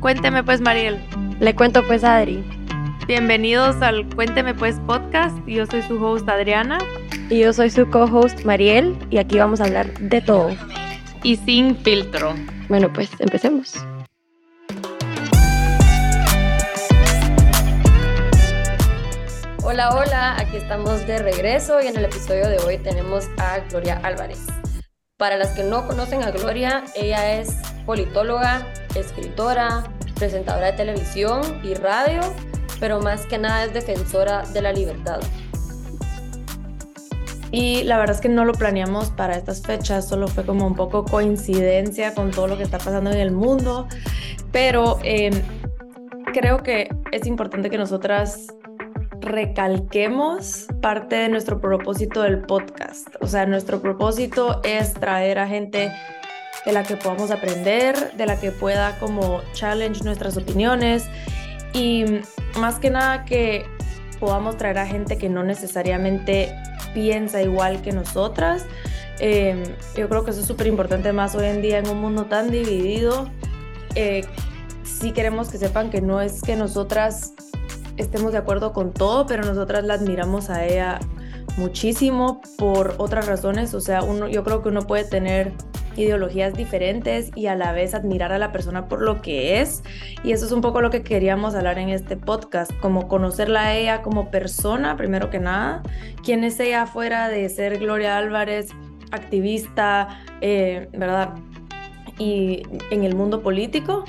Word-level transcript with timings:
Cuénteme 0.00 0.44
pues, 0.44 0.60
Mariel. 0.60 1.00
Le 1.40 1.54
cuento 1.54 1.84
pues, 1.86 2.04
Adri. 2.04 2.44
Bienvenidos 3.08 3.82
al 3.82 4.06
Cuénteme 4.14 4.54
pues 4.54 4.76
podcast. 4.86 5.36
Yo 5.46 5.66
soy 5.66 5.82
su 5.82 6.04
host 6.04 6.28
Adriana. 6.28 6.78
Y 7.28 7.40
yo 7.40 7.52
soy 7.52 7.70
su 7.70 7.90
co-host 7.90 8.44
Mariel. 8.44 8.96
Y 9.10 9.18
aquí 9.18 9.38
vamos 9.38 9.60
a 9.60 9.64
hablar 9.64 9.92
de 9.98 10.20
todo. 10.20 10.50
Y 11.22 11.36
sin 11.36 11.76
filtro. 11.76 12.34
Bueno, 12.68 12.92
pues 12.92 13.10
empecemos. 13.18 13.74
Hola, 19.62 19.94
hola, 19.94 20.36
aquí 20.38 20.56
estamos 20.56 21.06
de 21.06 21.18
regreso 21.18 21.82
y 21.82 21.88
en 21.88 21.96
el 21.96 22.04
episodio 22.04 22.48
de 22.48 22.58
hoy 22.58 22.78
tenemos 22.78 23.28
a 23.38 23.58
Gloria 23.68 24.00
Álvarez. 24.04 24.46
Para 25.18 25.38
las 25.38 25.52
que 25.52 25.62
no 25.62 25.86
conocen 25.86 26.22
a 26.24 26.30
Gloria, 26.30 26.84
ella 26.94 27.40
es 27.40 27.56
politóloga, 27.86 28.70
escritora, 28.94 29.84
presentadora 30.14 30.66
de 30.66 30.72
televisión 30.74 31.40
y 31.64 31.72
radio, 31.72 32.20
pero 32.80 33.00
más 33.00 33.24
que 33.24 33.38
nada 33.38 33.64
es 33.64 33.72
defensora 33.72 34.42
de 34.42 34.60
la 34.60 34.74
libertad. 34.74 35.20
Y 37.50 37.82
la 37.84 37.96
verdad 37.96 38.14
es 38.16 38.20
que 38.20 38.28
no 38.28 38.44
lo 38.44 38.52
planeamos 38.52 39.08
para 39.08 39.38
estas 39.38 39.62
fechas, 39.62 40.06
solo 40.06 40.28
fue 40.28 40.44
como 40.44 40.66
un 40.66 40.74
poco 40.74 41.06
coincidencia 41.06 42.14
con 42.14 42.30
todo 42.30 42.48
lo 42.48 42.58
que 42.58 42.64
está 42.64 42.76
pasando 42.76 43.10
en 43.10 43.16
el 43.16 43.30
mundo, 43.30 43.88
pero 44.52 44.98
em, 45.02 45.32
creo 46.34 46.62
que 46.62 46.90
es 47.10 47.26
importante 47.26 47.70
que 47.70 47.78
nosotras 47.78 48.48
recalquemos 49.26 50.66
parte 50.80 51.16
de 51.16 51.28
nuestro 51.28 51.60
propósito 51.60 52.22
del 52.22 52.40
podcast. 52.40 53.08
O 53.20 53.26
sea, 53.26 53.44
nuestro 53.44 53.82
propósito 53.82 54.60
es 54.64 54.94
traer 54.94 55.38
a 55.38 55.48
gente 55.48 55.92
de 56.64 56.72
la 56.72 56.84
que 56.84 56.96
podamos 56.96 57.30
aprender, 57.30 58.12
de 58.16 58.26
la 58.26 58.38
que 58.38 58.52
pueda 58.52 58.98
como 58.98 59.42
challenge 59.52 60.02
nuestras 60.04 60.36
opiniones 60.36 61.04
y 61.72 62.04
más 62.58 62.78
que 62.78 62.90
nada 62.90 63.24
que 63.24 63.66
podamos 64.18 64.56
traer 64.56 64.78
a 64.78 64.86
gente 64.86 65.18
que 65.18 65.28
no 65.28 65.42
necesariamente 65.42 66.54
piensa 66.94 67.42
igual 67.42 67.82
que 67.82 67.92
nosotras. 67.92 68.64
Em, 69.18 69.62
yo 69.96 70.08
creo 70.08 70.24
que 70.24 70.30
eso 70.30 70.40
es 70.40 70.46
súper 70.46 70.66
importante 70.66 71.12
más 71.12 71.34
hoy 71.34 71.46
en 71.46 71.62
día 71.62 71.78
en 71.78 71.88
un 71.88 72.00
mundo 72.00 72.26
tan 72.26 72.50
dividido. 72.50 73.28
Eh, 73.94 74.24
sí 74.84 75.12
queremos 75.12 75.48
que 75.48 75.58
sepan 75.58 75.90
que 75.90 76.00
no 76.00 76.20
es 76.20 76.42
que 76.42 76.56
nosotras 76.56 77.34
estemos 77.96 78.32
de 78.32 78.38
acuerdo 78.38 78.72
con 78.72 78.92
todo, 78.92 79.26
pero 79.26 79.44
nosotras 79.44 79.84
la 79.84 79.94
admiramos 79.94 80.50
a 80.50 80.64
ella 80.64 80.98
muchísimo 81.56 82.40
por 82.58 82.94
otras 82.98 83.26
razones. 83.26 83.74
O 83.74 83.80
sea, 83.80 84.02
uno, 84.02 84.28
yo 84.28 84.44
creo 84.44 84.62
que 84.62 84.68
uno 84.68 84.86
puede 84.86 85.04
tener 85.04 85.52
ideologías 85.96 86.54
diferentes 86.54 87.30
y 87.34 87.46
a 87.46 87.54
la 87.54 87.72
vez 87.72 87.94
admirar 87.94 88.32
a 88.32 88.38
la 88.38 88.52
persona 88.52 88.88
por 88.88 89.02
lo 89.02 89.22
que 89.22 89.60
es. 89.60 89.82
Y 90.24 90.32
eso 90.32 90.46
es 90.46 90.52
un 90.52 90.60
poco 90.60 90.80
lo 90.80 90.90
que 90.90 91.02
queríamos 91.02 91.54
hablar 91.54 91.78
en 91.78 91.88
este 91.88 92.16
podcast, 92.16 92.70
como 92.80 93.08
conocerla 93.08 93.68
a 93.68 93.74
ella 93.74 94.02
como 94.02 94.30
persona, 94.30 94.96
primero 94.96 95.30
que 95.30 95.38
nada, 95.38 95.82
quién 96.22 96.44
es 96.44 96.60
ella 96.60 96.86
fuera 96.86 97.28
de 97.28 97.48
ser 97.48 97.78
Gloria 97.78 98.18
Álvarez, 98.18 98.68
activista, 99.10 100.08
eh, 100.40 100.88
¿verdad? 100.92 101.34
Y 102.18 102.62
en 102.90 103.04
el 103.04 103.14
mundo 103.14 103.42
político. 103.42 104.04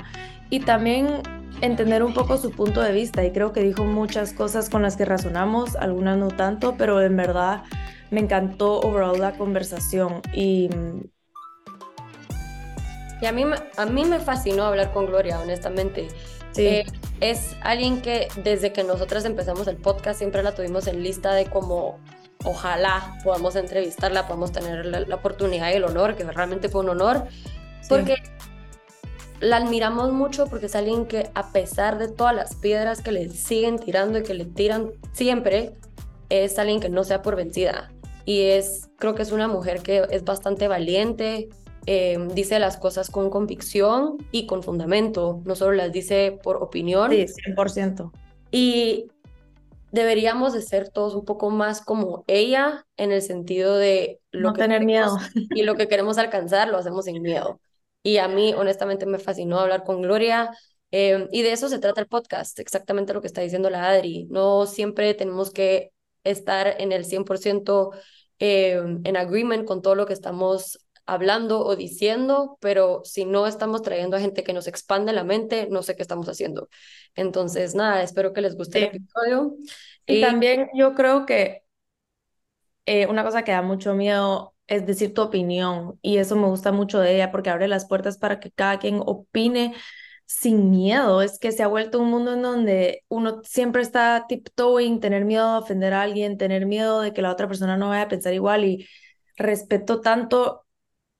Y 0.50 0.60
también 0.60 1.22
entender 1.60 2.02
un 2.02 2.14
poco 2.14 2.36
su 2.36 2.50
punto 2.50 2.80
de 2.80 2.92
vista 2.92 3.24
y 3.24 3.32
creo 3.32 3.52
que 3.52 3.62
dijo 3.62 3.84
muchas 3.84 4.32
cosas 4.32 4.70
con 4.70 4.82
las 4.82 4.96
que 4.96 5.04
razonamos, 5.04 5.76
algunas 5.76 6.18
no 6.18 6.28
tanto, 6.28 6.76
pero 6.76 7.00
en 7.00 7.16
verdad 7.16 7.62
me 8.10 8.20
encantó 8.20 8.80
overall 8.80 9.18
la 9.18 9.32
conversación 9.32 10.22
y... 10.32 10.70
Y 13.20 13.26
a 13.26 13.32
mí, 13.32 13.42
a 13.76 13.86
mí 13.86 14.04
me 14.04 14.20
fascinó 14.20 14.62
hablar 14.62 14.92
con 14.92 15.06
Gloria, 15.06 15.40
honestamente. 15.40 16.06
Sí. 16.52 16.66
Eh, 16.66 16.86
es 17.20 17.56
alguien 17.62 18.00
que 18.00 18.28
desde 18.44 18.72
que 18.72 18.84
nosotras 18.84 19.24
empezamos 19.24 19.66
el 19.66 19.76
podcast 19.76 20.18
siempre 20.18 20.44
la 20.44 20.54
tuvimos 20.54 20.86
en 20.86 21.02
lista 21.02 21.34
de 21.34 21.46
como 21.46 21.98
ojalá 22.44 23.18
podamos 23.24 23.56
entrevistarla, 23.56 24.26
podamos 24.26 24.52
tener 24.52 24.86
la, 24.86 25.14
oportunidad 25.14 25.70
y 25.72 25.74
el 25.74 25.84
honor, 25.84 26.14
que 26.14 26.24
realmente 26.24 26.68
fue 26.68 26.82
un 26.82 26.90
honor, 26.90 27.26
porque 27.88 28.16
la 29.40 29.58
admiramos 29.58 30.12
mucho 30.12 30.46
porque 30.46 30.66
es 30.66 30.74
alguien 30.74 31.06
que 31.06 31.30
a 31.34 31.52
pesar 31.52 31.98
de 31.98 32.08
todas 32.08 32.34
las 32.34 32.56
piedras 32.56 33.02
que 33.02 33.12
le 33.12 33.28
siguen 33.28 33.78
tirando 33.78 34.18
y 34.18 34.22
que 34.22 34.34
le 34.34 34.44
tiran 34.44 34.90
siempre, 35.12 35.72
es 36.28 36.58
alguien 36.58 36.80
que 36.80 36.88
no 36.88 37.04
sea 37.04 37.22
por 37.22 37.36
vencida. 37.36 37.90
Y 38.24 38.42
es, 38.42 38.90
creo 38.98 39.14
que 39.14 39.22
es 39.22 39.32
una 39.32 39.48
mujer 39.48 39.80
que 39.80 40.06
es 40.10 40.24
bastante 40.24 40.68
valiente, 40.68 41.48
em, 41.86 42.28
dice 42.28 42.58
las 42.58 42.76
cosas 42.76 43.10
con 43.10 43.30
convicción 43.30 44.18
y 44.32 44.46
con 44.46 44.62
fundamento, 44.62 45.40
no 45.44 45.54
solo 45.54 45.72
las 45.72 45.92
dice 45.92 46.38
por 46.42 46.56
opinión. 46.56 47.10
Sí, 47.10 47.26
100%. 47.26 48.12
Y 48.50 49.06
deberíamos 49.92 50.52
de 50.52 50.62
ser 50.62 50.90
todos 50.90 51.14
un 51.14 51.24
poco 51.24 51.50
más 51.50 51.80
como 51.80 52.24
ella 52.26 52.86
en 52.96 53.12
el 53.12 53.22
sentido 53.22 53.76
de 53.76 54.20
lo 54.30 54.50
no 54.50 54.52
tener 54.52 54.84
miedo 54.84 55.16
y 55.34 55.62
lo 55.62 55.76
que 55.76 55.88
queremos 55.88 56.18
alcanzar 56.18 56.68
lo 56.68 56.76
hacemos 56.76 57.06
sin 57.06 57.22
miedo. 57.22 57.60
Y 58.02 58.18
a 58.18 58.28
mí, 58.28 58.54
honestamente, 58.54 59.06
me 59.06 59.18
fascinó 59.18 59.58
hablar 59.60 59.84
con 59.84 60.02
Gloria. 60.02 60.50
Eh, 60.90 61.28
y 61.32 61.42
de 61.42 61.52
eso 61.52 61.68
se 61.68 61.78
trata 61.78 62.00
el 62.00 62.06
podcast, 62.06 62.58
exactamente 62.58 63.12
lo 63.12 63.20
que 63.20 63.26
está 63.26 63.42
diciendo 63.42 63.70
la 63.70 63.88
Adri. 63.88 64.26
No 64.30 64.66
siempre 64.66 65.14
tenemos 65.14 65.50
que 65.50 65.92
estar 66.24 66.76
en 66.80 66.92
el 66.92 67.04
100% 67.04 67.90
eh, 68.38 68.80
en 69.04 69.16
agreement 69.16 69.66
con 69.66 69.82
todo 69.82 69.94
lo 69.94 70.06
que 70.06 70.12
estamos 70.12 70.78
hablando 71.08 71.64
o 71.64 71.74
diciendo, 71.74 72.58
pero 72.60 73.00
si 73.02 73.24
no 73.24 73.46
estamos 73.46 73.80
trayendo 73.80 74.16
a 74.16 74.20
gente 74.20 74.44
que 74.44 74.52
nos 74.52 74.66
expande 74.66 75.14
la 75.14 75.24
mente, 75.24 75.66
no 75.70 75.82
sé 75.82 75.96
qué 75.96 76.02
estamos 76.02 76.28
haciendo. 76.28 76.68
Entonces, 77.14 77.74
nada, 77.74 78.02
espero 78.02 78.34
que 78.34 78.42
les 78.42 78.54
guste 78.56 78.78
el 78.78 78.84
episodio. 78.84 79.56
Y, 80.06 80.20
también 80.20 80.68
yo 80.74 80.94
creo 80.94 81.24
que 81.24 81.62
eh, 82.84 83.06
una 83.06 83.24
cosa 83.24 83.42
que 83.42 83.52
da 83.52 83.62
mucho 83.62 83.94
miedo 83.94 84.54
es 84.68 84.86
decir 84.86 85.14
tu 85.14 85.22
opinión 85.22 85.98
y 86.02 86.18
eso 86.18 86.36
me 86.36 86.46
gusta 86.48 86.72
mucho 86.72 87.00
de 87.00 87.14
ella 87.16 87.32
porque 87.32 87.50
abre 87.50 87.68
las 87.68 87.86
puertas 87.88 88.18
para 88.18 88.40
que 88.40 88.50
cada 88.52 88.78
quien 88.78 89.00
opine 89.04 89.74
sin 90.26 90.70
miedo. 90.70 91.22
Es 91.22 91.38
que 91.38 91.52
se 91.52 91.62
ha 91.62 91.68
vuelto 91.68 92.00
un 92.00 92.10
mundo 92.10 92.34
en 92.34 92.42
donde 92.42 93.04
uno 93.08 93.42
siempre 93.44 93.82
está 93.82 94.26
tiptoeing, 94.28 95.00
tener 95.00 95.24
miedo 95.24 95.52
de 95.52 95.58
ofender 95.60 95.94
a 95.94 96.02
alguien, 96.02 96.38
tener 96.38 96.66
miedo 96.66 97.00
de 97.00 97.12
que 97.14 97.22
la 97.22 97.32
otra 97.32 97.48
persona 97.48 97.76
no 97.76 97.88
vaya 97.88 98.02
a 98.04 98.08
pensar 98.08 98.34
igual 98.34 98.64
y 98.64 98.86
respeto 99.36 100.00
tanto 100.00 100.66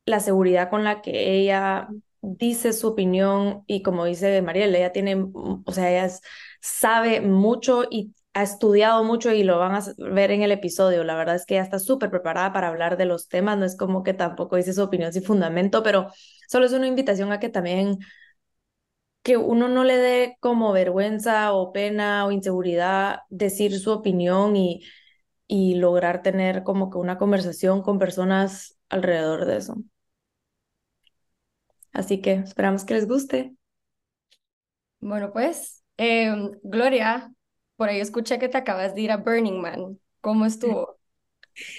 la 0.07 0.21
seguridad 0.21 0.71
con 0.71 0.85
la 0.85 1.03
que 1.03 1.33
ella 1.41 1.89
dice 2.21 2.73
su 2.73 2.89
opinión 2.89 3.65
y 3.67 3.83
como 3.83 4.05
dice 4.05 4.43
Mariel, 4.43 4.75
ella 4.75 4.93
tiene, 4.93 5.17
o 5.35 5.73
sea, 5.73 5.91
ella 5.91 6.13
sabe 6.61 7.21
mucho 7.21 7.85
y 7.91 8.15
ha 8.39 8.43
estudiado 8.45 9.05
mucho 9.05 9.33
y 9.33 9.43
lo 9.45 9.59
van 9.59 9.75
a 9.75 9.83
ver 9.99 10.31
en 10.31 10.43
el 10.43 10.53
episodio. 10.53 11.05
La 11.05 11.17
verdad 11.17 11.35
es 11.37 11.47
que 11.47 11.55
ella 11.55 11.65
está 11.65 11.79
súper 11.79 12.11
preparada 12.11 12.53
para 12.53 12.69
hablar 12.69 12.97
de 12.97 13.05
los 13.07 13.29
temas, 13.29 13.59
no 13.59 13.65
es 13.65 13.77
como 13.77 14.03
que 14.05 14.15
tampoco 14.15 14.57
dice 14.57 14.73
su 14.75 14.83
opinión 14.83 15.13
sin 15.13 15.25
fundamento, 15.25 15.83
pero 15.83 16.09
solo 16.49 16.67
es 16.67 16.73
una 16.73 16.87
invitación 16.87 17.33
a 17.33 17.41
que 17.41 17.49
también 17.49 17.99
que 19.23 19.37
uno 19.37 19.69
no 19.69 19.85
le 19.85 19.97
dé 19.99 20.37
como 20.41 20.73
vergüenza 20.73 21.53
o 21.53 21.73
pena 21.73 22.25
o 22.27 22.31
inseguridad 22.33 23.21
decir 23.31 23.79
su 23.79 23.93
opinión 23.93 24.57
y, 24.57 24.83
y 25.47 25.77
lograr 25.77 26.23
tener 26.23 26.63
como 26.65 26.91
que 26.91 26.99
una 26.99 27.19
conversación 27.19 27.83
con 27.83 27.99
personas 27.99 28.79
alrededor 28.89 29.45
de 29.47 29.59
eso. 29.59 29.77
Así 31.93 32.23
que 32.23 32.33
esperamos 32.33 32.85
que 32.87 32.95
les 32.95 33.07
guste. 33.07 33.55
Bueno, 35.01 35.33
pues, 35.33 35.85
em, 35.97 36.51
Gloria, 36.63 37.33
por 37.79 37.89
ahí 37.89 38.01
escuché 38.01 38.41
que 38.41 38.49
te 38.49 38.59
acabas 38.59 38.95
de 38.97 39.03
ir 39.03 39.13
a 39.13 39.19
Burning 39.19 39.61
Man. 39.61 40.01
¿Cómo 40.21 40.45
estuvo? 40.45 40.99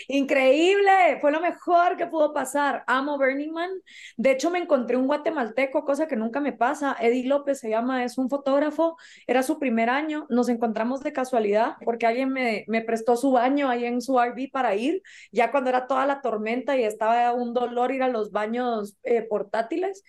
Increíble, 0.07 1.19
fue 1.19 1.31
lo 1.31 1.41
mejor 1.41 1.97
que 1.97 2.07
pudo 2.07 2.33
pasar. 2.33 2.83
Amo 2.87 3.17
Burning 3.17 3.51
Man. 3.51 3.69
De 4.15 4.31
hecho, 4.31 4.49
me 4.49 4.59
encontré 4.59 4.95
un 4.95 5.07
guatemalteco, 5.07 5.83
cosa 5.83 6.07
que 6.07 6.15
nunca 6.15 6.39
me 6.39 6.53
pasa. 6.53 6.95
Eddie 7.01 7.27
López 7.27 7.59
se 7.59 7.69
llama, 7.69 8.05
es 8.05 8.17
un 8.17 8.29
fotógrafo. 8.29 8.95
Era 9.27 9.43
su 9.43 9.59
primer 9.59 9.89
año. 9.89 10.25
Nos 10.29 10.47
encontramos 10.47 11.01
de 11.01 11.11
casualidad 11.13 11.75
porque 11.83 12.07
alguien 12.07 12.29
me, 12.29 12.63
me 12.67 12.81
prestó 12.81 13.17
su 13.17 13.31
baño 13.31 13.69
ahí 13.69 13.83
en 13.85 14.01
su 14.01 14.19
RV 14.19 14.49
para 14.51 14.75
ir, 14.75 15.01
ya 15.33 15.51
cuando 15.51 15.69
era 15.69 15.85
toda 15.87 16.05
la 16.05 16.21
tormenta 16.21 16.77
y 16.77 16.83
estaba 16.85 17.33
un 17.33 17.53
dolor 17.53 17.91
ir 17.91 18.03
a 18.03 18.07
los 18.07 18.31
baños 18.31 18.97
eh, 19.03 19.23
portátiles. 19.23 20.03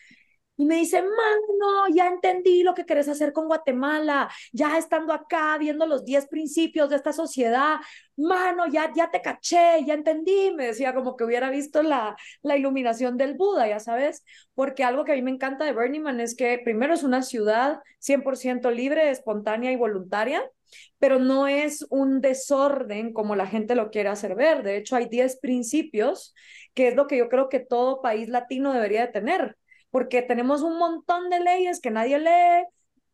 Y 0.61 0.67
me 0.67 0.77
dice, 0.77 1.01
mano, 1.01 1.89
ya 1.95 2.07
entendí 2.07 2.63
lo 2.63 2.75
que 2.75 2.85
querés 2.85 3.09
hacer 3.09 3.33
con 3.33 3.47
Guatemala, 3.47 4.29
ya 4.53 4.77
estando 4.77 5.15
acá, 5.15 5.57
viendo 5.57 5.87
los 5.87 6.05
10 6.05 6.27
principios 6.29 6.91
de 6.91 6.97
esta 6.97 7.15
sociedad, 7.15 7.77
mano, 8.17 8.67
ya, 8.67 8.93
ya 8.95 9.11
te 9.11 9.23
caché, 9.23 9.83
ya 9.87 9.95
entendí, 9.95 10.53
me 10.55 10.67
decía 10.67 10.95
como 10.95 11.17
que 11.17 11.25
hubiera 11.25 11.49
visto 11.49 11.83
la, 11.83 12.15
la 12.43 12.59
iluminación 12.59 13.17
del 13.17 13.39
Buda, 13.39 13.69
ya 13.69 13.81
sabes, 13.81 14.23
porque 14.55 14.85
algo 14.85 15.05
que 15.05 15.13
a 15.13 15.15
mí 15.15 15.23
me 15.23 15.31
encanta 15.31 15.65
de 15.65 15.73
Burning 15.73 16.03
Man 16.03 16.21
es 16.21 16.37
que 16.37 16.61
primero 16.63 16.93
es 16.93 17.05
una 17.05 17.23
ciudad 17.23 17.79
100% 17.99 18.71
libre, 18.71 19.11
espontánea 19.11 19.73
y 19.73 19.77
voluntaria, 19.77 20.43
pero 20.99 21.19
no 21.19 21.47
es 21.49 21.87
un 21.89 22.21
desorden 22.21 23.15
como 23.15 23.35
la 23.35 23.47
gente 23.47 23.75
lo 23.75 23.91
quiere 23.91 24.11
hacer 24.11 24.35
ver. 24.35 24.63
De 24.63 24.77
hecho, 24.77 24.95
hay 24.97 25.07
10 25.07 25.39
principios, 25.41 26.35
que 26.75 26.89
es 26.89 26.95
lo 26.97 27.07
que 27.07 27.17
yo 27.17 27.31
creo 27.31 27.49
que 27.49 27.61
todo 27.61 28.03
país 28.03 28.29
latino 28.29 28.73
debería 28.75 29.07
de 29.07 29.13
tener, 29.13 29.57
porque 29.91 30.23
tenemos 30.23 30.63
un 30.63 30.79
montón 30.79 31.31
de 31.31 31.41
leyes 31.41 31.81
que 31.81 31.91
nadie 31.91 32.19
lee, 32.19 32.67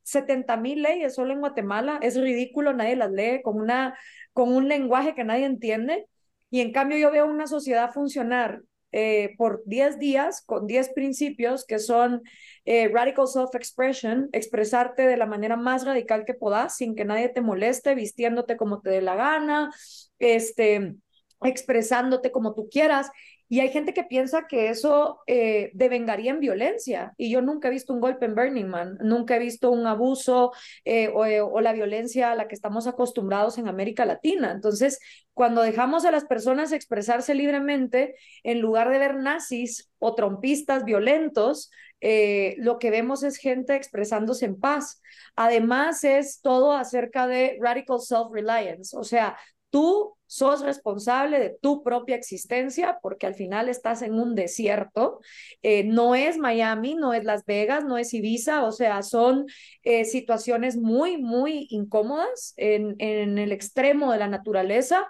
70 0.03 0.57
mil 0.57 0.83
leyes 0.83 1.15
solo 1.15 1.33
en 1.33 1.41
Guatemala, 1.41 1.99
es 2.03 2.21
ridículo, 2.21 2.73
nadie 2.73 2.97
las 2.97 3.11
lee 3.11 3.43
con, 3.43 3.61
una, 3.61 3.99
con 4.33 4.55
un 4.55 4.69
lenguaje 4.69 5.15
que 5.15 5.25
nadie 5.25 5.47
entiende. 5.47 6.07
Y 6.51 6.61
en 6.61 6.73
cambio 6.73 6.97
yo 6.99 7.11
veo 7.11 7.27
una 7.27 7.49
sociedad 7.49 7.93
funcionar 7.93 8.63
eh, 8.93 9.35
por 9.37 9.63
10 9.67 9.99
días 9.99 10.43
con 10.47 10.67
10 10.67 10.91
principios 10.95 11.67
que 11.67 11.79
son 11.79 12.23
eh, 12.65 12.89
radical 12.89 13.27
self-expression, 13.27 14.29
expresarte 14.33 15.07
de 15.07 15.17
la 15.17 15.27
manera 15.27 15.57
más 15.57 15.85
radical 15.85 16.25
que 16.25 16.35
puedas 16.35 16.77
sin 16.77 16.95
que 16.95 17.05
nadie 17.05 17.29
te 17.29 17.41
moleste, 17.41 17.95
vistiéndote 17.95 18.57
como 18.57 18.81
te 18.81 18.91
dé 18.91 19.03
la 19.03 19.17
gana, 19.17 19.71
este, 20.19 20.95
expresándote 21.43 22.31
como 22.31 22.55
tú 22.55 22.69
quieras. 22.71 23.11
Y 23.49 23.61
hay 23.61 23.69
gente 23.69 23.95
que 23.95 24.03
piensa 24.03 24.47
que 24.49 24.71
eso 24.71 25.21
eh, 25.27 25.71
devengaría 25.75 26.33
en 26.33 26.41
violencia. 26.41 27.15
Y 27.17 27.31
yo 27.31 27.43
nunca 27.43 27.69
he 27.69 27.71
visto 27.71 27.93
un 27.93 28.01
golpe 28.01 28.27
en 28.27 28.35
Burning 28.35 28.67
Man, 28.67 28.99
nunca 29.01 29.37
he 29.37 29.39
visto 29.39 29.71
un 29.71 29.87
abuso 29.87 30.53
eh, 30.85 31.05
eh, 31.27 31.41
o, 31.41 31.61
la 31.61 31.73
violencia 31.73 32.33
a 32.33 32.35
la 32.35 32.49
que 32.49 32.55
estamos 32.55 32.87
acostumbrados 32.87 33.59
en 33.59 33.69
América 33.69 34.05
Latina. 34.05 34.51
Entonces, 34.51 34.99
cuando 35.33 35.63
dejamos 35.63 36.05
a 36.05 36.11
las 36.11 36.25
personas 36.25 36.73
expresarse 36.73 37.35
libremente, 37.35 38.17
en 38.43 38.61
lugar 38.61 38.91
de 38.91 38.99
ver 38.99 39.17
nazis 39.17 39.91
o 39.99 40.15
trompistas 40.15 40.85
violentos, 40.85 41.71
lo 42.59 42.79
que 42.79 42.91
vemos 42.91 43.23
es 43.25 43.37
gente 43.37 43.75
expresándose 43.75 44.45
en 44.45 44.61
paz. 44.61 45.03
Además, 45.35 46.05
es 46.05 46.41
todo 46.41 46.73
acerca 46.73 47.27
de 47.27 47.59
radical 47.61 48.01
self-reliance, 48.01 48.97
o 48.97 49.03
sea, 49.03 49.37
tú 49.71 50.17
sos 50.27 50.63
responsable 50.63 51.39
de 51.39 51.57
tu 51.61 51.83
propia 51.83 52.17
existencia 52.17 52.99
porque 53.01 53.27
al 53.27 53.35
final 53.35 53.69
estás 53.69 54.03
en 54.03 54.15
un 54.15 54.35
desierto. 54.35 55.21
Eh, 55.63 55.85
no 55.85 56.15
es 56.15 56.37
Miami, 56.39 56.95
no 56.95 57.13
es 57.15 57.25
Las 57.25 57.45
Vegas, 57.45 57.85
no 57.85 57.97
es 57.97 58.13
Ibiza, 58.13 58.65
o 58.65 58.73
sea, 58.73 59.03
son 59.03 59.47
eh, 59.83 60.05
situaciones 60.05 60.77
muy, 60.77 61.17
muy 61.17 61.67
incómodas 61.71 62.55
en, 62.57 62.97
en 62.99 63.39
el 63.39 63.53
extremo 63.53 64.13
de 64.13 64.19
la 64.19 64.29
naturaleza. 64.29 65.07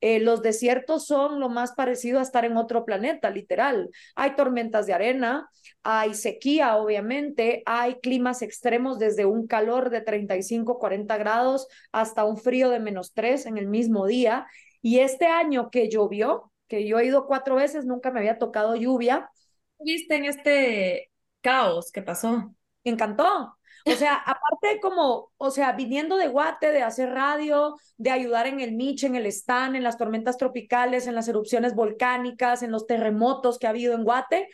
Eh, 0.00 0.20
los 0.20 0.42
desiertos 0.42 1.06
son 1.06 1.40
lo 1.40 1.48
más 1.48 1.72
parecido 1.72 2.18
a 2.18 2.22
estar 2.22 2.44
en 2.44 2.56
otro 2.56 2.84
planeta, 2.84 3.30
literal. 3.30 3.90
Hay 4.14 4.34
tormentas 4.34 4.86
de 4.86 4.94
arena, 4.94 5.48
hay 5.82 6.14
sequía, 6.14 6.76
obviamente, 6.76 7.62
hay 7.66 7.96
climas 7.96 8.42
extremos 8.42 8.98
desde 8.98 9.26
un 9.26 9.46
calor 9.46 9.90
de 9.90 10.00
35, 10.00 10.78
40 10.78 11.16
grados 11.18 11.68
hasta 11.92 12.24
un 12.24 12.38
frío 12.38 12.70
de 12.70 12.80
menos 12.80 13.12
3 13.12 13.46
en 13.46 13.58
el 13.58 13.66
mismo 13.66 14.06
día. 14.06 14.46
Y 14.82 15.00
este 15.00 15.26
año 15.26 15.70
que 15.70 15.88
llovió, 15.88 16.50
que 16.68 16.86
yo 16.86 16.98
he 16.98 17.06
ido 17.06 17.26
cuatro 17.26 17.56
veces, 17.56 17.84
nunca 17.84 18.10
me 18.10 18.20
había 18.20 18.38
tocado 18.38 18.76
lluvia. 18.76 19.30
¿Viste 19.78 20.16
en 20.16 20.24
este 20.24 21.10
caos 21.42 21.90
que 21.92 22.02
pasó? 22.02 22.54
Me 22.84 22.92
encantó. 22.92 23.56
O 23.86 23.92
sea, 23.92 24.14
aparte 24.14 24.80
como, 24.80 25.32
o 25.36 25.50
sea, 25.50 25.72
viniendo 25.72 26.16
de 26.16 26.28
Guate, 26.28 26.70
de 26.72 26.82
hacer 26.82 27.10
radio, 27.10 27.76
de 27.96 28.10
ayudar 28.10 28.46
en 28.46 28.60
el 28.60 28.72
Mich, 28.72 29.04
en 29.04 29.16
el 29.16 29.26
Stan, 29.26 29.74
en 29.76 29.82
las 29.82 29.96
tormentas 29.96 30.36
tropicales, 30.36 31.06
en 31.06 31.14
las 31.14 31.28
erupciones 31.28 31.74
volcánicas, 31.74 32.62
en 32.62 32.72
los 32.72 32.86
terremotos 32.86 33.58
que 33.58 33.66
ha 33.66 33.70
habido 33.70 33.94
en 33.94 34.04
Guate, 34.04 34.48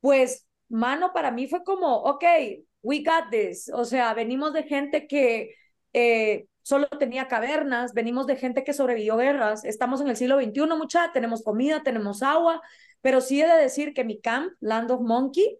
pues 0.00 0.46
mano, 0.68 1.12
para 1.12 1.30
mí 1.30 1.46
fue 1.48 1.64
como, 1.64 1.96
ok, 1.96 2.24
we 2.82 3.02
got 3.02 3.30
this. 3.30 3.70
O 3.74 3.84
sea, 3.84 4.14
venimos 4.14 4.52
de 4.52 4.62
gente 4.64 5.06
que 5.06 5.54
eh, 5.92 6.46
solo 6.62 6.88
tenía 6.88 7.28
cavernas, 7.28 7.92
venimos 7.94 8.26
de 8.26 8.36
gente 8.36 8.64
que 8.64 8.72
sobrevivió 8.72 9.16
guerras, 9.16 9.64
estamos 9.64 10.00
en 10.00 10.08
el 10.08 10.16
siglo 10.16 10.40
XXI, 10.40 10.66
mucha, 10.76 11.12
tenemos 11.12 11.42
comida, 11.42 11.82
tenemos 11.82 12.22
agua, 12.22 12.62
pero 13.00 13.20
sí 13.20 13.40
he 13.42 13.46
de 13.46 13.60
decir 13.60 13.92
que 13.92 14.04
mi 14.04 14.20
camp, 14.20 14.52
Land 14.60 14.90
of 14.92 15.00
Monkey, 15.00 15.58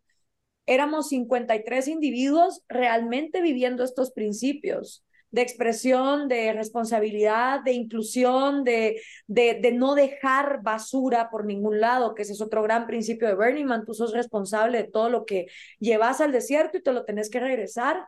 éramos 0.67 1.09
53 1.09 1.89
individuos 1.89 2.63
realmente 2.69 3.43
viviendo 3.43 3.85
estos 3.85 4.13
principios 4.13 5.05
de 5.31 5.43
expresión, 5.43 6.29
de 6.29 6.53
responsabilidad, 6.53 7.61
de 7.63 7.73
inclusión, 7.73 8.65
de, 8.65 9.01
de, 9.27 9.61
de, 9.63 9.73
no 9.73 9.95
dejar 9.95 10.63
basura 10.63 11.31
por 11.31 11.45
ningún 11.45 11.81
lado, 11.81 12.15
que 12.15 12.23
ese 12.23 12.33
es 12.33 12.41
otro 12.41 12.63
gran 12.63 12.87
principio 12.87 13.29
de 13.29 13.35
Burning 13.35 13.67
Man, 13.67 13.85
tú 13.85 13.95
sos 13.95 14.13
responsable 14.13 14.79
de 14.79 14.89
todo 14.89 15.09
lo 15.09 15.25
que 15.25 15.47
llevas 15.79 16.21
al 16.21 16.33
desierto 16.33 16.79
y 16.79 16.83
te 16.83 16.93
lo 16.93 17.05
tenés 17.05 17.31
que 17.31 17.41
regresar. 17.41 18.07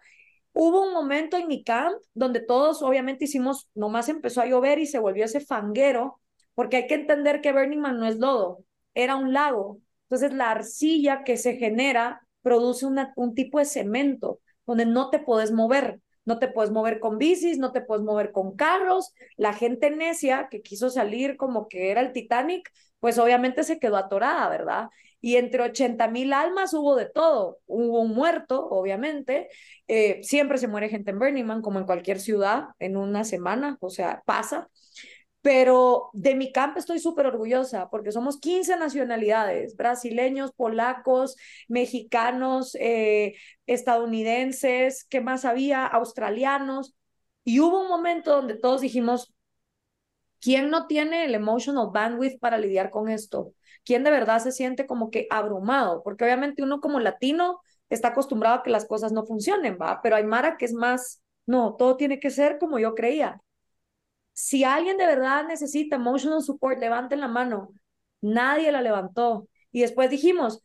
Hubo 0.53 0.83
un 0.87 0.93
momento 0.93 1.37
en 1.37 1.49
mi 1.49 1.65
camp 1.65 1.97
donde 2.15 2.41
todos 2.41 2.83
obviamente 2.83 3.25
hicimos, 3.25 3.69
nomás 3.75 4.09
empezó 4.09 4.41
a 4.43 4.47
llover 4.47 4.79
y 4.81 4.87
se 4.87 4.99
volvió 4.99 5.25
ese 5.25 5.41
fanguero, 5.41 6.21
porque 6.55 6.77
hay 6.79 6.87
que 6.87 6.95
entender 6.95 7.41
que 7.41 7.53
Burning 7.53 7.79
Man 7.81 7.99
no 7.99 8.07
es 8.07 8.19
lodo, 8.19 8.65
era 8.95 9.17
un 9.17 9.33
lago. 9.33 9.81
Entonces 10.05 10.35
la 10.35 10.51
arcilla 10.51 11.25
que 11.25 11.37
se 11.39 11.57
genera 11.57 12.27
produce 12.43 12.87
un 13.17 13.35
tipo 13.35 13.59
de 13.59 13.65
cemento 13.65 14.41
donde 14.67 14.87
no 14.87 15.11
te 15.11 15.19
puedes 15.19 15.53
mover 15.53 16.01
no 16.25 16.39
te 16.39 16.49
puedes 16.49 16.71
mover 16.71 17.01
con 17.01 17.19
bicis, 17.19 17.59
no 17.59 17.73
te 17.73 17.81
puedes 17.81 18.05
mover 18.05 18.33
con 18.33 18.57
carros. 18.57 19.13
La 19.37 19.53
gente 19.53 19.91
necia 19.91 20.49
que 20.51 20.63
quiso 20.63 20.91
salir 20.91 21.37
como 21.37 21.69
que 21.69 21.91
era 21.91 22.01
el 22.01 22.13
Titanic, 22.13 22.71
pues 23.01 23.19
obviamente 23.19 23.65
se 23.65 23.79
quedó 23.79 23.97
atorada, 23.97 24.49
¿verdad? 24.49 24.89
Y 25.21 25.37
entre 25.37 25.63
80 25.63 26.09
mil 26.09 26.33
almas 26.33 26.75
hubo 26.75 26.97
de 26.97 27.07
todo. 27.07 27.59
Hubo 27.67 28.01
un 28.01 28.15
muerto, 28.15 28.69
obviamente. 28.69 29.49
Eh, 29.89 30.21
siempre 30.23 30.59
se 30.59 30.69
muere 30.69 30.89
gente 30.89 31.11
en 31.11 31.19
Burning 31.19 31.45
Man, 31.45 31.63
como 31.63 31.79
en 31.79 31.87
cualquier 31.87 32.21
ciudad, 32.21 32.69
en 32.79 32.97
una 32.97 33.25
semana, 33.25 33.77
o 33.81 33.91
sea, 33.91 34.23
pasa. 34.27 34.69
Pero 35.43 36.11
de 36.13 36.35
mi 36.37 36.53
campo 36.53 36.79
estoy 36.79 37.01
súper 37.01 37.27
orgullosa 37.27 37.91
porque 37.91 38.13
somos 38.13 38.39
15 38.39 38.77
nacionalidades, 38.77 39.77
brasileños, 39.77 40.53
polacos, 40.53 41.37
mexicanos, 41.69 42.77
eh, 42.81 43.35
estadounidenses, 43.67 45.05
¿qué 45.11 45.21
más 45.21 45.45
había? 45.45 45.87
Australianos. 45.87 46.95
Y 47.45 47.59
hubo 47.61 47.83
un 47.83 47.89
momento 47.89 48.33
donde 48.37 48.57
todos 48.57 48.81
dijimos, 48.83 49.35
¿quién 50.41 50.71
no 50.71 50.87
tiene 50.87 51.25
el 51.25 51.35
emotional 51.35 51.89
bandwidth 51.93 52.39
para 52.41 52.59
lidiar 52.59 52.91
con 52.91 53.09
esto? 53.09 53.53
¿Quién 53.85 54.05
de 54.05 54.11
verdad 54.11 54.41
se 54.41 54.53
siente 54.53 54.87
como 54.87 55.11
que 55.11 55.27
abrumado? 55.31 56.03
Porque 56.03 56.25
obviamente 56.25 56.63
uno 56.63 56.81
como 56.81 57.01
latino 57.01 57.61
está 57.91 58.09
acostumbrado 58.09 58.57
a 58.57 58.63
que 58.63 58.71
las 58.71 58.87
cosas 58.87 59.13
no 59.13 59.25
funcionen, 59.27 59.79
¿va? 59.81 60.01
Pero 60.03 60.17
hay 60.17 60.25
Mara 60.25 60.57
que 60.57 60.65
es 60.67 60.73
más, 60.73 61.23
no, 61.47 61.75
todo 61.77 61.97
tiene 61.97 62.21
que 62.21 62.31
ser 62.31 62.59
como 62.59 62.79
yo 62.79 62.95
creía. 62.95 63.41
Si 64.33 64.65
alguien 64.65 64.97
de 64.97 65.07
verdad 65.07 65.47
necesita 65.47 65.97
emotional 65.97 66.43
support, 66.43 66.79
levanten 66.81 67.21
la 67.21 67.29
mano. 67.29 67.73
Nadie 68.21 68.73
la 68.73 68.83
levantó. 68.83 69.49
Y 69.73 69.83
después 69.83 70.11
dijimos, 70.11 70.63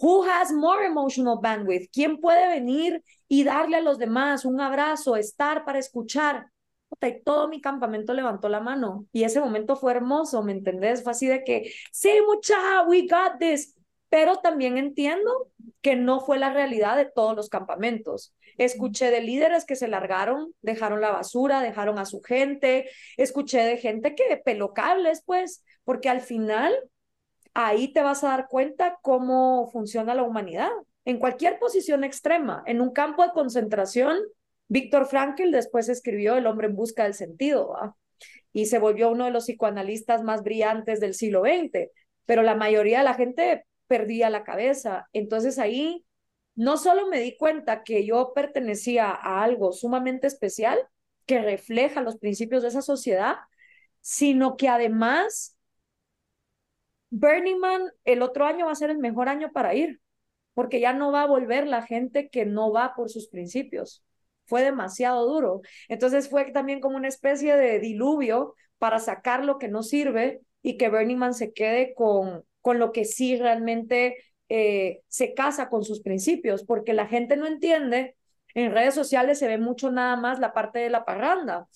who 0.00 0.24
has 0.24 0.52
more 0.52 0.84
emotional 0.86 1.38
bandwidth? 1.40 1.90
¿Quién 1.92 2.18
puede 2.18 2.48
venir 2.48 3.02
y 3.28 3.44
darle 3.44 3.76
a 3.76 3.80
los 3.80 3.98
demás 3.98 4.44
un 4.44 4.60
abrazo, 4.60 5.16
estar 5.16 5.64
para 5.64 5.78
escuchar? 5.78 6.48
Y 7.00 7.22
todo 7.22 7.48
mi 7.48 7.60
campamento 7.60 8.14
levantó 8.14 8.48
la 8.48 8.60
mano. 8.60 9.06
Y 9.12 9.24
ese 9.24 9.40
momento 9.40 9.76
fue 9.76 9.92
hermoso, 9.92 10.42
¿me 10.42 10.52
entendés? 10.52 11.02
Fue 11.02 11.12
así 11.12 11.26
de 11.26 11.42
que, 11.44 11.72
sí, 11.90 12.10
mucha, 12.26 12.82
we 12.86 13.02
got 13.02 13.38
this. 13.40 13.76
Pero 14.08 14.36
también 14.36 14.76
entiendo 14.76 15.48
que 15.80 15.96
no 15.96 16.20
fue 16.20 16.38
la 16.38 16.52
realidad 16.52 16.96
de 16.96 17.06
todos 17.06 17.34
los 17.34 17.48
campamentos. 17.48 18.34
Escuché 18.58 19.10
de 19.10 19.20
líderes 19.20 19.64
que 19.64 19.76
se 19.76 19.88
largaron, 19.88 20.54
dejaron 20.62 21.00
la 21.00 21.10
basura, 21.10 21.60
dejaron 21.60 21.98
a 21.98 22.04
su 22.04 22.20
gente. 22.20 22.88
Escuché 23.16 23.58
de 23.62 23.76
gente 23.76 24.14
que 24.14 24.36
pelocables, 24.44 25.22
pues, 25.24 25.64
porque 25.84 26.08
al 26.08 26.20
final 26.20 26.74
ahí 27.54 27.92
te 27.92 28.02
vas 28.02 28.24
a 28.24 28.28
dar 28.28 28.48
cuenta 28.48 28.98
cómo 29.02 29.70
funciona 29.70 30.14
la 30.14 30.22
humanidad. 30.22 30.70
En 31.04 31.18
cualquier 31.18 31.58
posición 31.58 32.04
extrema, 32.04 32.62
en 32.66 32.80
un 32.80 32.92
campo 32.92 33.22
de 33.22 33.32
concentración, 33.32 34.18
Víctor 34.68 35.06
Frankl 35.06 35.50
después 35.50 35.88
escribió 35.88 36.36
El 36.36 36.46
hombre 36.46 36.68
en 36.68 36.76
busca 36.76 37.04
del 37.04 37.14
sentido 37.14 37.74
y 38.52 38.66
se 38.66 38.78
volvió 38.78 39.10
uno 39.10 39.24
de 39.24 39.30
los 39.30 39.44
psicoanalistas 39.44 40.22
más 40.22 40.42
brillantes 40.42 41.00
del 41.00 41.14
siglo 41.14 41.42
XX, 41.42 41.90
pero 42.26 42.42
la 42.42 42.54
mayoría 42.54 42.98
de 42.98 43.04
la 43.04 43.14
gente 43.14 43.64
perdía 43.86 44.30
la 44.30 44.44
cabeza. 44.44 45.08
Entonces 45.12 45.58
ahí 45.58 46.04
no 46.54 46.76
solo 46.76 47.08
me 47.08 47.20
di 47.20 47.36
cuenta 47.36 47.82
que 47.82 48.04
yo 48.06 48.32
pertenecía 48.34 49.10
a 49.10 49.42
algo 49.42 49.72
sumamente 49.72 50.26
especial 50.26 50.78
que 51.26 51.40
refleja 51.40 52.02
los 52.02 52.18
principios 52.18 52.62
de 52.62 52.68
esa 52.68 52.82
sociedad, 52.82 53.36
sino 54.00 54.56
que 54.56 54.68
además 54.68 55.56
Burning 57.10 57.58
Man 57.58 57.82
el 58.04 58.22
otro 58.22 58.46
año 58.46 58.66
va 58.66 58.72
a 58.72 58.74
ser 58.76 58.90
el 58.90 58.98
mejor 58.98 59.28
año 59.28 59.52
para 59.52 59.74
ir, 59.74 60.00
porque 60.54 60.80
ya 60.80 60.92
no 60.92 61.12
va 61.12 61.22
a 61.22 61.26
volver 61.26 61.66
la 61.66 61.82
gente 61.82 62.28
que 62.30 62.46
no 62.46 62.72
va 62.72 62.94
por 62.94 63.10
sus 63.10 63.28
principios. 63.28 64.04
Fue 64.46 64.62
demasiado 64.62 65.26
duro. 65.26 65.60
Entonces 65.88 66.28
fue 66.28 66.50
también 66.52 66.80
como 66.80 66.96
una 66.96 67.08
especie 67.08 67.56
de 67.56 67.78
diluvio 67.80 68.54
para 68.78 68.98
sacar 68.98 69.44
lo 69.44 69.58
que 69.58 69.68
no 69.68 69.82
sirve 69.82 70.40
y 70.62 70.76
que 70.76 70.88
Burning 70.88 71.16
Man 71.18 71.34
se 71.34 71.52
quede 71.52 71.94
con, 71.94 72.44
con 72.60 72.78
lo 72.78 72.92
que 72.92 73.04
sí 73.04 73.36
realmente 73.36 74.16
eh, 74.54 75.00
se 75.08 75.32
casa 75.32 75.70
con 75.70 75.82
sus 75.82 76.02
principios, 76.02 76.62
porque 76.62 76.92
la 76.92 77.06
gente 77.06 77.38
no 77.38 77.46
entiende, 77.46 78.16
en 78.54 78.70
redes 78.70 78.94
sociales 78.94 79.38
se 79.38 79.48
ve 79.48 79.56
mucho 79.56 79.90
nada 79.90 80.14
más 80.16 80.40
la 80.40 80.52
parte 80.52 80.78
de 80.78 80.90
la 80.90 81.06
parranda, 81.06 81.68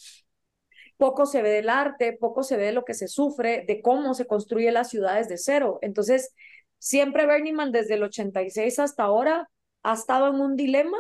poco 0.98 1.24
se 1.24 1.40
ve 1.40 1.48
del 1.48 1.70
arte, 1.70 2.12
poco 2.12 2.42
se 2.42 2.58
ve 2.58 2.64
de 2.66 2.72
lo 2.72 2.84
que 2.84 2.92
se 2.92 3.08
sufre, 3.08 3.64
de 3.66 3.80
cómo 3.80 4.12
se 4.12 4.26
construye 4.26 4.70
las 4.72 4.90
ciudades 4.90 5.26
de 5.26 5.38
cero. 5.38 5.78
Entonces, 5.80 6.34
siempre 6.78 7.24
Burning 7.24 7.54
Man 7.54 7.72
desde 7.72 7.94
el 7.94 8.02
86 8.02 8.78
hasta 8.78 9.04
ahora 9.04 9.48
ha 9.82 9.94
estado 9.94 10.28
en 10.28 10.40
un 10.42 10.54
dilema 10.54 10.98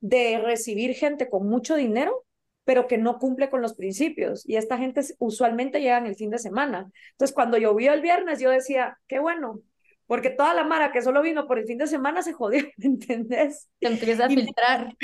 de 0.00 0.38
recibir 0.38 0.94
gente 0.94 1.28
con 1.28 1.46
mucho 1.46 1.74
dinero, 1.74 2.24
pero 2.64 2.86
que 2.86 2.96
no 2.96 3.18
cumple 3.18 3.50
con 3.50 3.60
los 3.60 3.74
principios. 3.74 4.48
Y 4.48 4.56
esta 4.56 4.78
gente 4.78 5.02
usualmente 5.18 5.80
llega 5.82 5.98
en 5.98 6.06
el 6.06 6.16
fin 6.16 6.30
de 6.30 6.38
semana. 6.38 6.90
Entonces, 7.10 7.34
cuando 7.34 7.58
llovió 7.58 7.92
el 7.92 8.00
viernes, 8.00 8.40
yo 8.40 8.48
decía, 8.50 8.98
qué 9.08 9.18
bueno, 9.18 9.60
porque 10.08 10.30
toda 10.30 10.54
la 10.54 10.64
mara 10.64 10.90
que 10.90 11.02
solo 11.02 11.22
vino 11.22 11.46
por 11.46 11.58
el 11.58 11.66
fin 11.66 11.78
de 11.78 11.86
semana 11.86 12.22
se 12.22 12.32
jodió, 12.32 12.64
¿me 12.78 12.86
entendés? 12.86 13.68
Se 13.80 13.86
empieza 13.86 14.24
a 14.24 14.28
filtrar. 14.28 14.96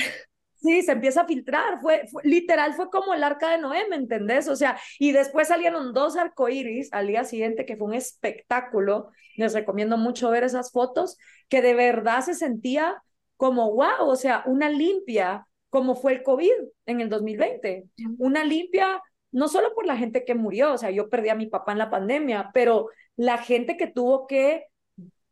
Sí, 0.55 0.81
se 0.83 0.93
empieza 0.93 1.21
a 1.21 1.27
filtrar. 1.27 1.79
Fue, 1.83 2.07
literal, 2.23 2.73
fue 2.73 2.89
como 2.89 3.13
el 3.13 3.23
arca 3.23 3.51
de 3.51 3.59
Noé, 3.59 3.87
¿me 3.91 3.97
entendés? 3.97 4.49
O 4.49 4.57
sea, 4.57 4.79
y 4.99 5.13
después 5.13 5.49
salieron 5.49 5.93
dos 5.93 6.17
arcoíris 6.17 6.91
al 6.93 7.07
día 7.07 7.25
siguiente, 7.25 7.67
que 7.67 7.77
fue 7.77 7.87
un 7.87 7.95
espectáculo. 7.95 9.11
Les 9.37 9.53
recomiendo 9.53 9.99
mucho 9.99 10.31
ver 10.31 10.43
esas 10.43 10.73
fotos, 10.73 11.19
que 11.51 11.61
de 11.61 11.75
verdad 11.75 12.23
se 12.23 12.33
sentía 12.33 13.03
como 13.37 13.75
wow, 13.75 14.09
o 14.09 14.17
sea, 14.17 14.43
una 14.47 14.71
limpia, 14.71 15.47
como 15.69 15.97
fue 15.97 16.15
el 16.15 16.23
COVID 16.23 16.53
en 16.87 17.03
el 17.03 17.11
2020. 17.11 17.85
Una 18.17 18.43
limpia, 18.43 19.03
no 19.33 19.49
solo 19.49 19.75
por 19.75 19.85
la 19.85 19.99
gente 19.99 20.25
que 20.25 20.35
murió, 20.35 20.73
o 20.73 20.79
sea, 20.79 20.91
yo 20.91 21.11
perdí 21.11 21.29
a 21.29 21.35
mi 21.35 21.47
papá 21.47 21.73
en 21.73 21.79
la 21.79 21.91
pandemia, 21.91 22.53
pero 22.55 22.89
la 23.17 23.37
gente 23.37 23.77
que 23.77 23.87
tuvo 23.87 24.27
que 24.27 24.65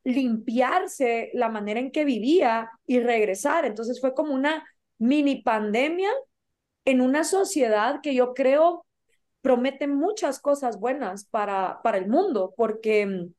limpiarse 0.05 1.31
la 1.35 1.49
manera 1.49 1.81
en 1.81 1.91
que 1.91 2.05
vivía 2.05 2.71
y 2.87 3.01
regresar. 3.01 3.65
Entonces 3.65 4.01
fue 4.01 4.15
como 4.15 4.35
una 4.35 4.65
mini 4.99 5.43
pandemia 5.43 6.11
en 6.85 7.01
una 7.01 7.25
sociedad 7.25 8.01
que 8.03 8.15
yo 8.15 8.35
creo 8.35 8.85
promete 9.41 9.89
muchas 9.89 10.41
cosas 10.41 10.79
buenas 10.79 11.25
para, 11.27 11.81
para 11.83 11.99
el 11.99 12.09
mundo, 12.09 12.55
porque 12.57 13.07
mm, 13.07 13.35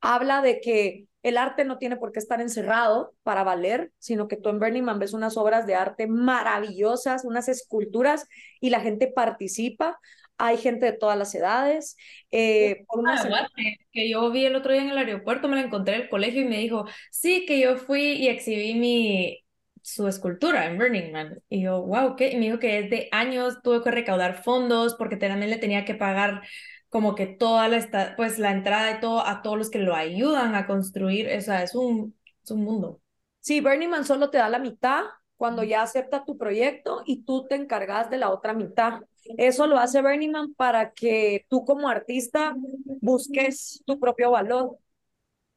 habla 0.00 0.42
de 0.42 0.60
que 0.60 1.06
el 1.22 1.38
arte 1.38 1.64
no 1.64 1.78
tiene 1.78 1.96
por 1.96 2.12
qué 2.12 2.20
estar 2.20 2.40
encerrado 2.40 3.14
para 3.24 3.42
valer, 3.42 3.90
sino 3.98 4.28
que 4.28 4.36
tú 4.36 4.50
en 4.50 4.60
Burning 4.60 4.84
Man 4.84 5.00
ves 5.00 5.12
unas 5.12 5.36
obras 5.36 5.66
de 5.66 5.74
arte 5.74 6.06
maravillosas, 6.06 7.24
unas 7.24 7.48
esculturas 7.48 8.28
y 8.60 8.70
la 8.70 8.80
gente 8.80 9.08
participa. 9.08 9.98
Hay 10.38 10.58
gente 10.58 10.86
de 10.86 10.92
todas 10.92 11.16
las 11.18 11.34
edades. 11.34 11.96
Eh, 12.30 12.84
por 12.86 13.00
una 13.00 13.14
ah, 13.14 13.48
que 13.92 14.10
yo 14.10 14.30
vi 14.30 14.44
el 14.44 14.56
otro 14.56 14.72
día 14.72 14.82
en 14.82 14.90
el 14.90 14.98
aeropuerto, 14.98 15.48
me 15.48 15.56
la 15.56 15.62
encontré 15.62 15.96
en 15.96 16.02
el 16.02 16.08
colegio 16.08 16.42
y 16.42 16.46
me 16.46 16.58
dijo, 16.58 16.84
sí, 17.10 17.46
que 17.46 17.60
yo 17.60 17.76
fui 17.76 18.12
y 18.12 18.28
exhibí 18.28 18.74
mi, 18.74 19.44
su 19.86 20.08
escultura 20.08 20.66
en 20.66 20.78
Burning 20.78 21.12
Man. 21.12 21.40
Y 21.48 21.62
yo, 21.62 21.80
wow, 21.82 22.16
¿qué? 22.16 22.30
Y 22.32 22.36
me 22.36 22.46
dijo 22.46 22.58
que 22.58 22.82
desde 22.82 23.08
años 23.12 23.62
tuve 23.62 23.82
que 23.82 23.90
recaudar 23.92 24.42
fondos 24.42 24.96
porque 24.96 25.16
también 25.16 25.48
le 25.48 25.58
tenía 25.58 25.84
que 25.84 25.94
pagar 25.94 26.42
como 26.88 27.14
que 27.14 27.26
toda 27.26 27.68
la, 27.68 28.14
pues, 28.16 28.38
la 28.38 28.50
entrada 28.50 28.90
y 28.90 29.00
todo 29.00 29.24
a 29.24 29.42
todos 29.42 29.56
los 29.56 29.70
que 29.70 29.78
lo 29.78 29.94
ayudan 29.94 30.56
a 30.56 30.66
construir. 30.66 31.28
O 31.36 31.40
sea, 31.40 31.62
es 31.62 31.74
un, 31.76 32.16
es 32.42 32.50
un 32.50 32.64
mundo. 32.64 33.00
Sí, 33.38 33.60
Burning 33.60 33.88
Man 33.88 34.04
solo 34.04 34.28
te 34.28 34.38
da 34.38 34.48
la 34.48 34.58
mitad 34.58 35.04
cuando 35.36 35.62
ya 35.62 35.82
acepta 35.82 36.24
tu 36.24 36.36
proyecto 36.36 37.02
y 37.06 37.22
tú 37.24 37.46
te 37.46 37.54
encargas 37.54 38.10
de 38.10 38.18
la 38.18 38.30
otra 38.30 38.54
mitad. 38.54 39.02
Eso 39.36 39.66
lo 39.66 39.78
hace 39.78 40.02
Burning 40.02 40.30
Man 40.30 40.54
para 40.54 40.92
que 40.92 41.46
tú 41.48 41.64
como 41.64 41.88
artista 41.88 42.54
busques 43.00 43.82
tu 43.86 43.98
propio 44.00 44.30
valor. 44.32 44.78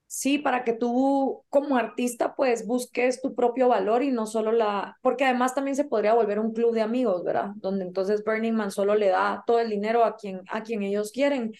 Sí, 0.07 0.39
para 0.39 0.63
que 0.63 0.73
tú 0.73 1.45
como 1.49 1.77
artista 1.77 2.35
pues 2.35 2.65
busques 2.67 3.21
tu 3.21 3.35
propio 3.35 3.67
valor 3.69 4.03
y 4.03 4.11
no 4.11 4.25
solo 4.25 4.51
la, 4.51 4.97
porque 5.03 5.25
además 5.25 5.55
también 5.55 5.75
se 5.75 5.85
podría 5.85 6.15
volver 6.15 6.39
un 6.39 6.53
club 6.53 6.73
de 6.73 6.81
amigos, 6.81 7.23
¿verdad? 7.23 7.51
Donde 7.57 7.85
entonces 7.85 8.23
Burning 8.25 8.53
Man 8.53 8.71
solo 8.71 8.95
le 8.95 9.09
da 9.09 9.43
todo 9.45 9.59
el 9.59 9.69
dinero 9.69 10.03
a 10.05 10.15
quien, 10.17 10.41
a 10.49 10.63
quien 10.63 10.83
ellos 10.83 11.11
quieren. 11.11 11.53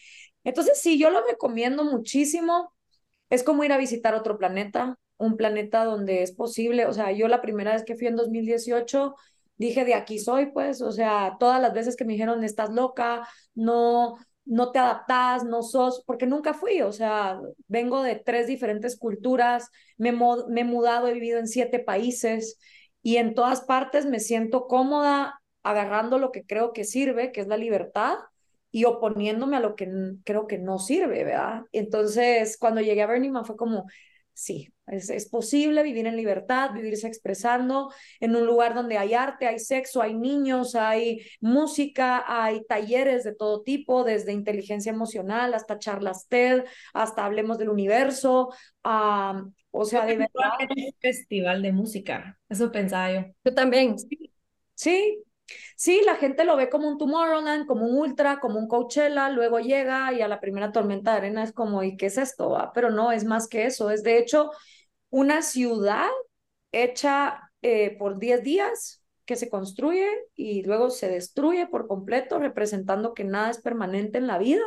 Entonces 0.43 0.81
sí, 0.81 0.97
yo 0.99 1.11
lo 1.11 1.23
recomiendo 1.27 1.83
muchísimo. 1.83 2.73
Es 3.29 3.43
como 3.43 3.63
ir 3.63 3.71
a 3.73 3.77
visitar 3.77 4.15
otro 4.15 4.37
planeta, 4.37 4.97
un 5.17 5.37
planeta 5.37 5.85
donde 5.85 6.23
es 6.23 6.31
posible, 6.33 6.85
o 6.85 6.93
sea, 6.93 7.11
yo 7.11 7.27
la 7.27 7.41
primera 7.41 7.73
vez 7.73 7.83
que 7.85 7.95
fui 7.95 8.07
en 8.07 8.15
2018 8.15 9.15
dije 9.59 9.85
de 9.85 9.93
aquí 9.93 10.17
soy, 10.17 10.47
pues, 10.47 10.81
o 10.81 10.91
sea, 10.91 11.37
todas 11.39 11.61
las 11.61 11.73
veces 11.73 11.95
que 11.95 12.05
me 12.05 12.13
dijeron 12.13 12.43
estás 12.43 12.71
loca, 12.71 13.27
no, 13.53 14.15
no 14.45 14.71
te 14.71 14.79
adaptas, 14.79 15.43
no 15.43 15.61
sos, 15.61 16.03
porque 16.07 16.25
nunca 16.25 16.55
fui, 16.55 16.81
o 16.81 16.91
sea, 16.91 17.39
vengo 17.67 18.01
de 18.01 18.15
tres 18.15 18.47
diferentes 18.47 18.97
culturas, 18.97 19.69
me, 19.97 20.11
me 20.11 20.61
he 20.61 20.63
mudado, 20.63 21.07
he 21.07 21.13
vivido 21.13 21.37
en 21.39 21.47
siete 21.47 21.79
países 21.79 22.57
y 23.03 23.17
en 23.17 23.35
todas 23.35 23.61
partes 23.61 24.05
me 24.07 24.19
siento 24.19 24.65
cómoda 24.67 25.41
agarrando 25.61 26.17
lo 26.17 26.31
que 26.31 26.45
creo 26.45 26.73
que 26.73 26.85
sirve, 26.85 27.31
que 27.31 27.41
es 27.41 27.47
la 27.47 27.57
libertad, 27.57 28.15
y 28.71 28.85
oponiéndome 28.85 29.57
a 29.57 29.59
lo 29.59 29.75
que 29.75 29.89
creo 30.23 30.47
que 30.47 30.57
no 30.59 30.79
sirve, 30.79 31.23
¿verdad? 31.23 31.63
Entonces, 31.71 32.57
cuando 32.57 32.81
llegué 32.81 33.01
a 33.01 33.07
Burning 33.07 33.31
Man 33.31 33.45
fue 33.45 33.57
como, 33.57 33.85
sí, 34.39 34.73
es, 34.87 35.29
posible 35.29 35.83
vivir 35.83 36.07
en 36.07 36.15
libertad, 36.15 36.71
vivirse 36.73 37.07
expresando 37.07 37.91
en 38.21 38.35
un 38.35 38.45
lugar 38.45 38.73
donde 38.73 38.97
hay 38.97 39.13
arte, 39.13 39.47
hay 39.47 39.59
sexo, 39.59 40.01
hay 40.01 40.13
niños, 40.13 40.75
hay 40.75 41.21
música, 41.41 42.23
hay 42.25 42.63
talleres 42.65 43.25
de 43.25 43.35
todo 43.35 43.63
tipo, 43.63 44.05
desde 44.05 44.31
inteligencia 44.31 44.91
emocional 44.91 45.53
hasta 45.53 45.77
charlas 45.77 46.27
TED, 46.29 46.63
hasta 46.93 47.25
hablemos 47.25 47.57
del 47.57 47.69
universo. 47.69 48.49
o 48.81 49.85
sea, 49.85 50.05
de 50.05 50.15
verdad. 50.15 50.51
Un 50.69 50.93
festival 51.01 51.61
de 51.61 51.71
música, 51.73 52.39
eso 52.47 52.71
pensaba 52.71 53.11
yo. 53.11 53.25
Yo 53.43 53.53
también. 53.53 53.99
sí, 53.99 54.31
Sí, 54.73 55.21
la 56.05 56.15
gente 56.15 56.43
lo 56.43 56.55
ve 56.55 56.69
como 56.69 56.87
un 56.87 56.97
Tomorrowland, 56.97 57.65
como 57.65 57.85
un 57.85 57.97
Ultra, 57.97 58.39
como 58.39 58.59
un 58.59 58.67
Coachella, 58.67 59.29
luego 59.29 59.59
llega 59.59 60.13
y 60.13 60.21
a 60.21 60.27
la 60.27 60.39
primera 60.39 60.71
tormenta 60.71 61.11
de 61.11 61.17
arena 61.17 61.43
es 61.43 61.53
como, 61.53 61.83
¿y 61.83 61.97
qué 61.97 62.07
es 62.07 62.17
esto? 62.17 62.57
Pero 62.73 62.89
no, 62.91 63.11
es 63.11 63.25
más 63.25 63.47
que 63.47 63.65
eso, 63.65 63.89
es 63.89 64.03
de 64.03 64.17
hecho 64.17 64.51
una 65.09 65.41
ciudad 65.41 66.09
hecha 66.71 67.51
eh, 67.61 67.95
por 67.97 68.19
10 68.19 68.43
días 68.43 69.03
que 69.25 69.35
se 69.35 69.49
construye 69.49 70.07
y 70.35 70.63
luego 70.63 70.89
se 70.89 71.09
destruye 71.09 71.67
por 71.67 71.87
completo, 71.87 72.39
representando 72.39 73.13
que 73.13 73.23
nada 73.23 73.49
es 73.51 73.61
permanente 73.61 74.17
en 74.17 74.27
la 74.27 74.37
vida 74.37 74.61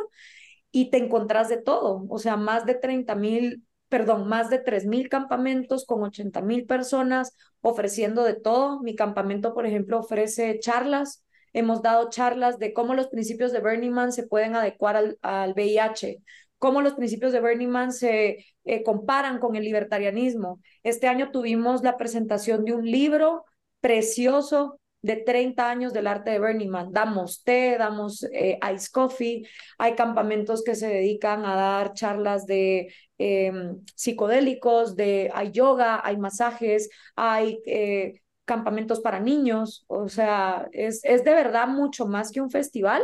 y 0.71 0.89
te 0.89 0.97
encontrás 0.97 1.49
de 1.49 1.57
todo, 1.61 2.05
o 2.09 2.17
sea, 2.19 2.37
más 2.37 2.65
de 2.65 2.75
30 2.75 3.15
mil 3.15 3.63
perdón, 3.93 4.27
más 4.27 4.49
de 4.49 4.57
3.000 4.57 5.07
campamentos 5.07 5.85
con 5.85 6.01
80.000 6.01 6.65
personas 6.65 7.35
ofreciendo 7.61 8.23
de 8.23 8.33
todo. 8.33 8.81
Mi 8.81 8.95
campamento, 8.95 9.53
por 9.53 9.67
ejemplo, 9.67 9.99
ofrece 9.99 10.57
charlas. 10.59 11.23
Hemos 11.53 11.83
dado 11.83 12.09
charlas 12.09 12.57
de 12.57 12.73
cómo 12.73 12.95
los 12.95 13.09
principios 13.09 13.51
de 13.51 13.59
Burning 13.59 13.91
Man 13.91 14.11
se 14.11 14.25
pueden 14.25 14.55
adecuar 14.55 14.95
al, 14.95 15.19
al 15.21 15.53
VIH, 15.53 16.23
cómo 16.57 16.81
los 16.81 16.95
principios 16.95 17.33
de 17.33 17.39
Burning 17.39 17.67
Man 17.69 17.93
se 17.93 18.43
eh, 18.63 18.83
comparan 18.83 19.37
con 19.37 19.55
el 19.55 19.63
libertarianismo. 19.63 20.59
Este 20.81 21.07
año 21.07 21.29
tuvimos 21.29 21.83
la 21.83 21.95
presentación 21.95 22.65
de 22.65 22.73
un 22.73 22.89
libro 22.89 23.45
precioso 23.79 24.79
de 25.03 25.17
30 25.17 25.69
años 25.69 25.93
del 25.93 26.07
arte 26.07 26.31
de 26.31 26.39
Burning 26.39 26.69
Man. 26.69 26.91
Damos 26.91 27.43
té, 27.43 27.75
damos 27.77 28.23
eh, 28.31 28.57
ice 28.73 28.89
coffee, 28.91 29.45
hay 29.77 29.95
campamentos 29.95 30.63
que 30.63 30.75
se 30.75 30.87
dedican 30.87 31.45
a 31.45 31.55
dar 31.55 31.93
charlas 31.93 32.45
de 32.47 32.93
em, 33.17 33.83
psicodélicos, 33.95 34.95
de, 34.95 35.29
hay 35.33 35.51
yoga, 35.51 36.01
hay 36.03 36.17
masajes, 36.17 36.89
hay 37.17 37.59
eh, 37.65 38.21
campamentos 38.45 39.01
para 39.01 39.19
niños, 39.19 39.83
o 39.87 40.07
sea, 40.07 40.67
es, 40.71 41.01
es 41.03 41.23
de 41.23 41.31
verdad 41.33 41.67
mucho 41.67 42.07
más 42.07 42.31
que 42.31 42.41
un 42.41 42.49
festival 42.49 43.03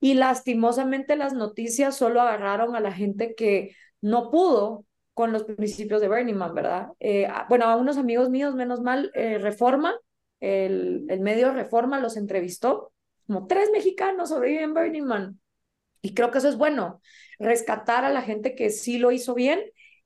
y 0.00 0.14
lastimosamente 0.14 1.16
las 1.16 1.34
noticias 1.34 1.96
solo 1.96 2.20
agarraron 2.22 2.76
a 2.76 2.80
la 2.80 2.92
gente 2.92 3.34
que 3.34 3.76
no 4.00 4.30
pudo 4.30 4.84
con 5.14 5.32
los 5.32 5.44
principios 5.44 6.00
de 6.00 6.08
Burning 6.08 6.34
Man, 6.34 6.54
¿verdad? 6.54 6.88
Eh, 7.00 7.28
bueno, 7.48 7.66
a 7.66 7.76
unos 7.76 7.96
amigos 7.98 8.30
míos, 8.30 8.54
menos 8.54 8.80
mal, 8.82 9.10
Reforma, 9.14 9.94
el, 10.40 11.06
el 11.08 11.20
medio 11.20 11.52
Reforma 11.52 12.00
los 12.00 12.16
entrevistó, 12.16 12.92
como 13.26 13.46
tres 13.46 13.70
mexicanos 13.72 14.28
sobreviven 14.30 14.74
Burning 14.74 15.04
Man. 15.04 15.40
Y 16.02 16.14
creo 16.14 16.30
que 16.30 16.38
eso 16.38 16.48
es 16.48 16.56
bueno, 16.56 17.00
rescatar 17.38 18.04
a 18.04 18.10
la 18.10 18.22
gente 18.22 18.54
que 18.54 18.70
sí 18.70 18.98
lo 18.98 19.12
hizo 19.12 19.34
bien 19.34 19.60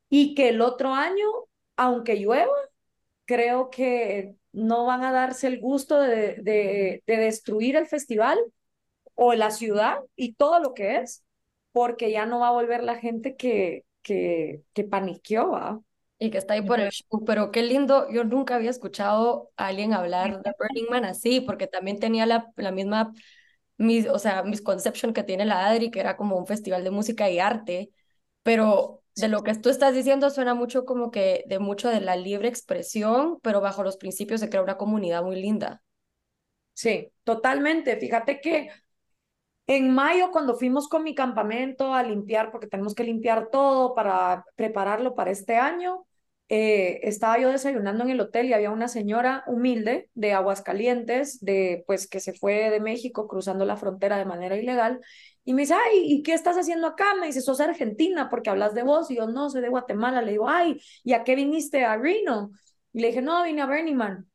y 0.08 0.34
que 0.34 0.48
el 0.50 0.60
otro 0.62 0.94
año, 0.94 1.26
aunque 1.76 2.16
llueva, 2.16 2.52
creo 3.26 3.70
que 3.70 4.34
no 4.52 4.86
van 4.86 5.04
a 5.04 5.12
darse 5.12 5.46
el 5.46 5.60
gusto 5.60 6.00
de, 6.00 6.36
de, 6.42 7.02
de 7.06 7.16
destruir 7.16 7.76
el 7.76 7.86
festival 7.86 8.38
o 9.14 9.34
la 9.34 9.50
ciudad 9.50 9.98
y 10.16 10.34
todo 10.34 10.60
lo 10.60 10.74
que 10.74 10.96
es, 10.98 11.24
porque 11.72 12.10
ya 12.10 12.26
no 12.26 12.40
va 12.40 12.48
a 12.48 12.52
volver 12.52 12.82
la 12.82 12.96
gente 12.98 13.36
que, 13.36 13.84
que, 14.02 14.62
que 14.72 14.84
paniqueó. 14.84 15.50
¿va? 15.52 15.80
Y 16.22 16.30
que 16.30 16.38
está 16.38 16.54
ahí 16.54 16.62
por 16.62 16.80
el 16.80 16.90
show, 16.90 17.24
pero 17.26 17.50
qué 17.50 17.62
lindo, 17.62 18.06
yo 18.10 18.24
nunca 18.24 18.56
había 18.56 18.70
escuchado 18.70 19.50
a 19.56 19.68
alguien 19.68 19.94
hablar 19.94 20.42
de 20.42 20.52
Burning 20.58 20.86
Man 20.90 21.06
así, 21.06 21.40
porque 21.40 21.66
también 21.66 21.98
tenía 21.98 22.26
la, 22.26 22.52
la 22.56 22.72
misma, 22.72 23.12
mis, 23.78 24.06
o 24.08 24.18
sea, 24.18 24.42
misconception 24.44 25.14
que 25.14 25.24
tiene 25.24 25.46
la 25.46 25.66
Adri, 25.68 25.90
que 25.90 26.00
era 26.00 26.16
como 26.16 26.36
un 26.38 26.46
festival 26.46 26.84
de 26.84 26.90
música 26.90 27.30
y 27.30 27.38
arte, 27.40 27.90
pero 28.42 29.02
de 29.16 29.28
lo 29.28 29.42
que 29.42 29.54
tú 29.56 29.70
estás 29.70 29.94
diciendo 29.94 30.30
suena 30.30 30.54
mucho 30.54 30.84
como 30.86 31.10
que 31.10 31.44
de 31.48 31.58
mucho 31.58 31.88
de 31.90 32.00
la 32.02 32.16
libre 32.16 32.48
expresión, 32.48 33.38
pero 33.42 33.60
bajo 33.62 33.82
los 33.84 33.96
principios 33.96 34.40
se 34.40 34.50
crea 34.50 34.62
una 34.62 34.78
comunidad 34.78 35.22
muy 35.24 35.40
linda. 35.40 35.82
Sí, 36.74 37.12
totalmente. 37.24 37.96
Fíjate 37.98 38.40
que 38.40 38.70
En 39.66 39.94
mayo, 39.94 40.30
cuando 40.32 40.56
fuimos 40.56 40.88
con 40.88 41.04
mi 41.04 41.14
campamento 41.14 41.94
a 41.94 42.02
limpiar, 42.02 42.50
porque 42.50 42.66
tenemos 42.66 42.94
que 42.94 43.04
limpiar 43.04 43.50
todo 43.50 43.94
para 43.94 44.44
prepararlo 44.56 45.14
para 45.14 45.30
este 45.30 45.56
año, 45.56 46.06
eh, 46.52 46.98
estaba 47.04 47.38
yo 47.38 47.48
desayunando 47.50 48.02
en 48.02 48.10
el 48.10 48.20
hotel 48.20 48.46
y 48.48 48.52
había 48.54 48.72
una 48.72 48.88
señora 48.88 49.44
humilde 49.46 50.10
de 50.14 50.32
Aguascalientes, 50.32 51.38
de, 51.40 51.84
pues, 51.86 52.08
que 52.08 52.18
se 52.18 52.32
fue 52.32 52.70
de 52.70 52.80
México 52.80 53.28
cruzando 53.28 53.64
la 53.64 53.76
frontera 53.76 54.18
de 54.18 54.24
manera 54.24 54.56
ilegal. 54.56 55.00
Y 55.44 55.54
me 55.54 55.62
dice, 55.62 55.74
ay, 55.74 56.02
¿y 56.12 56.22
qué 56.24 56.34
estás 56.34 56.56
haciendo 56.58 56.88
acá? 56.88 57.14
Me 57.20 57.26
dice, 57.26 57.40
sos 57.40 57.60
argentina 57.60 58.28
porque 58.28 58.50
hablas 58.50 58.74
de 58.74 58.82
vos. 58.82 59.10
Y 59.12 59.16
yo, 59.16 59.28
no, 59.28 59.48
soy 59.48 59.62
de 59.62 59.68
Guatemala. 59.68 60.22
Le 60.22 60.32
digo, 60.32 60.48
ay, 60.48 60.80
¿y 61.04 61.12
a 61.12 61.22
qué 61.22 61.36
viniste 61.36 61.84
a 61.84 61.96
Reno? 61.96 62.50
Y 62.92 63.00
le 63.00 63.08
dije, 63.08 63.22
no, 63.22 63.44
vine 63.44 63.62
a 63.62 63.66
Burning 63.66 63.94
Man. 63.94 64.28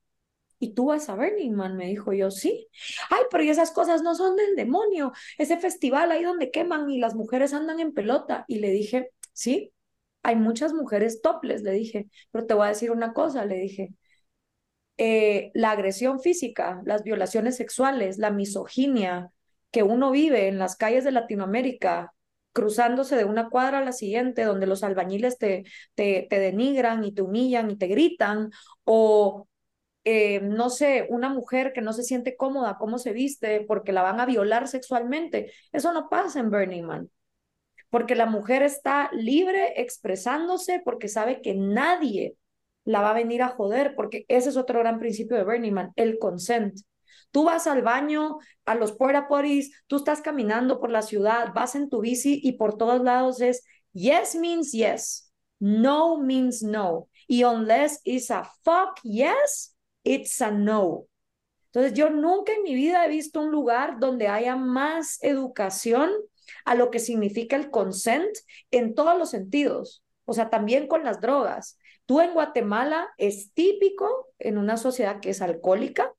¿Y 0.58 0.74
tú 0.74 0.86
vas 0.88 1.10
a 1.10 1.16
Burning 1.16 1.52
Man? 1.52 1.76
Me 1.76 1.88
dijo 1.88 2.14
yo, 2.14 2.32
sí. 2.32 2.70
Ay, 3.10 3.24
pero 3.30 3.44
y 3.44 3.50
esas 3.50 3.72
cosas 3.72 4.04
no 4.04 4.16
son 4.16 4.38
del 4.38 4.56
demonio. 4.56 5.12
Ese 5.38 5.58
festival 5.58 6.12
ahí 6.12 6.24
donde 6.24 6.50
queman 6.50 6.90
y 6.90 6.98
las 6.98 7.14
mujeres 7.14 7.54
andan 7.54 7.82
en 7.82 7.94
pelota. 7.94 8.46
Y 8.48 8.60
le 8.60 8.72
dije, 8.72 9.12
sí, 9.34 9.74
hay 10.26 10.36
muchas 10.36 10.74
mujeres 10.74 11.22
toples, 11.22 11.62
le 11.64 11.72
dije. 11.72 12.08
Pero 12.32 12.46
te 12.48 12.54
voy 12.54 12.66
a 12.66 12.70
decir 12.70 12.92
una 12.92 13.14
cosa, 13.14 13.46
le 13.46 13.56
dije. 13.58 13.94
Eh, 14.98 15.52
la 15.54 15.72
agresión 15.72 16.20
física, 16.22 16.82
las 16.86 17.04
violaciones 17.04 17.58
sexuales, 17.58 18.18
la 18.18 18.32
misoginia 18.32 19.30
que 19.72 19.84
uno 19.84 20.10
vive 20.12 20.48
en 20.48 20.58
las 20.58 20.78
calles 20.78 21.04
de 21.04 21.12
Latinoamérica, 21.12 22.14
cruzándose 22.54 23.18
de 23.18 23.26
una 23.26 23.50
cuadra 23.50 23.80
a 23.80 23.84
la 23.86 23.92
siguiente, 23.92 24.44
donde 24.46 24.68
los 24.68 24.84
albañiles 24.84 25.38
te, 25.38 25.66
te, 25.96 26.28
te 26.30 26.40
denigran 26.40 27.04
y 27.04 27.12
te 27.14 27.22
humillan 27.24 27.70
y 27.72 27.78
te 27.78 27.88
gritan, 27.88 28.52
o 28.86 29.48
eh, 30.06 30.42
no 30.42 30.70
sé, 30.70 31.08
una 31.10 31.30
mujer 31.30 31.74
que 31.74 31.82
no 31.82 31.94
se 31.94 32.04
siente 32.04 32.38
cómoda, 32.38 32.78
cómo 32.80 33.00
se 33.00 33.14
viste, 33.14 33.62
porque 33.68 33.94
la 33.94 34.04
van 34.04 34.20
a 34.22 34.26
violar 34.28 34.68
sexualmente. 34.70 35.52
Eso 35.74 35.94
no 35.94 36.10
pasa 36.10 36.40
en 36.40 36.52
Burning 36.52 36.84
Man, 36.86 37.12
porque 37.96 38.16
la 38.16 38.26
mujer 38.26 38.62
está 38.62 39.10
libre 39.14 39.80
expresándose 39.80 40.82
porque 40.84 41.08
sabe 41.08 41.42
que 41.42 41.56
nadie 41.56 42.36
la 42.84 43.00
va 43.00 43.12
a 43.12 43.14
venir 43.14 43.42
a 43.42 43.48
joder, 43.48 43.96
porque 43.96 44.26
ese 44.28 44.50
es 44.50 44.58
otro 44.58 44.80
gran 44.80 45.00
principio 45.00 45.38
de 45.38 45.46
Burning 45.46 45.72
Man, 45.72 45.94
el 45.96 46.20
consent. 46.20 46.78
Tú 47.32 47.46
vas 47.46 47.68
al 47.68 47.84
baño, 47.84 48.40
a 48.66 48.76
los 48.76 48.92
porta 48.92 49.30
potties, 49.30 49.72
tú 49.88 49.96
estás 49.96 50.20
caminando 50.20 50.82
por 50.82 50.90
la 50.90 51.04
ciudad, 51.04 51.54
vas 51.56 51.76
en 51.76 51.88
tu 51.88 52.02
bici 52.02 52.42
y 52.44 52.58
por 52.58 52.78
todos 52.78 53.02
lados 53.02 53.40
es 53.40 53.64
yes 53.94 54.36
means 54.36 54.74
yes, 54.74 55.32
no 55.62 56.18
means 56.22 56.64
no. 56.64 57.08
Y 57.30 57.46
unless 57.46 58.02
it's 58.04 58.30
a 58.30 58.44
fuck 58.66 59.00
yes, 59.04 59.74
it's 60.04 60.42
a 60.42 60.52
no. 60.52 61.08
Entonces, 61.68 61.94
yo 61.94 62.10
nunca 62.10 62.52
en 62.52 62.64
mi 62.64 62.76
vida 62.76 63.06
he 63.06 63.10
visto 63.10 63.40
un 63.40 63.52
lugar 63.52 64.02
donde 64.02 64.28
haya 64.28 64.58
más 64.58 65.18
educación 65.24 66.12
a 66.66 66.76
lo 66.76 66.92
que 66.92 67.00
significa 67.00 67.56
el 67.56 67.70
consent 67.70 68.36
en 68.72 68.96
todos 68.96 69.18
los 69.18 69.30
sentidos, 69.30 70.04
o 70.26 70.34
sea, 70.34 70.50
también 70.50 70.88
con 70.88 71.04
las 71.04 71.22
drogas. 71.22 71.78
Tú 72.06 72.22
en 72.22 72.34
Guatemala 72.34 73.10
es 73.18 73.54
típico 73.54 74.30
en 74.40 74.58
una 74.58 74.78
sociedad 74.78 75.20
que 75.20 75.32
es 75.32 75.42
alcohólica, 75.42 76.14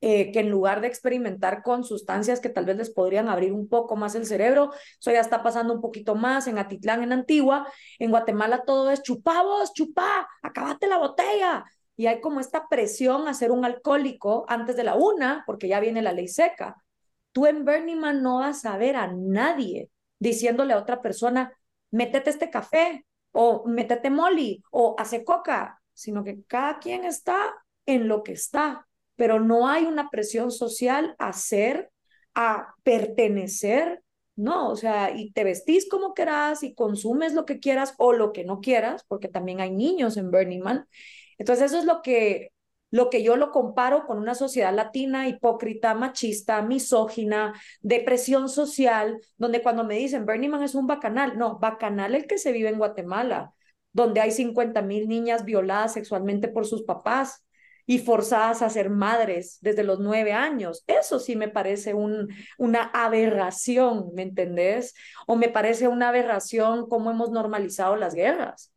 eh, 0.00 0.30
que 0.30 0.40
en 0.40 0.50
lugar 0.50 0.80
de 0.80 0.86
experimentar 0.86 1.62
con 1.64 1.82
sustancias 1.82 2.38
que 2.38 2.48
tal 2.48 2.64
vez 2.64 2.76
les 2.76 2.90
podrían 2.90 3.28
abrir 3.28 3.52
un 3.52 3.68
poco 3.68 3.96
más 3.96 4.14
el 4.14 4.26
cerebro, 4.26 4.70
eso 5.00 5.10
ya 5.10 5.20
está 5.20 5.42
pasando 5.42 5.74
un 5.74 5.80
poquito 5.80 6.14
más 6.14 6.46
en 6.46 6.58
Atitlán, 6.58 7.02
en 7.02 7.12
Antigua, 7.12 7.66
en 7.98 8.10
Guatemala 8.10 8.62
todo 8.64 8.90
es 8.92 9.02
chupá 9.02 9.42
vos, 9.42 9.72
chupá, 9.72 10.28
acabate 10.42 10.86
la 10.86 10.98
botella, 10.98 11.64
y 11.98 12.06
hay 12.06 12.20
como 12.20 12.38
esta 12.38 12.68
presión 12.68 13.26
a 13.26 13.34
ser 13.34 13.50
un 13.50 13.64
alcohólico 13.64 14.44
antes 14.48 14.76
de 14.76 14.84
la 14.84 14.94
una, 14.94 15.42
porque 15.46 15.66
ya 15.66 15.80
viene 15.80 16.00
la 16.00 16.12
ley 16.12 16.28
seca. 16.28 16.76
Tú 17.32 17.46
en 17.46 17.64
Burning 17.64 17.98
Man 17.98 18.22
no 18.22 18.38
vas 18.38 18.64
a 18.64 18.76
ver 18.76 18.96
a 18.96 19.12
nadie 19.12 19.90
diciéndole 20.18 20.72
a 20.72 20.78
otra 20.78 21.00
persona, 21.02 21.52
métete 21.90 22.30
este 22.30 22.50
café, 22.50 23.04
o 23.32 23.64
métete 23.66 24.10
molly, 24.10 24.62
o 24.70 24.96
hace 24.98 25.24
coca, 25.24 25.80
sino 25.92 26.24
que 26.24 26.42
cada 26.46 26.78
quien 26.78 27.04
está 27.04 27.54
en 27.86 28.08
lo 28.08 28.22
que 28.22 28.32
está, 28.32 28.86
pero 29.16 29.40
no 29.40 29.68
hay 29.68 29.84
una 29.84 30.10
presión 30.10 30.50
social 30.50 31.14
a 31.18 31.32
ser, 31.32 31.90
a 32.34 32.74
pertenecer, 32.82 34.02
no, 34.36 34.70
o 34.70 34.76
sea, 34.76 35.10
y 35.16 35.32
te 35.32 35.44
vestís 35.44 35.88
como 35.88 36.14
quieras 36.14 36.62
y 36.62 36.74
consumes 36.74 37.34
lo 37.34 37.44
que 37.44 37.58
quieras 37.58 37.94
o 37.98 38.12
lo 38.12 38.32
que 38.32 38.44
no 38.44 38.60
quieras, 38.60 39.04
porque 39.08 39.28
también 39.28 39.60
hay 39.60 39.70
niños 39.70 40.16
en 40.16 40.30
Burning 40.30 40.60
Man, 40.60 40.86
entonces 41.38 41.66
eso 41.66 41.78
es 41.78 41.84
lo 41.84 42.02
que, 42.02 42.52
lo 42.90 43.10
que 43.10 43.22
yo 43.22 43.36
lo 43.36 43.50
comparo 43.50 44.06
con 44.06 44.18
una 44.18 44.34
sociedad 44.34 44.74
latina 44.74 45.28
hipócrita, 45.28 45.94
machista, 45.94 46.62
misógina, 46.62 47.54
depresión 47.80 48.48
social, 48.48 49.20
donde 49.36 49.62
cuando 49.62 49.84
me 49.84 49.96
dicen 49.96 50.26
Bernie 50.26 50.48
Man 50.48 50.62
es 50.62 50.74
un 50.74 50.86
bacanal, 50.86 51.38
no, 51.38 51.58
bacanal 51.58 52.14
el 52.14 52.26
que 52.26 52.38
se 52.38 52.52
vive 52.52 52.68
en 52.68 52.78
Guatemala, 52.78 53.52
donde 53.92 54.20
hay 54.20 54.30
50 54.30 54.82
mil 54.82 55.08
niñas 55.08 55.44
violadas 55.44 55.94
sexualmente 55.94 56.48
por 56.48 56.66
sus 56.66 56.82
papás 56.82 57.44
y 57.86 57.98
forzadas 57.98 58.60
a 58.60 58.68
ser 58.68 58.90
madres 58.90 59.58
desde 59.62 59.82
los 59.82 59.98
nueve 59.98 60.32
años. 60.32 60.84
Eso 60.86 61.18
sí 61.18 61.36
me 61.36 61.48
parece 61.48 61.94
un, 61.94 62.28
una 62.58 62.82
aberración, 62.82 64.10
¿me 64.14 64.22
entendés? 64.22 64.94
O 65.26 65.36
me 65.36 65.48
parece 65.48 65.88
una 65.88 66.10
aberración 66.10 66.86
cómo 66.88 67.10
hemos 67.10 67.30
normalizado 67.30 67.96
las 67.96 68.14
guerras 68.14 68.72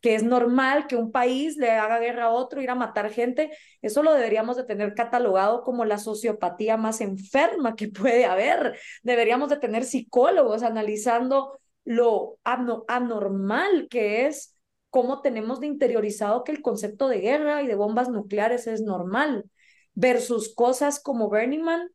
que 0.00 0.14
es 0.14 0.22
normal 0.22 0.86
que 0.86 0.96
un 0.96 1.10
país 1.10 1.56
le 1.56 1.70
haga 1.72 1.98
guerra 1.98 2.26
a 2.26 2.30
otro, 2.30 2.62
ir 2.62 2.70
a 2.70 2.74
matar 2.74 3.10
gente, 3.10 3.50
eso 3.82 4.02
lo 4.02 4.12
deberíamos 4.14 4.56
de 4.56 4.64
tener 4.64 4.94
catalogado 4.94 5.62
como 5.62 5.84
la 5.84 5.98
sociopatía 5.98 6.76
más 6.76 7.00
enferma 7.00 7.74
que 7.74 7.88
puede 7.88 8.24
haber. 8.24 8.78
Deberíamos 9.02 9.50
de 9.50 9.58
tener 9.58 9.84
psicólogos 9.84 10.62
analizando 10.62 11.58
lo 11.84 12.38
anormal 12.44 13.88
que 13.88 14.26
es, 14.26 14.54
cómo 14.90 15.22
tenemos 15.22 15.60
de 15.60 15.66
interiorizado 15.66 16.44
que 16.44 16.52
el 16.52 16.62
concepto 16.62 17.08
de 17.08 17.20
guerra 17.20 17.62
y 17.62 17.66
de 17.66 17.74
bombas 17.74 18.08
nucleares 18.08 18.66
es 18.66 18.82
normal, 18.82 19.50
versus 19.94 20.54
cosas 20.54 21.00
como 21.00 21.28
Burning 21.28 21.62
Man, 21.62 21.88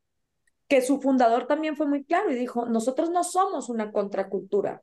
que 0.68 0.82
su 0.82 1.00
fundador 1.00 1.46
también 1.48 1.78
fue 1.78 1.88
muy 1.88 2.04
claro 2.04 2.32
y 2.32 2.36
dijo, 2.36 2.66
nosotros 2.66 3.12
no 3.12 3.24
somos 3.24 3.70
una 3.70 3.92
contracultura, 3.92 4.82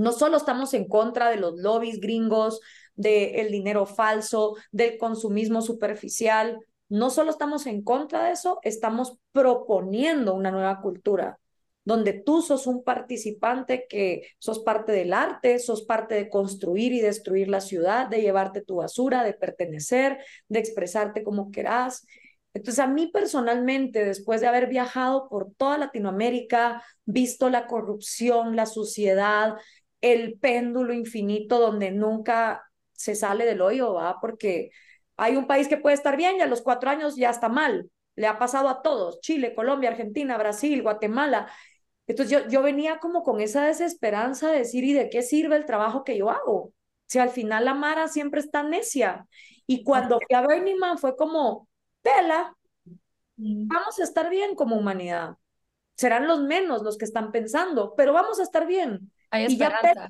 no 0.00 0.12
solo 0.12 0.36
estamos 0.36 0.72
en 0.74 0.88
contra 0.88 1.28
de 1.30 1.36
los 1.36 1.58
lobbies 1.58 2.00
gringos, 2.00 2.60
del 2.94 3.50
dinero 3.50 3.86
falso, 3.86 4.56
del 4.72 4.98
consumismo 4.98 5.62
superficial, 5.62 6.58
no 6.88 7.10
solo 7.10 7.30
estamos 7.30 7.66
en 7.66 7.82
contra 7.82 8.24
de 8.24 8.32
eso, 8.32 8.58
estamos 8.62 9.16
proponiendo 9.32 10.34
una 10.34 10.50
nueva 10.50 10.80
cultura 10.80 11.38
donde 11.84 12.12
tú 12.12 12.42
sos 12.42 12.66
un 12.66 12.84
participante 12.84 13.86
que 13.88 14.28
sos 14.38 14.60
parte 14.60 14.92
del 14.92 15.12
arte, 15.12 15.58
sos 15.58 15.82
parte 15.82 16.14
de 16.14 16.28
construir 16.28 16.92
y 16.92 17.00
destruir 17.00 17.48
la 17.48 17.60
ciudad, 17.60 18.06
de 18.06 18.20
llevarte 18.20 18.60
tu 18.60 18.76
basura, 18.76 19.24
de 19.24 19.32
pertenecer, 19.32 20.18
de 20.48 20.58
expresarte 20.58 21.24
como 21.24 21.50
querás. 21.50 22.06
Entonces, 22.52 22.80
a 22.80 22.86
mí 22.86 23.06
personalmente, 23.06 24.04
después 24.04 24.40
de 24.40 24.48
haber 24.48 24.68
viajado 24.68 25.28
por 25.28 25.52
toda 25.56 25.78
Latinoamérica, 25.78 26.82
visto 27.04 27.48
la 27.48 27.66
corrupción, 27.66 28.56
la 28.56 28.66
suciedad, 28.66 29.54
el 30.00 30.38
péndulo 30.38 30.92
infinito 30.92 31.58
donde 31.58 31.90
nunca 31.90 32.64
se 32.92 33.14
sale 33.14 33.44
del 33.44 33.60
hoyo, 33.60 33.94
¿va? 33.94 34.18
Porque 34.20 34.70
hay 35.16 35.36
un 35.36 35.46
país 35.46 35.68
que 35.68 35.76
puede 35.76 35.94
estar 35.94 36.16
bien 36.16 36.36
y 36.36 36.40
a 36.40 36.46
los 36.46 36.62
cuatro 36.62 36.90
años 36.90 37.16
ya 37.16 37.30
está 37.30 37.48
mal. 37.48 37.90
Le 38.16 38.26
ha 38.26 38.38
pasado 38.38 38.68
a 38.68 38.82
todos, 38.82 39.20
Chile, 39.20 39.54
Colombia, 39.54 39.90
Argentina, 39.90 40.36
Brasil, 40.38 40.82
Guatemala. 40.82 41.50
Entonces 42.06 42.32
yo, 42.32 42.48
yo 42.48 42.62
venía 42.62 42.98
como 42.98 43.22
con 43.22 43.40
esa 43.40 43.64
desesperanza 43.64 44.50
de 44.50 44.58
decir, 44.58 44.84
¿y 44.84 44.92
de 44.92 45.10
qué 45.10 45.22
sirve 45.22 45.56
el 45.56 45.66
trabajo 45.66 46.04
que 46.04 46.16
yo 46.16 46.30
hago? 46.30 46.72
Si 47.06 47.18
al 47.18 47.30
final 47.30 47.64
la 47.64 47.74
Mara 47.74 48.08
siempre 48.08 48.40
está 48.40 48.62
necia. 48.62 49.26
Y 49.66 49.84
cuando 49.84 50.18
fui 50.26 50.36
a 50.36 50.42
Burning 50.42 50.78
Man 50.78 50.98
fue 50.98 51.16
como, 51.16 51.68
tela, 52.02 52.56
vamos 53.36 53.98
a 53.98 54.02
estar 54.02 54.30
bien 54.30 54.54
como 54.54 54.76
humanidad. 54.76 55.36
Serán 55.96 56.26
los 56.26 56.40
menos 56.40 56.82
los 56.82 56.98
que 56.98 57.04
están 57.04 57.30
pensando, 57.32 57.94
pero 57.96 58.12
vamos 58.12 58.40
a 58.40 58.42
estar 58.42 58.66
bien. 58.66 59.12
Hay 59.30 59.44
esperanza. 59.44 60.08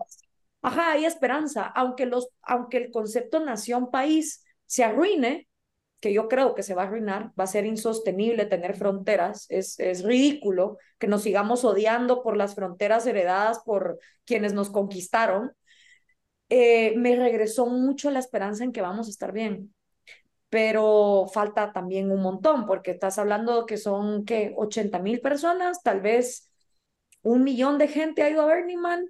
ajá, 0.62 0.92
hay 0.92 1.04
esperanza. 1.04 1.66
Aunque, 1.66 2.06
los, 2.06 2.28
aunque 2.42 2.78
el 2.78 2.90
concepto 2.90 3.40
nación-país 3.40 4.44
se 4.66 4.84
arruine, 4.84 5.48
que 6.00 6.12
yo 6.12 6.28
creo 6.28 6.54
que 6.54 6.62
se 6.62 6.74
va 6.74 6.82
a 6.82 6.86
arruinar, 6.86 7.32
va 7.38 7.44
a 7.44 7.46
ser 7.46 7.66
insostenible 7.66 8.46
tener 8.46 8.74
fronteras, 8.74 9.46
es, 9.50 9.78
es 9.78 10.02
ridículo 10.02 10.78
que 10.98 11.06
nos 11.06 11.22
sigamos 11.22 11.64
odiando 11.64 12.22
por 12.22 12.36
las 12.36 12.54
fronteras 12.54 13.06
heredadas 13.06 13.60
por 13.64 13.98
quienes 14.24 14.54
nos 14.54 14.70
conquistaron, 14.70 15.52
eh, 16.48 16.94
me 16.96 17.14
regresó 17.16 17.66
mucho 17.66 18.10
la 18.10 18.18
esperanza 18.18 18.64
en 18.64 18.72
que 18.72 18.82
vamos 18.82 19.06
a 19.06 19.10
estar 19.10 19.32
bien. 19.32 19.74
Pero 20.50 21.26
falta 21.32 21.72
también 21.72 22.10
un 22.10 22.22
montón, 22.22 22.66
porque 22.66 22.92
estás 22.92 23.18
hablando 23.18 23.66
que 23.66 23.76
son, 23.76 24.24
¿qué? 24.24 24.52
80 24.56 24.98
mil 24.98 25.20
personas, 25.20 25.82
tal 25.82 26.00
vez 26.00 26.49
un 27.22 27.44
millón 27.44 27.78
de 27.78 27.88
gente 27.88 28.22
ha 28.22 28.30
ido 28.30 28.42
a 28.42 28.46
Burning 28.46 28.78
Man, 28.78 29.06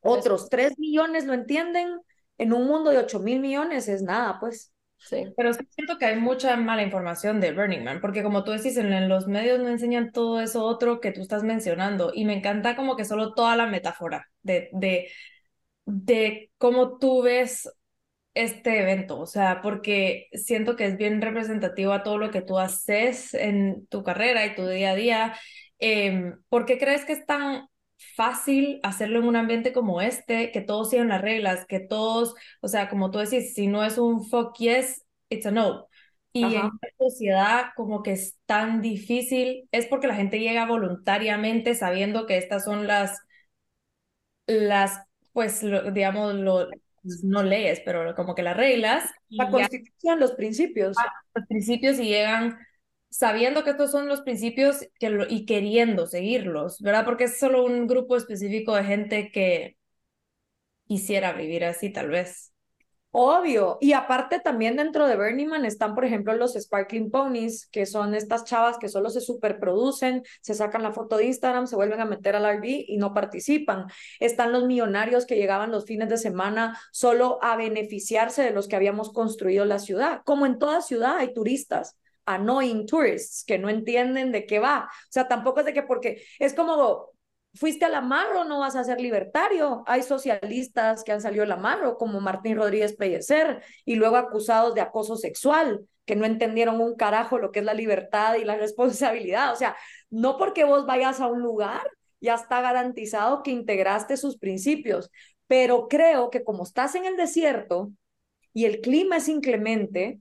otros 0.00 0.48
tres 0.48 0.78
millones 0.78 1.26
lo 1.26 1.34
entienden, 1.34 2.00
en 2.38 2.52
un 2.52 2.66
mundo 2.66 2.90
de 2.90 2.98
ocho 2.98 3.18
mil 3.20 3.40
millones 3.40 3.88
es 3.88 4.02
nada, 4.02 4.38
pues. 4.40 4.72
Sí. 4.98 5.24
Pero 5.36 5.52
sí 5.52 5.60
siento 5.70 5.98
que 5.98 6.06
hay 6.06 6.16
mucha 6.18 6.56
mala 6.56 6.82
información 6.82 7.40
de 7.40 7.52
Burning 7.52 7.84
Man, 7.84 8.00
porque 8.00 8.22
como 8.22 8.44
tú 8.44 8.52
decís, 8.52 8.76
en, 8.76 9.08
los 9.08 9.26
medios 9.26 9.60
no 9.60 9.68
enseñan 9.68 10.10
todo 10.10 10.40
eso 10.40 10.64
otro 10.64 11.00
que 11.00 11.12
tú 11.12 11.20
estás 11.20 11.42
mencionando, 11.42 12.12
y 12.14 12.24
me 12.24 12.34
encanta 12.34 12.76
como 12.76 12.96
que 12.96 13.04
solo 13.04 13.34
toda 13.34 13.56
la 13.56 13.66
metáfora 13.66 14.26
de, 14.42 14.70
de, 14.72 15.08
de 15.84 16.50
cómo 16.58 16.98
tú 16.98 17.22
ves 17.22 17.68
este 18.34 18.82
evento, 18.82 19.18
o 19.18 19.26
sea, 19.26 19.62
porque 19.62 20.28
siento 20.32 20.76
que 20.76 20.86
es 20.86 20.98
bien 20.98 21.22
representativo 21.22 21.92
a 21.92 22.02
todo 22.02 22.18
lo 22.18 22.30
que 22.30 22.42
tú 22.42 22.58
haces 22.58 23.32
en 23.34 23.86
tu 23.86 24.02
carrera 24.04 24.44
y 24.44 24.54
tu 24.54 24.66
día 24.68 24.90
a 24.90 24.94
día. 24.94 25.34
Eh, 25.78 26.34
¿Por 26.48 26.64
qué 26.64 26.78
crees 26.78 27.04
que 27.04 27.12
es 27.12 27.26
tan 27.26 27.68
fácil 28.14 28.80
hacerlo 28.82 29.20
en 29.20 29.26
un 29.26 29.36
ambiente 29.36 29.72
como 29.72 30.00
este, 30.00 30.52
que 30.52 30.60
todos 30.60 30.90
sigan 30.90 31.08
las 31.08 31.22
reglas, 31.22 31.66
que 31.66 31.80
todos, 31.80 32.34
o 32.60 32.68
sea, 32.68 32.88
como 32.88 33.10
tú 33.10 33.18
decís, 33.18 33.54
si 33.54 33.66
no 33.66 33.84
es 33.84 33.98
un 33.98 34.24
fuck 34.24 34.56
yes, 34.58 35.04
it's 35.28 35.46
a 35.46 35.50
no. 35.50 35.88
Y 36.32 36.44
en 36.44 36.66
esta 36.66 36.88
sociedad 36.98 37.64
como 37.76 38.02
que 38.02 38.12
es 38.12 38.36
tan 38.44 38.82
difícil, 38.82 39.68
es 39.72 39.86
porque 39.86 40.06
la 40.06 40.14
gente 40.14 40.38
llega 40.38 40.66
voluntariamente 40.66 41.74
sabiendo 41.74 42.26
que 42.26 42.36
estas 42.36 42.64
son 42.64 42.86
las, 42.86 43.18
las 44.46 45.00
pues, 45.32 45.62
digamos, 45.94 46.34
lo, 46.34 46.68
no 47.22 47.42
leyes, 47.42 47.80
pero 47.84 48.14
como 48.14 48.34
que 48.34 48.42
las 48.42 48.56
reglas. 48.56 49.10
La 49.28 49.50
constitución, 49.50 50.20
los 50.20 50.32
principios. 50.32 50.96
Los 51.34 51.46
principios 51.46 51.98
y 51.98 52.04
llegan 52.04 52.58
sabiendo 53.10 53.64
que 53.64 53.70
estos 53.70 53.90
son 53.90 54.08
los 54.08 54.22
principios 54.22 54.86
que 54.98 55.26
y 55.28 55.46
queriendo 55.46 56.06
seguirlos, 56.06 56.80
¿verdad? 56.80 57.04
Porque 57.04 57.24
es 57.24 57.38
solo 57.38 57.64
un 57.64 57.86
grupo 57.86 58.16
específico 58.16 58.74
de 58.74 58.84
gente 58.84 59.30
que 59.32 59.76
quisiera 60.86 61.32
vivir 61.32 61.64
así, 61.64 61.92
tal 61.92 62.08
vez. 62.08 62.52
Obvio. 63.18 63.78
Y 63.80 63.94
aparte 63.94 64.40
también 64.40 64.76
dentro 64.76 65.06
de 65.06 65.16
Burning 65.16 65.46
Man 65.46 65.64
están, 65.64 65.94
por 65.94 66.04
ejemplo, 66.04 66.34
los 66.34 66.52
Sparkling 66.52 67.10
Ponies, 67.10 67.66
que 67.68 67.86
son 67.86 68.14
estas 68.14 68.44
chavas 68.44 68.76
que 68.76 68.90
solo 68.90 69.08
se 69.08 69.22
superproducen, 69.22 70.22
se 70.42 70.52
sacan 70.52 70.82
la 70.82 70.92
foto 70.92 71.16
de 71.16 71.24
Instagram, 71.24 71.66
se 71.66 71.76
vuelven 71.76 72.00
a 72.00 72.04
meter 72.04 72.36
al 72.36 72.44
RV 72.44 72.84
y 72.86 72.98
no 72.98 73.14
participan. 73.14 73.86
Están 74.20 74.52
los 74.52 74.66
millonarios 74.66 75.24
que 75.24 75.36
llegaban 75.36 75.70
los 75.70 75.86
fines 75.86 76.10
de 76.10 76.18
semana 76.18 76.78
solo 76.92 77.38
a 77.40 77.56
beneficiarse 77.56 78.42
de 78.42 78.50
los 78.50 78.68
que 78.68 78.76
habíamos 78.76 79.10
construido 79.14 79.64
la 79.64 79.78
ciudad. 79.78 80.20
Como 80.26 80.44
en 80.44 80.58
toda 80.58 80.82
ciudad 80.82 81.16
hay 81.16 81.32
turistas 81.32 81.96
annoying 82.26 82.86
tourists 82.86 83.44
que 83.44 83.58
no 83.58 83.68
entienden 83.68 84.32
de 84.32 84.46
qué 84.46 84.58
va. 84.58 84.88
O 84.90 85.08
sea, 85.10 85.28
tampoco 85.28 85.60
es 85.60 85.66
de 85.66 85.72
que 85.72 85.82
porque 85.82 86.22
es 86.38 86.54
como 86.54 87.10
fuiste 87.56 87.84
a 87.84 87.88
la 87.88 88.00
Marro, 88.00 88.44
no 88.44 88.60
vas 88.60 88.76
a 88.76 88.84
ser 88.84 89.00
libertario. 89.00 89.82
Hay 89.86 90.02
socialistas 90.02 91.02
que 91.02 91.12
han 91.12 91.20
salido 91.20 91.44
a 91.44 91.46
la 91.46 91.56
Marro, 91.56 91.96
como 91.96 92.20
Martín 92.20 92.56
Rodríguez 92.56 92.94
Pellecer, 92.96 93.62
y 93.84 93.96
luego 93.96 94.16
acusados 94.16 94.74
de 94.74 94.82
acoso 94.82 95.16
sexual, 95.16 95.86
que 96.04 96.16
no 96.16 96.24
entendieron 96.24 96.80
un 96.80 96.94
carajo 96.94 97.38
lo 97.38 97.50
que 97.50 97.60
es 97.60 97.64
la 97.64 97.74
libertad 97.74 98.36
y 98.36 98.44
la 98.44 98.56
responsabilidad. 98.56 99.52
O 99.52 99.56
sea, 99.56 99.76
no 100.10 100.36
porque 100.36 100.64
vos 100.64 100.86
vayas 100.86 101.20
a 101.20 101.26
un 101.26 101.42
lugar, 101.42 101.90
ya 102.20 102.34
está 102.34 102.60
garantizado 102.60 103.42
que 103.42 103.50
integraste 103.50 104.16
sus 104.16 104.38
principios. 104.38 105.10
Pero 105.46 105.88
creo 105.88 106.30
que 106.30 106.44
como 106.44 106.64
estás 106.64 106.94
en 106.94 107.06
el 107.06 107.16
desierto 107.16 107.90
y 108.52 108.64
el 108.64 108.80
clima 108.80 109.18
es 109.18 109.28
inclemente, 109.28 110.20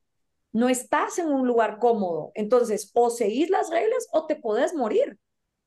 no 0.56 0.70
estás 0.70 1.20
en 1.20 1.28
un 1.28 1.46
lugar 1.46 1.80
cómodo. 1.80 2.32
Entonces, 2.34 2.90
o 2.94 3.10
seguís 3.10 3.50
las 3.50 3.70
reglas 3.70 4.08
o 4.14 4.26
te 4.26 4.38
podés 4.38 4.74
morir. 4.74 5.20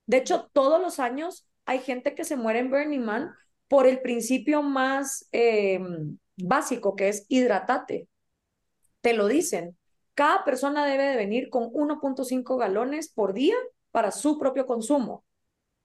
De 0.06 0.16
hecho, 0.16 0.48
todos 0.54 0.80
los 0.80 0.98
años 0.98 1.46
hay 1.66 1.80
gente 1.80 2.14
que 2.14 2.24
se 2.24 2.36
muere 2.36 2.60
en 2.60 2.70
Burning 2.70 3.04
Man 3.04 3.34
por 3.68 3.86
el 3.86 4.00
principio 4.00 4.62
más 4.62 5.28
em, 5.30 6.16
básico, 6.36 6.96
que 6.96 7.10
es 7.10 7.26
hidratate. 7.28 8.08
Te 9.02 9.12
lo 9.12 9.26
dicen. 9.26 9.76
Cada 10.14 10.42
persona 10.42 10.86
debe 10.86 11.04
de 11.04 11.16
venir 11.16 11.50
con 11.50 11.64
1.5 11.64 12.56
galones 12.56 13.10
por 13.10 13.34
día 13.34 13.56
para 13.90 14.10
su 14.10 14.38
propio 14.38 14.64
consumo. 14.64 15.22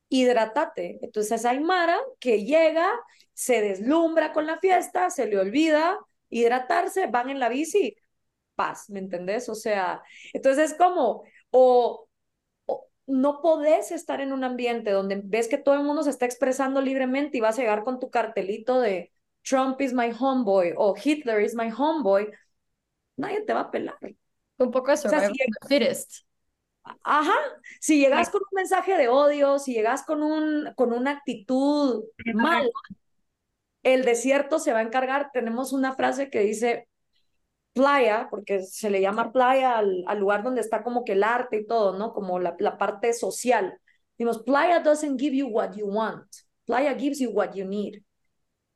Hidratate. 0.08 1.00
Entonces 1.02 1.44
hay 1.44 1.60
Mara 1.60 2.00
que 2.22 2.46
llega, 2.46 2.90
se 3.34 3.60
deslumbra 3.60 4.32
con 4.32 4.48
la 4.48 4.60
fiesta, 4.60 5.10
se 5.10 5.26
le 5.26 5.38
olvida 5.38 6.00
hidratarse, 6.30 7.08
van 7.08 7.30
en 7.30 7.40
la 7.40 7.50
bici, 7.50 7.98
paz, 8.56 8.90
¿me 8.90 9.00
entendés? 9.00 9.50
O 9.50 9.56
sea, 9.56 10.02
entonces 10.34 10.72
es 10.72 10.78
como, 10.78 11.24
o, 11.52 12.08
no 13.06 13.42
podés 13.42 13.92
estar 13.92 14.22
en 14.22 14.32
un 14.32 14.44
ambiente 14.44 14.92
donde 14.92 15.22
ves 15.24 15.48
que 15.48 15.58
todo 15.58 15.76
el 15.76 15.84
mundo 15.84 16.04
se 16.04 16.10
está 16.10 16.26
expresando 16.26 16.82
libremente 16.82 17.38
y 17.38 17.42
vas 17.42 17.58
a 17.58 17.62
llegar 17.62 17.84
con 17.84 18.00
tu 18.00 18.10
cartelito 18.10 18.80
de 18.80 19.12
Trump 19.44 19.82
is 19.82 19.94
my 19.94 20.12
homeboy 20.18 20.74
o 20.78 20.96
Hitler 21.02 21.42
is 21.42 21.54
my 21.54 21.70
homeboy, 21.70 22.32
nadie 23.18 23.42
te 23.42 23.54
va 23.54 23.62
a 23.62 23.72
pelar. 23.72 23.98
Un 24.58 24.72
poco 24.72 24.92
eso, 24.92 25.10
si 25.10 25.16
Ajá, 27.04 27.36
si 27.80 28.00
llegas 28.00 28.30
con 28.30 28.42
un 28.42 28.56
mensaje 28.56 28.98
de 28.98 29.08
odio, 29.08 29.58
si 29.58 29.74
llegas 29.74 30.04
con, 30.04 30.22
un, 30.22 30.74
con 30.76 30.92
una 30.92 31.12
actitud 31.12 32.04
mala, 32.34 32.68
el 33.84 34.04
desierto 34.04 34.60
se 34.60 34.74
va 34.74 34.80
a 34.80 34.84
encargar. 34.84 35.32
Tenemos 35.32 35.72
una 35.72 35.94
frase 35.96 36.30
que 36.30 36.42
dice, 36.42 36.90
playa, 37.74 38.28
porque 38.30 38.62
se 38.62 38.90
le 38.90 39.02
llama 39.02 39.32
playa 39.32 39.78
al, 39.78 40.20
lugar 40.20 40.44
donde 40.44 40.62
está 40.62 40.84
como 40.84 41.04
que 41.04 41.14
el 41.14 41.24
arte 41.24 41.58
y 41.58 41.66
todo, 41.68 41.98
¿no? 41.98 42.14
Como 42.14 42.40
la, 42.40 42.56
la 42.60 42.78
parte 42.78 43.14
social. 43.14 43.80
Dimos, 44.18 44.44
playa 44.44 44.80
doesn't 44.80 45.20
give 45.20 45.36
you 45.36 45.48
what 45.48 45.76
you 45.76 45.88
want, 45.88 46.26
playa 46.66 46.94
gives 46.98 47.20
you 47.20 47.32
what 47.32 47.54
you 47.54 47.66
need. 47.66 48.04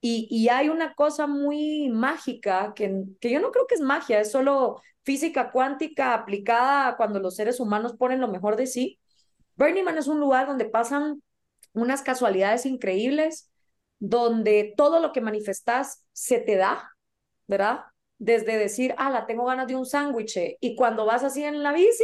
Y, 0.02 0.28
y 0.30 0.50
hay 0.50 0.70
una 0.70 0.94
cosa 0.94 1.28
muy 1.28 1.90
mágica 1.90 2.74
que, 2.76 3.04
que 3.20 3.32
yo 3.32 3.40
no 3.40 3.52
creo 3.52 3.68
que 3.68 3.76
es 3.76 3.82
magia, 3.82 4.20
es 4.20 4.32
solo 4.32 4.82
física 5.04 5.52
cuántica 5.52 6.14
aplicada 6.14 6.98
cuando 6.98 7.20
los 7.20 7.36
seres 7.36 7.60
humanos 7.60 7.96
ponen 7.98 8.20
lo 8.20 8.28
mejor 8.28 8.58
de 8.58 8.68
sí. 8.68 9.00
Burning 9.56 9.84
Man 9.84 9.98
es 9.98 10.08
un 10.08 10.20
lugar 10.20 10.48
donde 10.48 10.66
pasan 10.66 11.24
unas 11.74 12.02
casualidades 12.02 12.66
increíbles, 12.66 13.50
donde 14.00 14.74
todo 14.78 15.00
lo 15.00 15.12
que 15.14 15.22
manifestas 15.22 16.06
se 16.12 16.40
te 16.40 16.58
da, 16.58 16.92
¿verdad? 17.48 17.86
Desde 18.18 18.58
decir, 18.58 18.96
ah, 18.98 19.10
la 19.10 19.26
tengo 19.26 19.46
ganas 19.46 19.68
de 19.68 19.76
un 19.76 19.86
sándwich, 19.86 20.58
y 20.60 20.76
cuando 20.76 21.06
vas 21.06 21.24
así 21.24 21.44
en 21.44 21.64
la 21.64 21.72
bici, 21.72 22.04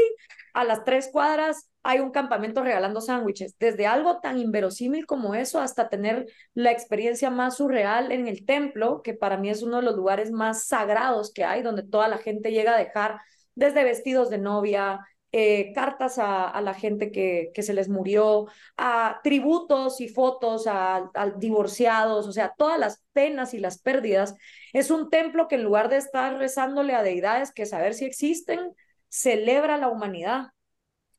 a 0.54 0.64
las 0.64 0.84
tres 0.84 1.10
cuadras 1.12 1.70
hay 1.84 2.00
un 2.00 2.12
campamento 2.12 2.64
regalando 2.64 3.02
sándwiches, 3.02 3.58
desde 3.60 3.88
algo 3.88 4.20
tan 4.22 4.38
inverosímil 4.38 5.06
como 5.06 5.36
eso 5.36 5.60
hasta 5.60 5.90
tener 5.90 6.28
la 6.54 6.72
experiencia 6.72 7.30
más 7.30 7.58
surreal 7.58 8.12
en 8.12 8.28
el 8.28 8.46
templo, 8.46 9.02
que 9.02 9.14
para 9.14 9.38
mí 9.38 9.50
es 9.50 9.64
uno 9.64 9.78
de 9.78 9.84
los 9.84 9.96
lugares 9.96 10.32
más 10.32 10.66
sagrados 10.66 11.34
que 11.34 11.44
hay, 11.44 11.62
donde 11.62 11.84
toda 11.84 12.08
la 12.08 12.18
gente 12.18 12.52
llega 12.52 12.76
a 12.76 12.78
dejar 12.80 13.20
desde 13.56 13.84
vestidos 13.84 14.30
de 14.30 14.38
novia, 14.38 15.02
eh, 15.36 15.74
cartas 15.74 16.20
a, 16.20 16.62
la 16.62 16.76
gente 16.76 17.12
que, 17.12 17.50
que, 17.56 17.64
se 17.64 17.74
les 17.74 17.90
murió, 17.90 18.46
a 18.78 19.20
tributos 19.24 20.00
y 20.00 20.08
fotos 20.08 20.66
a, 20.68 21.12
divorciados, 21.40 22.28
o 22.28 22.32
sea, 22.32 22.54
todas 22.56 22.80
las 22.80 23.04
penas 23.14 23.56
y 23.56 23.60
las 23.60 23.80
pérdidas. 23.82 24.36
Es 24.74 24.92
un 24.92 25.10
templo 25.10 25.48
que 25.48 25.56
en 25.56 25.64
lugar 25.64 25.90
de 25.90 25.98
estar 25.98 26.38
rezándole 26.38 26.94
a 26.94 27.02
deidades 27.02 27.52
que 27.52 27.66
saber 27.66 27.96
si 27.96 28.06
existen, 28.06 28.76
celebra 29.10 29.78
la 29.78 29.90
humanidad 29.90 30.50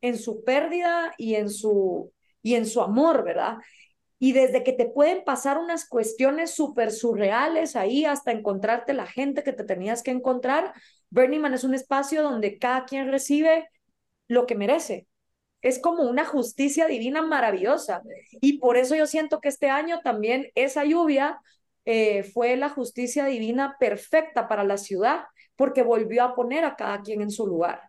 en 0.01 0.17
su 0.17 0.45
pérdida 0.45 1.13
y 1.19 1.35
en 1.35 1.51
su, 1.51 2.13
y 2.41 2.55
en 2.55 2.67
su 2.67 2.83
amor, 2.83 3.25
¿verdad? 3.25 3.57
Y 4.21 4.31
desde 4.31 4.63
que 4.63 4.73
te 4.73 4.87
pueden 4.87 5.25
pasar 5.25 5.59
unas 5.59 5.89
cuestiones 5.89 6.53
súper 6.53 6.93
surreales 6.93 7.75
ahí 7.75 8.05
hasta 8.05 8.31
encontrarte 8.31 8.93
la 8.93 9.07
gente 9.07 9.43
que 9.43 9.53
te 9.53 9.65
tenías 9.65 10.05
que 10.05 10.13
encontrar, 10.13 10.73
Burning 11.11 11.41
Man 11.41 11.55
es 11.55 11.65
un 11.65 11.75
espacio 11.75 12.23
donde 12.23 12.61
cada 12.61 12.85
quien 12.85 13.11
recibe 13.11 13.69
lo 14.35 14.47
que 14.47 14.55
merece. 14.55 15.07
Es 15.63 15.79
como 15.79 16.03
una 16.03 16.27
justicia 16.27 16.87
divina 16.87 17.23
maravillosa. 17.23 18.03
Y 18.41 18.59
por 18.59 18.77
eso 18.77 18.95
yo 18.95 19.07
siento 19.07 19.41
que 19.41 19.49
este 19.49 19.71
año 19.71 20.01
también 20.03 20.51
esa 20.55 20.85
lluvia 20.85 21.41
eh, 21.87 22.23
fue 22.23 22.57
la 22.57 22.69
justicia 22.69 23.27
divina 23.27 23.77
perfecta 23.79 24.49
para 24.49 24.65
la 24.65 24.77
ciudad, 24.77 25.25
porque 25.57 25.83
volvió 25.83 26.25
a 26.25 26.35
poner 26.35 26.65
a 26.65 26.77
cada 26.77 27.03
quien 27.03 27.23
en 27.23 27.31
su 27.31 27.47
lugar. 27.47 27.81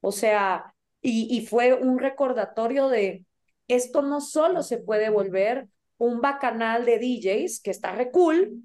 O 0.00 0.12
sea, 0.12 0.74
y, 1.00 1.46
fue 1.46 1.74
un 1.74 1.98
recordatorio 1.98 2.88
de 2.88 3.24
esto 3.68 4.02
no 4.02 4.20
solo 4.20 4.62
se 4.62 4.78
puede 4.78 5.10
volver 5.10 5.68
un 5.98 6.20
bacanal 6.20 6.84
de 6.84 6.98
DJs, 6.98 7.60
que 7.60 7.70
está 7.70 7.92
re 7.92 8.10
cool, 8.10 8.62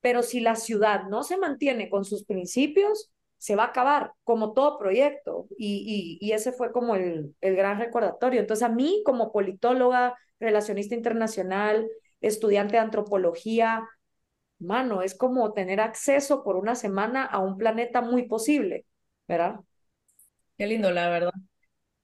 pero 0.00 0.22
si 0.22 0.40
la 0.40 0.56
ciudad 0.56 1.04
no 1.04 1.22
se 1.22 1.36
mantiene 1.36 1.88
con 1.90 2.04
sus 2.04 2.24
principios, 2.24 3.10
se 3.38 3.56
va 3.56 3.64
a 3.64 3.68
acabar, 3.68 4.12
como 4.24 4.52
todo 4.52 4.78
proyecto. 4.78 5.46
Y, 5.58 6.18
y, 6.20 6.32
ese 6.32 6.52
fue 6.52 6.72
como 6.72 6.96
el, 6.96 7.34
el, 7.40 7.56
gran 7.56 7.78
recordatorio. 7.78 8.40
Entonces, 8.40 8.64
a 8.64 8.68
mí, 8.68 9.02
como 9.04 9.32
politóloga, 9.32 10.16
relacionista 10.40 10.94
internacional, 10.94 11.88
estudiante 12.20 12.72
de 12.76 12.80
antropología, 12.80 13.86
mano, 14.58 15.02
es 15.02 15.14
como 15.14 15.52
tener 15.52 15.80
acceso 15.80 16.42
por 16.42 16.56
una 16.56 16.74
semana 16.74 17.24
a 17.24 17.38
un 17.38 17.56
planeta 17.56 18.00
muy 18.00 18.26
posible, 18.26 18.86
¿verdad? 19.28 19.56
Qué 20.56 20.66
lindo, 20.66 20.90
la 20.90 21.08
verdad. 21.08 21.32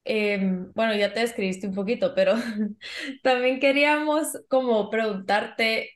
Em, 0.04 0.72
bueno, 0.74 0.94
ya 0.96 1.12
te 1.12 1.20
describiste 1.20 1.66
un 1.68 1.74
poquito, 1.74 2.14
pero 2.14 2.34
también 3.22 3.60
queríamos 3.60 4.26
como 4.48 4.90
preguntarte 4.90 5.90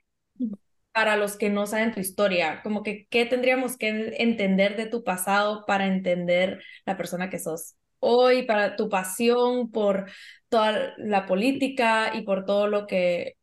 para 0.96 1.16
los 1.18 1.36
que 1.36 1.50
no 1.50 1.66
saben 1.66 1.92
tu 1.92 2.00
historia? 2.00 2.62
Como 2.62 2.82
que, 2.82 3.06
¿qué 3.10 3.26
tendríamos 3.26 3.76
que 3.76 4.14
entender 4.16 4.78
de 4.78 4.86
tu 4.86 5.04
pasado 5.04 5.66
para 5.66 5.88
entender 5.88 6.62
la 6.86 6.96
persona 6.96 7.28
que 7.28 7.38
sos 7.38 7.76
hoy, 7.98 8.44
para 8.44 8.76
tu 8.76 8.88
pasión 8.88 9.70
por 9.70 10.10
toda 10.48 10.94
la 10.96 11.26
política 11.26 12.12
y 12.14 12.22
por 12.22 12.46
todo 12.46 12.66
lo 12.66 12.86
que, 12.86 13.36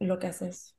lo 0.00 0.18
que 0.18 0.26
haces? 0.26 0.76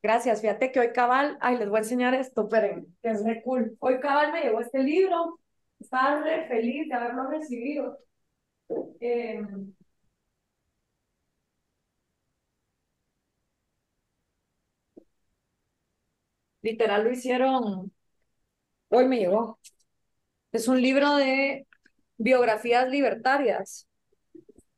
Gracias, 0.00 0.42
fíjate 0.42 0.70
que 0.70 0.78
hoy 0.78 0.92
cabal, 0.92 1.38
ay, 1.40 1.58
les 1.58 1.68
voy 1.68 1.78
a 1.78 1.82
enseñar 1.82 2.14
esto, 2.14 2.48
pero 2.48 2.84
es 3.02 3.24
re 3.24 3.42
cool. 3.42 3.76
Hoy 3.80 3.98
cabal 3.98 4.30
me 4.32 4.42
llegó 4.42 4.60
este 4.60 4.78
libro, 4.78 5.40
estaba 5.80 6.22
re 6.22 6.46
feliz 6.46 6.88
de 6.88 6.94
haberlo 6.94 7.28
recibido. 7.28 7.98
Eh, 9.00 9.42
literal 16.62 17.04
lo 17.04 17.10
hicieron, 17.10 17.92
hoy 18.88 19.06
me 19.06 19.18
llegó. 19.18 19.58
Es 20.52 20.68
un 20.68 20.80
libro 20.80 21.16
de 21.16 21.66
biografías 22.16 22.88
libertarias 22.88 23.88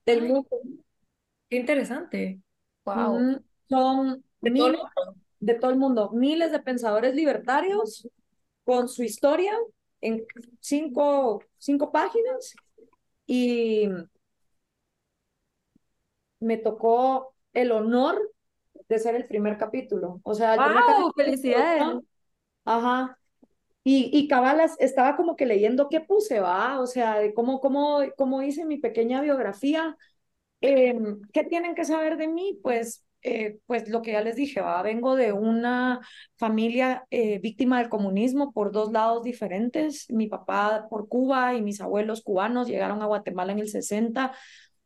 del 0.05 0.29
mundo. 0.29 0.49
Qué 1.49 1.57
interesante. 1.57 2.41
Wow. 2.85 3.43
son 3.69 4.25
de, 4.41 4.51
todo 4.51 4.91
de 5.43 5.55
todo 5.55 5.71
el 5.71 5.77
mundo, 5.77 6.11
miles 6.13 6.53
de 6.53 6.61
pensadores 6.61 7.15
libertarios 7.15 8.09
con 8.65 8.89
su 8.89 9.03
historia 9.03 9.53
en 10.01 10.25
cinco, 10.61 11.43
cinco 11.59 11.91
páginas 11.91 12.55
y 13.27 13.89
me 16.39 16.59
tocó 16.59 17.35
el 17.53 17.73
honor 17.73 18.21
de 18.93 18.99
ser 18.99 19.15
el 19.15 19.27
primer 19.27 19.57
capítulo. 19.59 20.21
O 20.23 20.35
sea, 20.35 20.57
wow, 20.57 21.13
felicidades. 21.17 21.83
Ajá. 22.65 23.19
Y, 23.85 24.11
y 24.13 24.29
cabalas, 24.29 24.77
estaba 24.79 25.17
como 25.17 25.35
que 25.35 25.47
leyendo 25.47 25.89
qué 25.89 26.01
puse, 26.01 26.39
va, 26.39 26.81
o 26.81 26.87
sea, 26.87 27.19
de 27.19 27.35
cómo, 27.35 27.61
cómo, 27.61 27.99
cómo 28.17 28.43
hice 28.43 28.65
mi 28.65 28.79
pequeña 28.79 29.21
biografía. 29.21 29.97
Em, 30.61 31.21
¿Qué 31.33 31.43
tienen 31.45 31.75
que 31.75 31.85
saber 31.85 32.17
de 32.17 32.29
mí? 32.29 32.61
Pues 32.63 33.05
eh, 33.25 33.61
pues 33.67 33.89
lo 33.89 34.03
que 34.03 34.13
ya 34.13 34.21
les 34.21 34.35
dije, 34.35 34.61
¿va? 34.61 34.83
vengo 34.83 35.15
de 35.15 35.33
una 35.33 36.01
familia 36.37 37.07
eh, 37.11 37.39
víctima 37.39 37.79
del 37.79 37.89
comunismo 37.89 38.53
por 38.53 38.73
dos 38.73 38.91
lados 38.93 39.23
diferentes. 39.23 40.11
Mi 40.11 40.27
papá 40.27 40.87
por 40.91 41.09
Cuba 41.09 41.55
y 41.55 41.63
mis 41.63 41.81
abuelos 41.81 42.23
cubanos 42.23 42.67
llegaron 42.69 43.01
a 43.01 43.07
Guatemala 43.07 43.53
en 43.53 43.61
el 43.61 43.69
60 43.69 44.33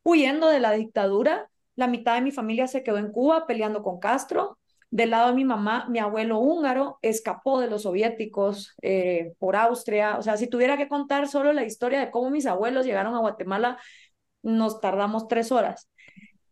huyendo 0.02 0.48
de 0.48 0.60
la 0.60 0.72
dictadura. 0.72 1.50
La 1.76 1.86
mitad 1.86 2.14
de 2.14 2.22
mi 2.22 2.32
familia 2.32 2.66
se 2.66 2.82
quedó 2.82 2.98
en 2.98 3.12
Cuba 3.12 3.46
peleando 3.46 3.82
con 3.82 4.00
Castro. 4.00 4.58
Del 4.90 5.10
lado 5.10 5.28
de 5.28 5.34
mi 5.34 5.44
mamá, 5.44 5.86
mi 5.88 5.98
abuelo 5.98 6.38
húngaro 6.38 6.98
escapó 7.02 7.60
de 7.60 7.68
los 7.68 7.82
soviéticos 7.82 8.74
eh, 8.82 9.34
por 9.38 9.56
Austria. 9.56 10.16
O 10.18 10.22
sea, 10.22 10.36
si 10.36 10.46
tuviera 10.46 10.76
que 10.76 10.88
contar 10.88 11.28
solo 11.28 11.52
la 11.52 11.64
historia 11.64 12.00
de 12.00 12.10
cómo 12.10 12.30
mis 12.30 12.46
abuelos 12.46 12.86
llegaron 12.86 13.14
a 13.14 13.18
Guatemala, 13.20 13.78
nos 14.42 14.80
tardamos 14.80 15.28
tres 15.28 15.52
horas. 15.52 15.88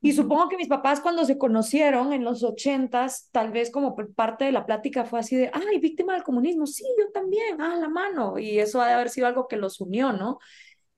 Y 0.04 0.12
supongo 0.12 0.50
que 0.50 0.58
mis 0.58 0.68
papás 0.68 1.00
cuando 1.00 1.24
se 1.24 1.38
conocieron 1.38 2.12
en 2.12 2.24
los 2.24 2.42
ochentas, 2.42 3.30
tal 3.32 3.50
vez 3.52 3.70
como 3.70 3.96
parte 3.96 4.44
de 4.44 4.52
la 4.52 4.66
plática 4.66 5.06
fue 5.06 5.20
así 5.20 5.34
de, 5.34 5.50
ay, 5.54 5.78
víctima 5.80 6.12
del 6.12 6.22
comunismo, 6.22 6.66
sí, 6.66 6.84
yo 6.98 7.10
también, 7.10 7.58
ah, 7.62 7.76
la 7.80 7.88
mano. 7.88 8.38
Y 8.38 8.58
eso 8.58 8.82
ha 8.82 8.88
de 8.88 8.92
haber 8.92 9.08
sido 9.08 9.26
algo 9.26 9.48
que 9.48 9.56
los 9.56 9.80
unió, 9.80 10.12
¿no? 10.12 10.38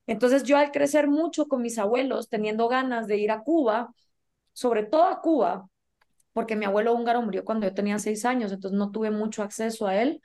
Entonces 0.07 0.43
yo 0.43 0.57
al 0.57 0.71
crecer 0.71 1.07
mucho 1.07 1.47
con 1.47 1.61
mis 1.61 1.77
abuelos, 1.77 2.27
teniendo 2.27 2.67
ganas 2.67 3.07
de 3.07 3.17
ir 3.17 3.31
a 3.31 3.43
Cuba, 3.43 3.93
sobre 4.57 4.81
todo 4.81 5.03
a 5.03 5.21
Cuba, 5.21 5.69
porque 6.33 6.55
mi 6.55 6.65
abuelo 6.65 6.95
húngaro 6.95 7.21
murió 7.21 7.45
cuando 7.45 7.67
yo 7.67 7.75
tenía 7.75 7.99
seis 7.99 8.25
años, 8.25 8.51
entonces 8.51 8.75
no 8.75 8.89
tuve 8.89 9.11
mucho 9.11 9.43
acceso 9.43 9.85
a 9.85 10.01
él. 10.01 10.19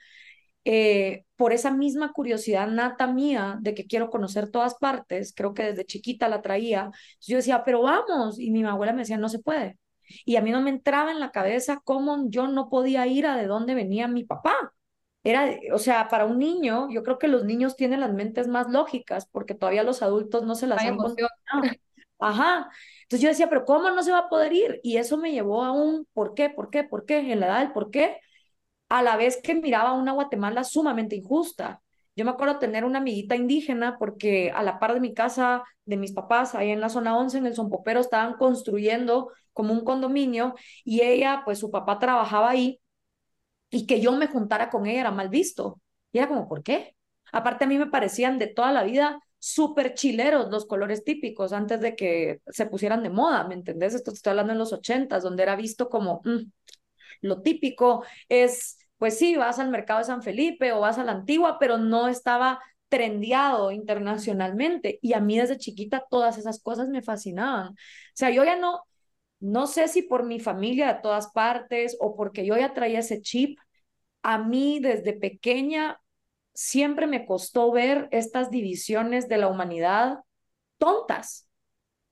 Eh, 0.65 1.25
por 1.35 1.53
esa 1.53 1.69
misma 1.69 2.13
curiosidad 2.13 2.67
nata 2.67 3.05
mía 3.05 3.59
de 3.61 3.75
que 3.75 3.85
quiero 3.85 4.09
conocer 4.09 4.49
todas 4.49 4.73
partes, 4.73 5.33
creo 5.35 5.53
que 5.53 5.65
desde 5.65 5.85
chiquita 5.85 6.29
la 6.29 6.41
traía, 6.41 6.89
yo 7.21 7.37
decía, 7.37 7.63
pero 7.63 7.83
vamos, 7.83 8.39
y 8.39 8.49
mi 8.49 8.63
abuela 8.63 8.91
me 8.93 9.03
decía, 9.03 9.19
no 9.19 9.29
se 9.29 9.37
puede. 9.37 9.77
Y 10.25 10.35
a 10.37 10.41
mí 10.41 10.49
no 10.49 10.61
me 10.61 10.71
entraba 10.71 11.11
en 11.11 11.19
la 11.19 11.29
cabeza 11.29 11.79
cómo 11.83 12.25
yo 12.27 12.47
no 12.47 12.69
podía 12.69 13.05
ir 13.05 13.27
a 13.27 13.37
de 13.37 13.45
dónde 13.45 13.75
venía 13.75 14.07
mi 14.07 14.23
papá. 14.23 14.73
Era, 15.23 15.47
o 15.71 15.77
sea, 15.77 16.07
para 16.07 16.25
un 16.25 16.39
niño, 16.39 16.89
yo 16.89 17.03
creo 17.03 17.19
que 17.19 17.27
los 17.27 17.45
niños 17.45 17.75
tienen 17.75 17.99
las 17.99 18.13
mentes 18.13 18.47
más 18.47 18.67
lógicas 18.71 19.27
porque 19.27 19.53
todavía 19.53 19.83
los 19.83 20.01
adultos 20.01 20.43
no 20.43 20.55
se 20.55 20.65
las 20.65 20.83
han 20.83 20.97
Ajá. 22.17 22.71
Entonces 23.13 23.21
yo 23.25 23.29
decía, 23.29 23.47
pero 23.47 23.63
¿cómo 23.63 23.91
no 23.91 24.01
se 24.01 24.11
va 24.11 24.19
a 24.19 24.29
poder 24.29 24.53
ir? 24.53 24.79
Y 24.81 24.97
eso 24.97 25.17
me 25.17 25.31
llevó 25.31 25.63
a 25.63 25.71
un 25.71 26.07
¿por 26.13 26.33
qué? 26.33 26.49
¿Por 26.49 26.71
qué? 26.71 26.83
¿Por 26.83 27.05
qué? 27.05 27.19
En 27.31 27.39
la 27.39 27.45
edad 27.45 27.59
del 27.59 27.71
¿por 27.71 27.91
qué? 27.91 28.17
a 28.89 29.03
la 29.03 29.17
vez 29.17 29.39
que 29.43 29.55
miraba 29.55 29.93
una 29.93 30.13
Guatemala 30.13 30.63
sumamente 30.63 31.15
injusta. 31.15 31.83
Yo 32.15 32.25
me 32.25 32.31
acuerdo 32.31 32.59
tener 32.59 32.85
una 32.85 32.99
amiguita 32.99 33.35
indígena 33.35 33.97
porque 33.99 34.51
a 34.55 34.63
la 34.63 34.79
par 34.79 34.95
de 34.95 34.99
mi 34.99 35.13
casa, 35.13 35.63
de 35.85 35.97
mis 35.97 36.11
papás, 36.11 36.55
ahí 36.55 36.71
en 36.71 36.79
la 36.81 36.89
zona 36.89 37.15
11, 37.17 37.37
en 37.39 37.45
el 37.45 37.55
Sonpopero, 37.55 37.99
estaban 37.99 38.35
construyendo 38.35 39.31
como 39.53 39.73
un 39.73 39.83
condominio 39.83 40.55
y 40.83 41.01
ella, 41.01 41.43
pues 41.45 41.59
su 41.59 41.69
papá 41.71 41.99
trabajaba 41.99 42.49
ahí 42.49 42.81
y 43.69 43.85
que 43.87 44.01
yo 44.01 44.11
me 44.13 44.27
juntara 44.27 44.69
con 44.71 44.87
ella 44.87 45.01
era 45.01 45.11
mal 45.11 45.29
visto. 45.29 45.79
Y 46.11 46.19
era 46.19 46.27
como, 46.27 46.47
¿por 46.47 46.63
qué? 46.63 46.95
Aparte 47.31 47.65
a 47.65 47.67
mí 47.67 47.77
me 47.77 47.87
parecían 47.87 48.39
de 48.39 48.47
toda 48.47 48.71
la 48.71 48.83
vida 48.83 49.19
súper 49.43 49.93
chileros 49.93 50.49
los 50.49 50.65
colores 50.65 51.03
típicos 51.03 51.51
antes 51.51 51.81
de 51.81 51.95
que 51.97 52.39
se 52.47 52.65
pusieran 52.65 53.03
de 53.03 53.09
moda, 53.09 53.45
¿me 53.47 53.55
entendés? 53.55 53.93
Esto 53.93 54.11
estoy 54.11 54.31
hablando 54.31 54.53
en 54.53 54.59
los 54.59 54.71
ochentas, 54.71 55.21
donde 55.23 55.43
era 55.43 55.55
visto 55.57 55.89
como 55.89 56.21
mm, 56.23 56.49
lo 57.21 57.41
típico 57.41 58.03
es 58.29 58.77
pues 58.97 59.17
sí, 59.19 59.35
vas 59.35 59.59
al 59.59 59.69
mercado 59.69 59.99
de 59.99 60.05
San 60.05 60.23
Felipe 60.23 60.71
o 60.71 60.79
vas 60.79 60.97
a 60.97 61.03
la 61.03 61.11
antigua, 61.11 61.57
pero 61.59 61.77
no 61.77 62.07
estaba 62.07 62.61
trendeado 62.87 63.71
internacionalmente. 63.71 64.99
Y 65.01 65.13
a 65.13 65.19
mí 65.19 65.37
desde 65.37 65.57
chiquita 65.57 66.05
todas 66.09 66.37
esas 66.37 66.61
cosas 66.61 66.87
me 66.87 67.01
fascinaban. 67.01 67.69
O 67.71 67.75
sea, 68.13 68.29
yo 68.29 68.45
ya 68.45 68.55
no, 68.55 68.83
no 69.41 69.67
sé 69.67 69.89
si 69.89 70.03
por 70.03 70.25
mi 70.25 70.39
familia 70.39 70.93
de 70.93 71.01
todas 71.01 71.27
partes 71.33 71.97
o 71.99 72.15
porque 72.15 72.45
yo 72.45 72.55
ya 72.57 72.73
traía 72.73 72.99
ese 72.99 73.21
chip, 73.21 73.59
a 74.23 74.37
mí 74.39 74.79
desde 74.81 75.13
pequeña 75.13 75.99
siempre 76.53 77.07
me 77.07 77.25
costó 77.25 77.71
ver 77.71 78.07
estas 78.11 78.51
divisiones 78.51 79.27
de 79.27 79.37
la 79.37 79.47
humanidad 79.47 80.19
tontas, 80.77 81.49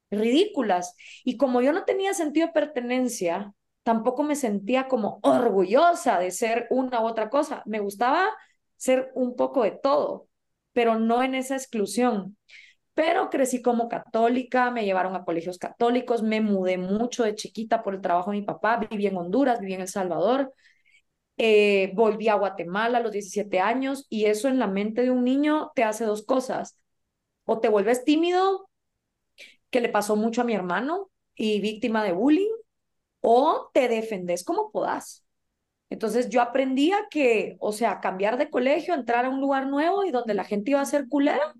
ridículas. 0.09 0.95
Y 1.23 1.37
como 1.37 1.61
yo 1.61 1.73
no 1.73 1.85
tenía 1.85 2.13
sentido 2.13 2.47
de 2.47 2.53
pertenencia, 2.53 3.53
tampoco 3.83 4.23
me 4.23 4.35
sentía 4.35 4.87
como 4.87 5.19
orgullosa 5.23 6.19
de 6.19 6.31
ser 6.31 6.67
una 6.69 7.01
u 7.01 7.05
otra 7.07 7.29
cosa. 7.29 7.63
Me 7.65 7.79
gustaba 7.79 8.29
ser 8.77 9.11
un 9.15 9.35
poco 9.35 9.63
de 9.63 9.71
todo, 9.71 10.27
pero 10.73 10.99
no 10.99 11.23
en 11.23 11.35
esa 11.35 11.55
exclusión. 11.55 12.37
Pero 12.93 13.29
crecí 13.29 13.61
como 13.61 13.87
católica, 13.87 14.69
me 14.69 14.85
llevaron 14.85 15.15
a 15.15 15.23
colegios 15.23 15.57
católicos, 15.57 16.23
me 16.23 16.41
mudé 16.41 16.77
mucho 16.77 17.23
de 17.23 17.35
chiquita 17.35 17.83
por 17.83 17.95
el 17.95 18.01
trabajo 18.01 18.31
de 18.31 18.39
mi 18.39 18.43
papá, 18.43 18.77
viví 18.77 19.07
en 19.07 19.17
Honduras, 19.17 19.59
viví 19.61 19.73
en 19.73 19.81
El 19.81 19.87
Salvador, 19.87 20.53
eh, 21.43 21.91
volví 21.95 22.27
a 22.27 22.35
Guatemala 22.35 22.99
a 22.99 23.01
los 23.01 23.11
17 23.11 23.59
años 23.59 24.05
y 24.09 24.25
eso 24.25 24.47
en 24.47 24.59
la 24.59 24.67
mente 24.67 25.01
de 25.01 25.09
un 25.09 25.23
niño 25.23 25.71
te 25.73 25.83
hace 25.83 26.05
dos 26.05 26.23
cosas. 26.23 26.77
O 27.45 27.59
te 27.59 27.67
vuelves 27.67 28.05
tímido, 28.05 28.69
que 29.71 29.81
le 29.81 29.89
pasó 29.89 30.15
mucho 30.15 30.41
a 30.41 30.43
mi 30.43 30.53
hermano 30.53 31.09
y 31.33 31.59
víctima 31.59 32.03
de 32.03 32.11
bullying, 32.11 32.51
o 33.21 33.71
te 33.73 33.87
defendes 33.87 34.43
como 34.43 34.71
podás. 34.71 35.25
Entonces 35.89 36.29
yo 36.29 36.41
aprendía 36.43 37.07
que, 37.09 37.57
o 37.59 37.71
sea, 37.71 38.01
cambiar 38.01 38.37
de 38.37 38.51
colegio, 38.51 38.93
entrar 38.93 39.25
a 39.25 39.29
un 39.29 39.41
lugar 39.41 39.65
nuevo 39.65 40.05
y 40.05 40.11
donde 40.11 40.35
la 40.35 40.43
gente 40.43 40.71
iba 40.71 40.81
a 40.81 40.85
ser 40.85 41.07
culera, 41.09 41.55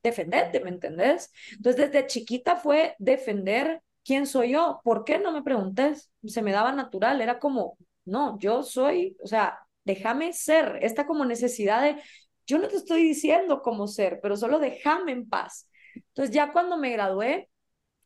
defenderte, 0.00 0.60
¿me 0.60 0.70
entendés? 0.70 1.32
Entonces 1.50 1.90
desde 1.90 2.06
chiquita 2.06 2.54
fue 2.54 2.94
defender 3.00 3.82
quién 4.04 4.28
soy 4.28 4.52
yo. 4.52 4.80
¿Por 4.84 5.04
qué 5.04 5.18
no 5.18 5.32
me 5.32 5.42
preguntes? 5.42 6.12
Se 6.24 6.40
me 6.40 6.52
daba 6.52 6.70
natural, 6.70 7.20
era 7.20 7.40
como, 7.40 7.76
no, 8.08 8.38
yo 8.38 8.62
soy, 8.62 9.16
o 9.22 9.26
sea, 9.26 9.58
déjame 9.84 10.32
ser, 10.32 10.78
esta 10.82 11.06
como 11.06 11.24
necesidad 11.24 11.82
de, 11.82 12.02
yo 12.46 12.58
no 12.58 12.68
te 12.68 12.76
estoy 12.76 13.02
diciendo 13.02 13.62
cómo 13.62 13.86
ser, 13.88 14.20
pero 14.22 14.36
solo 14.36 14.58
déjame 14.58 15.12
en 15.12 15.28
paz. 15.28 15.70
Entonces 15.94 16.34
ya 16.34 16.52
cuando 16.52 16.76
me 16.78 16.90
gradué, 16.90 17.50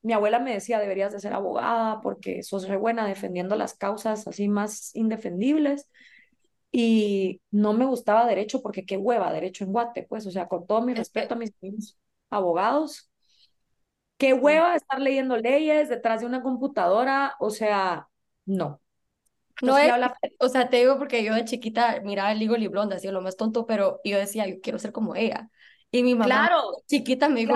mi 0.03 0.12
abuela 0.15 0.41
me 0.41 0.55
decía, 0.55 0.81
deberías 0.81 1.12
de 1.12 1.21
ser 1.21 1.35
abogada 1.35 2.01
porque 2.01 2.43
sos 2.43 2.69
re 2.69 2.77
buena 2.77 3.07
defendiendo 3.07 3.57
las 3.57 3.75
causas 3.75 4.27
así 4.29 4.49
más 4.49 4.95
indefendibles. 4.97 5.88
Y 6.73 7.43
no 7.51 7.75
me 7.75 7.87
gustaba 7.87 8.27
derecho 8.27 8.62
porque 8.62 8.87
qué 8.87 8.97
hueva 8.97 9.33
derecho 9.33 9.65
en 9.65 9.73
Guate, 9.73 10.05
pues, 10.09 10.27
o 10.27 10.31
sea, 10.31 10.49
con 10.49 10.67
todo 10.67 10.83
mi 10.83 10.95
respeto 10.95 11.35
a 11.35 11.38
mis 11.38 11.53
abogados, 12.31 13.11
qué 14.19 14.35
hueva 14.35 14.77
estar 14.77 15.01
leyendo 15.01 15.37
leyes 15.37 15.88
detrás 15.88 16.21
de 16.21 16.27
una 16.27 16.43
computadora, 16.43 17.35
o 17.41 17.51
sea, 17.51 18.09
no. 18.47 18.82
No 19.61 19.77
es, 19.77 19.93
o 20.38 20.49
sea, 20.49 20.69
te 20.69 20.79
digo 20.79 20.99
porque 20.99 21.23
yo 21.23 21.35
de 21.35 21.45
chiquita 21.45 22.01
miraba 22.03 22.33
el 22.33 22.38
Ligo 22.38 22.57
Liblonda, 22.57 22.97
así 22.97 23.09
lo 23.09 23.21
más 23.21 23.37
tonto, 23.37 23.67
pero 23.67 24.01
yo 24.05 24.19
decía, 24.19 24.47
yo 24.47 24.61
quiero 24.61 24.79
ser 24.79 24.93
como 24.93 25.15
ella. 25.15 25.51
Y 25.91 26.03
mi 26.03 26.15
mamá 26.15 26.25
claro, 26.27 26.62
chiquita 26.87 27.29
me 27.29 27.41
dijo, 27.41 27.55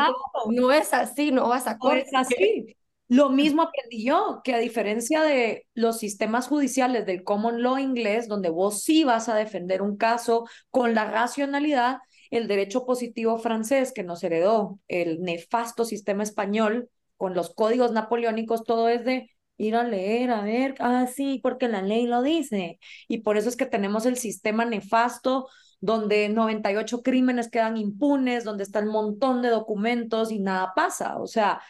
no 0.51 0.71
es 0.73 0.93
así, 0.93 1.33
no 1.33 1.49
vas 1.49 1.67
a 1.67 1.79
correr. 1.79 2.07
No 2.13 2.21
es 2.21 2.27
así. 2.27 2.77
Lo 3.09 3.31
mismo 3.31 3.63
aprendí 3.63 4.05
yo, 4.05 4.41
que 4.43 4.53
a 4.53 4.59
diferencia 4.59 5.23
de 5.23 5.67
los 5.75 5.99
sistemas 5.99 6.49
judiciales 6.49 7.07
del 7.07 7.23
common 7.23 7.63
law 7.63 7.79
inglés, 7.79 8.27
donde 8.27 8.51
vos 8.51 8.83
sí 8.83 9.05
vas 9.05 9.29
a 9.29 9.37
defender 9.37 9.81
un 9.81 9.97
caso 9.97 10.47
con 10.71 10.95
la 10.95 11.09
racionalidad, 11.09 11.99
el 12.31 12.49
derecho 12.49 12.85
positivo 12.85 13.39
francés 13.39 13.93
que 13.93 14.03
nos 14.03 14.25
heredó 14.25 14.81
el 14.89 15.23
nefasto 15.23 15.85
sistema 15.85 16.25
español 16.25 16.91
con 17.17 17.35
los 17.35 17.55
códigos 17.55 17.93
napoleónicos, 17.93 18.65
todo 18.65 18.89
es 18.89 19.05
de 19.05 19.31
ir 19.59 19.77
a 19.77 19.85
leer, 19.85 20.31
a 20.31 20.43
ver, 20.43 20.75
ah, 20.81 21.07
sí, 21.07 21.41
porque 21.43 21.69
la 21.69 21.83
ley 21.83 22.07
lo 22.07 22.23
dice. 22.23 22.79
Y 23.09 23.19
por 23.19 23.37
eso 23.37 23.49
es 23.49 23.57
que 23.57 23.67
tenemos 23.67 24.07
el 24.07 24.17
sistema 24.17 24.65
nefasto 24.65 25.49
donde 25.81 26.29
98 26.29 27.03
crímenes 27.03 27.51
quedan 27.51 27.77
impunes, 27.77 28.45
donde 28.45 28.65
está 28.65 28.79
el 28.79 28.87
montón 28.87 29.43
de 29.43 29.51
documentos 29.51 30.33
y 30.33 30.39
nada 30.41 30.73
pasa. 30.75 31.19
O 31.19 31.27
sea, 31.27 31.61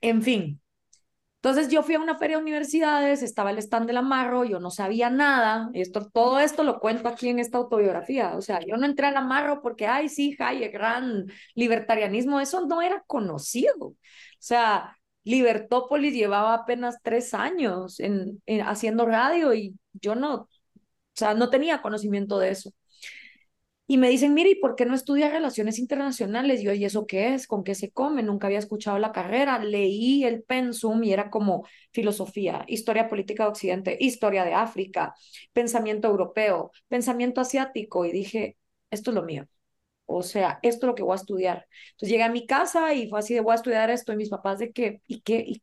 en 0.00 0.22
fin. 0.22 0.60
Entonces 1.36 1.68
yo 1.70 1.84
fui 1.84 1.94
a 1.94 2.00
una 2.00 2.18
feria 2.18 2.36
de 2.38 2.42
universidades, 2.42 3.22
estaba 3.22 3.52
el 3.52 3.58
stand 3.58 3.86
del 3.86 3.98
amarro, 3.98 4.44
yo 4.44 4.60
no 4.60 4.70
sabía 4.72 5.08
nada, 5.10 5.70
esto, 5.74 6.10
todo 6.10 6.40
esto 6.40 6.64
lo 6.64 6.80
cuento 6.80 7.08
aquí 7.08 7.28
en 7.30 7.38
esta 7.38 7.58
autobiografía, 7.58 8.36
o 8.36 8.42
sea, 8.42 8.60
yo 8.66 8.76
no 8.76 8.86
entré 8.86 9.06
al 9.06 9.16
amarro 9.16 9.62
porque, 9.62 9.86
ay, 9.86 10.08
sí, 10.08 10.36
Hayek, 10.38 10.72
gran 10.72 11.26
libertarianismo, 11.54 12.40
eso 12.40 12.66
no 12.66 12.82
era 12.82 13.04
conocido. 13.06 13.86
O 13.88 13.96
sea, 14.40 14.97
Libertópolis 15.28 16.14
llevaba 16.14 16.54
apenas 16.54 16.98
tres 17.02 17.34
años 17.34 18.00
en, 18.00 18.40
haciendo 18.62 19.06
radio 19.06 19.54
y 19.54 19.76
yo 19.92 20.14
no, 20.14 20.34
o 20.34 20.48
sea, 21.14 21.34
no 21.34 21.50
tenía 21.50 21.82
conocimiento 21.82 22.38
de 22.38 22.50
eso. 22.50 22.72
Y 23.90 23.96
me 23.96 24.10
dicen, 24.10 24.34
mire, 24.34 24.50
¿y 24.50 24.54
por 24.56 24.76
qué 24.76 24.84
no 24.84 24.94
estudia 24.94 25.30
relaciones 25.30 25.78
internacionales? 25.78 26.60
Y 26.60 26.64
yo, 26.64 26.72
¿y 26.74 26.84
eso 26.84 27.06
qué 27.06 27.34
es? 27.34 27.46
¿Con 27.46 27.64
qué 27.64 27.74
se 27.74 27.90
come? 27.90 28.22
Nunca 28.22 28.46
había 28.46 28.58
escuchado 28.58 28.98
la 28.98 29.12
carrera. 29.12 29.58
Leí 29.64 30.24
el 30.24 30.42
pensum 30.42 31.02
y 31.04 31.12
era 31.12 31.30
como 31.30 31.66
filosofía, 31.92 32.64
historia 32.68 33.08
política 33.08 33.44
de 33.44 33.48
Occidente, 33.50 33.96
historia 33.98 34.44
de 34.44 34.52
África, 34.54 35.14
pensamiento 35.54 36.06
europeo, 36.08 36.70
pensamiento 36.88 37.40
asiático. 37.40 38.04
Y 38.04 38.12
dije, 38.12 38.58
esto 38.90 39.10
es 39.10 39.14
lo 39.14 39.22
mío. 39.22 39.48
O 40.08 40.22
sea, 40.22 40.58
esto 40.62 40.86
es 40.86 40.88
lo 40.88 40.94
que 40.94 41.02
voy 41.02 41.12
a 41.12 41.16
estudiar. 41.16 41.66
Entonces 41.90 42.10
llegué 42.10 42.24
a 42.24 42.30
mi 42.30 42.46
casa 42.46 42.94
y 42.94 43.08
fue 43.08 43.20
así 43.20 43.34
de, 43.34 43.40
voy 43.40 43.52
a 43.52 43.56
estudiar 43.56 43.90
esto. 43.90 44.12
Y 44.12 44.16
mis 44.16 44.30
papás 44.30 44.58
de 44.58 44.72
qué, 44.72 45.02
¿y 45.06 45.20
qué? 45.22 45.44
¿Y 45.46 45.62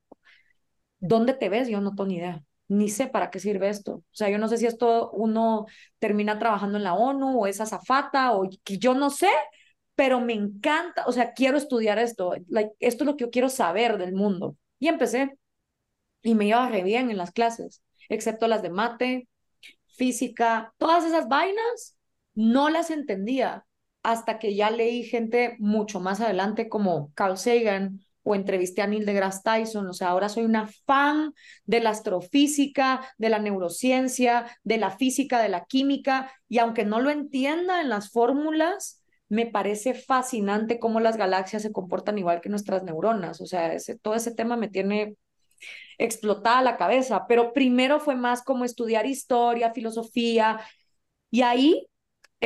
¿Dónde 1.00 1.34
te 1.34 1.50
ves? 1.50 1.68
Yo 1.68 1.82
no 1.82 1.92
tengo 1.92 2.06
ni 2.08 2.18
idea 2.18 2.44
ni 2.68 2.90
sé 2.90 3.08
para 3.08 3.30
qué 3.30 3.40
sirve 3.40 3.70
esto. 3.70 3.96
O 3.98 4.04
sea, 4.12 4.30
yo 4.30 4.38
no 4.40 4.48
sé 4.48 4.58
si 4.58 4.66
esto 4.66 5.12
uno 5.12 5.66
termina 6.00 6.40
trabajando 6.40 6.78
en 6.78 6.84
la 6.84 6.96
ONU 6.96 7.40
o 7.42 7.48
es 7.48 7.62
azafata 7.62 8.34
o 8.34 8.50
que 8.64 8.78
yo 8.80 8.96
no 8.96 9.10
sé, 9.12 9.30
pero 9.96 10.20
me 10.20 10.34
encanta, 10.34 11.06
o 11.08 11.12
sea, 11.12 11.34
quiero 11.34 11.58
estudiar 11.58 12.00
esto. 12.00 12.34
esto 12.80 13.04
es 13.04 13.06
lo 13.06 13.16
que 13.18 13.26
yo 13.26 13.30
quiero 13.32 13.50
saber 13.50 13.98
del 13.98 14.14
mundo. 14.14 14.58
Y 14.80 14.88
empecé 14.88 15.38
y 16.24 16.36
me 16.36 16.48
iba 16.48 16.68
re 16.70 16.84
bien 16.84 17.12
en 17.12 17.18
las 17.18 17.32
clases, 17.32 17.84
excepto 18.10 18.48
las 18.48 18.62
de 18.64 18.70
mate, 18.72 19.28
física, 19.88 20.74
todas 20.78 21.06
esas 21.06 21.28
vainas, 21.28 21.98
no 22.34 22.70
las 22.70 22.92
entendía 22.92 23.65
hasta 24.06 24.38
que 24.38 24.56
ya 24.56 24.70
leí 24.70 25.04
gente 25.04 25.56
mucho 25.58 26.00
más 26.00 26.22
adelante 26.22 26.70
como 26.70 27.12
Carl 27.16 27.38
Sagan 27.38 28.02
o 28.22 28.36
entrevisté 28.36 28.82
a 28.84 28.88
Neil 28.88 29.06
deGrasse 29.06 29.42
Tyson, 29.44 29.88
o 29.88 29.94
sea, 29.94 30.10
ahora 30.10 30.30
soy 30.30 30.46
una 30.46 30.68
fan 30.86 31.34
de 31.66 31.80
la 31.80 31.90
astrofísica, 31.92 33.02
de 33.18 33.30
la 33.30 33.40
neurociencia, 33.40 34.46
de 34.64 34.78
la 34.78 34.92
física, 34.92 35.42
de 35.42 35.50
la 35.50 35.66
química, 35.66 36.32
y 36.48 36.60
aunque 36.60 36.86
no 36.86 37.02
lo 37.02 37.10
entienda 37.10 37.82
en 37.82 37.90
las 37.90 38.12
fórmulas, 38.12 39.04
me 39.28 39.48
parece 39.48 39.96
fascinante 39.96 40.80
cómo 40.80 41.00
las 41.00 41.18
galaxias 41.18 41.64
se 41.64 41.72
comportan 41.72 42.18
igual 42.20 42.42
que 42.42 42.50
nuestras 42.50 42.84
neuronas, 42.84 43.42
o 43.42 43.48
sea, 43.48 43.74
ese, 43.74 43.98
todo 43.98 44.14
ese 44.14 44.34
tema 44.34 44.56
me 44.56 44.70
tiene 44.70 45.16
explotada 45.98 46.62
la 46.62 46.78
cabeza, 46.78 47.26
pero 47.28 47.54
primero 47.54 48.00
fue 48.00 48.16
más 48.16 48.44
como 48.44 48.66
estudiar 48.66 49.08
historia, 49.08 49.74
filosofía, 49.74 50.60
y 51.32 51.42
ahí 51.42 51.88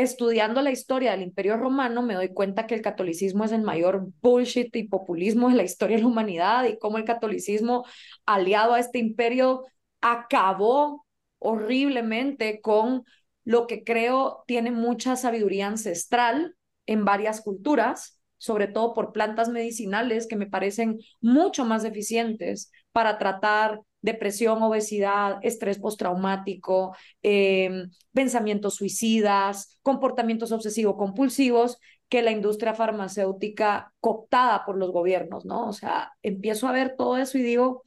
estudiando 0.03 0.61
la 0.61 0.71
historia 0.71 1.11
del 1.11 1.23
Imperio 1.23 1.57
Romano 1.57 2.01
me 2.01 2.13
doy 2.13 2.29
cuenta 2.33 2.65
que 2.67 2.75
el 2.75 2.81
catolicismo 2.81 3.43
es 3.43 3.51
el 3.51 3.61
mayor 3.61 4.07
bullshit 4.21 4.73
y 4.75 4.87
populismo 4.87 5.49
de 5.49 5.55
la 5.55 5.63
historia 5.63 5.97
de 5.97 6.03
la 6.03 6.09
humanidad 6.09 6.65
y 6.65 6.77
cómo 6.79 6.97
el 6.97 7.03
catolicismo 7.03 7.85
aliado 8.25 8.73
a 8.73 8.79
este 8.79 8.99
imperio 8.99 9.63
acabó 10.01 11.05
horriblemente 11.39 12.61
con 12.61 13.03
lo 13.43 13.67
que 13.67 13.83
creo 13.83 14.43
tiene 14.47 14.71
mucha 14.71 15.15
sabiduría 15.15 15.67
ancestral 15.67 16.55
en 16.85 17.03
varias 17.05 17.41
culturas, 17.41 18.21
sobre 18.37 18.67
todo 18.67 18.93
por 18.93 19.11
plantas 19.11 19.49
medicinales 19.49 20.27
que 20.27 20.35
me 20.35 20.47
parecen 20.47 20.99
mucho 21.19 21.65
más 21.65 21.83
eficientes 21.83 22.71
para 22.91 23.17
tratar 23.17 23.81
depresión, 24.01 24.61
obesidad, 24.63 25.39
estrés 25.41 25.79
postraumático, 25.79 26.95
em, 27.21 27.89
pensamientos 28.13 28.75
suicidas, 28.75 29.79
comportamientos 29.81 30.51
obsesivo-compulsivos 30.51 31.77
que 32.09 32.21
la 32.21 32.31
industria 32.31 32.73
farmacéutica 32.73 33.93
cooptada 33.99 34.65
por 34.65 34.77
los 34.77 34.91
gobiernos, 34.91 35.45
¿no? 35.45 35.67
O 35.67 35.73
sea, 35.73 36.11
empiezo 36.23 36.67
a 36.67 36.71
ver 36.71 36.95
todo 36.97 37.17
eso 37.17 37.37
y 37.37 37.43
digo, 37.43 37.83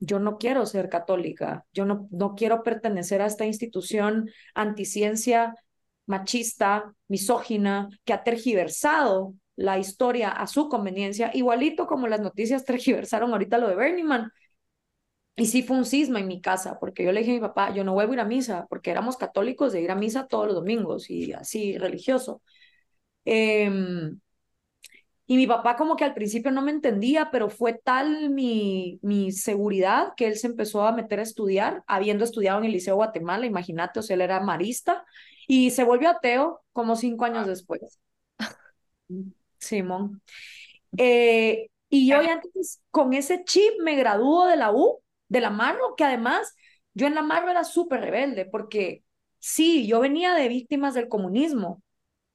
yo 0.00 0.18
no 0.18 0.38
quiero 0.38 0.66
ser 0.66 0.88
católica, 0.88 1.66
yo 1.72 1.84
no, 1.84 2.08
no 2.10 2.34
quiero 2.34 2.62
pertenecer 2.62 3.22
a 3.22 3.26
esta 3.26 3.44
institución 3.44 4.30
anticiencia, 4.54 5.54
machista, 6.06 6.94
misógina, 7.06 7.88
que 8.04 8.14
ha 8.14 8.24
tergiversado 8.24 9.34
la 9.56 9.78
historia 9.78 10.30
a 10.30 10.46
su 10.46 10.68
conveniencia, 10.68 11.30
igualito 11.34 11.86
como 11.86 12.08
las 12.08 12.20
noticias 12.20 12.64
tergiversaron 12.64 13.32
ahorita 13.32 13.58
lo 13.58 13.68
de 13.68 13.76
Bernie 13.76 14.04
Man, 14.04 14.32
y 15.40 15.46
sí 15.46 15.62
fue 15.62 15.78
un 15.78 15.86
cisma 15.86 16.20
en 16.20 16.28
mi 16.28 16.42
casa, 16.42 16.78
porque 16.78 17.02
yo 17.02 17.12
le 17.12 17.20
dije 17.20 17.32
a 17.32 17.34
mi 17.34 17.40
papá, 17.40 17.72
yo 17.72 17.82
no 17.82 17.94
voy 17.94 18.04
a 18.04 18.12
ir 18.12 18.20
a 18.20 18.26
misa, 18.26 18.66
porque 18.68 18.90
éramos 18.90 19.16
católicos 19.16 19.72
de 19.72 19.80
ir 19.80 19.90
a 19.90 19.94
misa 19.94 20.26
todos 20.26 20.44
los 20.46 20.54
domingos 20.54 21.08
y 21.08 21.32
así 21.32 21.78
religioso. 21.78 22.42
Em, 23.24 24.20
y 25.26 25.36
mi 25.36 25.46
papá 25.46 25.76
como 25.76 25.96
que 25.96 26.04
al 26.04 26.12
principio 26.12 26.50
no 26.50 26.60
me 26.60 26.72
entendía, 26.72 27.30
pero 27.30 27.48
fue 27.48 27.72
tal 27.72 28.28
mi, 28.28 28.98
mi 29.02 29.32
seguridad 29.32 30.12
que 30.14 30.26
él 30.26 30.36
se 30.36 30.48
empezó 30.48 30.86
a 30.86 30.92
meter 30.92 31.20
a 31.20 31.22
estudiar, 31.22 31.84
habiendo 31.86 32.24
estudiado 32.24 32.58
en 32.58 32.66
el 32.66 32.72
Liceo 32.72 32.96
Guatemala, 32.96 33.46
imagínate, 33.46 34.00
o 34.00 34.02
sea, 34.02 34.16
él 34.16 34.20
era 34.22 34.40
marista, 34.40 35.06
y 35.48 35.70
se 35.70 35.84
volvió 35.84 36.10
ateo 36.10 36.60
como 36.74 36.96
cinco 36.96 37.24
años 37.24 37.46
después. 37.46 37.98
Simón. 39.58 40.20
Eh, 40.98 41.68
y 41.88 42.08
yo 42.08 42.20
ya 42.20 42.34
entonces 42.34 42.82
con 42.90 43.14
ese 43.14 43.42
chip 43.44 43.72
me 43.82 43.96
graduó 43.96 44.46
de 44.46 44.56
la 44.56 44.72
U 44.72 45.00
de 45.30 45.40
la 45.40 45.50
Marro, 45.50 45.94
que 45.96 46.04
además 46.04 46.54
yo 46.92 47.06
en 47.06 47.14
la 47.14 47.22
Marro 47.22 47.50
era 47.50 47.64
súper 47.64 48.00
rebelde, 48.02 48.44
porque 48.44 49.04
sí, 49.38 49.86
yo 49.86 50.00
venía 50.00 50.34
de 50.34 50.48
víctimas 50.48 50.94
del 50.94 51.08
comunismo, 51.08 51.82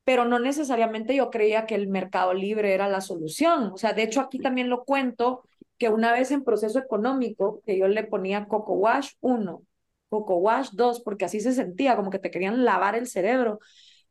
pero 0.05 0.25
no 0.25 0.39
necesariamente 0.39 1.15
yo 1.15 1.29
creía 1.29 1.65
que 1.67 1.75
el 1.75 1.87
mercado 1.87 2.33
libre 2.33 2.73
era 2.73 2.87
la 2.89 3.01
solución. 3.01 3.71
O 3.73 3.77
sea, 3.77 3.93
de 3.93 4.03
hecho 4.03 4.21
aquí 4.21 4.39
también 4.39 4.69
lo 4.69 4.85
cuento, 4.85 5.43
que 5.77 5.89
una 5.89 6.11
vez 6.13 6.31
en 6.31 6.43
proceso 6.43 6.79
económico, 6.79 7.61
que 7.65 7.77
yo 7.77 7.87
le 7.87 8.03
ponía 8.05 8.47
Coco 8.47 8.73
Wash 8.73 9.11
1, 9.21 9.61
Coco 10.09 10.37
Wash 10.37 10.69
2, 10.73 11.01
porque 11.01 11.25
así 11.25 11.41
se 11.41 11.53
sentía, 11.53 11.95
como 11.95 12.11
que 12.11 12.19
te 12.19 12.31
querían 12.31 12.63
lavar 12.65 12.95
el 12.95 13.07
cerebro. 13.07 13.59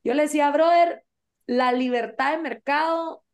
Yo 0.05 0.14
le 0.14 0.25
decía, 0.25 0.51
brother, 0.51 1.05
la 1.47 1.73
libertad 1.73 2.33
de 2.33 2.42
mercado, 2.42 3.25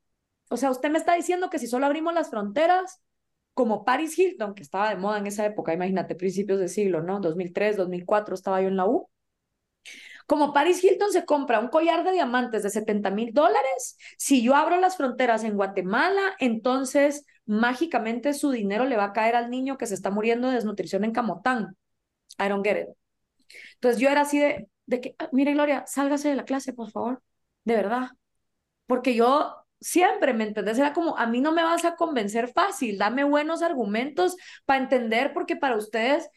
o 0.50 0.56
sea, 0.56 0.70
usted 0.70 0.90
me 0.90 0.98
está 0.98 1.14
diciendo 1.14 1.50
que 1.50 1.58
si 1.58 1.66
solo 1.66 1.86
abrimos 1.86 2.14
las 2.14 2.30
fronteras, 2.30 3.00
como 3.54 3.84
Paris 3.84 4.18
Hilton, 4.18 4.54
que 4.54 4.62
estaba 4.62 4.90
de 4.90 4.96
moda 4.96 5.18
en 5.18 5.26
esa 5.26 5.44
época, 5.44 5.74
imagínate, 5.74 6.14
principios 6.14 6.60
de 6.60 6.68
siglo, 6.68 7.02
¿no? 7.02 7.20
2003, 7.20 7.76
2004 7.76 8.34
estaba 8.34 8.62
yo 8.62 8.68
en 8.68 8.76
la 8.76 8.86
U. 8.86 9.08
Como 10.26 10.52
Paris 10.52 10.82
Hilton 10.84 11.10
se 11.12 11.24
compra 11.24 11.58
un 11.58 11.68
collar 11.68 12.04
de 12.04 12.12
diamantes 12.12 12.62
de 12.62 12.70
70 12.70 13.10
mil 13.10 13.32
dólares, 13.32 13.98
si 14.16 14.42
yo 14.42 14.54
abro 14.54 14.78
las 14.78 14.96
fronteras 14.96 15.42
en 15.42 15.56
Guatemala, 15.56 16.36
entonces 16.38 17.26
mágicamente 17.46 18.32
su 18.32 18.50
dinero 18.52 18.84
le 18.84 18.96
va 18.96 19.06
a 19.06 19.12
caer 19.12 19.34
al 19.34 19.50
niño 19.50 19.76
que 19.76 19.86
se 19.86 19.94
está 19.94 20.10
muriendo 20.10 20.48
de 20.48 20.54
desnutrición 20.54 21.04
en 21.04 21.12
Camotán. 21.12 21.76
I 22.38 22.48
don't 22.48 22.64
get 22.64 22.80
it. 22.82 22.88
Entonces 23.74 24.00
yo 24.00 24.08
era 24.08 24.20
así 24.22 24.38
de, 24.38 24.68
de 24.86 25.00
que, 25.00 25.16
ah, 25.18 25.28
mire 25.32 25.52
Gloria, 25.52 25.84
sálgase 25.86 26.28
de 26.28 26.36
la 26.36 26.44
clase, 26.44 26.72
por 26.72 26.90
favor, 26.90 27.22
de 27.64 27.74
verdad. 27.74 28.10
Porque 28.86 29.14
yo 29.14 29.56
siempre, 29.80 30.34
¿me 30.34 30.44
entendés? 30.44 30.78
Era 30.78 30.92
como, 30.92 31.16
a 31.18 31.26
mí 31.26 31.40
no 31.40 31.52
me 31.52 31.62
vas 31.62 31.84
a 31.84 31.96
convencer 31.96 32.48
fácil, 32.48 32.98
dame 32.98 33.24
buenos 33.24 33.62
argumentos 33.62 34.36
para 34.66 34.82
entender, 34.82 35.32
porque 35.32 35.56
para 35.56 35.76
ustedes 35.76 36.28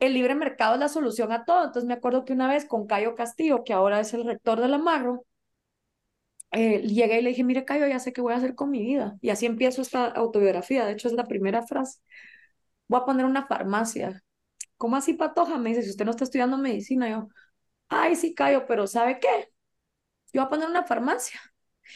el 0.00 0.14
libre 0.14 0.34
mercado 0.34 0.74
es 0.74 0.80
la 0.80 0.88
solución 0.88 1.32
a 1.32 1.44
todo. 1.44 1.64
Entonces 1.66 1.84
me 1.86 1.94
acuerdo 1.94 2.24
que 2.24 2.32
una 2.34 2.48
vez 2.48 2.66
con 2.66 2.86
Cayo 2.86 3.14
Castillo, 3.14 3.64
que 3.64 3.72
ahora 3.72 4.00
es 4.00 4.14
el 4.14 4.24
rector 4.24 4.60
de 4.60 4.68
la 4.68 4.78
Marro, 4.78 5.24
eh, 6.50 6.80
llegué 6.82 7.18
y 7.20 7.22
le 7.22 7.30
dije, 7.30 7.44
mire 7.44 7.64
Cayo, 7.64 7.86
ya 7.86 7.98
sé 7.98 8.12
qué 8.12 8.20
voy 8.20 8.34
a 8.34 8.36
hacer 8.36 8.54
con 8.54 8.70
mi 8.70 8.82
vida. 8.82 9.16
Y 9.20 9.30
así 9.30 9.46
empiezo 9.46 9.82
esta 9.82 10.06
autobiografía, 10.06 10.84
de 10.86 10.92
hecho 10.92 11.08
es 11.08 11.14
la 11.14 11.24
primera 11.24 11.62
frase. 11.66 12.00
Voy 12.88 13.00
a 13.00 13.04
poner 13.06 13.26
una 13.26 13.46
farmacia. 13.46 14.22
¿Cómo 14.78 14.96
así, 14.96 15.14
Patoja? 15.14 15.58
Me 15.58 15.70
dice, 15.70 15.82
si 15.82 15.90
usted 15.90 16.04
no 16.06 16.12
está 16.12 16.24
estudiando 16.24 16.58
medicina, 16.58 17.08
yo, 17.10 17.28
ay, 17.88 18.16
sí, 18.16 18.34
Cayo, 18.34 18.66
pero 18.66 18.86
¿sabe 18.86 19.20
qué? 19.20 19.28
Yo 20.32 20.42
voy 20.42 20.46
a 20.46 20.50
poner 20.50 20.68
una 20.68 20.84
farmacia 20.84 21.40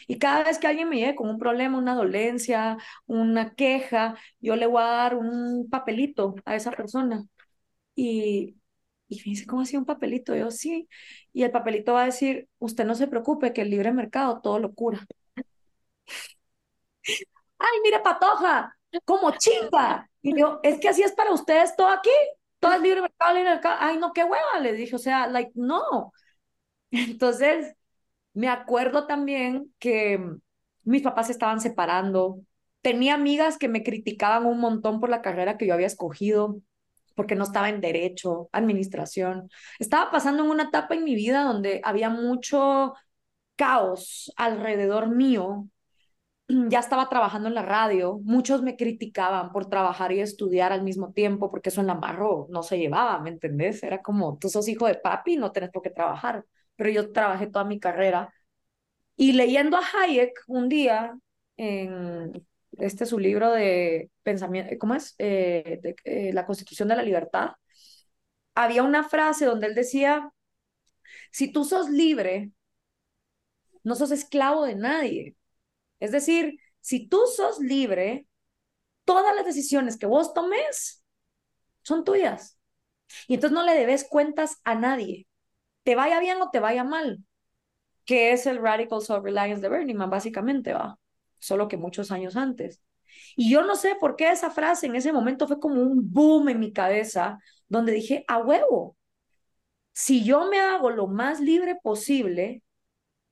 Y 0.07 0.19
cada 0.19 0.43
vez 0.43 0.59
que 0.59 0.67
alguien 0.67 0.89
me 0.89 0.97
llegue 0.97 1.15
con 1.15 1.29
un 1.29 1.39
problema, 1.39 1.77
una 1.77 1.95
dolencia, 1.95 2.77
una 3.05 3.53
queja, 3.55 4.15
yo 4.39 4.55
le 4.55 4.67
voy 4.67 4.81
a 4.83 4.85
dar 4.87 5.15
un 5.15 5.69
papelito 5.69 6.35
a 6.45 6.55
esa 6.55 6.71
persona. 6.71 7.25
Y, 7.95 8.55
y 9.09 9.17
me 9.17 9.23
dice, 9.25 9.45
¿cómo 9.47 9.61
hacía 9.63 9.79
un 9.79 9.85
papelito? 9.85 10.35
Yo 10.35 10.51
sí. 10.51 10.87
Y 11.33 11.43
el 11.43 11.51
papelito 11.51 11.93
va 11.93 12.03
a 12.03 12.05
decir, 12.07 12.49
usted 12.59 12.85
no 12.85 12.95
se 12.95 13.07
preocupe, 13.07 13.53
que 13.53 13.61
el 13.63 13.69
libre 13.71 13.91
mercado 13.93 14.41
todo 14.41 14.59
lo 14.59 14.73
cura. 14.73 15.05
Ay, 17.59 17.79
mire, 17.83 17.99
patoja, 18.01 18.75
como 19.05 19.31
chinga. 19.37 20.09
Y 20.21 20.37
yo, 20.39 20.59
es 20.63 20.79
que 20.79 20.89
así 20.89 21.01
es 21.03 21.13
para 21.13 21.31
ustedes 21.33 21.75
todo 21.75 21.89
aquí. 21.89 22.09
Todo 22.59 22.73
es 22.73 22.81
libre 22.81 23.01
mercado, 23.01 23.33
libre 23.35 23.51
mercado. 23.51 23.75
Ay, 23.79 23.97
no, 23.97 24.13
qué 24.13 24.23
hueva, 24.23 24.59
le 24.61 24.73
dije. 24.73 24.95
O 24.95 24.99
sea, 24.99 25.27
like, 25.27 25.51
no. 25.55 26.11
Entonces, 26.91 27.75
me 28.37 28.49
acuerdo 28.49 29.07
también 29.07 29.73
que 29.79 30.23
mis 30.83 31.01
papás 31.01 31.25
se 31.27 31.31
estaban 31.31 31.59
separando. 31.59 32.39
Tenía 32.81 33.15
amigas 33.15 33.57
que 33.57 33.67
me 33.67 33.81
criticaban 33.83 34.45
un 34.45 34.59
montón 34.59 34.99
por 34.99 35.09
la 35.09 35.23
carrera 35.23 35.57
que 35.57 35.65
yo 35.65 35.73
había 35.73 35.87
escogido 35.87 36.61
porque 37.15 37.33
no 37.33 37.45
estaba 37.45 37.69
en 37.69 37.81
derecho, 37.81 38.47
administración. 38.51 39.49
Estaba 39.79 40.11
pasando 40.11 40.43
en 40.43 40.51
una 40.51 40.65
etapa 40.65 40.93
en 40.93 41.03
mi 41.03 41.15
vida 41.15 41.43
donde 41.43 41.81
había 41.83 42.11
mucho 42.11 42.93
caos 43.55 44.31
alrededor 44.37 45.09
mío. 45.09 45.67
Ya 46.69 46.79
estaba 46.79 47.09
trabajando 47.09 47.49
en 47.49 47.55
la 47.55 47.63
radio, 47.63 48.19
muchos 48.23 48.61
me 48.61 48.77
criticaban 48.77 49.51
por 49.51 49.65
trabajar 49.67 50.13
y 50.13 50.21
estudiar 50.21 50.71
al 50.71 50.83
mismo 50.83 51.11
tiempo, 51.11 51.51
porque 51.51 51.69
eso 51.69 51.81
en 51.81 51.87
la 51.87 51.95
barro 51.95 52.47
no 52.49 52.63
se 52.63 52.77
llevaba, 52.77 53.19
¿me 53.19 53.31
entendés? 53.31 53.83
Era 53.83 54.01
como, 54.01 54.37
tú 54.37 54.47
sos 54.49 54.67
hijo 54.69 54.87
de 54.87 54.95
papi, 54.95 55.37
no 55.37 55.51
tenés 55.51 55.71
por 55.71 55.81
qué 55.81 55.89
trabajar, 55.89 56.45
pero 56.77 56.89
yo 56.89 57.11
trabajé 57.11 57.47
toda 57.47 57.65
mi 57.65 57.79
carrera. 57.79 58.33
Y 59.17 59.33
leyendo 59.33 59.77
a 59.77 59.81
Hayek 59.81 60.43
un 60.47 60.69
día 60.69 61.17
en 61.57 62.47
este 62.79 63.03
es 63.05 63.09
su 63.09 63.19
libro 63.19 63.51
de 63.51 64.11
pensamiento, 64.23 64.73
¿cómo 64.79 64.95
es? 64.95 65.15
Eh, 65.17 65.79
eh, 66.03 66.31
la 66.33 66.45
Constitución 66.45 66.87
de 66.87 66.95
la 66.95 67.03
Libertad. 67.03 67.51
Había 68.55 68.83
una 68.83 69.03
frase 69.07 69.45
donde 69.45 69.67
él 69.67 69.75
decía, 69.75 70.31
si 71.31 71.51
tú 71.51 71.63
sos 71.65 71.89
libre, 71.89 72.51
no 73.83 73.95
sos 73.95 74.11
esclavo 74.11 74.65
de 74.65 74.75
nadie. 74.75 75.35
Es 75.99 76.11
decir, 76.11 76.59
si 76.81 77.07
tú 77.07 77.21
sos 77.35 77.59
libre, 77.59 78.27
todas 79.05 79.35
las 79.35 79.45
decisiones 79.45 79.97
que 79.97 80.05
vos 80.05 80.33
tomes 80.33 81.03
son 81.83 82.03
tuyas. 82.03 82.59
Y 83.27 83.35
entonces 83.35 83.55
no 83.55 83.63
le 83.63 83.73
debes 83.73 84.03
cuentas 84.03 84.57
a 84.63 84.75
nadie, 84.75 85.26
te 85.87 85.95
vaya 85.95 86.19
bien 86.19 86.41
o 86.41 86.49
te 86.49 86.59
vaya 86.59 86.83
mal, 86.83 87.23
que 88.03 88.33
es 88.33 88.45
el 88.45 88.61
Radical 88.61 88.99
Self-Reliance 88.99 89.61
de 89.61 89.69
Bernie 89.69 89.95
básicamente, 89.95 90.73
va 90.73 90.99
solo 91.39 91.69
que 91.69 91.77
muchos 91.77 92.11
años 92.11 92.35
antes. 92.35 92.83
Y 93.37 93.49
yo 93.49 93.63
no 93.63 93.77
sé 93.77 93.95
por 93.95 94.17
qué 94.17 94.29
esa 94.29 94.51
frase 94.51 94.87
en 94.87 94.97
ese 94.97 95.13
momento 95.13 95.47
fue 95.47 95.61
como 95.61 95.81
un 95.81 96.11
boom 96.11 96.49
en 96.49 96.59
mi 96.59 96.73
cabeza, 96.73 97.39
donde 97.69 97.93
dije, 97.93 98.25
a 98.27 98.39
huevo, 98.39 98.97
si 99.93 100.25
yo 100.25 100.49
me 100.49 100.59
hago 100.59 100.89
lo 100.89 101.07
más 101.07 101.39
libre 101.39 101.77
posible, 101.81 102.63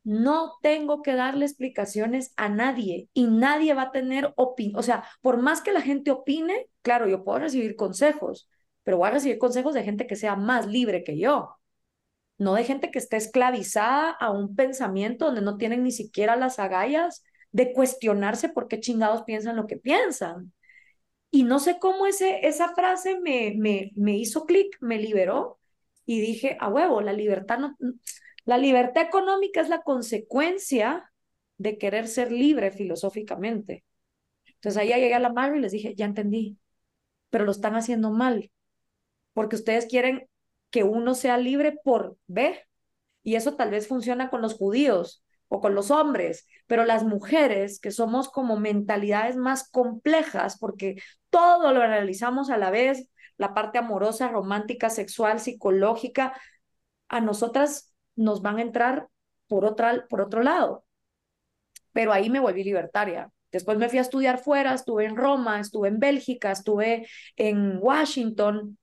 no 0.06 0.53
tengo 0.62 1.01
que 1.01 1.14
darle 1.14 1.43
explicaciones 1.43 2.32
a 2.38 2.47
nadie 2.47 3.10
y 3.14 3.28
nadie 3.28 3.74
va 3.74 3.82
a 3.82 3.91
tener 3.91 4.32
opinión. 4.38 4.80
O 4.80 4.82
sea, 4.82 5.03
por 5.22 5.41
más 5.41 5.60
que 5.60 5.74
la 5.74 5.82
gente 5.82 6.10
opine, 6.10 6.70
claro, 6.84 7.10
yo 7.10 7.26
puedo 7.26 7.39
recibir 7.39 7.76
consejos, 7.76 8.47
pero 8.84 8.95
voy 8.95 9.10
a 9.10 9.12
recibir 9.12 9.39
consejos 9.39 9.74
de 9.74 9.84
gente 9.84 10.08
que 10.08 10.16
sea 10.16 10.38
más 10.38 10.68
libre 10.68 11.03
que 11.03 11.18
yo, 11.20 11.58
no 12.38 12.53
de 12.53 12.63
gente 12.63 12.91
que 12.91 12.99
esté 12.99 13.17
esclavizada 13.17 14.11
a 14.11 14.31
un 14.31 14.55
pensamiento 14.55 15.25
donde 15.25 15.41
no 15.41 15.57
tienen 15.57 15.83
ni 15.83 15.91
siquiera 15.91 16.36
las 16.36 16.59
agallas 16.59 17.23
de 17.51 17.71
cuestionarse 17.73 18.49
por 18.49 18.67
qué 18.67 18.79
chingados 18.79 19.23
piensan 19.23 19.55
lo 19.55 19.67
que 19.67 19.77
piensan. 19.77 20.51
Y 21.31 21.43
no 21.43 21.59
sé 21.59 21.79
cómo 21.79 22.05
ese, 22.05 22.47
esa 22.47 22.73
frase 22.73 23.19
me, 23.19 23.53
me, 23.57 23.91
me 23.95 24.17
hizo 24.17 24.45
clic, 24.45 24.77
me 24.81 24.99
liberó 24.99 25.59
y 26.05 26.19
dije, 26.21 26.57
a 26.59 26.69
huevo, 26.69 27.01
la 27.01 27.13
libertad, 27.13 27.59
no, 27.59 27.75
la 28.45 28.57
libertad 28.57 29.03
económica 29.03 29.61
es 29.61 29.69
la 29.69 29.81
consecuencia 29.81 31.11
de 31.57 31.77
querer 31.77 32.07
ser 32.07 32.31
libre 32.31 32.71
filosóficamente. 32.71 33.83
Entonces 34.45 34.81
ahí 34.81 34.89
llegué 34.89 35.13
a 35.13 35.19
la 35.19 35.33
madre 35.33 35.57
y 35.57 35.61
les 35.61 35.71
dije, 35.71 35.95
ya 35.95 36.05
entendí, 36.05 36.57
pero 37.29 37.45
lo 37.45 37.51
están 37.51 37.75
haciendo 37.75 38.11
mal, 38.11 38.51
porque 39.33 39.55
ustedes 39.55 39.86
quieren 39.88 40.27
que 40.76 40.84
uno 40.84 41.15
sea 41.15 41.38
libre 41.38 41.80
por 41.86 42.17
B, 42.28 42.59
y 43.23 43.36
eso 43.36 43.55
tal 43.55 43.71
vez 43.71 43.88
funciona 43.88 44.30
con 44.30 44.41
los 44.41 44.55
judíos, 44.55 45.23
o 45.47 45.61
con 45.61 45.73
los 45.73 45.89
hombres, 45.89 46.49
pero 46.67 46.84
las 46.84 47.05
mujeres 47.05 47.80
que 47.80 47.91
somos 47.91 48.28
como 48.28 48.59
mentalidades 48.59 49.38
más 49.38 49.69
complejas 49.69 50.57
porque 50.59 51.01
todo 51.30 51.71
lo 51.71 51.82
analizamos 51.82 52.49
a 52.49 52.57
la 52.57 52.71
vez, 52.71 53.07
la 53.38 53.53
parte 53.53 53.78
amorosa, 53.78 54.28
romántica, 54.28 54.89
sexual, 54.89 55.39
psicológica, 55.39 56.34
a 57.07 57.21
nosotras 57.21 57.93
nos 58.17 58.41
van 58.41 58.57
a 58.57 58.63
entrar 58.63 59.07
por, 59.47 59.63
otra, 59.63 60.05
por 60.09 60.19
otro 60.19 60.43
lado. 60.43 60.84
Pero 61.93 62.11
ahí 62.11 62.30
me 62.30 62.41
volví 62.41 62.65
libertaria. 62.65 63.32
Después 63.49 63.78
me 63.78 63.88
fui 63.88 63.99
a 63.99 64.01
estudiar 64.01 64.39
fuera, 64.39 64.73
estuve 64.73 65.05
en 65.05 65.15
Roma, 65.15 65.61
estuve 65.61 65.88
en 65.88 65.99
Bélgica, 65.99 66.51
estuve 66.51 67.07
en 67.38 67.78
Washington, 67.82 68.78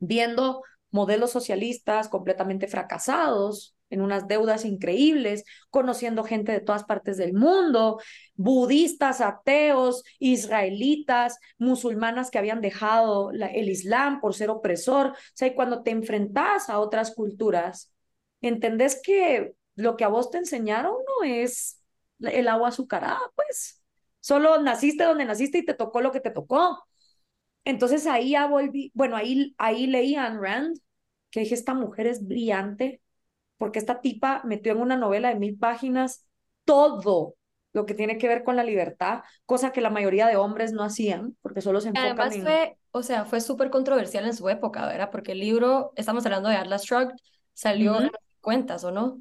viendo 0.00 0.64
modelos 0.90 1.30
socialistas 1.30 2.08
completamente 2.08 2.68
fracasados, 2.68 3.74
en 3.90 4.00
unas 4.00 4.28
deudas 4.28 4.64
increíbles, 4.64 5.44
conociendo 5.70 6.24
gente 6.24 6.52
de 6.52 6.60
todas 6.60 6.84
partes 6.84 7.16
del 7.16 7.32
mundo, 7.32 8.00
budistas, 8.34 9.20
ateos, 9.20 10.04
israelitas, 10.18 11.38
musulmanas 11.58 12.30
que 12.30 12.38
habían 12.38 12.60
dejado 12.60 13.30
el 13.32 13.68
Islam 13.68 14.20
por 14.20 14.34
ser 14.34 14.50
opresor. 14.50 15.08
O 15.08 15.14
sea, 15.34 15.48
y 15.48 15.54
cuando 15.54 15.82
te 15.82 15.90
enfrentas 15.90 16.68
a 16.68 16.80
otras 16.80 17.14
culturas, 17.14 17.92
entendés 18.40 19.00
que 19.02 19.54
lo 19.74 19.96
que 19.96 20.04
a 20.04 20.08
vos 20.08 20.30
te 20.30 20.38
enseñaron 20.38 20.92
no 20.92 21.24
es 21.26 21.80
el 22.20 22.48
agua 22.48 22.68
azucarada, 22.68 23.20
pues. 23.34 23.82
Solo 24.20 24.60
naciste 24.60 25.04
donde 25.04 25.24
naciste 25.24 25.58
y 25.58 25.64
te 25.64 25.74
tocó 25.74 26.00
lo 26.00 26.12
que 26.12 26.20
te 26.20 26.30
tocó. 26.30 26.84
Entonces 27.64 28.06
ahí 28.06 28.30
ya 28.30 28.46
volví, 28.46 28.90
bueno, 28.94 29.16
ahí, 29.16 29.54
ahí 29.58 29.86
leí 29.86 30.14
a 30.14 30.26
Ayn 30.26 30.40
Rand, 30.40 30.78
que 31.30 31.40
dije, 31.40 31.54
esta 31.54 31.74
mujer 31.74 32.06
es 32.06 32.26
brillante, 32.26 33.00
porque 33.58 33.78
esta 33.78 34.00
tipa 34.00 34.42
metió 34.44 34.72
en 34.72 34.80
una 34.80 34.96
novela 34.96 35.28
de 35.28 35.34
mil 35.36 35.58
páginas 35.58 36.26
todo 36.64 37.34
lo 37.72 37.86
que 37.86 37.94
tiene 37.94 38.18
que 38.18 38.28
ver 38.28 38.44
con 38.44 38.56
la 38.56 38.64
libertad, 38.64 39.22
cosa 39.44 39.72
que 39.72 39.80
la 39.80 39.90
mayoría 39.90 40.26
de 40.26 40.36
hombres 40.36 40.72
no 40.72 40.82
hacían, 40.82 41.36
porque 41.42 41.60
solo 41.60 41.80
se 41.80 41.88
enfocan 41.88 42.18
Además 42.18 42.36
fue, 42.38 42.76
o 42.92 43.02
sea, 43.02 43.24
fue 43.24 43.40
súper 43.40 43.70
controversial 43.70 44.24
en 44.24 44.34
su 44.34 44.48
época, 44.48 44.86
¿verdad? 44.86 45.10
Porque 45.10 45.32
el 45.32 45.40
libro, 45.40 45.92
estamos 45.96 46.24
hablando 46.24 46.48
de 46.48 46.56
Atlas 46.56 46.84
Shrugged, 46.84 47.14
salió 47.52 47.96
en 47.98 48.04
los 48.04 48.12
cuentas, 48.40 48.84
¿o 48.84 48.90
no? 48.90 49.20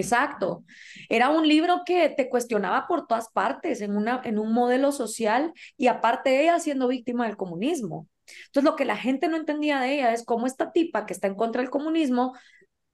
Exacto. 0.00 0.64
Era 1.08 1.30
un 1.30 1.48
libro 1.48 1.82
que 1.86 2.08
te 2.10 2.28
cuestionaba 2.28 2.86
por 2.86 3.06
todas 3.06 3.28
partes, 3.30 3.80
en, 3.80 3.96
una, 3.96 4.20
en 4.24 4.38
un 4.38 4.52
modelo 4.52 4.92
social 4.92 5.52
y 5.76 5.86
aparte 5.86 6.42
ella 6.42 6.58
siendo 6.60 6.88
víctima 6.88 7.26
del 7.26 7.36
comunismo. 7.36 8.08
Entonces, 8.46 8.64
lo 8.64 8.76
que 8.76 8.84
la 8.84 8.96
gente 8.96 9.28
no 9.28 9.36
entendía 9.36 9.80
de 9.80 9.94
ella 9.94 10.12
es 10.12 10.24
cómo 10.24 10.46
esta 10.46 10.72
tipa 10.72 11.06
que 11.06 11.12
está 11.12 11.28
en 11.28 11.36
contra 11.36 11.62
del 11.62 11.70
comunismo 11.70 12.34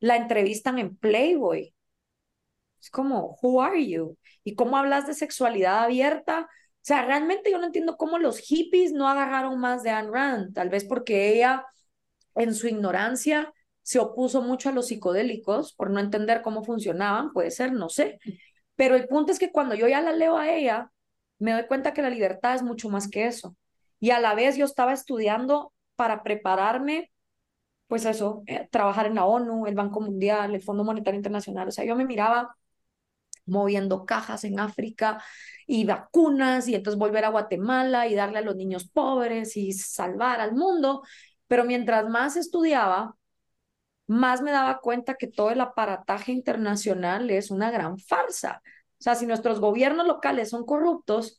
la 0.00 0.16
entrevistan 0.16 0.78
en 0.78 0.96
Playboy. 0.96 1.74
Es 2.80 2.90
como, 2.90 3.38
who 3.42 3.62
are 3.62 3.86
you? 3.86 4.16
¿Y 4.44 4.54
cómo 4.54 4.76
hablas 4.76 5.06
de 5.06 5.14
sexualidad 5.14 5.84
abierta? 5.84 6.48
O 6.50 6.84
sea, 6.84 7.04
realmente 7.04 7.50
yo 7.50 7.58
no 7.58 7.66
entiendo 7.66 7.96
cómo 7.96 8.18
los 8.18 8.38
hippies 8.38 8.92
no 8.92 9.08
agarraron 9.08 9.58
más 9.58 9.82
de 9.82 9.90
Anne 9.90 10.10
Rand, 10.10 10.54
tal 10.54 10.68
vez 10.68 10.84
porque 10.84 11.32
ella, 11.32 11.64
en 12.34 12.54
su 12.54 12.66
ignorancia, 12.66 13.52
se 13.82 13.98
opuso 13.98 14.42
mucho 14.42 14.68
a 14.68 14.72
los 14.72 14.88
psicodélicos 14.88 15.74
por 15.74 15.90
no 15.90 16.00
entender 16.00 16.42
cómo 16.42 16.64
funcionaban, 16.64 17.32
puede 17.32 17.50
ser, 17.50 17.72
no 17.72 17.88
sé. 17.88 18.18
Pero 18.76 18.96
el 18.96 19.06
punto 19.08 19.32
es 19.32 19.38
que 19.38 19.52
cuando 19.52 19.74
yo 19.74 19.88
ya 19.88 20.00
la 20.00 20.12
leo 20.12 20.36
a 20.36 20.50
ella, 20.50 20.90
me 21.38 21.52
doy 21.52 21.66
cuenta 21.66 21.92
que 21.92 22.02
la 22.02 22.10
libertad 22.10 22.54
es 22.54 22.62
mucho 22.62 22.88
más 22.88 23.08
que 23.08 23.26
eso. 23.26 23.56
Y 24.00 24.10
a 24.10 24.20
la 24.20 24.34
vez 24.34 24.56
yo 24.56 24.64
estaba 24.64 24.92
estudiando 24.92 25.72
para 25.96 26.22
prepararme 26.22 27.12
pues 27.92 28.06
eso, 28.06 28.42
eh, 28.46 28.66
trabajar 28.70 29.04
en 29.06 29.16
la 29.16 29.26
ONU, 29.26 29.66
el 29.66 29.74
Banco 29.74 30.00
Mundial, 30.00 30.54
el 30.54 30.62
Fondo 30.62 30.82
Monetario 30.82 31.18
Internacional. 31.18 31.68
O 31.68 31.70
sea, 31.70 31.84
yo 31.84 31.94
me 31.94 32.06
miraba 32.06 32.56
moviendo 33.46 34.06
cajas 34.06 34.44
en 34.44 34.58
África 34.60 35.22
y 35.66 35.84
vacunas 35.84 36.68
y 36.68 36.74
entonces 36.74 36.98
volver 36.98 37.26
a 37.26 37.28
Guatemala 37.30 38.06
y 38.08 38.14
darle 38.14 38.38
a 38.38 38.42
los 38.42 38.56
niños 38.56 38.88
pobres 38.88 39.58
y 39.58 39.72
salvar 39.72 40.40
al 40.40 40.54
mundo. 40.54 41.02
Pero 41.48 41.64
mientras 41.64 42.08
más 42.08 42.36
estudiaba, 42.36 43.14
más 44.12 44.42
me 44.42 44.50
daba 44.50 44.78
cuenta 44.80 45.14
que 45.14 45.26
todo 45.26 45.50
el 45.50 45.60
aparataje 45.60 46.32
internacional 46.32 47.30
es 47.30 47.50
una 47.50 47.70
gran 47.70 47.98
farsa. 47.98 48.62
O 48.64 49.02
sea, 49.02 49.14
si 49.14 49.26
nuestros 49.26 49.58
gobiernos 49.58 50.06
locales 50.06 50.50
son 50.50 50.64
corruptos, 50.64 51.38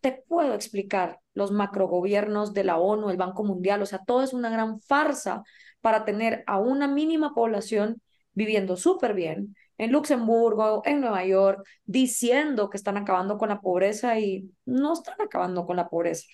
te 0.00 0.12
puedo 0.28 0.54
explicar 0.54 1.20
los 1.34 1.50
macrogobiernos 1.50 2.54
de 2.54 2.64
la 2.64 2.78
ONU, 2.78 3.10
el 3.10 3.16
Banco 3.16 3.44
Mundial, 3.44 3.82
o 3.82 3.86
sea, 3.86 4.00
todo 4.06 4.22
es 4.22 4.32
una 4.32 4.48
gran 4.48 4.80
farsa 4.80 5.42
para 5.80 6.04
tener 6.04 6.44
a 6.46 6.58
una 6.58 6.88
mínima 6.88 7.34
población 7.34 8.00
viviendo 8.32 8.76
súper 8.76 9.14
bien 9.14 9.56
en 9.76 9.90
Luxemburgo, 9.92 10.82
en 10.84 11.00
Nueva 11.00 11.24
York, 11.24 11.66
diciendo 11.84 12.70
que 12.70 12.76
están 12.76 12.96
acabando 12.96 13.38
con 13.38 13.48
la 13.48 13.60
pobreza 13.60 14.18
y 14.20 14.50
no 14.64 14.92
están 14.92 15.20
acabando 15.20 15.66
con 15.66 15.76
la 15.76 15.88
pobreza. 15.88 16.26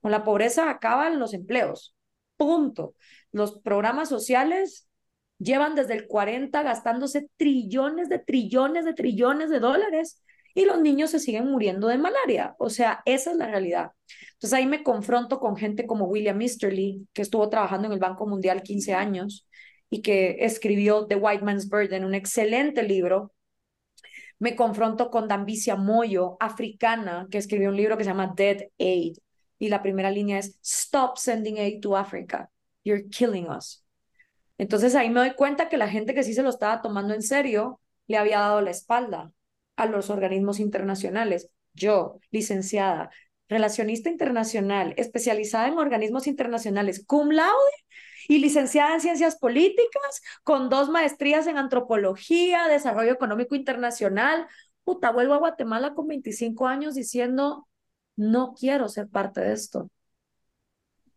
Con 0.00 0.10
la 0.10 0.24
pobreza 0.24 0.70
acaban 0.70 1.18
los 1.18 1.34
empleos. 1.34 1.94
Punto. 2.36 2.94
Los 3.32 3.58
programas 3.60 4.08
sociales 4.08 4.85
llevan 5.38 5.74
desde 5.74 5.94
el 5.94 6.06
40 6.06 6.62
gastándose 6.62 7.28
trillones 7.36 8.08
de 8.08 8.18
trillones 8.18 8.84
de 8.84 8.94
trillones 8.94 9.50
de 9.50 9.60
dólares 9.60 10.22
y 10.54 10.64
los 10.64 10.80
niños 10.80 11.10
se 11.10 11.20
siguen 11.20 11.46
muriendo 11.50 11.88
de 11.88 11.98
malaria. 11.98 12.56
O 12.58 12.70
sea, 12.70 13.02
esa 13.04 13.30
es 13.30 13.36
la 13.36 13.46
realidad. 13.46 13.92
Entonces 14.32 14.54
ahí 14.54 14.66
me 14.66 14.82
confronto 14.82 15.38
con 15.38 15.56
gente 15.56 15.86
como 15.86 16.06
William 16.06 16.40
Easterly, 16.40 17.06
que 17.12 17.22
estuvo 17.22 17.48
trabajando 17.50 17.86
en 17.86 17.92
el 17.92 17.98
Banco 17.98 18.26
Mundial 18.26 18.62
15 18.62 18.94
años 18.94 19.46
y 19.90 20.00
que 20.02 20.38
escribió 20.40 21.06
The 21.06 21.16
White 21.16 21.44
Man's 21.44 21.68
Burden, 21.68 22.04
un 22.04 22.14
excelente 22.14 22.82
libro. 22.82 23.32
Me 24.38 24.56
confronto 24.56 25.10
con 25.10 25.28
Dambicia 25.28 25.76
Moyo, 25.76 26.36
africana, 26.40 27.26
que 27.30 27.38
escribió 27.38 27.68
un 27.70 27.76
libro 27.76 27.96
que 27.96 28.04
se 28.04 28.10
llama 28.10 28.32
Dead 28.34 28.68
Aid. 28.78 29.18
Y 29.58 29.68
la 29.68 29.82
primera 29.82 30.10
línea 30.10 30.38
es, 30.38 30.58
Stop 30.62 31.18
sending 31.18 31.58
aid 31.58 31.80
to 31.80 31.96
Africa. 31.96 32.50
You're 32.84 33.08
killing 33.10 33.48
us. 33.48 33.85
Entonces 34.58 34.94
ahí 34.94 35.10
me 35.10 35.20
doy 35.20 35.34
cuenta 35.34 35.68
que 35.68 35.76
la 35.76 35.88
gente 35.88 36.14
que 36.14 36.22
sí 36.22 36.34
se 36.34 36.42
lo 36.42 36.50
estaba 36.50 36.82
tomando 36.82 37.14
en 37.14 37.22
serio 37.22 37.80
le 38.06 38.16
había 38.16 38.40
dado 38.40 38.60
la 38.60 38.70
espalda 38.70 39.32
a 39.76 39.86
los 39.86 40.10
organismos 40.10 40.60
internacionales. 40.60 41.50
Yo, 41.74 42.20
licenciada, 42.30 43.10
relacionista 43.48 44.08
internacional, 44.08 44.94
especializada 44.96 45.68
en 45.68 45.78
organismos 45.78 46.26
internacionales, 46.26 47.04
cum 47.06 47.30
laude 47.30 47.72
y 48.28 48.38
licenciada 48.38 48.94
en 48.94 49.00
ciencias 49.00 49.36
políticas, 49.36 50.22
con 50.42 50.68
dos 50.68 50.88
maestrías 50.88 51.46
en 51.46 51.58
antropología, 51.58 52.66
desarrollo 52.68 53.12
económico 53.12 53.54
internacional. 53.54 54.46
Puta, 54.84 55.12
vuelvo 55.12 55.34
a 55.34 55.38
Guatemala 55.38 55.94
con 55.94 56.08
25 56.08 56.66
años 56.66 56.94
diciendo, 56.94 57.68
no 58.16 58.54
quiero 58.58 58.88
ser 58.88 59.08
parte 59.08 59.40
de 59.42 59.52
esto. 59.52 59.90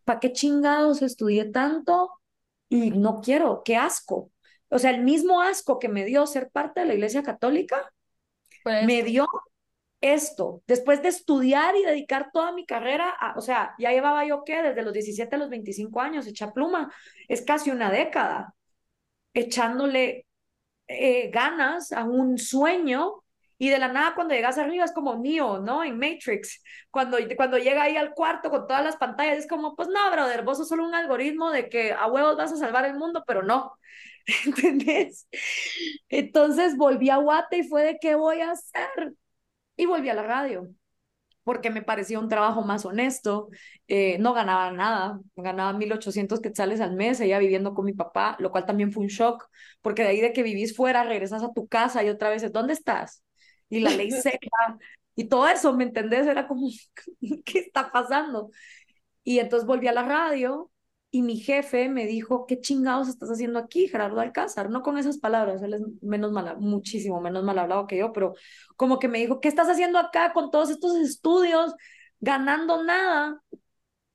¿Para 0.04 0.20
qué 0.20 0.32
chingados 0.32 1.02
estudié 1.02 1.46
tanto? 1.46 2.19
Y 2.70 2.92
no 2.92 3.20
quiero, 3.20 3.62
qué 3.62 3.76
asco. 3.76 4.30
O 4.70 4.78
sea, 4.78 4.90
el 4.92 5.02
mismo 5.02 5.42
asco 5.42 5.78
que 5.78 5.88
me 5.88 6.06
dio 6.06 6.26
ser 6.26 6.50
parte 6.50 6.80
de 6.80 6.86
la 6.86 6.94
Iglesia 6.94 7.22
Católica, 7.22 7.92
pues 8.62 8.86
me 8.86 9.02
dio 9.02 9.26
esto, 10.00 10.62
después 10.66 11.02
de 11.02 11.08
estudiar 11.08 11.76
y 11.76 11.82
dedicar 11.84 12.30
toda 12.32 12.52
mi 12.52 12.64
carrera, 12.64 13.14
o 13.36 13.42
sea, 13.42 13.74
ya 13.78 13.90
llevaba 13.90 14.24
yo 14.24 14.44
qué, 14.44 14.62
desde 14.62 14.82
los 14.82 14.94
17 14.94 15.36
a 15.36 15.38
los 15.38 15.50
25 15.50 16.00
años, 16.00 16.26
echa 16.26 16.52
pluma, 16.52 16.90
es 17.28 17.42
casi 17.42 17.70
una 17.70 17.90
década, 17.90 18.54
echándole 19.34 20.26
eh, 20.88 21.30
ganas 21.30 21.92
a 21.92 22.04
un 22.04 22.38
sueño 22.38 23.19
y 23.60 23.68
de 23.68 23.78
la 23.78 23.88
nada 23.88 24.14
cuando 24.14 24.34
llegas 24.34 24.56
arriba 24.58 24.86
es 24.86 24.92
como 24.92 25.16
Neo, 25.16 25.60
¿no? 25.60 25.84
En 25.84 25.98
Matrix, 25.98 26.62
cuando, 26.90 27.18
cuando 27.36 27.58
llega 27.58 27.82
ahí 27.84 27.96
al 27.96 28.14
cuarto 28.14 28.50
con 28.50 28.66
todas 28.66 28.82
las 28.82 28.96
pantallas, 28.96 29.38
es 29.38 29.46
como, 29.46 29.76
pues 29.76 29.88
no, 29.88 30.10
brother, 30.10 30.42
vos 30.44 30.56
sos 30.58 30.68
solo 30.68 30.84
un 30.86 30.94
algoritmo 30.94 31.50
de 31.50 31.68
que 31.68 31.92
a 31.92 32.06
huevos 32.06 32.36
vas 32.38 32.52
a 32.52 32.56
salvar 32.56 32.86
el 32.86 32.94
mundo, 32.96 33.22
pero 33.26 33.42
no, 33.42 33.74
¿entendés? 34.46 35.28
Entonces 36.08 36.76
volví 36.76 37.10
a 37.10 37.16
Guate 37.18 37.58
y 37.58 37.68
fue 37.68 37.84
de, 37.84 37.98
¿qué 38.00 38.14
voy 38.14 38.40
a 38.40 38.52
hacer? 38.52 39.14
y 39.76 39.86
volví 39.86 40.08
a 40.10 40.14
la 40.14 40.22
radio 40.24 40.68
porque 41.44 41.70
me 41.70 41.82
parecía 41.82 42.18
un 42.20 42.28
trabajo 42.28 42.62
más 42.62 42.84
honesto, 42.84 43.48
eh, 43.88 44.18
no 44.18 44.34
ganaba 44.34 44.70
nada, 44.72 45.20
ganaba 45.36 45.72
1.800 45.72 46.40
quetzales 46.40 46.80
al 46.80 46.94
mes, 46.94 47.20
ella 47.20 47.38
viviendo 47.38 47.74
con 47.74 47.86
mi 47.86 47.92
papá, 47.94 48.36
lo 48.38 48.50
cual 48.52 48.66
también 48.66 48.92
fue 48.92 49.02
un 49.02 49.08
shock, 49.08 49.48
porque 49.80 50.02
de 50.02 50.08
ahí 50.10 50.20
de 50.20 50.32
que 50.32 50.42
vivís 50.42 50.76
fuera, 50.76 51.04
regresas 51.04 51.42
a 51.42 51.52
tu 51.52 51.66
casa 51.66 52.04
y 52.04 52.10
otra 52.10 52.30
vez, 52.30 52.50
¿dónde 52.52 52.74
estás? 52.74 53.22
Y 53.70 53.80
la 53.80 53.90
ley 53.92 54.10
seca, 54.12 54.78
y 55.16 55.26
todo 55.26 55.48
eso, 55.48 55.74
¿me 55.74 55.84
entendés? 55.84 56.26
Era 56.26 56.48
como, 56.48 56.68
¿qué 57.44 57.60
está 57.60 57.92
pasando? 57.92 58.50
Y 59.24 59.38
entonces 59.38 59.66
volví 59.66 59.88
a 59.88 59.92
la 59.92 60.02
radio 60.04 60.70
y 61.10 61.22
mi 61.22 61.38
jefe 61.38 61.88
me 61.88 62.06
dijo, 62.06 62.46
¿qué 62.46 62.60
chingados 62.60 63.08
estás 63.08 63.30
haciendo 63.30 63.58
aquí, 63.58 63.88
Gerardo 63.88 64.20
Alcázar? 64.20 64.70
No 64.70 64.82
con 64.82 64.98
esas 64.98 65.18
palabras, 65.18 65.62
él 65.62 65.74
es 65.74 65.82
menos 66.02 66.32
mal, 66.32 66.58
muchísimo 66.60 67.20
menos 67.20 67.44
mal 67.44 67.58
hablado 67.58 67.86
que 67.86 67.98
yo, 67.98 68.12
pero 68.12 68.34
como 68.76 68.98
que 68.98 69.08
me 69.08 69.18
dijo, 69.18 69.40
¿qué 69.40 69.48
estás 69.48 69.68
haciendo 69.68 69.98
acá 69.98 70.32
con 70.32 70.50
todos 70.50 70.70
estos 70.70 70.96
estudios, 70.96 71.74
ganando 72.20 72.82
nada? 72.84 73.42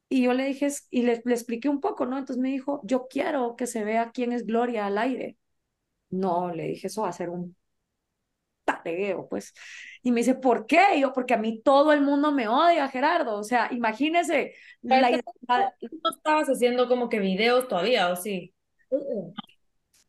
Y 0.10 0.24
yo 0.24 0.34
le 0.34 0.46
dije, 0.46 0.70
y 0.92 1.04
le, 1.04 1.22
le 1.26 1.34
expliqué 1.34 1.70
un 1.70 1.82
poco, 1.82 2.06
¿no? 2.06 2.18
Entonces 2.18 2.42
me 2.42 2.50
dijo, 2.50 2.82
yo 2.86 3.08
quiero 3.10 3.56
que 3.56 3.68
se 3.68 3.84
vea 3.84 4.12
quién 4.14 4.32
es 4.32 4.46
Gloria 4.46 4.86
al 4.88 4.98
aire. 4.98 5.38
No, 6.10 6.54
le 6.54 6.68
dije, 6.70 6.88
eso 6.88 7.04
va 7.04 7.10
a 7.10 7.14
ser 7.14 7.30
un 7.30 7.56
taregueo, 8.86 9.28
pues. 9.28 9.54
Y 10.04 10.12
me 10.12 10.22
dice, 10.22 10.36
¿por 10.36 10.66
qué? 10.66 11.00
yo, 11.00 11.14
porque 11.14 11.34
a 11.34 11.38
mí 11.38 11.62
todo 11.64 11.92
el 11.92 12.02
mundo 12.02 12.32
me 12.32 12.48
odia, 12.48 12.88
Gerardo. 12.88 13.38
O 13.38 13.44
sea, 13.44 13.70
imagínese. 13.72 14.54
La 14.82 15.12
¿No 15.12 16.10
estabas 16.16 16.48
haciendo 16.48 16.88
como 16.88 17.10
que 17.10 17.20
videos 17.20 17.68
todavía 17.68 18.10
o 18.10 18.16
sí? 18.16 18.54
Uh 18.90 19.34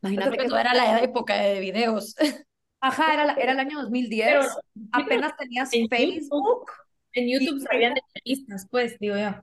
Imagínate 0.02 0.36
que 0.36 0.44
era 0.44 0.74
la 0.74 1.00
época 1.00 1.34
de 1.36 1.60
videos. 1.60 2.14
Ajá, 2.80 3.14
era, 3.14 3.32
era 3.34 3.52
el 3.52 3.58
año 3.58 3.80
2010. 3.80 4.46
Apenas 4.92 5.36
tenías 5.36 5.70
Facebook. 5.70 6.70
en 7.12 7.28
YouTube 7.28 7.60
salían 7.60 7.94
entrevistas, 7.96 8.68
pues, 8.70 8.98
digo 8.98 9.16
yo. 9.16 9.42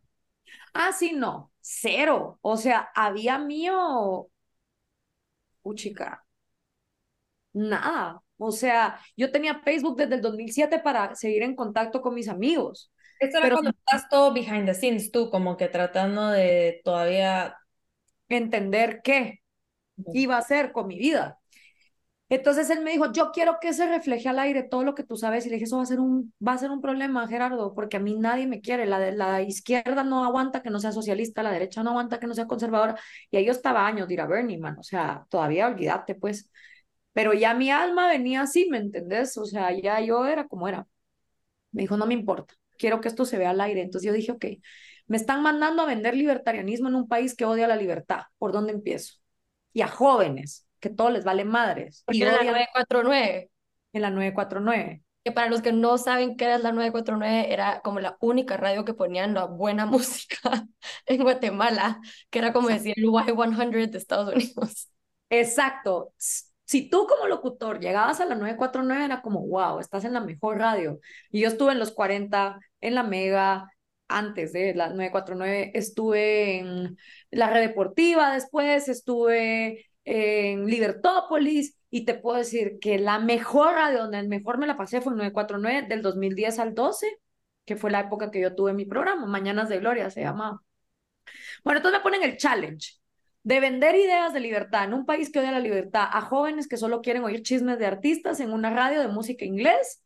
Ah, 0.74 0.92
sí, 0.94 1.14
no. 1.14 1.52
Cero. 1.60 2.40
O 2.42 2.56
sea, 2.58 2.90
había 2.96 3.40
mío. 3.40 4.28
Uchica. 5.64 6.24
Nada. 7.54 8.23
O 8.38 8.52
sea, 8.52 9.00
yo 9.16 9.32
tenía 9.32 9.60
Facebook 9.60 9.98
desde 9.98 10.16
el 10.16 10.22
2007 10.22 10.80
para 10.80 11.16
seguir 11.16 11.44
en 11.44 11.56
contacto 11.56 12.02
con 12.02 12.14
mis 12.14 12.28
amigos. 12.28 12.92
Esto 13.20 13.38
era 13.38 13.46
pero, 13.46 13.56
cuando 13.58 13.72
estás 13.72 14.10
todo 14.10 14.34
behind 14.34 14.66
the 14.66 14.74
scenes, 14.74 15.12
tú 15.12 15.30
como 15.30 15.56
que 15.56 15.68
tratando 15.68 16.30
de 16.30 16.82
todavía 16.84 17.56
entender 18.28 19.02
qué 19.04 19.40
iba 20.14 20.36
a 20.36 20.40
hacer 20.40 20.72
con 20.72 20.88
mi 20.88 20.98
vida. 20.98 21.40
Entonces 22.30 22.70
él 22.72 22.82
me 22.82 22.92
dijo, 22.92 23.12
yo 23.12 23.32
quiero 23.32 23.60
que 23.62 23.74
se 23.74 23.88
refleje 23.88 24.28
al 24.28 24.40
aire 24.40 24.64
todo 24.64 24.84
lo 24.84 24.96
que 24.96 25.04
tú 25.04 25.16
sabes. 25.18 25.46
Y 25.46 25.50
le 25.50 25.56
dije, 25.56 25.66
eso 25.66 25.78
va 25.78 25.84
a 25.84 25.86
ser 25.86 26.00
un, 26.00 26.34
va 26.46 26.54
a 26.54 26.58
ser 26.58 26.72
un 26.72 26.82
problema, 26.82 27.28
Gerardo, 27.28 27.76
porque 27.76 27.98
a 27.98 28.00
mí 28.00 28.16
nadie 28.16 28.48
me 28.48 28.60
quiere. 28.60 28.88
La, 28.88 29.12
la 29.12 29.42
izquierda 29.44 30.04
no 30.04 30.26
aguanta 30.26 30.64
que 30.64 30.72
no 30.72 30.80
sea 30.80 30.92
socialista, 30.92 31.44
la 31.44 31.52
derecha 31.52 31.84
no 31.84 31.92
aguanta 31.92 32.20
que 32.20 32.26
no 32.26 32.34
sea 32.34 32.48
conservadora. 32.48 32.96
Y 33.30 33.38
ahí 33.38 33.46
yo 33.46 33.52
estaba 33.52 33.86
años 33.86 34.08
de 34.08 34.16
ir 34.16 34.22
a 34.22 34.26
Bernie, 34.26 34.58
man. 34.58 34.78
O 34.80 34.84
sea, 34.84 35.26
todavía 35.30 35.68
olvídate, 35.68 36.16
pues. 36.16 36.50
Pero 37.14 37.34
ya 37.34 37.54
mi 37.54 37.70
alma 37.72 38.08
venía 38.08 38.42
así, 38.42 38.68
¿me 38.70 38.78
entendés? 38.78 39.38
O 39.38 39.46
sea, 39.46 39.72
ya 39.72 40.02
yo 40.02 40.26
era 40.26 40.48
como 40.48 40.68
era. 40.68 40.88
Me 41.72 41.84
dijo, 41.84 41.98
no 41.98 42.06
me 42.06 42.14
importa, 42.14 42.56
quiero 42.78 43.02
que 43.02 43.08
esto 43.08 43.26
se 43.26 43.38
vea 43.38 43.52
al 43.52 43.62
aire. 43.62 43.82
Entonces 43.82 44.08
yo 44.08 44.14
dije, 44.14 44.32
ok, 44.32 44.46
me 45.08 45.18
están 45.18 45.44
mandando 45.44 45.84
a 45.84 45.86
vender 45.86 46.16
libertarianismo 46.16 46.90
en 46.90 46.96
un 46.96 47.08
país 47.08 47.36
que 47.36 47.46
odia 47.46 47.68
la 47.68 47.76
libertad. 47.76 48.24
¿Por 48.38 48.52
dónde 48.52 48.74
empiezo? 48.74 49.16
Y 49.74 49.82
a 49.82 49.88
jóvenes, 49.88 50.68
que 50.80 50.90
todo 50.90 51.10
les 51.10 51.24
vale 51.24 51.46
madres. 51.46 52.04
y 52.08 52.22
en 52.22 52.30
la 52.30 52.44
949. 52.44 53.52
En 53.94 54.02
la 54.02 54.10
949. 54.10 55.04
Que 55.24 55.32
para 55.32 55.50
los 55.50 55.62
que 55.62 55.72
no 55.72 55.98
saben 55.98 56.36
qué 56.36 56.46
era 56.46 56.58
la 56.58 56.72
949, 56.72 57.54
era 57.54 57.82
como 57.82 58.00
la 58.00 58.18
única 58.20 58.58
radio 58.58 58.84
que 58.84 58.94
ponían 58.94 59.34
la 59.34 59.46
buena 59.46 59.86
música 59.86 60.68
en 61.06 61.24
Guatemala, 61.24 62.02
que 62.30 62.40
era 62.40 62.54
como 62.54 62.70
decir 62.70 62.94
el 62.98 63.06
Y100 63.06 63.92
de 63.92 63.98
Estados 63.98 64.34
Unidos. 64.34 64.90
Exacto 65.30 66.14
si 66.66 66.90
tú 66.90 67.08
como 67.08 67.28
locutor 67.28 67.80
llegabas 67.80 68.20
a 68.22 68.26
la 68.26 68.36
949 68.36 69.06
era 69.06 69.22
como, 69.22 69.46
wow, 69.48 69.80
estás 69.80 70.06
en 70.06 70.14
la 70.14 70.22
mejor 70.22 70.58
radio. 70.58 71.00
Y 71.32 71.42
yo 71.42 71.48
estuve 71.48 71.74
en 71.74 71.80
los 71.80 71.92
40, 71.92 72.60
en 72.82 72.96
la 72.96 73.04
Mega, 73.04 73.70
antes 74.08 74.54
de 74.54 74.74
la 74.76 74.90
949, 74.90 75.72
estuve 75.74 76.60
en 76.60 76.98
la 77.32 77.50
red 77.50 77.62
deportiva, 77.62 78.34
después 78.34 78.88
estuve 78.88 79.88
en 80.06 80.66
Libertópolis 80.66 81.78
y 81.90 82.06
te 82.06 82.14
puedo 82.16 82.38
decir 82.38 82.80
que 82.80 83.00
la 83.00 83.20
mejor 83.20 83.74
radio 83.76 84.00
donde 84.00 84.24
mejor 84.24 84.58
me 84.58 84.68
la 84.68 84.78
pasé 84.78 85.02
fue 85.02 85.14
en 85.14 85.18
949 85.18 85.88
del 85.88 86.02
2010 86.02 86.60
al 86.60 86.74
12, 86.76 87.20
que 87.66 87.76
fue 87.76 87.92
la 87.92 88.02
época 88.02 88.32
que 88.32 88.42
yo 88.42 88.56
tuve 88.56 88.74
mi 88.74 88.86
programa, 88.86 89.26
Mañanas 89.26 89.70
de 89.70 89.80
Gloria 89.80 90.10
se 90.10 90.22
llamaba. 90.22 90.62
Bueno, 91.64 91.78
entonces 91.80 92.00
me 92.00 92.04
ponen 92.04 92.24
el 92.24 92.38
challenge 92.38 92.94
de 93.44 93.60
vender 93.60 93.96
ideas 93.96 94.34
de 94.34 94.40
libertad 94.40 94.86
en 94.86 94.94
un 94.94 95.06
país 95.06 95.32
que 95.32 95.40
odia 95.40 95.52
la 95.52 95.60
libertad 95.60 96.08
a 96.12 96.22
jóvenes 96.22 96.68
que 96.68 96.78
solo 96.78 97.02
quieren 97.02 97.24
oír 97.24 97.42
chismes 97.44 97.78
de 97.80 97.86
artistas 97.86 98.40
en 98.40 98.52
una 98.52 98.70
radio 98.70 99.02
de 99.02 99.10
música 99.10 99.46
inglés, 99.46 100.02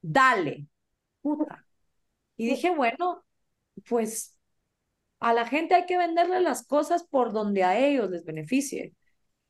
dale. 0.00 0.66
Puta. 1.22 1.66
Y 2.36 2.48
dije, 2.48 2.70
bueno, 2.74 3.24
pues 3.88 4.38
a 5.20 5.34
la 5.34 5.46
gente 5.46 5.74
hay 5.74 5.86
que 5.86 5.98
venderle 5.98 6.40
las 6.40 6.66
cosas 6.66 7.04
por 7.04 7.32
donde 7.32 7.64
a 7.64 7.78
ellos 7.78 8.10
les 8.10 8.24
beneficie. 8.24 8.94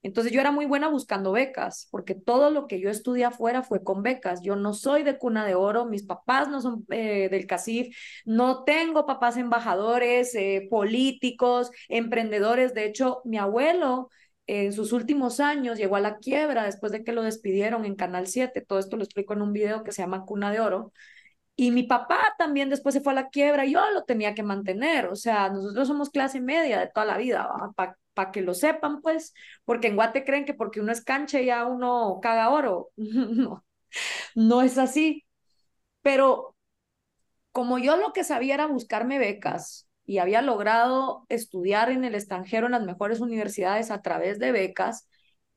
Entonces 0.03 0.32
yo 0.32 0.40
era 0.40 0.51
muy 0.51 0.64
buena 0.64 0.88
buscando 0.88 1.32
becas, 1.32 1.86
porque 1.90 2.14
todo 2.14 2.51
lo 2.51 2.66
que 2.66 2.80
yo 2.80 2.88
estudié 2.90 3.26
afuera 3.26 3.62
fue 3.62 3.84
con 3.84 4.03
becas. 4.03 4.40
Yo 4.42 4.57
no 4.57 4.72
soy 4.72 5.03
de 5.03 5.18
cuna 5.18 5.44
de 5.44 5.55
oro, 5.55 5.84
mis 5.84 6.05
papás 6.05 6.48
no 6.48 6.61
son 6.62 6.86
eh, 6.90 7.28
del 7.30 7.46
CACIF, 7.46 7.94
no 8.24 8.64
tengo 8.64 9.07
papás 9.07 9.36
embajadores, 9.36 10.34
eh, 10.34 10.66
políticos, 10.70 11.70
emprendedores. 11.88 12.72
De 12.74 12.86
hecho, 12.86 13.20
mi 13.24 13.36
abuelo 13.36 14.09
en 14.46 14.72
sus 14.72 14.92
últimos 14.92 15.38
años 15.38 15.78
llegó 15.78 15.96
a 15.96 16.01
la 16.01 16.18
quiebra 16.18 16.64
después 16.64 16.92
de 16.92 17.05
que 17.05 17.12
lo 17.12 17.22
despidieron 17.22 17.84
en 17.84 17.94
Canal 17.94 18.26
7. 18.26 18.62
Todo 18.62 18.78
esto 18.78 18.96
lo 18.96 19.05
explico 19.05 19.34
en 19.34 19.42
un 19.42 19.53
video 19.53 19.84
que 19.84 19.92
se 19.92 20.03
llama 20.03 20.24
Cuna 20.24 20.51
de 20.51 20.61
Oro. 20.61 20.92
Y 21.57 21.72
mi 21.72 21.82
papá 21.84 22.18
también 22.38 22.70
después 22.70 22.94
se 22.94 23.03
fue 23.03 23.12
a 23.12 23.16
la 23.16 23.28
quiebra 23.28 23.66
y 23.66 23.72
yo 23.72 23.80
lo 23.92 24.05
tenía 24.05 24.34
que 24.34 24.42
mantener. 24.42 25.09
O 25.09 25.16
sea, 25.16 25.51
nosotros 25.51 25.86
somos 25.88 26.11
clase 26.11 26.40
media 26.40 26.80
de 26.80 26.88
toda 26.88 27.07
la 27.07 27.18
vida, 27.18 27.51
para 28.21 28.33
que 28.33 28.43
lo 28.43 28.53
sepan, 28.55 29.01
pues, 29.01 29.33
porque 29.64 29.89
en 29.89 29.97
Guate 29.97 30.25
creen 30.25 30.45
que 30.45 30.53
porque 30.53 30.81
uno 30.81 30.93
es 30.93 31.03
canche 31.03 31.45
ya 31.47 31.64
uno 31.64 32.18
caga 32.21 32.51
oro. 32.51 32.91
no, 32.97 33.64
no 34.35 34.62
es 34.62 34.77
así. 34.77 35.27
Pero 36.03 36.57
como 37.53 37.79
yo 37.79 37.97
lo 37.97 38.12
que 38.12 38.25
sabía 38.25 38.55
era 38.55 38.66
buscarme 38.66 39.18
becas 39.18 39.89
y 40.05 40.18
había 40.18 40.43
logrado 40.43 41.25
estudiar 41.31 41.91
en 41.91 42.05
el 42.05 42.14
extranjero 42.14 42.66
en 42.66 42.73
las 42.73 42.85
mejores 42.85 43.21
universidades 43.21 43.91
a 43.91 44.03
través 44.03 44.39
de 44.39 44.53
becas, 44.53 45.09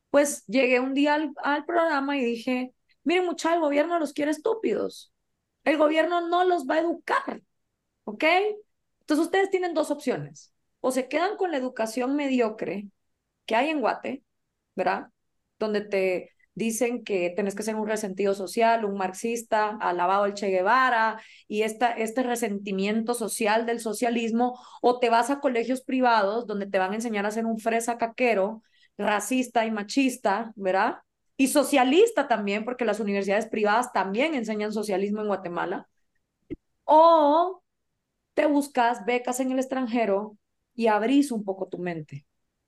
pues 0.10 0.46
llegué 0.48 0.80
un 0.80 0.94
día 0.94 1.16
al, 1.44 1.66
programa 1.66 2.18
y 2.18 2.24
dije, 2.24 2.74
miren 3.04 3.26
mucha, 3.26 3.54
el 3.54 3.60
gobierno 3.60 4.00
los 4.00 4.14
quiere 4.14 4.32
estúpidos. 4.32 5.12
El 5.66 5.78
gobierno 5.78 6.28
no 6.30 6.46
los 6.46 6.66
va 6.66 6.76
a 6.76 6.80
educar, 6.80 7.42
¿ok? 8.06 8.24
Entonces 9.02 9.26
ustedes 9.26 9.50
tienen 9.50 9.74
dos 9.74 9.92
opciones. 9.92 10.53
O 10.86 10.92
se 10.92 11.08
quedan 11.08 11.38
con 11.38 11.52
la 11.52 11.58
educación 11.58 12.18
mediocre 12.18 12.88
que 13.46 13.56
hay 13.56 13.70
en 13.70 13.80
Guate, 13.80 14.22
¿verdad? 14.76 15.08
Donde 15.58 15.80
te 15.80 16.32
dicen 16.56 17.06
que 17.06 17.30
tenés 17.30 17.56
que 17.56 17.64
ser 17.64 17.76
un 17.76 17.88
resentido 17.88 18.34
social, 18.34 18.84
un 18.84 18.98
marxista, 18.98 19.78
alabado 19.80 20.26
el 20.26 20.34
Che 20.34 20.50
Guevara 20.50 21.22
y 21.48 21.62
esta, 21.62 21.94
este 21.94 22.22
resentimiento 22.24 23.14
social 23.14 23.66
del 23.66 23.80
socialismo, 23.80 24.60
o 24.82 25.00
te 25.00 25.10
vas 25.10 25.30
a 25.30 25.40
colegios 25.40 25.82
privados 25.84 26.48
donde 26.48 26.66
te 26.68 26.80
van 26.80 26.92
a 26.92 26.96
enseñar 26.96 27.26
a 27.26 27.32
ser 27.32 27.46
un 27.46 27.60
fresa 27.60 27.98
caquero, 27.98 28.62
racista 28.98 29.66
y 29.66 29.72
machista, 29.72 30.52
¿verdad? 30.58 30.98
Y 31.38 31.48
socialista 31.48 32.28
también, 32.28 32.66
porque 32.66 32.84
las 32.84 33.00
universidades 33.00 33.48
privadas 33.48 33.94
también 33.94 34.36
enseñan 34.36 34.74
socialismo 34.74 35.22
en 35.22 35.28
Guatemala. 35.28 35.88
O 36.84 37.64
te 38.34 38.48
buscas 38.48 39.06
becas 39.06 39.40
en 39.40 39.54
el 39.54 39.60
extranjero 39.60 40.38
y 40.76 40.88
abrís 40.88 41.32
un 41.32 41.44
poco 41.44 41.68
tu 41.68 41.78
mente. 41.78 42.26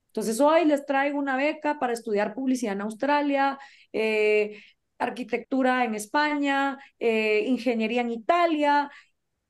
Entonces, 0.08 0.40
hoy 0.40 0.64
les 0.64 0.86
traigo 0.86 1.18
una 1.18 1.36
beca 1.36 1.78
para 1.78 1.92
estudiar 1.92 2.34
publicidad 2.34 2.74
en 2.74 2.80
Australia, 2.82 3.58
eh, 3.92 4.62
arquitectura 4.98 5.84
en 5.84 5.94
España, 5.94 6.78
eh, 6.98 7.44
ingeniería 7.46 8.00
en 8.00 8.10
Italia, 8.10 8.90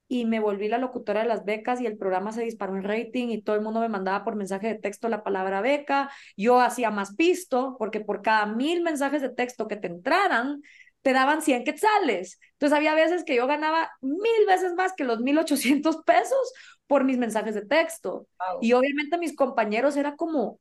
y 0.08 0.24
me 0.24 0.40
volví 0.40 0.68
la 0.68 0.78
locutora 0.78 1.22
de 1.22 1.28
las 1.28 1.44
becas 1.44 1.80
y 1.80 1.86
el 1.86 1.96
programa 1.98 2.32
se 2.32 2.42
disparó 2.42 2.76
en 2.76 2.84
rating 2.84 3.28
y 3.28 3.42
todo 3.42 3.56
el 3.56 3.62
mundo 3.62 3.80
me 3.80 3.88
mandaba 3.88 4.24
por 4.24 4.36
mensaje 4.36 4.68
de 4.68 4.74
texto 4.76 5.08
la 5.08 5.24
palabra 5.24 5.60
beca. 5.60 6.10
Yo 6.36 6.60
hacía 6.60 6.90
más 6.90 7.14
pisto 7.16 7.76
porque 7.78 8.00
por 8.00 8.22
cada 8.22 8.46
mil 8.46 8.82
mensajes 8.82 9.22
de 9.22 9.30
texto 9.30 9.66
que 9.66 9.76
te 9.76 9.88
entraran, 9.88 10.62
te 11.02 11.12
daban 11.12 11.42
100 11.42 11.64
quetzales. 11.64 12.38
Entonces 12.52 12.76
había 12.76 12.94
veces 12.94 13.24
que 13.24 13.36
yo 13.36 13.46
ganaba 13.46 13.90
mil 14.00 14.46
veces 14.46 14.74
más 14.74 14.92
que 14.92 15.04
los 15.04 15.20
1.800 15.20 15.98
pesos 16.04 16.52
por 16.86 17.04
mis 17.04 17.18
mensajes 17.18 17.54
de 17.54 17.66
texto. 17.66 18.28
Y 18.60 18.72
obviamente 18.72 19.18
mis 19.18 19.34
compañeros 19.34 19.96
era 19.96 20.16
como, 20.16 20.60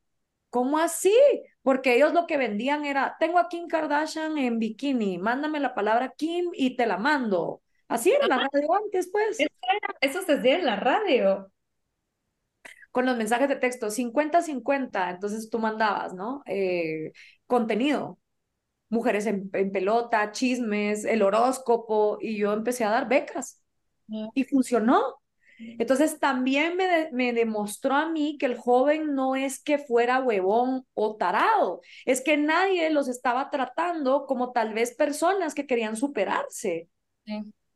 ¿cómo 0.50 0.78
así? 0.78 1.14
Porque 1.62 1.96
ellos 1.96 2.14
lo 2.14 2.28
que 2.28 2.38
vendían 2.38 2.86
era, 2.86 3.16
tengo 3.20 3.40
a 3.40 3.50
Kim 3.50 3.68
Kardashian 3.68 4.38
en 4.38 4.60
bikini, 4.60 5.18
mándame 5.18 5.60
la 5.60 5.76
palabra 5.76 6.14
Kim 6.16 6.50
y 6.54 6.76
te 6.76 6.86
la 6.86 6.98
mando. 6.98 7.62
Así 7.88 8.12
era 8.12 8.28
la 8.28 8.38
radio 8.38 8.74
antes, 8.74 9.10
pues. 9.12 9.38
Eso, 10.02 10.22
se 10.24 10.34
hacía 10.34 10.58
en 10.58 10.66
la 10.66 10.76
radio. 10.76 11.52
Con 12.92 13.06
los 13.06 13.18
mensajes 13.18 13.50
de 13.50 13.58
texto, 13.58 13.92
50-50, 13.92 15.12
entonces 15.12 15.50
tú 15.50 15.60
mandabas, 15.60 16.14
¿no? 16.14 16.42
Eh, 16.46 17.12
contenido, 17.46 18.18
mujeres 18.90 19.26
en, 19.26 19.50
pelota, 19.50 20.32
chismes, 20.32 21.04
el 21.04 21.22
horóscopo, 21.22 22.18
y 22.22 22.38
yo 22.38 22.54
empecé 22.54 22.86
a 22.86 22.90
dar 22.90 23.08
becas. 23.08 23.62
Y 24.08 24.44
funcionó. 24.46 25.20
Entonces 25.58 26.20
también 26.20 26.76
me, 26.76 27.10
me, 27.12 27.34
demostró 27.34 27.96
a 27.96 28.10
mí 28.10 28.38
que 28.38 28.46
el 28.46 28.58
joven 28.58 29.16
no 29.16 29.36
es 29.36 29.62
que 29.62 29.78
fuera 29.78 30.20
huevón 30.20 30.86
o 30.94 31.16
tarado, 31.16 31.82
es 32.06 32.22
que 32.22 32.38
nadie 32.38 32.90
los 32.90 33.08
estaba 33.08 33.50
tratando 33.50 34.26
como 34.26 34.52
tal 34.52 34.74
vez 34.74 34.96
personas 34.96 35.56
que 35.56 35.68
querían 35.68 35.96
superarse. 35.96 36.90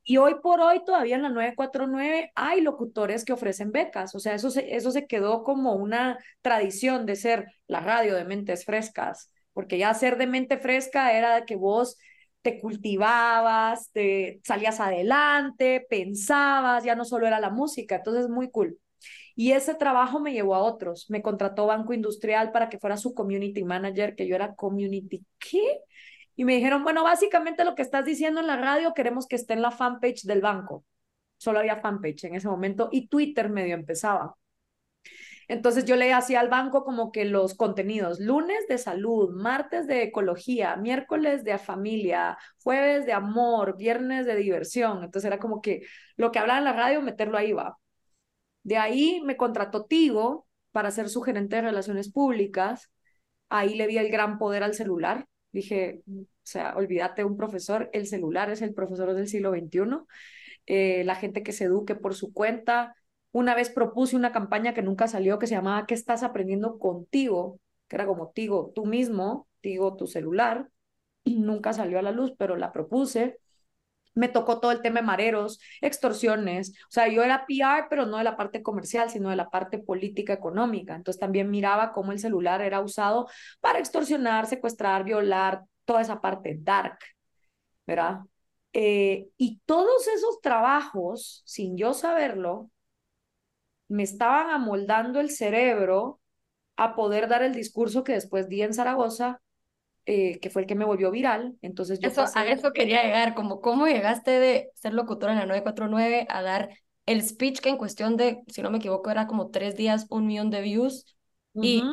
Y 0.04 0.18
hoy 0.18 0.36
por 0.42 0.60
hoy 0.60 0.84
todavía 0.84 1.16
en 1.16 1.24
la 1.24 1.30
949 1.30 2.32
hay 2.36 2.62
locutores 2.62 3.24
que 3.24 3.34
ofrecen 3.34 3.72
becas, 3.72 4.16
o 4.16 4.20
sea, 4.20 4.34
eso 4.34 4.50
se, 4.50 4.76
eso 4.76 4.92
se 4.92 5.06
quedó 5.06 5.44
como 5.44 5.76
una 5.76 6.18
tradición 6.42 7.06
de 7.06 7.16
ser 7.16 7.46
la 7.68 7.80
radio 7.80 8.16
de 8.16 8.26
mentes 8.26 8.66
frescas, 8.66 9.32
porque 9.54 9.78
ya 9.78 9.94
ser 9.94 10.18
de 10.18 10.26
mente 10.26 10.58
fresca 10.58 11.14
era 11.14 11.46
que 11.46 11.56
vos 11.56 11.98
te 12.42 12.60
cultivabas, 12.60 13.92
te 13.92 14.42
salías 14.44 14.80
adelante, 14.80 15.86
pensabas, 15.90 16.84
ya 16.84 16.96
no 16.96 17.06
solo 17.06 17.28
era 17.28 17.40
la 17.40 17.50
música, 17.50 17.98
entonces 17.98 18.30
muy 18.30 18.50
cool. 18.52 18.80
Y 19.36 19.54
ese 19.54 19.74
trabajo 19.76 20.20
me 20.20 20.34
llevó 20.34 20.56
a 20.56 20.60
otros. 20.64 21.10
Me 21.10 21.22
contrató 21.22 21.66
Banco 21.68 21.94
Industrial 21.94 22.52
para 22.52 22.70
que 22.70 22.80
fuera 22.80 22.98
su 22.98 23.14
community 23.14 23.64
manager, 23.64 24.16
que 24.16 24.28
yo 24.28 24.36
era 24.36 24.56
community, 24.56 25.26
¿qué? 25.40 25.80
Y 26.36 26.46
me 26.46 26.56
dijeron, 26.56 26.84
bueno, 26.84 27.04
básicamente 27.04 27.64
lo 27.66 27.76
que 27.76 27.82
estás 27.82 28.06
diciendo 28.06 28.42
en 28.42 28.48
la 28.48 28.58
radio 28.58 28.94
queremos 28.94 29.28
que 29.28 29.36
esté 29.36 29.54
en 29.54 29.62
la 29.62 29.72
fanpage 29.72 30.24
del 30.24 30.42
banco. 30.42 30.86
Solo 31.38 31.60
había 31.60 31.78
fanpage 31.78 32.26
en 32.26 32.36
ese 32.36 32.48
momento 32.50 32.90
y 32.92 33.08
Twitter 33.08 33.50
medio 33.50 33.76
empezaba. 33.76 34.36
Entonces 35.50 35.86
yo 35.86 35.96
le 35.96 36.14
hacía 36.14 36.40
al 36.42 36.48
banco 36.48 36.86
como 36.86 37.12
que 37.12 37.26
los 37.26 37.56
contenidos, 37.56 38.20
lunes 38.20 38.68
de 38.70 38.78
salud, 38.78 39.32
martes 39.34 39.88
de 39.88 40.04
ecología, 40.04 40.76
miércoles 40.78 41.44
de 41.44 41.58
familia, 41.58 42.38
jueves 42.64 43.08
de 43.08 43.14
amor, 43.14 43.76
viernes 43.76 44.28
de 44.28 44.36
diversión. 44.36 45.04
Entonces 45.04 45.26
era 45.28 45.40
como 45.40 45.60
que 45.62 45.82
lo 46.18 46.32
que 46.32 46.38
hablaba 46.40 46.60
en 46.60 46.66
la 46.66 46.74
radio, 46.74 47.02
meterlo 47.02 47.38
ahí 47.38 47.52
va. 47.52 47.78
De 48.64 48.78
ahí 48.78 49.22
me 49.26 49.38
contrató 49.38 49.86
Tigo 49.86 50.48
para 50.72 50.92
ser 50.92 51.10
su 51.10 51.22
gerente 51.22 51.56
de 51.58 51.64
relaciones 51.64 52.12
públicas. 52.12 52.92
Ahí 53.50 53.76
le 53.76 53.88
di 53.88 53.98
el 53.98 54.12
gran 54.12 54.38
poder 54.38 54.64
al 54.64 54.76
celular. 54.76 55.28
Dije, 55.52 56.04
o 56.08 56.26
sea, 56.44 56.76
olvídate 56.76 57.24
un 57.24 57.38
profesor, 57.38 57.90
el 57.94 58.06
celular 58.08 58.52
es 58.52 58.62
el 58.62 58.76
profesor 58.76 59.16
del 59.16 59.28
siglo 59.28 59.52
XXI. 59.52 60.06
Eh, 60.68 61.04
la 61.06 61.16
gente 61.16 61.42
que 61.42 61.54
se 61.54 61.66
eduque 61.66 61.96
por 61.96 62.14
su 62.14 62.34
cuenta, 62.34 62.96
una 63.32 63.56
vez 63.56 63.70
propuse 63.70 64.16
una 64.16 64.32
campaña 64.32 64.74
que 64.74 64.82
nunca 64.82 65.08
salió 65.08 65.40
que 65.40 65.48
se 65.48 65.56
llamaba 65.56 65.86
¿Qué 65.86 65.94
estás 65.94 66.24
aprendiendo 66.24 66.80
contigo? 66.80 67.60
Que 67.88 67.96
era 67.96 68.06
como 68.08 68.30
Tigo, 68.32 68.72
tú 68.74 68.86
mismo, 68.86 69.48
Tigo, 69.62 69.96
tu 69.96 70.08
celular. 70.08 70.70
Nunca 71.26 71.74
salió 71.74 72.00
a 72.00 72.02
la 72.02 72.12
luz, 72.12 72.34
pero 72.38 72.56
la 72.56 72.72
propuse. 72.72 73.40
Me 74.16 74.28
tocó 74.28 74.60
todo 74.60 74.72
el 74.72 74.82
tema 74.82 75.02
de 75.02 75.06
mareros, 75.06 75.60
extorsiones. 75.82 76.72
O 76.72 76.92
sea, 76.92 77.08
yo 77.08 77.24
era 77.24 77.46
PR, 77.46 77.88
pero 77.90 78.06
no 78.06 78.18
de 78.18 78.24
la 78.24 78.36
parte 78.36 78.64
comercial, 78.64 79.10
sino 79.10 79.30
de 79.30 79.36
la 79.36 79.50
parte 79.50 79.80
política 79.80 80.34
económica. 80.34 80.96
Entonces 80.96 81.20
también 81.20 81.50
miraba 81.52 81.94
cómo 81.94 82.12
el 82.12 82.20
celular 82.20 82.62
era 82.62 82.82
usado 82.82 83.28
para 83.62 83.80
extorsionar, 83.80 84.48
secuestrar, 84.48 85.04
violar, 85.04 85.64
toda 85.86 86.02
esa 86.02 86.22
parte 86.22 86.58
dark, 86.60 87.00
¿verdad? 87.88 88.20
Eh, 88.74 89.30
y 89.38 89.62
todos 89.66 90.08
esos 90.08 90.42
trabajos, 90.42 91.42
sin 91.46 91.78
yo 91.78 91.94
saberlo, 91.94 92.70
me 93.90 94.04
estaban 94.04 94.50
amoldando 94.50 95.20
el 95.20 95.30
cerebro 95.30 96.20
a 96.78 96.96
poder 96.96 97.28
dar 97.28 97.44
el 97.44 97.54
discurso 97.54 98.06
que 98.06 98.14
después 98.14 98.48
di 98.48 98.62
en 98.62 98.74
Zaragoza, 98.74 99.42
eh, 100.06 100.40
que 100.40 100.50
fue 100.50 100.62
el 100.62 100.68
que 100.68 100.76
me 100.76 100.86
volvió 100.86 101.12
viral. 101.12 101.58
Entonces 101.62 102.00
yo 102.00 102.08
eso, 102.08 102.24
A 102.34 102.48
eso 102.48 102.72
quería 102.72 103.04
llegar, 103.04 103.36
como 103.36 103.60
cómo 103.60 103.86
llegaste 103.88 104.32
de 104.32 104.70
ser 104.76 104.94
locutora 104.94 105.34
en 105.34 105.40
la 105.40 105.46
949 105.46 106.26
a 106.30 106.42
dar 106.42 106.70
el 107.06 107.22
speech 107.22 107.60
que 107.60 107.70
en 107.70 107.78
cuestión 107.78 108.16
de, 108.16 108.44
si 108.48 108.62
no 108.62 108.72
me 108.72 108.78
equivoco, 108.78 109.10
era 109.12 109.28
como 109.28 109.50
tres 109.50 109.76
días, 109.76 110.06
un 110.10 110.26
millón 110.26 110.52
de 110.52 110.62
views. 110.62 111.06
Y 111.56 111.84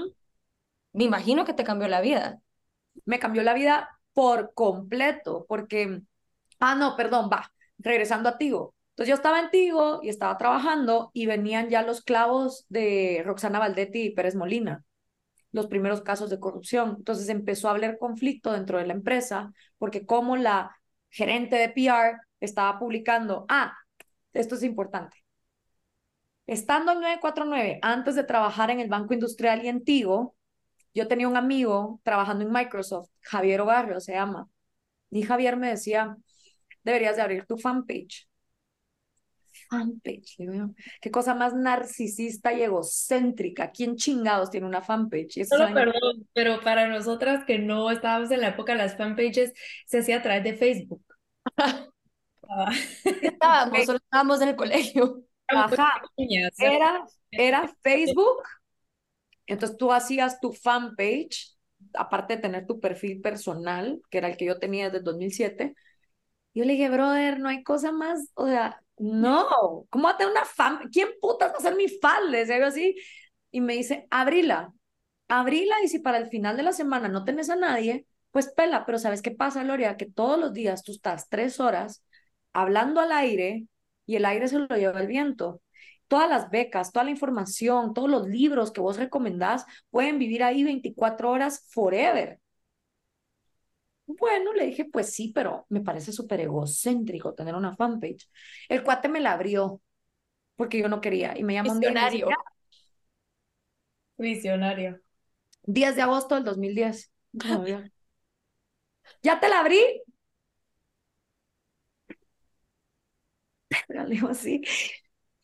me 0.92 1.05
imagino 1.05 1.44
que 1.44 1.55
te 1.55 1.64
cambió 1.64 1.88
la 1.88 2.01
vida. 2.01 2.40
Me 3.05 3.18
cambió 3.18 3.42
la 3.42 3.55
vida 3.55 3.88
por 4.12 4.55
completo, 4.55 5.44
porque, 5.49 6.03
ah, 6.61 6.74
no, 6.74 6.97
perdón, 6.97 7.28
va, 7.32 7.51
regresando 7.78 8.28
a 8.28 8.38
Tigo. 8.38 8.76
Entonces 8.97 9.11
yo 9.11 9.16
estaba 9.16 9.40
en 9.40 9.51
Tigo 9.51 10.01
y 10.03 10.09
estaba 10.09 10.38
trabajando 10.38 11.11
y 11.12 11.26
venían 11.26 11.68
ya 11.68 11.82
los 11.82 12.01
clavos 12.03 12.64
de 12.70 13.22
Roxana 13.26 13.59
Valdetti 13.59 14.05
y 14.05 14.11
Pérez 14.14 14.34
Molina, 14.34 14.84
los 15.53 15.66
primeros 15.66 16.01
casos 16.01 16.30
de 16.30 16.40
corrupción. 16.40 16.94
Entonces 16.97 17.28
empezó 17.28 17.68
a 17.68 17.72
haber 17.72 17.99
conflicto 17.99 18.53
dentro 18.53 18.78
de 18.78 18.86
la 18.86 18.94
empresa 18.94 19.53
porque 19.76 20.07
como 20.07 20.38
la 20.38 20.74
gerente 21.11 21.57
de 21.57 21.68
PR 21.68 22.18
estaba 22.40 22.78
publicando, 22.78 23.44
ah, 23.51 23.74
esto 24.32 24.55
es 24.55 24.62
importante. 24.62 25.18
Estando 26.47 26.92
en 26.92 27.01
949, 27.01 27.78
antes 27.82 28.14
de 28.14 28.24
trabajar 28.24 28.70
en 28.70 28.80
el 28.80 28.88
Banco 28.88 29.12
Industrial 29.12 29.62
y 29.62 29.68
en 29.68 29.84
Tigo, 29.84 30.36
yo 30.94 31.07
tenía 31.07 31.28
un 31.28 31.36
amigo 31.36 32.01
trabajando 32.03 32.44
en 32.44 32.51
Microsoft, 32.53 33.11
Javier 33.20 33.61
Ogarrio 33.61 34.01
se 34.01 34.14
llama. 34.14 34.49
Y 35.11 35.22
Javier 35.22 35.59
me 35.59 35.68
decía, 35.68 36.16
deberías 36.82 37.16
de 37.16 37.22
abrir 37.22 37.44
tu 37.47 37.59
fanpage 37.59 38.26
fanpage. 39.69 40.37
Qué 41.01 41.11
cosa 41.11 41.35
más 41.35 41.55
narcisista 41.55 42.53
y 42.53 42.62
egocéntrica. 42.62 43.71
¿Quién 43.71 43.97
chingados 43.97 44.51
tiene 44.51 44.67
una 44.67 44.83
fanpage? 44.83 45.39
Eso 45.39 45.57
perdón, 45.73 46.27
pero 46.33 46.61
para 46.61 46.89
nosotras 46.89 47.45
que 47.45 47.59
no 47.59 47.91
estábamos 47.91 48.31
en 48.31 48.41
la 48.41 48.49
época 48.49 48.73
de 48.73 48.79
las 48.79 48.97
fanpages, 48.97 49.53
se 49.87 49.99
hacía 49.99 50.19
a 50.19 50.23
través 50.23 50.45
de 50.45 50.55
Facebook. 50.55 51.05
estábamos, 53.23 53.85
solo 53.85 53.99
estábamos 53.99 54.41
en 54.41 54.49
el 54.49 54.57
colegio. 54.57 55.23
Ajá. 55.49 56.03
Era, 56.59 57.05
era 57.31 57.69
Facebook. 57.83 58.43
Entonces 59.47 59.77
tú 59.77 59.93
hacías 59.93 60.41
tu 60.41 60.53
fanpage, 60.53 61.57
aparte 61.95 62.37
de 62.37 62.43
tener 62.43 62.67
tu 62.67 62.81
perfil 62.81 63.21
personal, 63.21 64.01
que 64.11 64.19
era 64.19 64.29
el 64.29 64.37
que 64.37 64.47
yo 64.47 64.59
tenía 64.59 64.87
desde 64.87 64.99
el 64.99 65.05
2007. 65.05 65.75
Yo 66.55 66.64
le 66.64 66.73
dije, 66.73 66.89
brother, 66.89 67.39
no 67.39 67.49
hay 67.49 67.62
cosa 67.62 67.93
más, 67.93 68.31
o 68.35 68.47
sea, 68.47 68.83
no, 68.99 69.47
¿cómo 69.90 70.05
va 70.05 70.11
a 70.12 70.16
tener 70.16 70.32
una 70.32 70.44
fan? 70.44 70.88
¿Quién 70.92 71.09
putas 71.20 71.53
va 71.53 71.59
a 71.59 71.61
ser 71.61 71.76
mi 71.76 71.88
fan? 71.88 72.30
Le 72.30 72.38
decía 72.44 72.66
así. 72.66 72.97
Y 73.51 73.61
me 73.61 73.74
dice, 73.74 74.07
abrila, 74.11 74.72
abrila 75.28 75.76
y 75.84 75.88
si 75.88 75.99
para 76.01 76.18
el 76.18 76.28
final 76.28 76.57
de 76.57 76.62
la 76.62 76.72
semana 76.72 77.09
no 77.09 77.24
tenés 77.24 77.51
a 77.51 77.57
nadie, 77.57 78.07
pues 78.30 78.49
pela. 78.55 78.84
Pero 78.86 78.99
¿sabes 78.99 79.22
qué 79.22 79.30
pasa, 79.30 79.62
Gloria? 79.64 79.97
Que 79.97 80.07
todos 80.07 80.38
los 80.38 80.53
días 80.53 80.82
tú 80.82 80.92
estás 80.92 81.28
tres 81.28 81.61
horas 81.61 82.05
hablando 82.53 83.01
al 83.01 83.12
aire 83.12 83.66
y 84.07 84.16
el 84.16 84.24
aire 84.24 84.49
se 84.49 84.59
lo 84.59 84.66
lleva 84.76 85.01
el 85.01 85.07
viento. 85.07 85.62
Todas 86.09 86.28
las 86.30 86.51
becas, 86.51 86.92
toda 86.92 87.05
la 87.05 87.11
información, 87.11 87.92
todos 87.94 88.09
los 88.09 88.28
libros 88.28 88.70
que 88.72 88.80
vos 88.80 88.97
recomendás 88.97 89.64
pueden 89.90 90.18
vivir 90.18 90.42
ahí 90.44 90.62
24 90.64 91.30
horas 91.30 91.66
forever. 91.70 92.38
Bueno, 94.07 94.52
le 94.52 94.66
dije, 94.66 94.84
pues 94.84 95.12
sí, 95.12 95.32
pero 95.34 95.66
me 95.68 95.80
parece 95.80 96.12
súper 96.12 96.40
egocéntrico 96.40 97.34
tener 97.34 97.54
una 97.54 97.74
fanpage. 97.74 98.28
El 98.68 98.82
cuate 98.84 99.09
me 99.09 99.20
la 99.20 99.32
abrió 99.32 99.80
porque 100.57 100.78
yo 100.80 100.88
no 100.88 101.00
quería 101.00 101.38
y 101.38 101.44
me 101.44 101.54
llamó 101.54 101.72
un 101.72 101.80
día. 101.80 101.90
Visionario. 104.18 105.00
10 105.64 105.96
de 105.96 106.02
agosto 106.02 106.34
del 106.34 106.44
2010. 106.44 107.12
¿Ya 109.22 109.40
te 109.40 109.48
la 109.48 109.61
abrí? 109.61 109.80
Le 113.88 114.07
digo 114.07 114.28
así. 114.28 114.62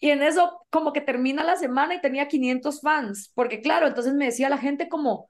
Y 0.00 0.10
en 0.10 0.22
eso 0.22 0.66
como 0.70 0.92
que 0.92 1.00
termina 1.00 1.44
la 1.44 1.56
semana 1.56 1.94
y 1.94 2.00
tenía 2.00 2.28
500 2.28 2.80
fans, 2.80 3.30
porque 3.34 3.60
claro, 3.62 3.86
entonces 3.86 4.14
me 4.14 4.26
decía 4.26 4.48
la 4.48 4.58
gente 4.58 4.88
como, 4.88 5.28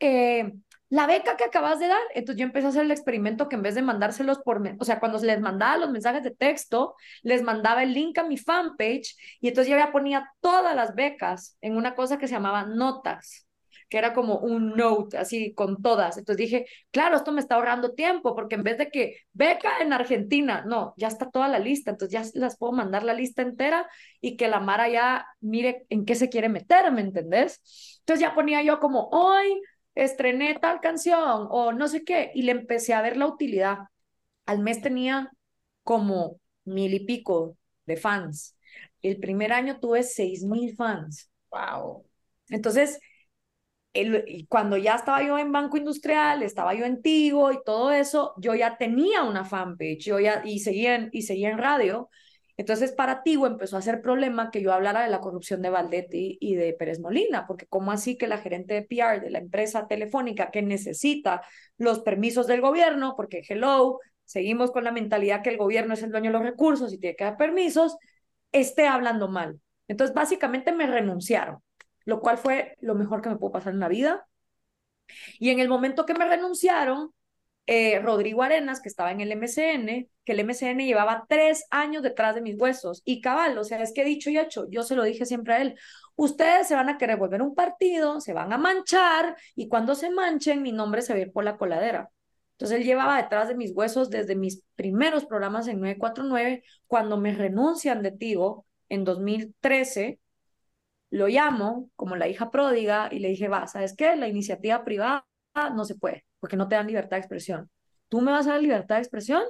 eh, 0.00 0.52
la 0.88 1.06
beca 1.06 1.36
que 1.36 1.44
acabas 1.44 1.78
de 1.78 1.88
dar. 1.88 2.02
Entonces 2.14 2.40
yo 2.40 2.46
empecé 2.46 2.66
a 2.66 2.70
hacer 2.70 2.84
el 2.84 2.90
experimento 2.90 3.48
que 3.48 3.56
en 3.56 3.62
vez 3.62 3.74
de 3.74 3.82
mandárselos 3.82 4.38
por, 4.38 4.62
o 4.78 4.84
sea, 4.84 5.00
cuando 5.00 5.18
les 5.18 5.40
mandaba 5.40 5.76
los 5.78 5.90
mensajes 5.90 6.22
de 6.22 6.30
texto, 6.30 6.94
les 7.22 7.42
mandaba 7.42 7.82
el 7.82 7.92
link 7.92 8.18
a 8.18 8.24
mi 8.24 8.36
fanpage 8.36 9.16
y 9.40 9.48
entonces 9.48 9.70
yo 9.70 9.78
ya 9.78 9.92
ponía 9.92 10.30
todas 10.40 10.74
las 10.76 10.94
becas 10.94 11.56
en 11.60 11.76
una 11.76 11.94
cosa 11.94 12.18
que 12.18 12.28
se 12.28 12.34
llamaba 12.34 12.64
notas, 12.64 13.46
que 13.88 13.98
era 13.98 14.12
como 14.12 14.38
un 14.38 14.76
note, 14.76 15.18
así 15.18 15.54
con 15.54 15.82
todas. 15.82 16.18
Entonces 16.18 16.38
dije, 16.38 16.66
claro, 16.90 17.16
esto 17.16 17.32
me 17.32 17.40
está 17.40 17.56
ahorrando 17.56 17.94
tiempo 17.94 18.34
porque 18.34 18.56
en 18.56 18.62
vez 18.62 18.78
de 18.78 18.90
que 18.90 19.18
beca 19.32 19.80
en 19.80 19.92
Argentina, 19.92 20.64
no, 20.66 20.94
ya 20.96 21.08
está 21.08 21.30
toda 21.30 21.48
la 21.48 21.58
lista, 21.58 21.90
entonces 21.90 22.32
ya 22.32 22.40
las 22.40 22.56
puedo 22.56 22.72
mandar 22.72 23.02
la 23.04 23.14
lista 23.14 23.42
entera 23.42 23.88
y 24.20 24.36
que 24.36 24.48
la 24.48 24.60
Mara 24.60 24.88
ya 24.88 25.26
mire 25.40 25.84
en 25.88 26.04
qué 26.04 26.14
se 26.14 26.28
quiere 26.28 26.48
meter, 26.48 26.90
¿me 26.92 27.00
entendés? 27.00 27.98
Entonces 28.00 28.20
ya 28.20 28.34
ponía 28.34 28.62
yo 28.62 28.80
como, 28.80 29.08
hoy 29.10 29.60
estrené 29.96 30.56
tal 30.60 30.80
canción 30.80 31.48
o 31.50 31.72
no 31.72 31.88
sé 31.88 32.04
qué, 32.04 32.30
y 32.34 32.42
le 32.42 32.52
empecé 32.52 32.94
a 32.94 33.02
ver 33.02 33.16
la 33.16 33.26
utilidad. 33.26 33.78
Al 34.46 34.60
mes 34.60 34.80
tenía 34.80 35.32
como 35.82 36.40
mil 36.64 36.94
y 36.94 37.00
pico 37.00 37.56
de 37.86 37.96
fans. 37.96 38.56
El 39.02 39.18
primer 39.18 39.52
año 39.52 39.80
tuve 39.80 40.02
seis 40.04 40.44
mil 40.44 40.76
fans. 40.76 41.30
Wow. 41.50 42.04
Entonces, 42.48 43.00
el, 43.92 44.46
cuando 44.48 44.76
ya 44.76 44.96
estaba 44.96 45.22
yo 45.22 45.38
en 45.38 45.52
Banco 45.52 45.76
Industrial, 45.76 46.42
estaba 46.42 46.74
yo 46.74 46.84
en 46.84 47.02
Tigo 47.02 47.50
y 47.52 47.58
todo 47.64 47.92
eso, 47.92 48.34
yo 48.36 48.54
ya 48.54 48.76
tenía 48.76 49.22
una 49.22 49.44
fanpage, 49.44 50.04
yo 50.04 50.20
ya, 50.20 50.42
y 50.44 50.60
seguía 50.60 51.08
y 51.12 51.22
seguía 51.22 51.50
en 51.50 51.58
radio, 51.58 52.10
entonces, 52.58 52.92
para 52.92 53.22
Tigo 53.22 53.46
empezó 53.46 53.76
a 53.76 53.82
ser 53.82 54.00
problema 54.00 54.50
que 54.50 54.62
yo 54.62 54.72
hablara 54.72 55.02
de 55.02 55.10
la 55.10 55.20
corrupción 55.20 55.60
de 55.60 55.68
Valdetti 55.68 56.38
y 56.40 56.54
de 56.54 56.72
Pérez 56.72 57.00
Molina, 57.00 57.46
porque 57.46 57.66
¿cómo 57.66 57.92
así 57.92 58.16
que 58.16 58.26
la 58.26 58.38
gerente 58.38 58.72
de 58.72 58.82
PR 58.82 59.20
de 59.20 59.30
la 59.30 59.38
empresa 59.38 59.86
telefónica 59.86 60.50
que 60.50 60.62
necesita 60.62 61.42
los 61.76 62.00
permisos 62.00 62.46
del 62.46 62.62
gobierno, 62.62 63.14
porque 63.14 63.42
hello, 63.46 64.00
seguimos 64.24 64.70
con 64.70 64.84
la 64.84 64.92
mentalidad 64.92 65.42
que 65.42 65.50
el 65.50 65.58
gobierno 65.58 65.92
es 65.92 66.02
el 66.02 66.10
dueño 66.10 66.30
de 66.30 66.38
los 66.38 66.46
recursos 66.46 66.92
y 66.94 66.98
tiene 66.98 67.14
que 67.14 67.24
dar 67.24 67.36
permisos, 67.36 67.98
esté 68.52 68.86
hablando 68.86 69.28
mal? 69.28 69.60
Entonces, 69.86 70.14
básicamente 70.14 70.72
me 70.72 70.86
renunciaron, 70.86 71.58
lo 72.06 72.20
cual 72.20 72.38
fue 72.38 72.76
lo 72.80 72.94
mejor 72.94 73.20
que 73.20 73.28
me 73.28 73.36
pudo 73.36 73.52
pasar 73.52 73.74
en 73.74 73.80
la 73.80 73.88
vida. 73.88 74.26
Y 75.38 75.50
en 75.50 75.60
el 75.60 75.68
momento 75.68 76.06
que 76.06 76.14
me 76.14 76.26
renunciaron, 76.26 77.12
eh, 77.66 77.98
Rodrigo 78.00 78.42
Arenas, 78.42 78.80
que 78.80 78.88
estaba 78.88 79.10
en 79.10 79.20
el 79.20 79.32
MCN, 79.32 80.08
que 80.24 80.32
el 80.32 80.40
MCN 80.40 80.86
llevaba 80.86 81.26
tres 81.28 81.66
años 81.70 82.02
detrás 82.02 82.34
de 82.34 82.40
mis 82.42 82.58
huesos. 82.58 83.02
Y 83.04 83.20
cabal, 83.20 83.58
o 83.58 83.64
sea, 83.64 83.82
es 83.82 83.92
que 83.92 84.04
dicho 84.04 84.30
y 84.30 84.38
hecho, 84.38 84.66
yo 84.70 84.82
se 84.82 84.94
lo 84.94 85.02
dije 85.02 85.26
siempre 85.26 85.54
a 85.54 85.62
él, 85.62 85.76
ustedes 86.14 86.68
se 86.68 86.74
van 86.74 86.88
a 86.88 86.98
querer 86.98 87.16
volver 87.18 87.42
un 87.42 87.54
partido, 87.54 88.20
se 88.20 88.32
van 88.32 88.52
a 88.52 88.58
manchar 88.58 89.36
y 89.56 89.68
cuando 89.68 89.94
se 89.94 90.10
manchen, 90.10 90.62
mi 90.62 90.72
nombre 90.72 91.02
se 91.02 91.14
ve 91.14 91.26
por 91.26 91.44
la 91.44 91.56
coladera. 91.56 92.10
Entonces 92.52 92.78
él 92.78 92.84
llevaba 92.84 93.20
detrás 93.22 93.48
de 93.48 93.54
mis 93.56 93.72
huesos 93.74 94.10
desde 94.10 94.34
mis 94.36 94.62
primeros 94.76 95.26
programas 95.26 95.68
en 95.68 95.80
949, 95.80 96.64
cuando 96.86 97.18
me 97.18 97.34
renuncian 97.34 98.02
de 98.02 98.12
Tigo 98.12 98.66
en 98.88 99.04
2013, 99.04 100.20
lo 101.10 101.28
llamo 101.28 101.90
como 101.96 102.16
la 102.16 102.28
hija 102.28 102.50
pródiga 102.50 103.08
y 103.12 103.18
le 103.20 103.28
dije, 103.28 103.48
va, 103.48 103.66
¿sabes 103.66 103.94
qué? 103.96 104.16
La 104.16 104.28
iniciativa 104.28 104.84
privada 104.84 105.26
no 105.74 105.84
se 105.84 105.96
puede 105.96 106.25
porque 106.40 106.56
no 106.56 106.68
te 106.68 106.76
dan 106.76 106.86
libertad 106.86 107.16
de 107.16 107.20
expresión. 107.20 107.70
¿Tú 108.08 108.20
me 108.20 108.32
vas 108.32 108.46
a 108.46 108.52
dar 108.52 108.62
libertad 108.62 108.96
de 108.96 109.02
expresión? 109.02 109.42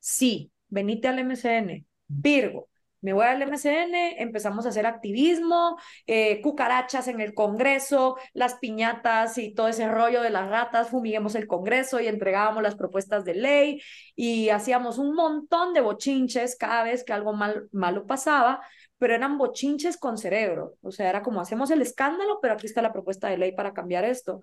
Sí, 0.00 0.52
venite 0.68 1.08
al 1.08 1.18
MCN. 1.18 1.86
Virgo, 2.06 2.68
me 3.00 3.12
voy 3.12 3.26
al 3.26 3.42
MCN, 3.42 4.20
empezamos 4.20 4.66
a 4.66 4.70
hacer 4.70 4.86
activismo, 4.86 5.78
eh, 6.06 6.40
cucarachas 6.42 7.06
en 7.08 7.20
el 7.20 7.32
Congreso, 7.34 8.16
las 8.32 8.54
piñatas 8.56 9.38
y 9.38 9.54
todo 9.54 9.68
ese 9.68 9.88
rollo 9.88 10.22
de 10.22 10.30
las 10.30 10.48
ratas, 10.48 10.88
fumiguemos 10.88 11.34
el 11.36 11.46
Congreso 11.46 12.00
y 12.00 12.08
entregábamos 12.08 12.62
las 12.62 12.74
propuestas 12.74 13.24
de 13.24 13.34
ley 13.34 13.80
y 14.16 14.48
hacíamos 14.48 14.98
un 14.98 15.14
montón 15.14 15.74
de 15.74 15.80
bochinches 15.80 16.56
cada 16.56 16.82
vez 16.82 17.04
que 17.04 17.12
algo 17.12 17.32
mal, 17.34 17.68
malo 17.72 18.04
pasaba, 18.06 18.60
pero 18.98 19.14
eran 19.14 19.38
bochinches 19.38 19.96
con 19.96 20.18
cerebro, 20.18 20.74
o 20.82 20.90
sea, 20.90 21.08
era 21.08 21.22
como 21.22 21.40
hacemos 21.40 21.70
el 21.70 21.82
escándalo, 21.82 22.40
pero 22.42 22.54
aquí 22.54 22.66
está 22.66 22.82
la 22.82 22.92
propuesta 22.92 23.28
de 23.28 23.38
ley 23.38 23.52
para 23.52 23.72
cambiar 23.74 24.04
esto. 24.04 24.42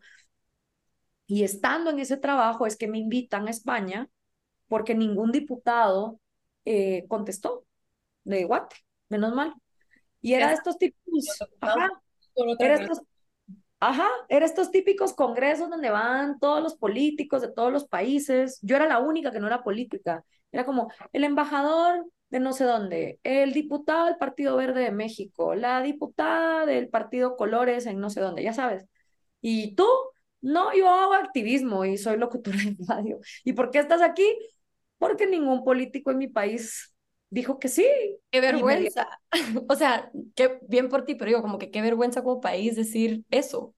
Y 1.27 1.43
estando 1.43 1.89
en 1.89 1.99
ese 1.99 2.17
trabajo 2.17 2.65
es 2.65 2.77
que 2.77 2.87
me 2.87 2.99
invitan 2.99 3.47
a 3.47 3.51
España 3.51 4.09
porque 4.67 4.95
ningún 4.95 5.31
diputado 5.31 6.19
eh, 6.65 7.05
contestó 7.07 7.65
de 8.23 8.43
Guate, 8.45 8.75
menos 9.09 9.33
mal. 9.33 9.53
Y 10.21 10.33
era 10.33 10.51
estos 10.51 10.77
típicos, 10.77 11.39
ajá, 11.61 11.89
era 12.59 12.75
estos, 12.75 13.01
ajá, 13.79 14.07
era 14.27 14.45
estos 14.45 14.71
típicos 14.71 15.13
congresos 15.13 15.69
donde 15.69 15.91
van 15.91 16.39
todos 16.39 16.63
los 16.63 16.75
políticos 16.75 17.41
de 17.41 17.51
todos 17.51 17.71
los 17.71 17.87
países. 17.87 18.59
Yo 18.61 18.75
era 18.75 18.87
la 18.87 18.99
única 18.99 19.31
que 19.31 19.39
no 19.39 19.47
era 19.47 19.63
política. 19.63 20.25
Era 20.51 20.65
como 20.65 20.91
el 21.13 21.23
embajador 21.23 22.05
de 22.29 22.39
no 22.39 22.53
sé 22.53 22.63
dónde, 22.63 23.19
el 23.23 23.53
diputado 23.53 24.05
del 24.07 24.17
Partido 24.17 24.55
Verde 24.57 24.81
de 24.81 24.91
México, 24.91 25.55
la 25.55 25.81
diputada 25.81 26.65
del 26.65 26.89
Partido 26.89 27.37
Colores 27.37 27.85
en 27.85 27.99
no 27.99 28.09
sé 28.09 28.19
dónde, 28.21 28.43
ya 28.43 28.53
sabes. 28.53 28.85
Y 29.41 29.75
tú, 29.75 29.85
no, 30.45 30.75
yo 30.75 30.87
hago 30.89 31.13
activismo 31.13 31.85
y 31.85 31.97
soy 31.97 32.17
locutora 32.17 32.57
de 32.63 32.85
radio. 32.87 33.19
¿Y 33.43 33.53
por 33.53 33.71
qué 33.71 33.79
estás 33.79 34.01
aquí? 34.01 34.25
Porque 34.99 35.25
ningún 35.25 35.63
político 35.63 36.11
en 36.11 36.19
mi 36.19 36.27
país 36.27 36.95
dijo 37.29 37.57
que 37.57 37.67
sí. 37.67 37.85
Qué 38.29 38.41
vergüenza. 38.41 39.07
O 39.67 39.75
sea, 39.75 40.11
qué 40.35 40.59
bien 40.67 40.87
por 40.87 41.03
ti, 41.03 41.15
pero 41.15 41.29
digo, 41.29 41.41
como 41.41 41.57
que 41.57 41.71
qué 41.71 41.81
vergüenza 41.81 42.23
como 42.23 42.39
país 42.39 42.75
decir 42.75 43.23
eso. 43.31 43.73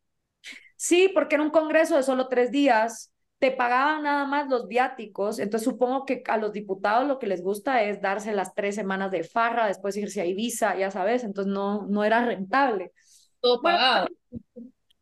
Sí, 0.75 1.09
porque 1.13 1.35
en 1.35 1.41
un 1.41 1.49
congreso 1.49 1.95
de 1.95 2.03
solo 2.03 2.27
tres 2.27 2.51
días 2.51 3.11
te 3.39 3.51
pagaban 3.51 4.03
nada 4.03 4.25
más 4.25 4.49
los 4.49 4.67
viáticos, 4.67 5.39
entonces 5.39 5.65
supongo 5.65 6.05
que 6.05 6.23
a 6.27 6.37
los 6.37 6.51
diputados 6.51 7.07
lo 7.07 7.19
que 7.19 7.27
les 7.27 7.41
gusta 7.41 7.83
es 7.83 8.01
darse 8.01 8.33
las 8.33 8.53
tres 8.55 8.75
semanas 8.75 9.11
de 9.11 9.23
farra, 9.23 9.67
después 9.67 9.95
irse 9.95 10.21
a 10.21 10.25
Ibiza, 10.25 10.75
ya 10.75 10.91
sabes, 10.91 11.23
entonces 11.23 11.53
no, 11.53 11.85
no 11.87 12.03
era 12.03 12.25
rentable. 12.25 12.91
Todo 13.39 13.61
pagado. 13.61 14.07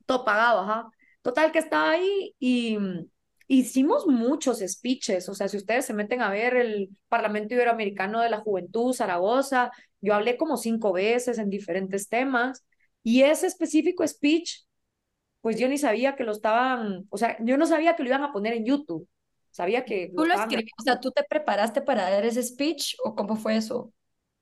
todo 0.06 0.26
pagado, 0.26 0.62
ajá. 0.62 0.90
Total 1.26 1.52
que 1.52 1.58
estaba 1.58 1.90
ahí 1.90 2.36
y 2.38 2.78
mm, 2.78 3.08
hicimos 3.48 4.06
muchos 4.06 4.60
speeches, 4.60 5.28
o 5.28 5.34
sea, 5.34 5.48
si 5.48 5.58
ustedes 5.58 5.84
se 5.84 5.96
meten 5.96 6.22
a 6.22 6.30
ver 6.30 6.56
el 6.56 6.90
Parlamento 7.10 7.56
Iberoamericano 7.56 8.22
de 8.22 8.30
la 8.30 8.42
Juventud, 8.42 8.94
Zaragoza, 8.94 9.72
yo 10.02 10.14
hablé 10.14 10.38
como 10.38 10.56
cinco 10.56 10.94
veces 10.94 11.40
en 11.40 11.50
diferentes 11.50 12.10
temas 12.10 12.64
y 13.02 13.24
ese 13.24 13.48
específico 13.48 14.08
speech, 14.08 14.66
pues 15.42 15.58
yo 15.60 15.68
ni 15.68 15.80
sabía 15.80 16.16
que 16.16 16.26
lo 16.26 16.32
estaban, 16.32 17.08
o 17.10 17.18
sea, 17.18 17.36
yo 17.44 17.58
no 17.58 17.66
sabía 17.66 17.96
que 17.96 18.04
lo 18.04 18.10
iban 18.10 18.24
a 18.24 18.32
poner 18.32 18.54
en 18.54 18.66
YouTube, 18.66 19.10
sabía 19.50 19.84
que... 19.84 20.12
¿Tú 20.16 20.26
lo 20.26 20.34
escribiste? 20.36 20.74
O 20.78 20.84
sea, 20.84 21.00
¿tú 21.00 21.10
te 21.10 21.24
preparaste 21.24 21.82
para 21.82 22.08
dar 22.08 22.24
ese 22.24 22.44
speech 22.44 22.98
o 23.04 23.16
cómo 23.16 23.36
fue 23.36 23.58
eso? 23.58 23.92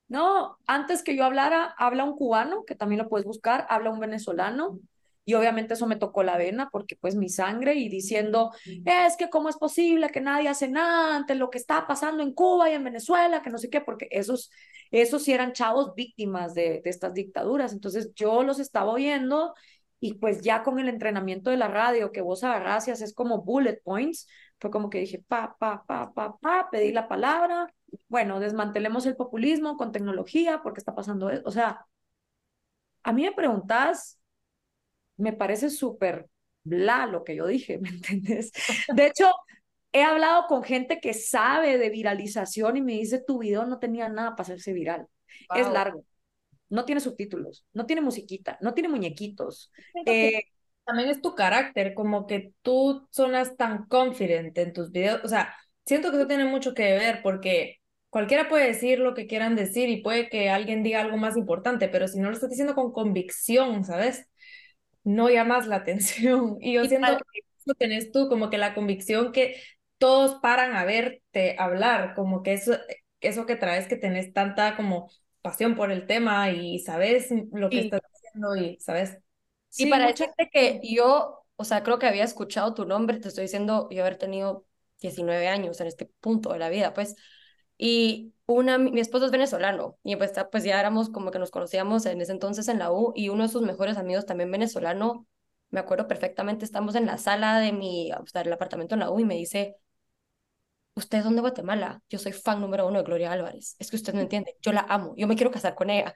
No, 0.10 0.58
antes 0.68 1.02
que 1.02 1.16
yo 1.16 1.24
hablara, 1.24 1.74
habla 1.78 2.04
un 2.04 2.18
cubano, 2.18 2.66
que 2.66 2.76
también 2.76 3.02
lo 3.02 3.08
puedes 3.08 3.26
buscar, 3.26 3.66
habla 3.70 3.90
un 3.90 4.02
venezolano, 4.02 4.82
y 5.26 5.36
obviamente 5.36 5.76
eso 5.76 5.88
me 5.88 5.96
tocó 5.96 6.24
la 6.24 6.38
vena 6.38 6.70
porque 6.70 6.96
pues 6.96 7.16
mi 7.16 7.30
sangre 7.30 7.76
y 7.76 7.90
diciendo, 7.90 8.52
es 8.66 9.16
que 9.18 9.30
cómo 9.30 9.50
es 9.50 9.58
posible 9.58 10.10
que 10.10 10.22
nadie 10.22 10.50
hace 10.50 10.68
nada 10.68 11.16
ante 11.16 11.36
lo 11.36 11.50
que 11.50 11.58
está 11.58 11.88
pasando 11.88 12.24
en 12.24 12.34
Cuba 12.34 12.70
y 12.70 12.74
en 12.74 12.84
Venezuela, 12.84 13.42
que 13.42 13.50
no 13.50 13.58
sé 13.58 13.70
qué, 13.70 13.82
porque 13.82 14.08
esos, 14.12 14.52
esos 14.92 15.24
sí 15.24 15.32
eran 15.34 15.54
chavos 15.54 15.94
víctimas 15.96 16.54
de, 16.54 16.82
de 16.84 16.90
estas 16.90 17.14
dictaduras. 17.14 17.74
Entonces 17.74 18.12
yo 18.16 18.44
los 18.44 18.60
estaba 18.60 18.92
oyendo 18.92 19.54
y 20.00 20.16
pues 20.16 20.42
ya 20.42 20.64
con 20.64 20.80
el 20.80 20.90
entrenamiento 20.90 21.50
de 21.50 21.58
la 21.58 21.70
radio 21.70 22.12
que 22.12 22.22
vos 22.22 22.44
agarrás 22.44 22.88
y 22.88 22.92
haces 22.92 23.14
como 23.14 23.42
bullet 23.44 23.82
points, 23.84 24.28
fue 24.60 24.70
como 24.72 24.90
que 24.90 25.00
dije, 25.00 25.24
pa, 25.28 25.56
pa, 25.58 25.86
pa, 25.86 26.14
pa, 26.14 26.38
pa, 26.38 26.70
pedí 26.70 26.92
la 26.92 27.08
palabra, 27.08 27.74
bueno, 28.10 28.40
desmantelemos 28.42 29.06
el 29.06 29.16
populismo 29.16 29.78
con 29.78 29.92
tecnología 29.94 30.62
porque 30.62 30.80
está 30.80 30.94
pasando 30.96 31.30
eso. 31.30 31.44
O 31.46 31.52
sea, 31.52 31.86
a 33.04 33.14
mí 33.14 33.24
me 33.24 33.32
preguntas 33.32 34.20
me 35.18 35.34
parece 35.34 35.70
súper 35.70 36.28
bla 36.64 37.06
lo 37.06 37.24
que 37.24 37.36
yo 37.36 37.48
dije, 37.48 37.78
¿me 37.82 37.90
entiendes? 37.90 38.52
De 38.96 39.08
hecho, 39.08 39.32
he 39.92 40.04
hablado 40.04 40.46
con 40.48 40.64
gente 40.64 41.00
que 41.00 41.14
sabe 41.14 41.78
de 41.78 41.90
viralización 41.90 42.78
y 42.78 42.82
me 42.82 42.94
dice, 42.94 43.24
tu 43.26 43.40
video 43.40 43.66
no 43.66 43.80
tenía 43.80 44.10
nada 44.10 44.32
para 44.32 44.44
hacerse 44.44 44.74
viral. 44.74 45.08
Es 45.56 45.70
largo, 45.70 46.06
no 46.70 46.86
tiene 46.86 47.02
subtítulos, 47.02 47.66
no 47.74 47.86
tiene 47.86 48.02
musiquita, 48.02 48.58
no 48.62 48.74
tiene 48.74 48.90
muñequitos. 48.90 49.72
Eh, 50.06 50.44
también 50.86 51.10
es 51.10 51.22
tu 51.22 51.36
carácter, 51.36 51.94
como 51.94 52.28
que 52.28 52.54
tú 52.62 53.08
sonas 53.12 53.56
tan 53.56 53.86
confident 53.88 54.58
en 54.58 54.74
tus 54.74 54.92
videos. 54.92 55.22
O 55.24 55.28
sea, 55.28 55.56
siento 55.86 56.12
que 56.12 56.18
eso 56.18 56.28
tiene 56.28 56.46
mucho 56.46 56.74
que 56.74 56.84
ver 56.84 57.22
porque 57.24 57.78
cualquiera 58.10 58.50
puede 58.50 58.68
decir 58.68 59.00
lo 59.00 59.14
que 59.14 59.28
quieran 59.28 59.56
decir 59.56 59.90
y 59.90 60.02
puede 60.02 60.30
que 60.30 60.50
alguien 60.50 60.84
diga 60.84 61.02
algo 61.02 61.18
más 61.18 61.38
importante, 61.38 61.88
pero 61.88 62.08
si 62.08 62.20
no 62.20 62.30
lo 62.30 62.34
estás 62.36 62.50
diciendo 62.50 62.76
con 62.76 62.92
convicción, 62.92 63.84
¿sabes? 63.86 64.28
No 65.04 65.30
llamas 65.30 65.68
la 65.68 65.78
atención. 65.78 66.58
Y 66.62 66.74
yo 66.74 66.86
siento 66.86 67.18
que 67.18 67.42
eso 67.60 67.74
tenés 67.78 68.12
tú, 68.12 68.28
como 68.30 68.50
que 68.50 68.58
la 68.58 68.74
convicción 68.74 69.32
que 69.32 69.62
todos 69.98 70.40
paran 70.42 70.76
a 70.76 70.86
verte 70.86 71.56
hablar, 71.58 72.14
como 72.16 72.44
que 72.44 72.54
eso, 72.54 72.74
eso 73.22 73.46
que 73.46 73.56
traes 73.56 73.88
que 73.88 73.96
tenés 73.96 74.34
tanta 74.34 74.76
como 74.76 75.10
pasión 75.42 75.76
por 75.76 75.92
el 75.92 76.08
tema 76.08 76.52
y 76.52 76.80
sabes 76.80 77.30
lo 77.52 77.70
que 77.70 77.82
estás 77.82 78.02
haciendo 78.14 78.56
y 78.56 78.80
sabes. 78.80 79.18
Sí, 79.70 79.86
y 79.88 79.90
para 79.90 80.08
decirte 80.08 80.50
que 80.52 80.80
yo, 80.84 81.46
o 81.56 81.64
sea, 81.64 81.84
creo 81.84 82.00
que 82.00 82.08
había 82.08 82.24
escuchado 82.24 82.74
tu 82.74 82.86
nombre, 82.86 83.20
te 83.20 83.28
estoy 83.30 83.44
diciendo, 83.44 83.88
yo 83.92 84.02
haber 84.02 84.18
tenido 84.18 84.66
19 85.02 85.48
años 85.48 85.80
en 85.82 85.88
este 85.88 86.06
punto 86.20 86.54
de 86.54 86.60
la 86.60 86.70
vida, 86.70 86.94
pues, 86.94 87.16
y 87.78 88.34
una, 88.54 88.78
mi 88.78 89.00
esposo 89.00 89.26
es 89.26 89.32
venezolano 89.32 89.98
y 90.04 90.16
pues, 90.16 90.34
pues 90.52 90.64
ya 90.64 90.80
éramos 90.80 91.10
como 91.10 91.32
que 91.32 91.40
nos 91.40 91.52
conocíamos 91.52 92.06
en 92.06 92.22
ese 92.22 92.32
entonces 92.32 92.68
en 92.68 92.80
la 92.80 92.92
U 92.92 93.14
y 93.16 93.30
uno 93.30 93.44
de 93.44 93.50
sus 93.50 93.62
mejores 93.62 93.98
amigos 93.98 94.26
también 94.26 94.52
venezolano, 94.52 95.28
me 95.72 95.80
acuerdo 95.80 96.08
perfectamente, 96.08 96.66
estamos 96.66 96.96
en 96.96 97.06
la 97.06 97.18
sala 97.18 97.60
de 97.60 97.72
mi, 97.74 98.12
o 98.14 98.26
sea, 98.28 98.44
del 98.44 98.54
apartamento 98.54 98.96
en 98.96 99.02
la 99.02 99.12
U 99.12 99.20
y 99.20 99.26
me 99.26 99.36
dice, 99.36 99.78
usted 100.96 101.24
son 101.24 101.36
de 101.36 101.42
Guatemala, 101.42 102.02
yo 102.10 102.20
soy 102.20 102.32
fan 102.32 102.62
número 102.62 102.88
uno 102.88 103.00
de 103.00 103.04
Gloria 103.06 103.32
Álvarez, 103.32 103.76
es 103.80 103.90
que 103.90 103.96
usted 103.96 104.14
no 104.14 104.22
entiende, 104.22 104.58
yo 104.62 104.72
la 104.72 104.86
amo, 104.90 105.14
yo 105.18 105.28
me 105.28 105.36
quiero 105.36 105.52
casar 105.52 105.76
con 105.76 105.90
ella. 105.90 106.14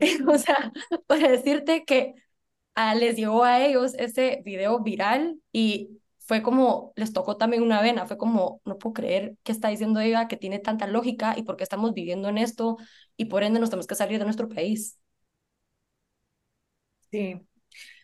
o 0.28 0.38
sea, 0.38 0.72
para 1.06 1.28
decirte 1.28 1.84
que 1.84 2.14
a, 2.74 2.94
les 2.94 3.16
llegó 3.16 3.44
a 3.44 3.64
ellos 3.64 3.94
ese 3.94 4.42
video 4.44 4.80
viral 4.80 5.38
y 5.52 6.00
fue 6.26 6.42
como, 6.42 6.92
les 6.96 7.12
tocó 7.12 7.36
también 7.36 7.62
una 7.62 7.82
vena, 7.82 8.06
fue 8.06 8.16
como, 8.18 8.60
no 8.64 8.78
puedo 8.78 8.94
creer 8.94 9.36
que 9.42 9.52
está 9.52 9.68
diciendo 9.68 10.00
ella 10.00 10.28
que 10.28 10.36
tiene 10.36 10.58
tanta 10.58 10.86
lógica 10.86 11.34
y 11.36 11.42
por 11.42 11.56
qué 11.56 11.64
estamos 11.64 11.94
viviendo 11.94 12.28
en 12.28 12.38
esto 12.38 12.76
y 13.16 13.26
por 13.26 13.42
ende 13.44 13.60
nos 13.60 13.70
tenemos 13.70 13.86
que 13.86 13.94
salir 13.96 14.18
de 14.18 14.24
nuestro 14.24 14.48
país. 14.48 14.98
Sí, 17.10 17.40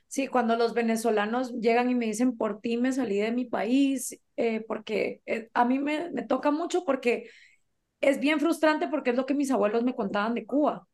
sí, 0.08 0.28
cuando 0.28 0.56
los 0.56 0.74
venezolanos 0.74 1.52
llegan 1.60 1.90
y 1.90 1.94
me 1.96 2.06
dicen, 2.06 2.36
por 2.36 2.60
ti 2.60 2.76
me 2.78 2.92
salí 2.92 3.18
de 3.18 3.32
mi 3.32 3.46
país, 3.46 4.20
eh, 4.36 4.62
porque 4.68 5.22
eh, 5.26 5.50
a 5.54 5.64
mí 5.66 5.78
me, 5.78 6.10
me 6.12 6.22
toca 6.24 6.50
mucho 6.52 6.84
porque 6.84 7.30
es 8.00 8.20
bien 8.20 8.40
frustrante 8.40 8.88
porque 8.88 9.10
es 9.10 9.16
lo 9.16 9.26
que 9.26 9.34
mis 9.34 9.50
abuelos 9.52 9.84
me 9.84 9.96
contaban 9.96 10.34
de 10.34 10.46
Cuba. 10.46 10.88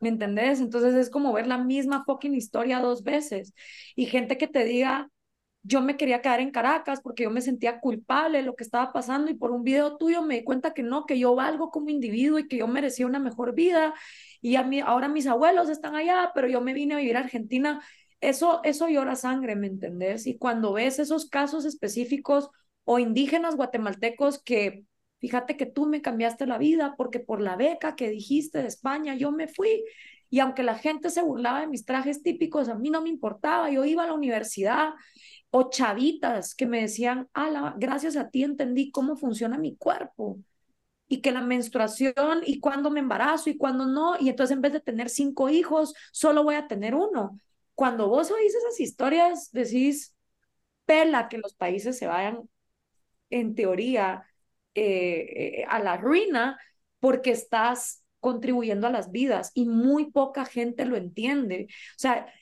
¿Me 0.00 0.08
entendés? 0.08 0.60
Entonces 0.60 0.94
es 0.94 1.10
como 1.10 1.32
ver 1.32 1.46
la 1.46 1.58
misma 1.58 2.04
fucking 2.04 2.34
historia 2.34 2.80
dos 2.80 3.04
veces 3.04 3.54
y 3.94 4.06
gente 4.06 4.36
que 4.38 4.48
te 4.48 4.64
diga, 4.64 5.08
yo 5.62 5.80
me 5.80 5.96
quería 5.96 6.20
quedar 6.20 6.40
en 6.40 6.50
Caracas 6.50 7.00
porque 7.02 7.24
yo 7.24 7.30
me 7.30 7.40
sentía 7.40 7.80
culpable 7.80 8.38
de 8.38 8.44
lo 8.44 8.56
que 8.56 8.64
estaba 8.64 8.92
pasando 8.92 9.30
y 9.30 9.34
por 9.34 9.52
un 9.52 9.62
video 9.62 9.96
tuyo 9.96 10.22
me 10.22 10.36
di 10.36 10.44
cuenta 10.44 10.74
que 10.74 10.82
no, 10.82 11.06
que 11.06 11.18
yo 11.18 11.34
valgo 11.34 11.70
como 11.70 11.88
individuo 11.90 12.38
y 12.38 12.48
que 12.48 12.56
yo 12.58 12.66
merecía 12.66 13.06
una 13.06 13.20
mejor 13.20 13.54
vida 13.54 13.94
y 14.40 14.56
a 14.56 14.64
mí, 14.64 14.80
ahora 14.80 15.08
mis 15.08 15.26
abuelos 15.26 15.68
están 15.68 15.94
allá, 15.94 16.32
pero 16.34 16.48
yo 16.48 16.60
me 16.60 16.74
vine 16.74 16.94
a 16.94 16.98
vivir 16.98 17.16
a 17.16 17.20
Argentina. 17.20 17.80
Eso, 18.20 18.60
eso 18.64 18.88
llora 18.88 19.14
sangre, 19.14 19.54
¿me 19.56 19.68
entendés? 19.68 20.26
Y 20.26 20.36
cuando 20.36 20.72
ves 20.72 20.98
esos 20.98 21.28
casos 21.28 21.64
específicos 21.64 22.50
o 22.84 22.98
indígenas 22.98 23.54
guatemaltecos 23.56 24.42
que, 24.42 24.84
fíjate 25.20 25.56
que 25.56 25.66
tú 25.66 25.86
me 25.86 26.02
cambiaste 26.02 26.46
la 26.46 26.58
vida 26.58 26.94
porque 26.96 27.20
por 27.20 27.40
la 27.40 27.56
beca 27.56 27.94
que 27.94 28.10
dijiste 28.10 28.60
de 28.62 28.68
España 28.68 29.14
yo 29.14 29.30
me 29.30 29.46
fui 29.46 29.84
y 30.28 30.40
aunque 30.40 30.62
la 30.62 30.76
gente 30.76 31.10
se 31.10 31.22
burlaba 31.22 31.60
de 31.60 31.66
mis 31.66 31.84
trajes 31.84 32.22
típicos, 32.22 32.68
a 32.68 32.74
mí 32.74 32.90
no 32.90 33.02
me 33.02 33.10
importaba, 33.10 33.70
yo 33.70 33.84
iba 33.84 34.04
a 34.04 34.06
la 34.06 34.14
universidad 34.14 34.94
o 35.52 35.70
chavitas 35.70 36.54
que 36.54 36.66
me 36.66 36.80
decían, 36.82 37.28
ala, 37.34 37.74
gracias 37.78 38.16
a 38.16 38.30
ti 38.30 38.42
entendí 38.44 38.90
cómo 38.90 39.16
funciona 39.16 39.58
mi 39.58 39.76
cuerpo 39.76 40.38
y 41.08 41.20
que 41.20 41.32
la 41.32 41.42
menstruación 41.42 42.42
y 42.46 42.60
cuándo 42.60 42.90
me 42.90 43.00
embarazo 43.00 43.50
y 43.50 43.58
cuándo 43.58 43.86
no, 43.86 44.16
y 44.18 44.30
entonces 44.30 44.56
en 44.56 44.62
vez 44.62 44.72
de 44.72 44.80
tener 44.80 45.10
cinco 45.10 45.50
hijos, 45.50 45.94
solo 46.12 46.44
voy 46.44 46.54
a 46.54 46.68
tener 46.68 46.94
uno. 46.94 47.38
Cuando 47.74 48.08
vos 48.08 48.30
oís 48.30 48.54
esas 48.54 48.80
historias, 48.80 49.50
decís, 49.52 50.14
pela 50.86 51.28
que 51.28 51.38
los 51.38 51.54
países 51.54 51.98
se 51.98 52.06
vayan, 52.06 52.48
en 53.30 53.54
teoría, 53.54 54.24
eh, 54.74 55.60
eh, 55.60 55.64
a 55.68 55.80
la 55.80 55.96
ruina 55.98 56.58
porque 57.00 57.30
estás 57.30 58.04
contribuyendo 58.20 58.86
a 58.86 58.90
las 58.90 59.10
vidas 59.10 59.50
y 59.54 59.66
muy 59.66 60.10
poca 60.12 60.44
gente 60.46 60.84
lo 60.86 60.96
entiende. 60.96 61.66
O 61.70 61.98
sea, 61.98 62.32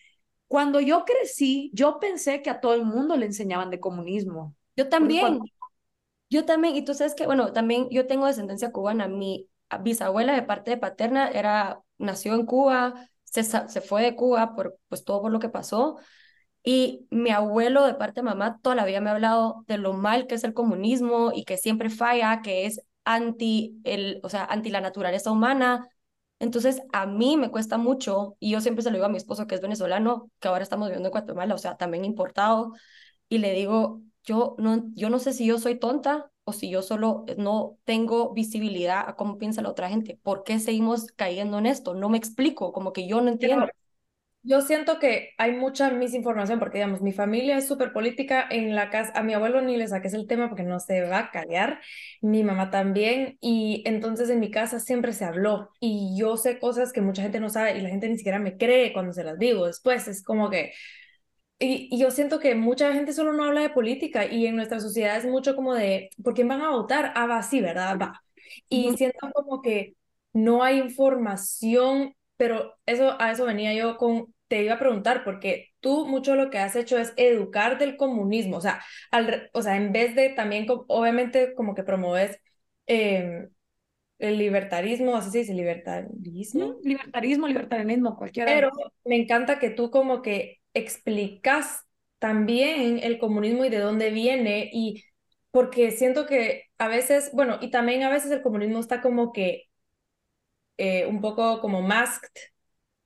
cuando 0.51 0.81
yo 0.81 1.05
crecí, 1.05 1.71
yo 1.73 2.01
pensé 2.01 2.43
que 2.43 2.51
a 2.51 2.61
todo 2.61 2.75
el 2.75 2.85
mundo 2.85 3.17
le 3.17 3.27
enseñaban 3.27 3.71
de 3.71 3.79
comunismo. 3.79 4.57
Yo 4.75 4.89
también. 4.89 5.39
Yo 6.29 6.45
también, 6.45 6.75
y 6.75 6.85
tú 6.85 6.93
sabes 6.93 7.15
que, 7.15 7.25
bueno, 7.25 7.53
también 7.53 7.87
yo 7.89 8.09
tengo 8.09 8.27
descendencia 8.27 8.73
cubana. 8.73 9.07
Mi 9.07 9.49
bisabuela 9.83 10.35
de 10.35 10.43
parte 10.43 10.73
de 10.73 10.77
paterna 10.77 11.29
era, 11.29 11.83
nació 11.99 12.35
en 12.35 12.47
Cuba, 12.47 13.09
se, 13.23 13.45
se 13.45 13.81
fue 13.81 14.03
de 14.03 14.17
Cuba 14.17 14.57
por 14.57 14.77
pues 14.89 15.05
todo 15.05 15.23
por 15.23 15.31
lo 15.31 15.39
que 15.39 15.51
pasó. 15.51 15.99
Y 16.65 17.07
mi 17.11 17.31
abuelo 17.31 17.87
de 17.87 17.95
parte 17.95 18.21
de 18.21 18.25
mamá 18.25 18.59
toda 18.61 18.75
la 18.75 18.85
vida 18.85 19.01
me 19.01 19.11
ha 19.11 19.13
hablado 19.13 19.65
de 19.69 19.79
lo 19.79 19.93
mal 19.93 20.27
que 20.27 20.35
es 20.35 20.43
el 20.43 20.53
comunismo 20.53 21.31
y 21.33 21.45
que 21.45 21.59
siempre 21.59 21.91
falla, 21.91 22.43
que 22.43 22.67
es 22.67 22.81
anti 23.05 23.81
el, 23.85 24.19
o 24.25 24.29
sea, 24.29 24.47
anti 24.47 24.71
la 24.71 24.81
naturaleza 24.81 25.31
humana, 25.31 25.89
entonces, 26.41 26.83
a 26.93 27.07
mí 27.07 27.37
me 27.37 27.51
cuesta 27.51 27.79
mucho, 27.79 28.37
y 28.41 28.51
yo 28.51 28.61
siempre 28.61 28.83
se 28.83 28.91
lo 28.91 28.95
digo 28.97 29.07
a 29.07 29.11
mi 29.11 29.19
esposo 29.19 29.47
que 29.47 29.55
es 29.55 29.61
venezolano, 29.61 30.31
que 30.41 30.49
ahora 30.49 30.65
estamos 30.65 30.89
viviendo 30.89 31.09
en 31.09 31.13
Guatemala, 31.13 31.55
o 31.55 31.59
sea, 31.59 31.77
también 31.77 32.05
importado, 32.05 32.73
y 33.29 33.39
le 33.39 33.53
digo, 33.53 34.03
yo 34.25 34.57
no, 34.59 34.85
yo 34.95 35.11
no 35.11 35.19
sé 35.19 35.33
si 35.33 35.47
yo 35.47 35.59
soy 35.59 35.79
tonta 35.79 36.31
o 36.45 36.53
si 36.53 36.71
yo 36.71 36.83
solo 36.83 37.25
no 37.39 37.79
tengo 37.85 38.33
visibilidad 38.33 39.09
a 39.09 39.17
cómo 39.17 39.39
piensa 39.39 39.63
la 39.63 39.71
otra 39.71 39.89
gente. 39.89 40.19
¿Por 40.23 40.43
qué 40.45 40.59
seguimos 40.59 41.07
cayendo 41.13 41.59
en 41.59 41.67
esto? 41.67 41.95
No 41.95 42.09
me 42.09 42.19
explico, 42.19 42.73
como 42.73 42.93
que 42.93 43.07
yo 43.07 43.21
no 43.21 43.31
entiendo. 43.31 43.69
Yo 44.43 44.63
siento 44.63 44.99
que 44.99 45.35
hay 45.37 45.53
mucha 45.53 45.91
misinformación 45.91 46.59
porque, 46.59 46.79
digamos, 46.79 47.03
mi 47.03 47.13
familia 47.13 47.59
es 47.59 47.69
súper 47.69 47.93
política. 47.93 48.47
En 48.51 48.75
la 48.75 48.89
casa, 48.89 49.13
a 49.15 49.23
mi 49.23 49.35
abuelo 49.35 49.61
ni 49.61 49.77
le 49.77 49.87
saques 49.87 50.15
el 50.15 50.27
tema 50.27 50.49
porque 50.49 50.63
no 50.63 50.81
se 50.81 51.03
va 51.03 51.19
a 51.19 51.31
callar, 51.31 51.81
mi 52.23 52.43
mamá 52.43 52.71
también. 52.71 53.37
Y 53.43 53.83
entonces 53.87 54.31
en 54.31 54.41
mi 54.41 54.51
casa 54.51 54.81
siempre 54.81 55.13
se 55.13 55.27
habló. 55.27 55.71
Y 55.79 56.17
yo 56.19 56.39
sé 56.39 56.59
cosas 56.59 56.93
que 56.93 57.03
mucha 57.03 57.23
gente 57.23 57.39
no 57.39 57.51
sabe 57.51 57.77
y 57.77 57.83
la 57.83 57.91
gente 57.91 58.09
ni 58.09 58.17
siquiera 58.17 58.39
me 58.39 58.57
cree 58.57 58.95
cuando 58.95 59.13
se 59.13 59.25
las 59.25 59.39
digo. 59.39 59.67
Después 59.67 60.09
es 60.09 60.23
como 60.23 60.49
que. 60.49 60.73
Y, 61.59 61.99
yo 61.99 62.11
siento 62.11 62.41
que 62.41 62.55
mucha 62.55 62.93
gente 62.95 63.13
solo 63.13 63.33
no 63.35 63.45
habla 63.45 63.61
de 63.63 63.71
política 63.71 64.27
y 64.27 64.47
en 64.47 64.57
nuestra 64.57 64.81
sociedad 64.81 65.17
es 65.19 65.27
mucho 65.27 65.55
como 65.57 65.75
de, 65.75 66.11
¿por 66.25 66.35
quién 66.35 66.49
van 66.49 66.63
a 66.63 66.71
votar? 66.71 67.13
Ah, 67.15 67.27
va, 67.27 67.43
sí, 67.43 67.61
¿verdad? 67.61 67.99
Va. 68.01 68.23
Y 68.71 68.97
siento 68.97 69.31
como 69.33 69.61
que 69.63 69.97
no 70.33 70.63
hay 70.63 70.79
información 70.79 72.15
pero 72.41 72.79
eso, 72.87 73.21
a 73.21 73.33
eso 73.33 73.45
venía 73.45 73.75
yo 73.75 73.99
con, 73.99 74.35
te 74.49 74.63
iba 74.63 74.73
a 74.73 74.79
preguntar, 74.79 75.25
porque 75.25 75.75
tú 75.81 76.07
mucho 76.07 76.37
lo 76.37 76.49
que 76.49 76.57
has 76.57 76.75
hecho 76.75 76.97
es 76.97 77.13
educar 77.19 77.77
del 77.77 77.99
comunismo, 77.99 78.57
o 78.57 78.61
sea, 78.63 78.83
al, 79.11 79.51
o 79.53 79.61
sea 79.61 79.77
en 79.77 79.93
vez 79.93 80.15
de 80.15 80.31
también, 80.31 80.65
obviamente, 80.89 81.53
como 81.55 81.75
que 81.75 81.83
promueves 81.83 82.41
em, 82.87 83.51
el 84.19 84.39
libertarismo, 84.39 85.17
así 85.17 85.31
se 85.31 85.39
dice, 85.41 85.53
libertarismo. 85.53 86.79
Libertarismo, 86.83 87.47
libertarianismo, 87.47 88.17
cualquiera. 88.17 88.51
Pero 88.51 88.71
me 89.05 89.17
encanta 89.17 89.59
que 89.59 89.69
tú 89.69 89.91
como 89.91 90.23
que 90.23 90.61
explicas 90.73 91.85
también 92.21 93.01
el 93.03 93.19
comunismo 93.19 93.67
y 93.67 93.69
de 93.69 93.81
dónde 93.81 94.09
viene 94.09 94.71
y 94.73 95.05
porque 95.51 95.91
siento 95.91 96.25
que 96.25 96.71
a 96.79 96.89
veces, 96.89 97.33
bueno, 97.35 97.59
y 97.61 97.71
también 97.71 98.03
a 98.03 98.09
veces 98.09 98.31
el 98.31 98.41
comunismo 98.41 98.81
está 98.81 99.03
como 99.03 99.31
que 99.31 99.70
eh, 100.81 101.07
un 101.07 101.21
poco 101.21 101.61
como 101.61 101.83
masked 101.83 102.31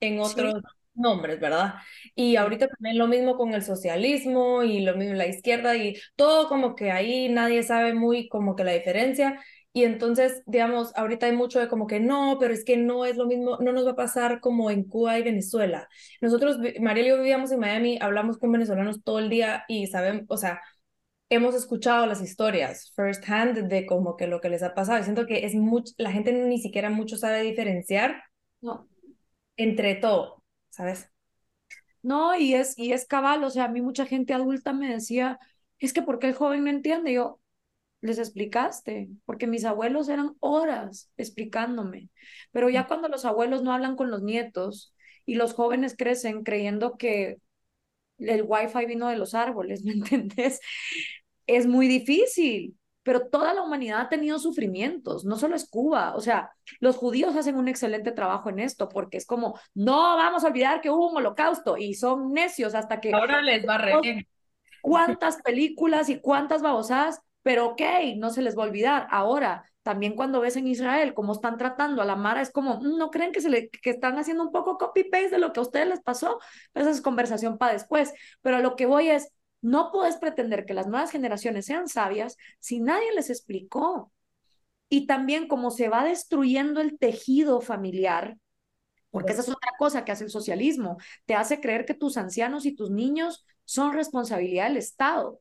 en 0.00 0.20
otros 0.20 0.54
nombres, 0.94 1.40
¿verdad? 1.40 1.74
Y 2.14 2.36
ahorita 2.36 2.68
también 2.68 2.98
lo 2.98 3.08
mismo 3.08 3.36
con 3.36 3.52
el 3.54 3.62
socialismo 3.64 4.62
y 4.62 4.80
lo 4.80 4.96
mismo 4.96 5.14
la 5.14 5.26
izquierda 5.26 5.76
y 5.76 5.96
todo 6.16 6.48
como 6.48 6.76
que 6.76 6.92
ahí 6.92 7.28
nadie 7.28 7.62
sabe 7.64 7.94
muy 7.94 8.28
como 8.28 8.54
que 8.56 8.64
la 8.64 8.72
diferencia. 8.72 9.40
Y 9.72 9.82
entonces, 9.82 10.42
digamos, 10.46 10.92
ahorita 10.94 11.26
hay 11.26 11.32
mucho 11.32 11.58
de 11.58 11.66
como 11.66 11.88
que 11.88 11.98
no, 11.98 12.36
pero 12.38 12.54
es 12.54 12.64
que 12.64 12.76
no 12.76 13.04
es 13.06 13.16
lo 13.16 13.26
mismo, 13.26 13.58
no 13.60 13.72
nos 13.72 13.84
va 13.86 13.92
a 13.92 13.96
pasar 13.96 14.38
como 14.40 14.70
en 14.70 14.84
Cuba 14.84 15.18
y 15.18 15.24
Venezuela. 15.24 15.88
Nosotros, 16.20 16.58
Mariel 16.80 17.06
y 17.06 17.08
yo 17.08 17.16
vivíamos 17.16 17.50
en 17.50 17.58
Miami, 17.58 17.98
hablamos 18.00 18.38
con 18.38 18.52
venezolanos 18.52 19.02
todo 19.02 19.18
el 19.18 19.30
día 19.30 19.64
y 19.66 19.88
saben, 19.88 20.26
o 20.28 20.36
sea, 20.36 20.60
hemos 21.28 21.54
escuchado 21.54 22.06
las 22.06 22.20
historias 22.20 22.92
first 22.94 23.24
hand 23.28 23.68
de 23.68 23.86
como 23.86 24.16
que 24.16 24.26
lo 24.26 24.40
que 24.40 24.48
les 24.48 24.62
ha 24.62 24.74
pasado. 24.74 25.00
Y 25.00 25.04
siento 25.04 25.26
que 25.26 25.44
es 25.46 25.54
mucho, 25.54 25.92
la 25.98 26.12
gente 26.12 26.32
ni 26.32 26.58
siquiera 26.58 26.90
mucho 26.90 27.16
sabe 27.16 27.42
diferenciar 27.42 28.22
no. 28.60 28.88
entre 29.56 29.94
todo, 29.94 30.42
¿sabes? 30.70 31.10
No, 32.02 32.36
y 32.36 32.54
es, 32.54 32.78
y 32.78 32.92
es 32.92 33.06
cabal, 33.06 33.42
o 33.44 33.50
sea, 33.50 33.64
a 33.64 33.68
mí 33.68 33.80
mucha 33.80 34.04
gente 34.04 34.34
adulta 34.34 34.74
me 34.74 34.92
decía, 34.92 35.38
es 35.78 35.92
que 35.94 36.02
¿por 36.02 36.18
qué 36.18 36.28
el 36.28 36.34
joven 36.34 36.64
no 36.64 36.70
entiende? 36.70 37.14
yo, 37.14 37.40
les 38.02 38.18
explicaste, 38.18 39.08
porque 39.24 39.46
mis 39.46 39.64
abuelos 39.64 40.10
eran 40.10 40.34
horas 40.40 41.10
explicándome, 41.16 42.10
pero 42.52 42.68
ya 42.68 42.86
cuando 42.86 43.08
los 43.08 43.24
abuelos 43.24 43.62
no 43.62 43.72
hablan 43.72 43.96
con 43.96 44.10
los 44.10 44.22
nietos 44.22 44.94
y 45.24 45.36
los 45.36 45.54
jóvenes 45.54 45.96
crecen 45.96 46.42
creyendo 46.42 46.98
que 46.98 47.38
el 48.18 48.44
wifi 48.46 48.86
vino 48.86 49.08
de 49.08 49.16
los 49.16 49.34
árboles, 49.34 49.82
¿me 49.84 49.92
entendés? 49.92 50.60
Es 51.46 51.66
muy 51.66 51.88
difícil, 51.88 52.76
pero 53.02 53.28
toda 53.28 53.52
la 53.52 53.62
humanidad 53.62 54.00
ha 54.00 54.08
tenido 54.08 54.38
sufrimientos, 54.38 55.24
no 55.24 55.36
solo 55.36 55.56
es 55.56 55.68
Cuba, 55.68 56.14
o 56.16 56.20
sea, 56.20 56.50
los 56.80 56.96
judíos 56.96 57.36
hacen 57.36 57.56
un 57.56 57.68
excelente 57.68 58.12
trabajo 58.12 58.48
en 58.48 58.58
esto, 58.60 58.88
porque 58.88 59.18
es 59.18 59.26
como, 59.26 59.58
no 59.74 60.16
vamos 60.16 60.42
a 60.42 60.48
olvidar 60.48 60.80
que 60.80 60.90
hubo 60.90 61.10
un 61.10 61.16
holocausto 61.18 61.76
y 61.76 61.94
son 61.94 62.32
necios 62.32 62.74
hasta 62.74 63.00
que... 63.00 63.12
Ahora 63.12 63.42
les 63.42 63.66
va 63.68 63.74
a 63.74 63.78
reír. 63.78 64.26
¿Cuántas 64.80 65.40
películas 65.40 66.08
y 66.10 66.20
cuántas 66.20 66.60
babosadas? 66.60 67.20
Pero 67.44 67.66
ok, 67.68 67.82
no 68.16 68.30
se 68.30 68.42
les 68.42 68.58
va 68.58 68.64
a 68.64 68.66
olvidar. 68.66 69.06
Ahora, 69.10 69.64
también 69.82 70.16
cuando 70.16 70.40
ves 70.40 70.56
en 70.56 70.66
Israel 70.66 71.14
cómo 71.14 71.34
están 71.34 71.58
tratando 71.58 72.02
a 72.02 72.06
la 72.06 72.16
Mara, 72.16 72.40
es 72.40 72.50
como, 72.50 72.80
mm, 72.80 72.96
¿no 72.98 73.10
creen 73.10 73.32
que, 73.32 73.40
se 73.42 73.50
le, 73.50 73.68
que 73.70 73.90
están 73.90 74.18
haciendo 74.18 74.42
un 74.42 74.50
poco 74.50 74.78
copy-paste 74.78 75.30
de 75.30 75.38
lo 75.38 75.52
que 75.52 75.60
a 75.60 75.62
ustedes 75.62 75.86
les 75.86 76.00
pasó? 76.00 76.40
Esa 76.74 76.90
es 76.90 77.02
conversación 77.02 77.58
para 77.58 77.74
después. 77.74 78.12
Pero 78.42 78.60
lo 78.60 78.76
que 78.76 78.86
voy 78.86 79.10
es, 79.10 79.30
no 79.60 79.92
puedes 79.92 80.16
pretender 80.16 80.66
que 80.66 80.74
las 80.74 80.88
nuevas 80.88 81.10
generaciones 81.10 81.66
sean 81.66 81.88
sabias 81.88 82.36
si 82.60 82.80
nadie 82.80 83.14
les 83.14 83.30
explicó. 83.30 84.10
Y 84.88 85.06
también 85.06 85.48
cómo 85.48 85.70
se 85.70 85.88
va 85.88 86.04
destruyendo 86.04 86.80
el 86.80 86.98
tejido 86.98 87.60
familiar, 87.60 88.36
porque 89.10 89.32
esa 89.32 89.42
es 89.42 89.48
otra 89.48 89.72
cosa 89.78 90.04
que 90.04 90.12
hace 90.12 90.24
el 90.24 90.30
socialismo, 90.30 90.96
te 91.24 91.34
hace 91.36 91.60
creer 91.60 91.84
que 91.84 91.94
tus 91.94 92.16
ancianos 92.16 92.66
y 92.66 92.74
tus 92.74 92.90
niños 92.90 93.46
son 93.64 93.92
responsabilidad 93.92 94.66
del 94.66 94.76
Estado. 94.78 95.40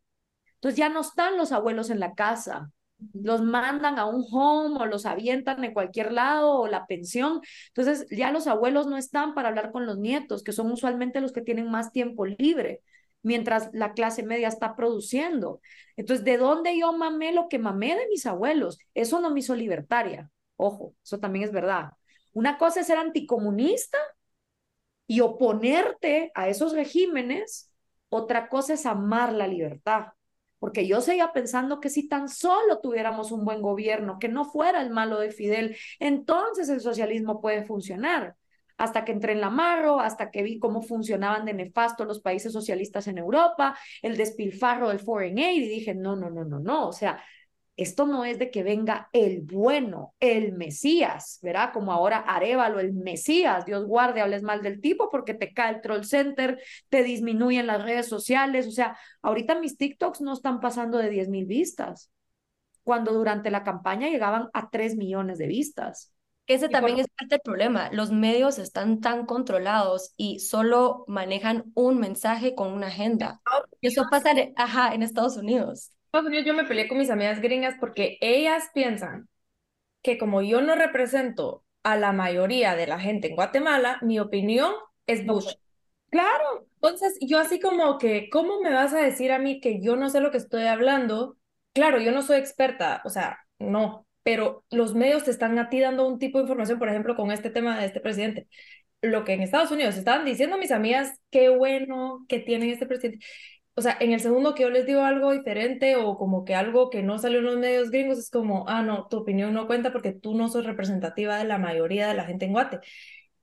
Entonces 0.64 0.78
ya 0.78 0.88
no 0.88 1.01
están 1.01 1.36
los 1.36 1.51
abuelos 1.51 1.89
en 1.89 1.99
la 1.99 2.14
casa, 2.14 2.72
los 3.14 3.41
mandan 3.41 3.99
a 3.99 4.05
un 4.05 4.26
home 4.32 4.80
o 4.80 4.86
los 4.86 5.05
avientan 5.05 5.61
en 5.66 5.74
cualquier 5.74 6.14
lado 6.14 6.57
o 6.61 6.68
la 6.68 6.88
pensión. 6.88 7.41
Entonces 7.68 8.07
ya 8.09 8.32
los 8.32 8.47
abuelos 8.47 8.88
no 8.88 8.95
están 8.95 9.34
para 9.34 9.49
hablar 9.49 9.74
con 9.74 9.86
los 9.86 9.97
nietos, 9.97 10.41
que 10.41 10.53
son 10.53 10.72
usualmente 10.72 11.20
los 11.20 11.34
que 11.34 11.41
tienen 11.41 11.70
más 11.70 11.91
tiempo 11.91 12.26
libre, 12.26 12.82
mientras 13.24 13.72
la 13.74 13.91
clase 13.91 14.24
media 14.24 14.47
está 14.47 14.78
produciendo. 14.78 15.59
Entonces, 15.97 16.24
¿de 16.24 16.38
dónde 16.38 16.80
yo 16.80 16.93
mamé 16.93 17.34
lo 17.34 17.49
que 17.49 17.59
mamé 17.59 17.97
de 17.97 18.07
mis 18.07 18.26
abuelos? 18.26 18.80
Eso 18.93 19.20
no 19.20 19.32
me 19.32 19.41
hizo 19.41 19.55
libertaria. 19.55 20.32
Ojo, 20.55 20.95
eso 21.03 21.20
también 21.20 21.43
es 21.43 21.51
verdad. 21.51 21.91
Una 22.32 22.57
cosa 22.57 22.80
es 22.80 22.88
ser 22.88 22.99
anticomunista 22.99 23.97
y 25.07 25.20
oponerte 25.20 26.32
a 26.36 26.47
esos 26.47 26.72
regímenes, 26.72 27.70
otra 28.07 28.47
cosa 28.47 28.76
es 28.76 28.86
amar 28.86 29.34
la 29.34 29.47
libertad 29.47 30.14
porque 30.64 30.88
yo 30.88 31.01
seguía 31.01 31.34
pensando 31.34 31.82
que 31.82 31.89
si 31.89 32.07
tan 32.07 32.30
solo 32.30 32.80
tuviéramos 32.80 33.34
un 33.34 33.43
buen 33.43 33.61
gobierno, 33.61 34.18
que 34.18 34.30
no 34.30 34.45
fuera 34.45 34.82
el 34.82 34.91
malo 34.91 35.20
de 35.20 35.30
Fidel, 35.30 35.76
entonces 35.99 36.70
el 36.70 36.80
socialismo 36.80 37.41
puede 37.41 37.64
funcionar. 37.64 38.38
Hasta 38.78 39.03
que 39.03 39.11
entré 39.11 39.34
en 39.34 39.41
la 39.41 39.49
Marro, 39.49 39.99
hasta 39.99 40.32
que 40.32 40.41
vi 40.41 40.59
cómo 40.59 40.82
funcionaban 40.82 41.43
de 41.43 41.53
nefasto 41.53 42.05
los 42.05 42.22
países 42.22 42.53
socialistas 42.53 43.09
en 43.09 43.18
Europa, 43.18 43.78
el 44.01 44.16
despilfarro 44.16 44.88
del 44.88 45.01
foreign 45.01 45.38
aid, 45.38 45.64
y 45.64 45.68
dije, 45.68 45.93
no, 45.95 46.16
no, 46.16 46.30
no, 46.30 46.45
no, 46.45 46.59
no, 46.59 46.88
o 46.88 46.93
sea, 46.93 47.22
esto 47.76 48.05
no 48.05 48.24
es 48.24 48.38
de 48.38 48.51
que 48.51 48.63
venga 48.63 49.09
el 49.13 49.41
bueno, 49.41 50.13
el 50.19 50.53
Mesías, 50.53 51.39
¿verdad? 51.41 51.71
Como 51.74 51.91
ahora 51.91 52.17
Arevalo, 52.19 52.80
el 52.80 52.93
Mesías, 52.93 53.65
Dios 53.65 53.86
guarde, 53.86 54.21
hables 54.21 54.43
mal 54.43 54.61
del 54.61 54.80
tipo 54.80 55.09
porque 55.09 55.34
te 55.34 55.53
cae 55.53 55.76
el 55.76 55.82
troll 55.82 56.03
center, 56.03 56.61
te 56.89 57.03
disminuyen 57.03 57.67
las 57.67 57.84
redes 57.84 58.07
sociales, 58.07 58.67
o 58.67 58.71
sea, 58.71 58.97
ahorita 59.21 59.59
mis 59.59 59.78
TikToks 59.78 60.21
no 60.21 60.34
están 60.34 60.59
pasando 60.59 60.99
de 60.99 61.09
10 61.09 61.30
mil 61.30 61.45
vistas, 61.45 62.11
cuando 62.84 63.13
durante 63.13 63.49
la 63.49 63.63
campaña 63.63 64.09
llegaban 64.09 64.49
a 64.53 64.69
3 64.69 64.95
millones 64.95 65.38
de 65.38 65.47
vistas. 65.47 66.13
Ese 66.45 66.67
también 66.67 66.99
es 66.99 67.07
parte 67.17 67.36
del 67.36 67.41
problema. 67.41 67.89
Los 67.93 68.11
medios 68.11 68.59
están 68.59 68.99
tan 68.99 69.26
controlados 69.26 70.13
y 70.17 70.39
solo 70.39 71.05
manejan 71.07 71.71
un 71.74 71.99
mensaje 71.99 72.53
con 72.53 72.74
una 72.74 72.88
agenda. 72.88 73.41
Y 73.80 73.88
eso 73.88 74.03
pasa 74.11 74.32
ajá, 74.57 74.93
en 74.93 75.03
Estados 75.03 75.38
Unidos. 75.38 75.93
Estados 76.14 76.28
Unidos 76.28 76.45
yo 76.45 76.53
me 76.53 76.66
peleé 76.66 76.88
con 76.88 76.99
mis 76.99 77.09
amigas 77.09 77.41
gringas 77.41 77.74
porque 77.80 78.20
ellas 78.22 78.70
piensan 78.72 79.28
que 80.03 80.20
como 80.20 80.43
yo 80.43 80.61
no 80.61 80.76
represento 80.76 81.64
a 81.82 81.97
la 81.97 82.11
mayoría 82.11 82.76
de 82.76 82.86
la 82.86 82.99
gente 82.99 83.30
en 83.30 83.36
Guatemala, 83.36 83.97
mi 84.03 84.20
opinión 84.20 84.74
es 85.07 85.26
Bush. 85.26 85.55
Claro. 86.11 86.68
Entonces, 86.76 87.18
yo 87.20 87.39
así 87.39 87.59
como 87.59 87.97
que, 87.97 88.30
¿cómo 88.30 88.61
me 88.61 88.72
vas 88.72 88.93
a 88.93 89.01
decir 89.01 89.32
a 89.32 89.39
mí 89.39 89.59
que 89.59 89.82
yo 89.82 89.95
no 89.95 90.07
sé 90.11 90.20
lo 90.20 90.30
que 90.30 90.38
estoy 90.38 90.66
hablando? 90.68 91.36
Claro, 91.74 91.99
yo 91.99 92.11
no 92.11 92.22
soy 92.22 92.38
experta, 92.38 93.01
o 93.05 93.09
sea, 93.09 93.39
no, 93.57 94.05
pero 94.22 94.64
los 94.70 94.93
medios 94.93 95.24
te 95.24 95.32
están 95.32 95.57
a 95.57 95.70
ti 95.70 95.80
dando 95.80 96.07
un 96.07 96.20
tipo 96.20 96.38
de 96.38 96.43
información, 96.43 96.78
por 96.78 96.89
ejemplo, 96.89 97.16
con 97.16 97.32
este 97.32 97.49
tema 97.49 97.80
de 97.80 97.88
este 97.88 98.01
presidente. 98.01 98.47
Lo 99.01 99.24
que 99.24 99.34
en 99.34 99.41
Estados 99.41 99.72
Unidos 99.72 99.97
estaban 99.97 100.26
diciendo 100.26 100.59
mis 100.59 100.72
amigas, 100.72 101.20
qué 101.32 101.49
bueno 101.49 102.24
que 102.30 102.39
tienen 102.39 102.70
este 102.70 102.86
presidente 102.86 103.26
o 103.76 103.82
sea, 103.82 103.97
en 103.99 104.11
el 104.13 104.19
segundo 104.19 104.53
que 104.53 104.63
yo 104.63 104.69
les 104.69 104.86
digo 104.86 105.01
algo 105.01 105.32
diferente 105.32 105.95
o 105.95 106.17
como 106.17 106.45
que 106.45 106.55
algo 106.55 106.89
que 106.89 107.01
no 107.03 107.17
salió 107.19 107.39
en 107.39 107.45
los 107.45 107.57
medios 107.57 107.89
gringos, 107.91 108.19
es 108.19 108.30
como, 108.30 108.65
ah, 108.69 108.82
no, 108.84 109.07
tu 109.09 109.17
opinión 109.17 109.53
no 109.53 109.67
cuenta 109.67 109.91
porque 109.91 110.11
tú 110.13 110.36
no 110.36 110.49
sos 110.49 110.65
representativa 110.65 111.38
de 111.38 111.45
la 111.45 111.57
mayoría 111.57 112.07
de 112.07 112.13
la 112.13 112.26
gente 112.26 112.45
en 112.45 112.51
Guate. 112.53 112.80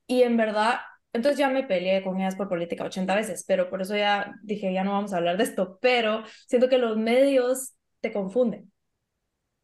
Y 0.06 0.22
en 0.22 0.36
verdad, 0.36 0.80
entonces 1.12 1.38
ya 1.38 1.48
me 1.50 1.64
peleé 1.64 2.02
con 2.04 2.20
ellas 2.20 2.36
por 2.36 2.48
política 2.48 2.84
80 2.84 3.14
veces, 3.14 3.44
pero 3.46 3.70
por 3.70 3.82
eso 3.82 3.96
ya 3.96 4.34
dije, 4.42 4.72
ya 4.72 4.84
no 4.84 4.92
vamos 4.92 5.12
a 5.12 5.18
hablar 5.18 5.36
de 5.36 5.44
esto, 5.44 5.78
pero 5.80 6.24
siento 6.48 6.68
que 6.68 6.78
los 6.78 6.96
medios 6.96 7.74
te 8.00 8.12
confunden. 8.12 8.72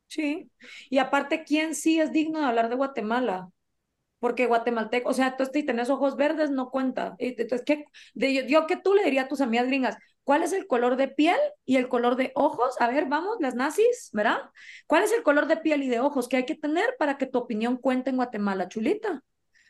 Sí, 0.09 0.51
y 0.89 0.99
aparte, 0.99 1.45
¿quién 1.45 1.75
sí 1.75 2.01
es 2.01 2.13
digno 2.13 2.41
de 2.41 2.47
hablar 2.47 2.69
de 2.69 2.77
Guatemala? 2.77 3.49
porque 4.21 4.47
guatemalteco, 4.47 5.11
o 5.11 5.13
sea, 5.13 5.37
tú 5.37 5.45
si 5.53 5.63
tenés 5.65 5.91
ojos 5.91 6.17
verdes, 6.17 6.51
no 6.51 6.71
cuenta. 6.71 7.15
Entonces, 7.19 7.63
¿qué, 7.67 7.85
de, 8.15 8.35
yo, 8.35 8.43
yo 8.47 8.67
que 8.67 8.77
tú 8.77 8.95
le 8.95 9.05
diría 9.05 9.23
a 9.23 9.29
tus 9.29 9.41
amigas 9.43 9.67
gringas, 9.69 9.97
¿cuál 10.27 10.43
es 10.43 10.53
el 10.53 10.67
color 10.67 10.97
de 10.97 11.07
piel 11.07 11.39
y 11.65 11.77
el 11.77 11.89
color 11.89 12.17
de 12.17 12.33
ojos? 12.35 12.75
A 12.81 12.89
ver, 12.89 13.07
vamos, 13.07 13.37
las 13.39 13.55
nazis, 13.55 14.11
¿verdad? 14.13 14.41
¿Cuál 14.89 15.05
es 15.05 15.13
el 15.13 15.23
color 15.23 15.47
de 15.47 15.57
piel 15.57 15.85
y 15.85 15.89
de 15.89 16.01
ojos 16.01 16.29
que 16.29 16.37
hay 16.37 16.45
que 16.45 16.57
tener 16.57 16.97
para 16.99 17.17
que 17.17 17.27
tu 17.27 17.39
opinión 17.39 17.77
cuente 17.77 18.11
en 18.11 18.17
Guatemala, 18.17 18.69
chulita? 18.69 19.23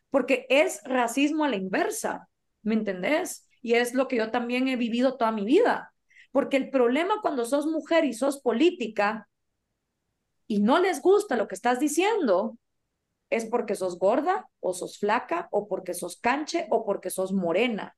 Porque 0.09 0.47
es 0.49 0.81
racismo 0.85 1.45
a 1.45 1.51
la 1.51 1.57
inversa, 1.57 2.31
¿me 2.63 2.73
entendés? 2.73 3.47
Y 3.61 3.75
es 3.75 3.93
lo 3.93 4.09
que 4.09 4.17
yo 4.17 4.31
también 4.31 4.67
he 4.69 4.77
vivido 4.77 5.19
toda 5.19 5.31
mi 5.31 5.45
vida. 5.45 5.93
Porque 6.33 6.57
el 6.57 6.71
problema 6.71 7.21
cuando 7.21 7.45
sos 7.45 7.67
mujer 7.67 8.07
y 8.07 8.15
sos 8.15 8.41
política 8.41 9.29
y 10.47 10.61
no 10.61 10.79
les 10.79 11.03
gusta 11.03 11.37
lo 11.37 11.49
que 11.49 11.55
estás 11.55 11.81
diciendo, 11.81 12.57
es 13.29 13.45
porque 13.45 13.75
sos 13.75 13.99
gorda 13.99 14.49
o 14.61 14.73
sos 14.73 14.99
flaca 14.99 15.49
o 15.51 15.69
porque 15.69 15.93
sos 15.93 16.17
canche 16.19 16.67
o 16.71 16.87
porque 16.87 17.11
sos 17.11 17.35
morena. 17.35 17.95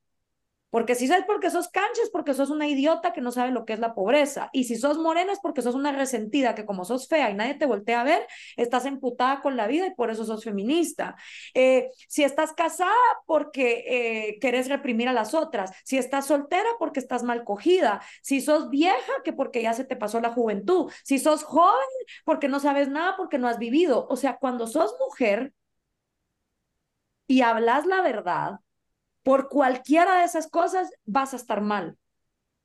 Porque 0.71 0.95
si 0.95 1.07
sabes 1.09 1.25
porque 1.27 1.51
sos 1.51 1.69
cancha 1.69 2.03
es 2.03 2.11
porque 2.11 2.35
sos 2.35 2.51
una 2.51 2.69
idiota 2.69 3.13
que 3.13 3.21
no 3.21 3.33
sabe 3.33 3.53
lo 3.53 3.65
que 3.65 3.73
es 3.73 3.79
la 3.79 3.95
pobreza. 3.95 4.51
Y 4.53 4.65
si 4.65 4.77
sos 4.77 4.99
morena 4.99 5.33
es 5.33 5.41
porque 5.41 5.63
sos 5.63 5.75
una 5.75 5.93
resentida 5.93 6.55
que 6.55 6.67
como 6.67 6.85
sos 6.85 7.09
fea 7.09 7.31
y 7.31 7.35
nadie 7.35 7.55
te 7.55 7.67
voltea 7.67 8.03
a 8.03 8.05
ver, 8.05 8.27
estás 8.57 8.85
emputada 8.85 9.41
con 9.41 9.57
la 9.57 9.67
vida 9.67 9.87
y 9.87 9.95
por 9.95 10.11
eso 10.11 10.25
sos 10.25 10.45
feminista. 10.45 11.17
Eh, 11.55 11.91
si 12.09 12.23
estás 12.25 12.53
casada 12.53 12.93
porque 13.27 13.85
eh, 13.87 14.39
querés 14.41 14.69
reprimir 14.69 15.09
a 15.09 15.13
las 15.13 15.35
otras. 15.35 15.73
Si 15.85 15.97
estás 15.99 16.27
soltera 16.27 16.69
porque 16.79 17.01
estás 17.01 17.23
mal 17.23 17.45
cogida. 17.45 18.01
Si 18.23 18.41
sos 18.41 18.69
vieja 18.71 19.13
que 19.25 19.33
porque 19.33 19.63
ya 19.63 19.73
se 19.73 19.85
te 19.85 19.97
pasó 19.97 20.21
la 20.21 20.31
juventud. 20.33 20.93
Si 21.05 21.19
sos 21.19 21.45
joven 21.45 21.89
porque 22.25 22.49
no 22.49 22.61
sabes 22.61 22.89
nada 22.89 23.17
porque 23.17 23.39
no 23.39 23.49
has 23.49 23.59
vivido. 23.59 24.07
O 24.09 24.17
sea, 24.17 24.37
cuando 24.39 24.67
sos 24.67 24.95
mujer 25.01 25.53
y 27.27 27.43
hablas 27.43 27.87
la 27.87 28.03
verdad, 28.03 28.61
por 29.29 29.51
cualquiera 29.51 30.21
de 30.21 30.25
esas 30.25 30.49
cosas 30.49 30.91
vas 31.05 31.35
a 31.35 31.37
estar 31.37 31.61
mal. 31.61 31.99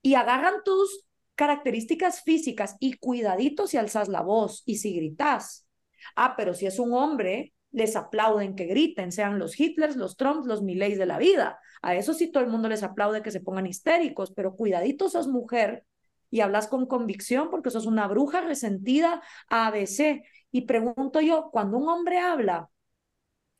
Y 0.02 0.14
agarran 0.14 0.64
tus 0.64 1.06
características 1.36 2.24
físicas 2.24 2.78
y 2.80 2.94
cuidaditos 2.94 3.72
si 3.72 3.78
alzas 3.78 4.08
la 4.08 4.22
voz 4.22 4.64
y 4.66 4.78
si 4.78 4.96
gritas. 4.96 5.68
Ah, 6.16 6.36
pero 6.38 6.54
si 6.54 6.66
es 6.66 6.80
un 6.80 6.94
hombre 6.94 7.54
les 7.72 7.98
aplauden 7.98 8.56
que 8.56 8.64
griten, 8.64 9.12
sean 9.12 9.40
los 9.40 9.60
Hitlers, 9.60 9.98
los 9.98 10.16
Trumps, 10.16 10.48
los 10.48 10.62
Milley's 10.62 10.98
de 10.98 11.06
la 11.06 11.18
vida. 11.18 11.60
A 11.82 11.96
eso 11.96 12.14
sí 12.14 12.32
todo 12.32 12.42
el 12.42 12.50
mundo 12.50 12.70
les 12.70 12.84
aplaude 12.84 13.22
que 13.22 13.32
se 13.32 13.42
pongan 13.42 13.68
histéricos, 13.68 14.32
pero 14.32 14.56
cuidadito 14.56 15.10
sos 15.10 15.28
mujer 15.28 15.86
y 16.30 16.40
hablas 16.40 16.70
con 16.70 16.86
convicción 16.86 17.50
porque 17.50 17.72
sos 17.72 17.88
una 17.88 18.08
bruja 18.08 18.40
resentida 18.40 19.22
ABC. 19.50 20.24
Y 20.50 20.62
pregunto 20.62 21.20
yo, 21.20 21.50
cuando 21.52 21.78
un 21.78 21.90
hombre 21.90 22.20
habla, 22.20 22.70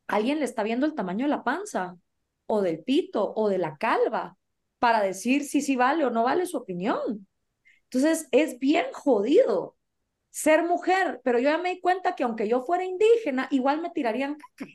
¿alguien 0.06 0.38
le 0.38 0.46
está 0.46 0.62
viendo 0.62 0.86
el 0.86 0.94
tamaño 0.94 1.26
de 1.26 1.30
la 1.30 1.44
panza 1.44 1.98
o 2.46 2.62
del 2.62 2.82
pito 2.84 3.32
o 3.36 3.48
de 3.48 3.58
la 3.58 3.76
calva 3.76 4.36
para 4.78 5.02
decir 5.02 5.44
si 5.44 5.62
sí 5.62 5.76
vale 5.76 6.04
o 6.04 6.10
no 6.10 6.24
vale 6.24 6.46
su 6.46 6.56
opinión? 6.58 7.26
Entonces 7.84 8.28
es 8.32 8.58
bien 8.58 8.86
jodido 8.92 9.76
ser 10.30 10.64
mujer, 10.64 11.20
pero 11.22 11.38
yo 11.38 11.50
ya 11.50 11.58
me 11.58 11.70
di 11.70 11.80
cuenta 11.80 12.16
que 12.16 12.24
aunque 12.24 12.48
yo 12.48 12.62
fuera 12.62 12.84
indígena, 12.84 13.46
igual 13.50 13.80
me 13.80 13.90
tirarían 13.90 14.36
caca. 14.36 14.72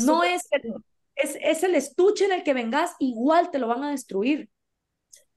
no 0.00 0.24
es 0.24 0.48
el, 0.50 0.74
es, 1.14 1.38
es 1.40 1.62
el 1.62 1.74
estuche 1.76 2.24
en 2.24 2.32
el 2.32 2.42
que 2.42 2.54
vengas, 2.54 2.94
igual 2.98 3.50
te 3.50 3.58
lo 3.58 3.68
van 3.68 3.84
a 3.84 3.90
destruir. 3.90 4.50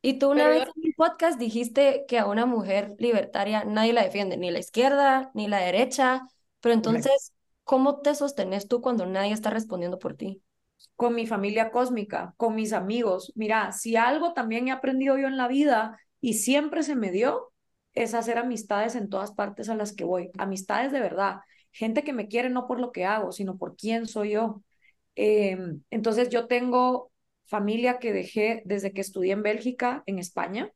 Y 0.01 0.19
tú 0.19 0.31
una 0.31 0.47
vez 0.47 0.63
en 0.63 0.81
mi 0.81 0.93
podcast 0.93 1.39
dijiste 1.39 2.05
que 2.07 2.19
a 2.19 2.27
una 2.27 2.45
mujer 2.45 2.95
libertaria 2.99 3.63
nadie 3.65 3.93
la 3.93 4.03
defiende, 4.03 4.37
ni 4.37 4.51
la 4.51 4.59
izquierda, 4.59 5.31
ni 5.33 5.47
la 5.47 5.59
derecha, 5.59 6.27
pero 6.61 6.73
entonces, 6.73 7.33
¿cómo 7.63 8.01
te 8.01 8.15
sostenes 8.15 8.67
tú 8.67 8.81
cuando 8.81 9.05
nadie 9.05 9.33
está 9.33 9.49
respondiendo 9.49 9.99
por 9.99 10.15
ti? 10.15 10.41
Con 10.95 11.15
mi 11.15 11.28
familia 11.28 11.71
cósmica, 11.71 12.34
con 12.38 12.55
mis 12.55 12.73
amigos. 12.73 13.32
Mira, 13.36 13.71
si 13.71 13.95
algo 13.95 14.34
también 14.34 14.67
he 14.67 14.71
aprendido 14.71 15.17
yo 15.17 15.28
en 15.28 15.38
la 15.38 15.47
vida 15.47 15.99
y 16.21 16.36
siempre 16.36 16.84
se 16.84 16.95
me 16.95 17.11
dio, 17.11 17.51
es 17.93 18.13
hacer 18.13 18.38
amistades 18.38 18.95
en 18.95 19.09
todas 19.09 19.32
partes 19.32 19.69
a 19.69 19.75
las 19.75 19.93
que 19.93 20.03
voy, 20.03 20.30
amistades 20.38 20.91
de 20.91 20.99
verdad, 20.99 21.38
gente 21.71 22.03
que 22.03 22.13
me 22.13 22.28
quiere 22.28 22.49
no 22.49 22.67
por 22.67 22.80
lo 22.80 22.91
que 22.91 23.05
hago, 23.05 23.32
sino 23.32 23.57
por 23.57 23.75
quién 23.75 24.07
soy 24.07 24.32
yo. 24.32 24.63
Em, 25.15 25.82
entonces 25.89 26.30
yo 26.30 26.47
tengo 26.47 27.11
familia 27.45 27.97
que 27.99 28.13
dejé 28.13 28.61
desde 28.65 28.93
que 28.93 29.01
estudié 29.01 29.34
en 29.34 29.43
Bélgica, 29.43 30.03
en 30.05 30.19
España, 30.19 30.71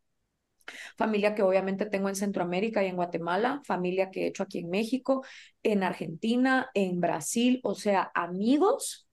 familia 0.97 1.35
que 1.35 1.43
obviamente 1.43 1.85
tengo 1.85 2.09
en 2.09 2.15
Centroamérica 2.15 2.83
y 2.83 2.87
en 2.87 2.95
Guatemala, 2.95 3.61
familia 3.65 4.09
que 4.11 4.23
he 4.23 4.27
hecho 4.27 4.43
aquí 4.43 4.59
en 4.59 4.69
México, 4.69 5.23
en 5.63 5.83
Argentina, 5.83 6.69
en 6.73 6.99
Brasil, 6.99 7.59
o 7.63 7.75
sea, 7.75 8.11
amigos 8.15 9.07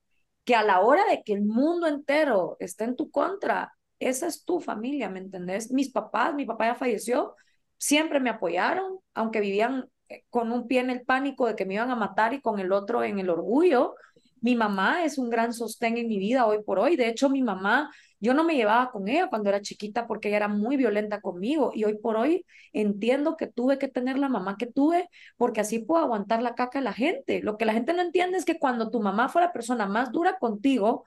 que 0.49 0.55
a 0.55 0.62
la 0.62 0.80
hora 0.80 1.05
de 1.05 1.22
que 1.22 1.34
el 1.34 1.42
mundo 1.42 1.86
entero 1.86 2.57
esté 2.59 2.84
en 2.84 2.96
tu 2.96 3.11
contra, 3.11 3.74
esa 3.99 4.26
es 4.26 4.46
tu 4.46 4.61
familia, 4.61 5.11
¿me 5.11 5.18
entendés? 5.18 5.70
Mis 5.70 5.90
papás, 5.90 6.34
mi 6.34 6.46
papá 6.46 6.68
ya 6.68 6.74
falleció, 6.74 7.34
siempre 7.76 8.18
me 8.18 8.30
apoyaron, 8.30 8.99
aunque 9.12 9.40
vivían 9.40 9.90
eh, 10.09 10.24
con 10.30 10.51
un 10.51 10.66
pie 10.66 10.80
en 10.80 10.88
el 10.88 11.03
pánico 11.03 11.46
de 11.46 11.55
que 11.55 11.66
me 11.66 11.74
iban 11.74 11.90
a 11.90 11.96
matar 11.96 12.32
y 12.32 12.40
con 12.40 12.61
el 12.61 12.72
otro 12.72 13.05
en 13.05 13.18
el 13.18 13.28
orgullo. 13.28 13.94
Mi 14.41 14.55
mamá 14.57 15.05
es 15.05 15.18
un 15.18 15.30
gran 15.30 15.53
sostén 15.53 15.97
en 15.97 16.09
mi 16.09 16.18
vida 16.18 16.47
hoy 16.47 16.62
por 16.62 16.78
hoy. 16.78 16.97
De 16.97 17.09
hecho, 17.09 17.28
mi 17.28 17.43
mamá, 17.43 17.91
yo 18.20 18.34
no 18.34 18.45
me 18.45 18.55
llevaba 18.55 18.91
con 18.91 19.09
ella 19.09 19.28
cuando 19.28 19.49
era 19.49 19.61
chiquita 19.62 20.07
porque 20.07 20.28
ella 20.28 20.39
era 20.39 20.49
muy 20.49 20.76
violenta 20.76 21.20
conmigo 21.20 21.72
y 21.74 21.84
hoy 21.84 21.99
por 21.99 22.16
hoy 22.16 22.45
entiendo 22.72 23.36
que 23.36 23.47
tuve 23.47 23.78
que 23.78 23.89
tener 23.89 24.18
la 24.18 24.28
mamá 24.28 24.57
que 24.57 24.66
tuve 24.66 25.09
porque 25.36 25.61
así 25.61 25.80
puedo 25.80 26.03
aguantar 26.05 26.43
la 26.43 26.55
caca 26.55 26.78
de 26.78 26.84
la 26.84 26.93
gente. 26.93 27.43
Lo 27.43 27.57
que 27.57 27.64
la 27.64 27.72
gente 27.72 27.93
no 27.95 28.03
entiende 28.03 28.39
es 28.39 28.45
que 28.45 28.59
cuando 28.59 28.91
tu 28.91 29.01
mamá 29.01 29.28
fue 29.28 29.43
la 29.43 29.53
persona 29.53 29.86
más 29.86 30.12
dura 30.12 30.39
contigo, 30.39 31.05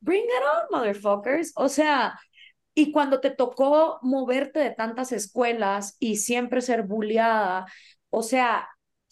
bring 0.00 0.24
it 0.24 0.30
on, 0.72 0.78
motherfuckers. 0.80 1.52
O 1.56 1.68
sea, 1.68 2.18
y 2.74 2.92
cuando 2.92 3.20
te 3.20 3.30
tocó 3.30 3.98
moverte 4.02 4.60
de 4.60 4.70
tantas 4.70 5.12
escuelas 5.12 5.96
y 5.98 6.16
siempre 6.16 6.60
ser 6.60 6.84
bulliada, 6.84 7.66
o 8.10 8.22
sea, 8.22 8.68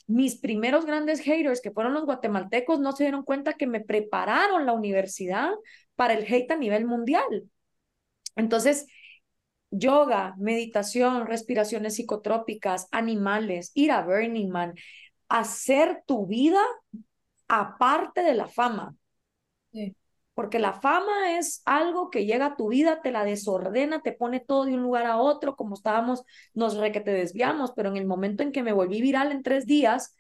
mis 0.07 0.37
primeros 0.39 0.87
grandes 0.87 1.21
haters, 1.21 1.61
que 1.61 1.71
fueron 1.71 1.95
los 1.95 2.05
guatemaltecos, 2.05 2.81
no 2.81 2.93
se 2.93 3.05
dieron 3.05 3.25
cuenta 3.25 3.55
que 3.55 3.67
me 3.67 3.81
prepararon 3.81 4.67
la 4.67 4.73
universidad 4.73 5.51
para 5.97 6.15
el 6.15 6.25
hate 6.33 6.53
a 6.53 6.57
nivel 6.57 6.87
mundial. 6.87 7.51
Entonces, 8.37 8.87
yoga, 9.71 10.35
meditación, 10.39 11.27
respiraciones 11.27 11.97
psicotrópicas, 11.97 12.89
animales, 12.93 13.73
ir 13.75 13.93
a 13.93 14.03
Burning 14.03 14.51
Man, 14.51 14.75
hacer 15.29 16.03
tu 16.07 16.27
vida 16.27 16.61
aparte 17.49 18.23
de 18.23 18.35
la 18.35 18.49
fama. 18.49 18.95
Porque 20.37 20.61
la 20.61 20.75
fama 20.75 21.39
es 21.39 21.63
algo 21.67 22.11
que 22.11 22.27
llega 22.27 22.47
a 22.47 22.57
tu 22.57 22.69
vida, 22.69 23.03
te 23.03 23.11
la 23.13 23.25
desordena, 23.25 24.03
te 24.03 24.13
pone 24.13 24.41
todo 24.41 24.67
de 24.67 24.75
un 24.75 24.83
lugar 24.85 25.07
a 25.07 25.19
otro, 25.19 25.57
como 25.57 25.75
estábamos, 25.75 26.25
nos 26.55 26.77
re 26.79 26.93
que 26.93 27.01
te 27.01 27.13
desviamos, 27.13 27.73
pero 27.77 27.91
en 27.91 27.99
el 27.99 28.07
momento 28.07 28.45
en 28.45 28.53
que 28.53 28.63
me 28.63 28.75
volví 28.75 29.03
viral 29.03 29.33
en 29.33 29.43
tres 29.43 29.67
días, 29.67 30.15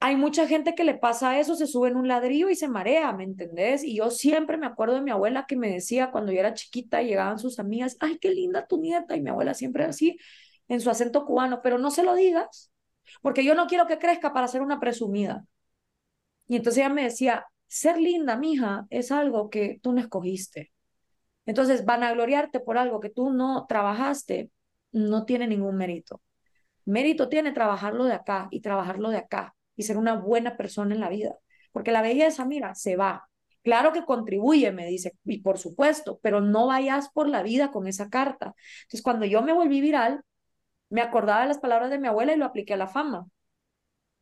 hay 0.00 0.16
mucha 0.16 0.46
gente 0.46 0.74
que 0.74 0.84
le 0.84 0.94
pasa 0.94 1.38
eso, 1.40 1.56
se 1.56 1.66
sube 1.66 1.88
en 1.88 1.96
un 1.96 2.08
ladrillo 2.08 2.48
y 2.50 2.56
se 2.56 2.68
marea, 2.68 3.12
¿me 3.12 3.24
entendés? 3.24 3.82
Y 3.84 3.96
yo 3.96 4.10
siempre 4.10 4.58
me 4.58 4.66
acuerdo 4.66 4.94
de 4.96 5.00
mi 5.02 5.10
abuela 5.10 5.46
que 5.46 5.56
me 5.56 5.70
decía 5.70 6.10
cuando 6.10 6.32
yo 6.32 6.40
era 6.40 6.54
chiquita, 6.54 7.02
llegaban 7.02 7.38
sus 7.38 7.58
amigas, 7.58 7.96
ay, 8.00 8.18
qué 8.18 8.30
linda 8.30 8.66
tu 8.66 8.78
nieta, 8.80 9.16
y 9.16 9.22
mi 9.22 9.30
abuela 9.30 9.54
siempre 9.54 9.84
así, 9.84 10.18
en 10.68 10.80
su 10.80 10.90
acento 10.90 11.24
cubano, 11.26 11.60
pero 11.62 11.78
no 11.78 11.90
se 11.90 12.02
lo 12.04 12.14
digas, 12.14 12.70
porque 13.22 13.44
yo 13.44 13.54
no 13.54 13.66
quiero 13.66 13.86
que 13.86 13.98
crezca 13.98 14.32
para 14.32 14.48
ser 14.48 14.62
una 14.62 14.80
presumida. 14.80 15.46
Y 16.48 16.56
entonces 16.56 16.78
ella 16.84 16.92
me 16.94 17.02
decía, 17.04 17.46
ser 17.68 17.98
linda, 17.98 18.36
mija, 18.36 18.86
es 18.90 19.12
algo 19.12 19.50
que 19.50 19.78
tú 19.82 19.92
no 19.92 20.00
escogiste. 20.00 20.72
Entonces, 21.46 21.84
van 21.84 22.02
a 22.02 22.12
gloriarte 22.12 22.60
por 22.60 22.78
algo 22.78 23.00
que 23.00 23.10
tú 23.10 23.30
no 23.30 23.66
trabajaste, 23.68 24.50
no 24.92 25.24
tiene 25.24 25.46
ningún 25.46 25.76
mérito. 25.76 26.22
Mérito 26.84 27.28
tiene 27.28 27.52
trabajarlo 27.52 28.04
de 28.04 28.14
acá 28.14 28.48
y 28.50 28.60
trabajarlo 28.60 29.10
de 29.10 29.18
acá 29.18 29.54
y 29.76 29.84
ser 29.84 29.98
una 29.98 30.14
buena 30.14 30.56
persona 30.56 30.94
en 30.94 31.00
la 31.00 31.08
vida. 31.08 31.36
Porque 31.72 31.92
la 31.92 32.02
belleza, 32.02 32.44
mira, 32.46 32.74
se 32.74 32.96
va. 32.96 33.28
Claro 33.62 33.92
que 33.92 34.04
contribuye, 34.04 34.72
me 34.72 34.86
dice, 34.86 35.12
y 35.24 35.40
por 35.40 35.58
supuesto, 35.58 36.20
pero 36.22 36.40
no 36.40 36.68
vayas 36.68 37.10
por 37.10 37.28
la 37.28 37.42
vida 37.42 37.72
con 37.72 37.86
esa 37.88 38.08
carta. 38.08 38.54
Entonces, 38.82 39.02
cuando 39.02 39.26
yo 39.26 39.42
me 39.42 39.52
volví 39.52 39.80
viral, 39.80 40.22
me 40.90 41.02
acordaba 41.02 41.42
de 41.42 41.48
las 41.48 41.58
palabras 41.58 41.90
de 41.90 41.98
mi 41.98 42.08
abuela 42.08 42.34
y 42.34 42.38
lo 42.38 42.46
apliqué 42.46 42.74
a 42.74 42.76
la 42.78 42.88
fama. 42.88 43.26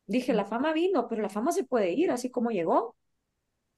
Dije, 0.07 0.33
la 0.33 0.45
fama 0.45 0.73
vino, 0.73 1.07
pero 1.07 1.21
la 1.21 1.29
fama 1.29 1.51
se 1.51 1.63
puede 1.63 1.91
ir 1.91 2.11
así 2.11 2.29
como 2.29 2.51
llegó. 2.51 2.95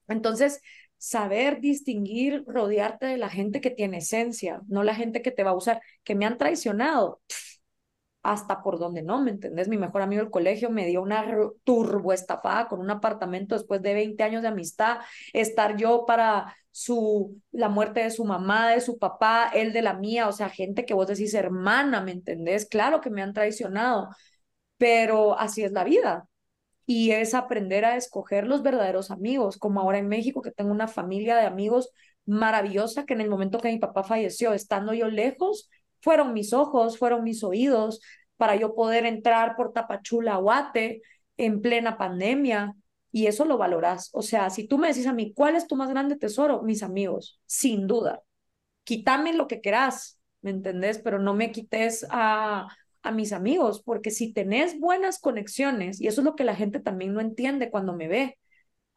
Entonces, 0.08 0.62
saber 0.98 1.60
distinguir, 1.62 2.44
rodearte 2.48 3.06
de 3.06 3.18
la 3.18 3.30
gente 3.30 3.62
que 3.62 3.70
tiene 3.72 3.98
esencia, 4.00 4.62
no 4.68 4.84
la 4.84 4.96
gente 4.96 5.22
que 5.22 5.32
te 5.32 5.44
va 5.44 5.52
a 5.52 5.56
usar, 5.56 5.82
que 6.04 6.16
me 6.16 6.26
han 6.26 6.38
traicionado. 6.38 7.22
hasta 8.24 8.62
por 8.62 8.78
donde 8.78 9.04
no, 9.04 9.22
¿me 9.22 9.32
entendés? 9.32 9.70
Mi 9.70 9.78
mejor 9.78 10.02
amigo 10.02 10.22
del 10.22 10.32
colegio 10.32 10.70
me 10.70 10.86
dio 10.86 11.02
una 11.02 11.26
turbo 11.64 12.12
estafada 12.12 12.68
con 12.68 12.82
un 12.82 12.90
apartamento 12.92 13.56
después 13.56 13.82
de 13.82 13.94
20 13.94 14.22
años 14.24 14.42
de 14.42 14.50
amistad, 14.50 14.98
estar 15.34 15.78
yo 15.78 16.06
para 16.06 16.54
su, 16.72 17.42
la 17.52 17.70
muerte 17.70 18.02
de 18.02 18.12
su 18.12 18.26
mamá, 18.26 18.72
de 18.72 18.82
su 18.82 19.00
papá, 19.00 19.50
él 19.54 19.72
de 19.74 19.82
la 19.82 19.94
mía, 19.94 20.28
o 20.28 20.34
sea, 20.34 20.50
gente 20.50 20.86
que 20.86 20.94
vos 20.94 21.08
decís 21.08 21.34
hermana, 21.34 22.02
¿me 22.02 22.12
entendés? 22.12 22.66
Claro 22.68 23.00
que 23.02 23.10
me 23.10 23.22
han 23.22 23.34
traicionado, 23.34 24.10
pero 24.78 25.40
así 25.40 25.64
es 25.64 25.72
la 25.72 25.84
vida 25.84 26.28
y 26.88 27.12
es 27.12 27.34
aprender 27.36 27.86
a 27.86 27.98
escoger 27.98 28.48
los 28.48 28.64
verdaderos 28.64 29.12
amigos, 29.12 29.58
como 29.58 29.82
ahora 29.82 30.00
en 30.00 30.08
México, 30.08 30.42
que 30.42 30.52
tengo 30.52 30.72
una 30.72 30.88
familia 30.88 31.36
de 31.36 31.46
amigos 31.46 31.92
maravillosa 32.26 33.06
que 33.06 33.14
en 33.14 33.22
el 33.22 33.30
momento 33.30 33.60
que 33.60 33.70
mi 33.70 33.78
papá 33.78 34.04
falleció, 34.04 34.54
estando 34.54 34.94
yo 34.94 35.10
lejos, 35.10 35.70
fueron 36.02 36.34
mis 36.34 36.54
ojos, 36.54 36.98
fueron 36.98 37.24
mis 37.24 37.44
oídos 37.44 38.00
para 38.38 38.56
yo 38.56 38.74
poder 38.74 39.06
entrar 39.06 39.58
por 39.58 39.74
Tapachula, 39.74 40.38
Guate, 40.38 41.02
en 41.36 41.62
plena 41.62 41.98
pandemia. 41.98 42.74
Y 43.12 43.28
eso 43.28 43.46
lo 43.46 43.58
valoras. 43.58 44.10
O 44.14 44.22
sea, 44.22 44.50
si 44.50 44.68
tú 44.68 44.78
me 44.78 44.88
decís 44.88 45.08
a 45.08 45.14
mí, 45.14 45.34
¿cuál 45.34 45.56
es 45.56 45.68
tu 45.68 45.76
más 45.76 45.90
grande 45.90 46.16
tesoro? 46.18 46.62
Mis 46.62 46.84
amigos, 46.84 47.40
sin 47.46 47.88
duda. 47.88 48.22
Quítame 48.84 49.34
lo 49.34 49.48
que 49.48 49.60
querás, 49.60 50.20
¿me 50.42 50.52
entendés? 50.52 51.00
Pero 51.00 51.20
no 51.20 51.34
me 51.34 51.52
quites 51.52 52.06
a, 52.10 52.68
a 53.08 53.12
mis 53.12 53.34
amigos, 53.34 53.82
porque 53.84 54.12
si 54.12 54.34
tenés 54.34 54.80
buenas 54.80 55.20
conexiones, 55.20 56.02
y 56.02 56.08
eso 56.08 56.22
es 56.22 56.26
lo 56.26 56.36
que 56.36 56.44
la 56.44 56.56
gente 56.56 56.80
también 56.80 57.14
no 57.14 57.22
entiende 57.22 57.72
cuando 57.72 57.94
me 57.94 58.08
ve, 58.08 58.38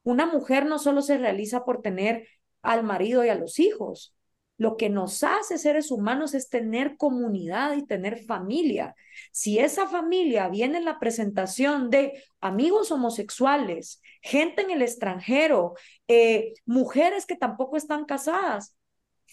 una 0.03 0.27
mujer 0.27 0.67
no 0.67 0.79
solo 0.79 1.03
se 1.03 1.19
realiza 1.19 1.65
por 1.65 1.83
tener 1.83 2.27
al 2.63 2.85
marido 2.85 3.25
y 3.25 3.29
a 3.29 3.35
los 3.35 3.59
hijos, 3.59 4.15
lo 4.61 4.77
que 4.77 4.91
nos 4.91 5.25
hace 5.25 5.57
seres 5.57 5.91
humanos 5.91 6.35
es 6.35 6.51
tener 6.51 6.99
comunidad 6.99 7.77
y 7.77 7.87
tener 7.87 8.19
familia. 8.19 8.95
Si 9.33 9.59
esa 9.59 9.87
familia 9.87 10.51
viene 10.51 10.77
en 10.77 10.85
la 10.85 10.99
presentación 10.99 11.89
de 11.89 12.23
amigos 12.43 12.93
homosexuales, 12.93 14.03
gente 14.21 14.61
en 14.61 14.71
el 14.71 14.83
extranjero, 14.83 15.77
eh, 16.09 16.53
mujeres 16.67 17.25
que 17.25 17.37
tampoco 17.37 17.79
están 17.79 18.05
casadas, 18.05 18.77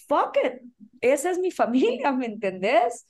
fuck 0.07 0.37
it, 0.45 0.61
esa 1.01 1.29
es 1.29 1.39
mi 1.39 1.51
familia, 1.51 2.13
¿me 2.13 2.27
entendés? 2.27 3.05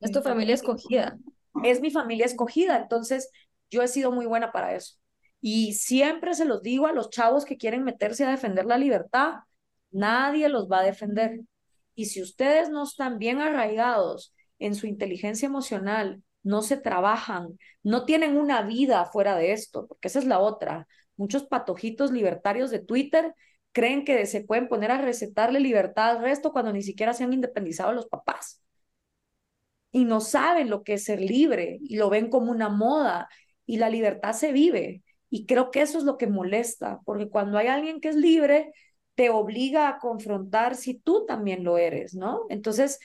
Es 0.00 0.12
tu 0.12 0.22
familia 0.22 0.54
escogida. 0.54 1.18
Es 1.64 1.80
mi 1.80 1.90
familia 1.90 2.26
escogida, 2.26 2.76
entonces 2.76 3.30
yo 3.70 3.82
he 3.82 3.88
sido 3.88 4.12
muy 4.12 4.26
buena 4.26 4.52
para 4.52 4.74
eso. 4.74 4.96
Y 5.40 5.74
siempre 5.74 6.34
se 6.34 6.44
los 6.44 6.62
digo 6.62 6.86
a 6.86 6.92
los 6.92 7.10
chavos 7.10 7.44
que 7.44 7.56
quieren 7.56 7.84
meterse 7.84 8.24
a 8.24 8.30
defender 8.30 8.66
la 8.66 8.78
libertad, 8.78 9.34
nadie 9.90 10.48
los 10.48 10.68
va 10.70 10.80
a 10.80 10.84
defender. 10.84 11.40
Y 11.94 12.06
si 12.06 12.22
ustedes 12.22 12.70
no 12.70 12.84
están 12.84 13.18
bien 13.18 13.40
arraigados 13.40 14.34
en 14.58 14.74
su 14.74 14.86
inteligencia 14.86 15.46
emocional, 15.46 16.22
no 16.42 16.62
se 16.62 16.76
trabajan, 16.76 17.58
no 17.82 18.04
tienen 18.04 18.36
una 18.36 18.62
vida 18.62 19.04
fuera 19.06 19.36
de 19.36 19.52
esto, 19.52 19.86
porque 19.86 20.08
esa 20.08 20.18
es 20.18 20.26
la 20.26 20.38
otra. 20.38 20.86
muchos 21.16 21.44
patojitos 21.44 22.12
libertarios 22.12 22.70
de 22.70 22.78
Twitter 22.78 23.34
creen 23.72 24.04
que 24.04 24.24
se 24.26 24.42
pueden 24.42 24.68
poner 24.68 24.90
a 24.90 25.00
recetarle 25.02 25.60
libertad 25.60 26.10
al 26.10 26.22
resto 26.22 26.52
cuando 26.52 26.72
ni 26.72 26.82
siquiera 26.82 27.12
se 27.12 27.24
han 27.24 27.32
independizado 27.32 27.92
los 27.92 28.06
papás. 28.06 28.59
Y 29.92 30.04
no 30.04 30.20
saben 30.20 30.70
lo 30.70 30.82
que 30.84 30.94
es 30.94 31.04
ser 31.04 31.20
libre 31.20 31.78
y 31.82 31.96
lo 31.96 32.10
ven 32.10 32.30
como 32.30 32.50
una 32.52 32.68
moda 32.68 33.28
y 33.66 33.78
la 33.78 33.90
libertad 33.90 34.32
se 34.32 34.52
vive. 34.52 35.02
Y 35.30 35.46
creo 35.46 35.70
que 35.70 35.82
eso 35.82 35.98
es 35.98 36.04
lo 36.04 36.16
que 36.18 36.26
molesta, 36.26 37.00
porque 37.04 37.28
cuando 37.28 37.58
hay 37.58 37.68
alguien 37.68 38.00
que 38.00 38.08
es 38.08 38.16
libre, 38.16 38.72
te 39.14 39.30
obliga 39.30 39.88
a 39.88 39.98
confrontar 39.98 40.74
si 40.76 40.94
tú 40.94 41.26
también 41.26 41.64
lo 41.64 41.78
eres, 41.78 42.14
¿no? 42.14 42.46
Entonces, 42.48 42.98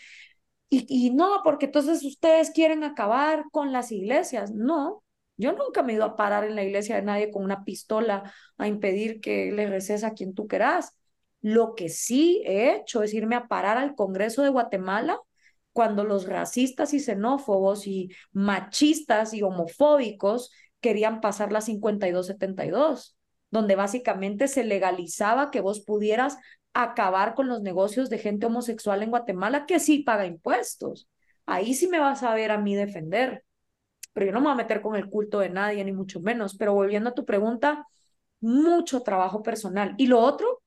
y, 0.69 0.85
y 0.89 1.11
no, 1.11 1.41
porque 1.43 1.67
entonces 1.67 2.03
ustedes 2.03 2.51
quieren 2.51 2.83
acabar 2.83 3.45
con 3.51 3.71
las 3.71 3.91
iglesias. 3.91 4.51
No, 4.51 5.03
yo 5.37 5.51
nunca 5.53 5.83
me 5.83 5.93
he 5.93 5.95
ido 5.95 6.05
a 6.05 6.15
parar 6.15 6.43
en 6.45 6.55
la 6.55 6.63
iglesia 6.63 6.95
de 6.95 7.01
nadie 7.03 7.31
con 7.31 7.43
una 7.43 7.63
pistola 7.63 8.33
a 8.57 8.67
impedir 8.67 9.21
que 9.21 9.51
le 9.51 9.67
reces 9.67 10.03
a 10.03 10.13
quien 10.13 10.33
tú 10.33 10.47
querás. 10.47 10.97
Lo 11.41 11.75
que 11.75 11.89
sí 11.89 12.41
he 12.45 12.75
hecho 12.75 13.03
es 13.03 13.13
irme 13.13 13.35
a 13.35 13.47
parar 13.47 13.77
al 13.77 13.95
Congreso 13.95 14.41
de 14.43 14.49
Guatemala 14.49 15.19
cuando 15.75 16.05
los 16.05 16.25
racistas 16.25 16.93
y 16.93 17.01
xenófobos 17.01 17.85
y 17.85 18.09
machistas 18.31 19.33
y 19.33 19.43
homofóbicos 19.43 20.51
querían 20.79 21.19
pasar 21.19 21.51
la 21.51 21.59
5272, 21.59 23.17
donde 23.51 23.75
básicamente 23.75 24.47
se 24.47 24.63
legalizaba 24.63 25.51
que 25.51 25.59
vos 25.59 25.81
pudieras 25.81 26.37
acabar 26.73 27.35
con 27.35 27.49
los 27.49 27.61
negocios 27.61 28.09
de 28.09 28.19
gente 28.19 28.45
homosexual 28.45 29.03
en 29.03 29.09
Guatemala 29.09 29.65
que 29.65 29.81
sí 29.81 29.99
paga 29.99 30.25
impuestos. 30.25 31.09
Ahí 31.45 31.73
sí 31.73 31.87
me 31.89 31.99
vas 31.99 32.23
a 32.23 32.33
ver 32.33 32.51
a 32.51 32.57
mí 32.57 32.75
defender 32.75 33.43
pero 34.15 34.27
yo 34.27 34.31
no 34.31 34.39
me 34.39 34.45
voy 34.45 34.53
a 34.53 34.55
meter 34.55 34.81
con 34.81 34.95
el 34.95 35.09
culto 35.09 35.39
de 35.39 35.49
nadie, 35.49 35.83
ni 35.83 35.91
mucho 35.91 36.21
menos. 36.21 36.55
Pero 36.55 36.73
volviendo 36.73 37.09
a 37.09 37.13
tu 37.13 37.25
pregunta, 37.25 37.85
mucho 38.39 39.01
trabajo 39.01 39.43
personal. 39.43 39.93
Y 39.97 40.07
lo 40.07 40.21
otro, 40.21 40.63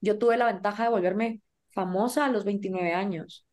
yo 0.00 0.18
tuve 0.18 0.36
la 0.36 0.46
ventaja 0.46 0.82
de 0.84 0.90
volverme 0.90 1.40
famosa 1.68 2.24
a 2.24 2.30
los 2.30 2.44
29 2.44 2.92
años. 2.92 3.46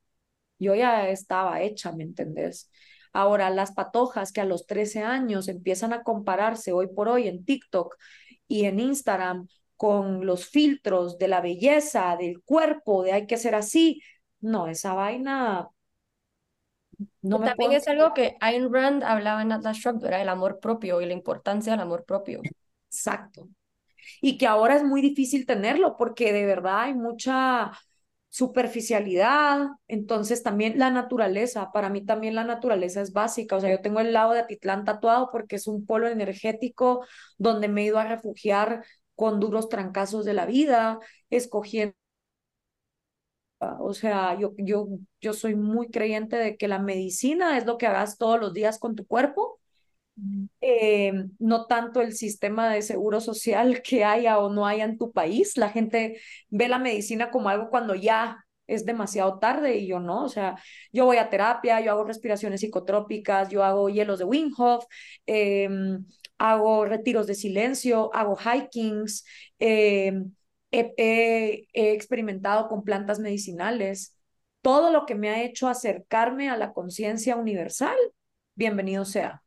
Yo 0.60 0.76
ya 0.76 1.10
estaba 1.10 1.62
hecha, 1.62 1.92
¿me 1.92 2.04
entendés? 2.04 2.72
Ahora, 3.14 3.50
las 3.50 3.72
patojas 3.72 4.32
que 4.32 4.42
a 4.42 4.46
los 4.46 4.66
13 4.68 5.04
años 5.04 5.48
empiezan 5.48 5.94
a 5.94 6.04
compararse 6.04 6.72
hoy 6.72 6.88
por 6.88 7.10
hoy 7.10 7.28
en 7.28 7.46
TikTok 7.46 7.96
y 8.48 8.66
en 8.66 8.80
Instagram 8.80 9.48
con 9.76 10.26
los 10.26 10.48
filtros 10.48 11.18
de 11.18 11.28
la 11.28 11.42
belleza, 11.42 12.16
del 12.20 12.42
cuerpo, 12.44 13.04
de 13.04 13.14
hay 13.14 13.28
que 13.28 13.38
ser 13.38 13.56
así. 13.56 14.02
No, 14.40 14.68
esa 14.68 14.94
vaina 14.94 15.70
no 17.22 17.40
También 17.40 17.74
es 17.74 17.88
algo 17.88 18.14
que 18.14 18.38
Ayn 18.40 18.74
Rand 18.74 19.04
hablaba 19.04 19.42
en 19.42 19.52
Atlas 19.52 19.78
Shrugged, 19.78 20.06
era 20.06 20.22
el 20.22 20.30
amor 20.30 20.60
propio 20.60 21.02
y 21.02 21.06
la 21.06 21.14
importancia 21.14 21.74
del 21.74 21.82
amor 21.82 22.06
propio. 22.06 22.42
Exacto. 22.90 23.50
Y 24.22 24.38
que 24.38 24.48
ahora 24.48 24.76
es 24.76 24.84
muy 24.84 25.02
difícil 25.02 25.46
tenerlo 25.46 25.96
porque 25.98 26.34
de 26.34 26.46
verdad 26.46 26.82
hay 26.82 26.94
mucha 26.96 27.72
superficialidad, 28.30 29.68
entonces 29.88 30.44
también 30.44 30.78
la 30.78 30.92
naturaleza, 30.92 31.72
para 31.72 31.90
mí 31.90 32.06
también 32.06 32.36
la 32.36 32.44
naturaleza 32.44 33.02
es 33.02 33.14
básica, 33.14 33.56
o 33.56 33.60
sea, 33.60 33.72
yo 33.72 33.82
tengo 33.82 34.00
el 34.00 34.14
lado 34.14 34.34
de 34.34 34.40
Atitlán 34.42 34.86
tatuado 34.86 35.30
porque 35.32 35.56
es 35.56 35.68
un 35.68 35.86
polo 35.86 36.08
energético 36.08 37.06
donde 37.38 37.68
me 37.68 37.82
he 37.82 37.86
ido 37.86 37.98
a 38.00 38.06
refugiar 38.08 38.84
con 39.16 39.40
duros 39.40 39.70
trancazos 39.70 40.26
de 40.26 40.34
la 40.34 40.46
vida, 40.46 41.00
escogiendo 41.30 41.96
o 43.80 43.94
sea, 43.94 44.38
yo, 44.40 44.54
yo, 44.58 44.88
yo 45.22 45.34
soy 45.34 45.56
muy 45.56 45.90
creyente 45.90 46.36
de 46.38 46.58
que 46.58 46.68
la 46.68 46.80
medicina 46.80 47.58
es 47.58 47.66
lo 47.66 47.78
que 47.78 47.88
hagas 47.88 48.18
todos 48.18 48.40
los 48.40 48.54
días 48.54 48.78
con 48.80 48.96
tu 48.96 49.06
cuerpo, 49.08 49.57
eh, 50.62 51.14
no 51.40 51.66
tanto 51.68 52.02
el 52.02 52.14
sistema 52.14 52.70
de 52.74 52.82
seguro 52.82 53.22
social 53.22 53.82
que 53.82 54.04
haya 54.04 54.40
o 54.40 54.52
no 54.52 54.66
haya 54.66 54.86
en 54.86 54.98
tu 54.98 55.12
país. 55.12 55.58
La 55.58 55.70
gente 55.70 56.20
ve 56.50 56.68
la 56.68 56.80
medicina 56.80 57.32
como 57.32 57.50
algo 57.50 57.70
cuando 57.70 57.96
ya 57.96 58.38
es 58.68 58.86
demasiado 58.86 59.40
tarde 59.40 59.78
y 59.78 59.88
yo 59.88 60.00
no, 60.00 60.26
o 60.26 60.30
sea, 60.30 60.58
yo 60.92 61.06
voy 61.06 61.18
a 61.18 61.30
terapia, 61.30 61.80
yo 61.82 61.92
hago 61.92 62.04
respiraciones 62.04 62.62
psicotrópicas, 62.62 63.50
yo 63.50 63.64
hago 63.64 63.90
hielos 63.90 64.20
de 64.20 64.26
Wim 64.26 64.52
Hof, 64.58 64.86
em, 65.26 66.06
hago 66.38 66.86
retiros 66.86 67.28
de 67.28 67.36
silencio, 67.36 68.14
hago 68.14 68.38
hikings, 68.38 69.26
eh, 69.60 70.14
he, 70.72 71.68
experimentado 71.74 72.68
con 72.68 72.84
plantas 72.84 73.20
medicinales, 73.20 74.16
todo 74.62 74.92
lo 74.92 75.06
que 75.06 75.16
me 75.16 75.30
ha 75.30 75.44
hecho 75.44 75.68
acercarme 75.68 76.50
a 76.50 76.58
la 76.58 76.74
conciencia 76.74 77.36
universal, 77.38 77.98
bienvenido 78.56 79.06
sea. 79.06 79.44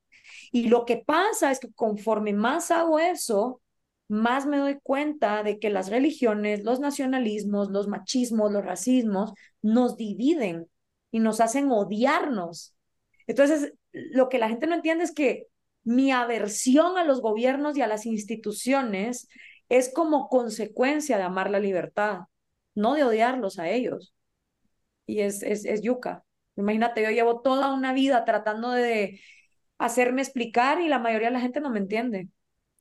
Y 0.52 0.68
lo 0.68 0.84
que 0.84 0.96
pasa 0.98 1.50
es 1.50 1.60
que 1.60 1.72
conforme 1.72 2.32
más 2.32 2.70
hago 2.70 2.98
eso, 2.98 3.60
más 4.08 4.46
me 4.46 4.58
doy 4.58 4.78
cuenta 4.82 5.42
de 5.44 5.58
que 5.60 5.70
las 5.70 5.88
religiones, 5.88 6.64
los 6.64 6.80
nacionalismos, 6.80 7.70
los 7.70 7.86
machismos, 7.86 8.50
los 8.50 8.64
racismos 8.64 9.32
nos 9.62 9.96
dividen 9.96 10.68
y 11.12 11.20
nos 11.20 11.40
hacen 11.40 11.70
odiarnos. 11.70 12.74
Entonces, 13.28 13.72
lo 13.92 14.28
que 14.28 14.38
la 14.38 14.48
gente 14.48 14.66
no 14.66 14.74
entiende 14.74 15.04
es 15.04 15.12
que 15.12 15.46
mi 15.84 16.10
aversión 16.10 16.98
a 16.98 17.04
los 17.04 17.20
gobiernos 17.20 17.76
y 17.76 17.82
a 17.82 17.86
las 17.86 18.04
instituciones 18.04 19.28
es 19.68 19.92
como 19.94 20.28
consecuencia 20.28 21.16
de 21.16 21.22
amar 21.22 21.50
la 21.50 21.60
libertad, 21.60 22.22
no 22.74 22.94
de 22.94 23.04
odiarlos 23.04 23.60
a 23.60 23.68
ellos. 23.70 24.12
Y 25.06 25.20
es, 25.20 25.42
es, 25.42 25.64
es 25.64 25.82
yuca. 25.82 26.24
Imagínate, 26.56 27.02
yo 27.02 27.10
llevo 27.10 27.40
toda 27.40 27.72
una 27.72 27.92
vida 27.92 28.24
tratando 28.24 28.70
de 28.72 29.20
hacerme 29.80 30.22
explicar 30.22 30.80
y 30.80 30.88
la 30.88 30.98
mayoría 30.98 31.28
de 31.28 31.34
la 31.34 31.40
gente 31.40 31.60
no 31.60 31.70
me 31.70 31.80
entiende. 31.80 32.28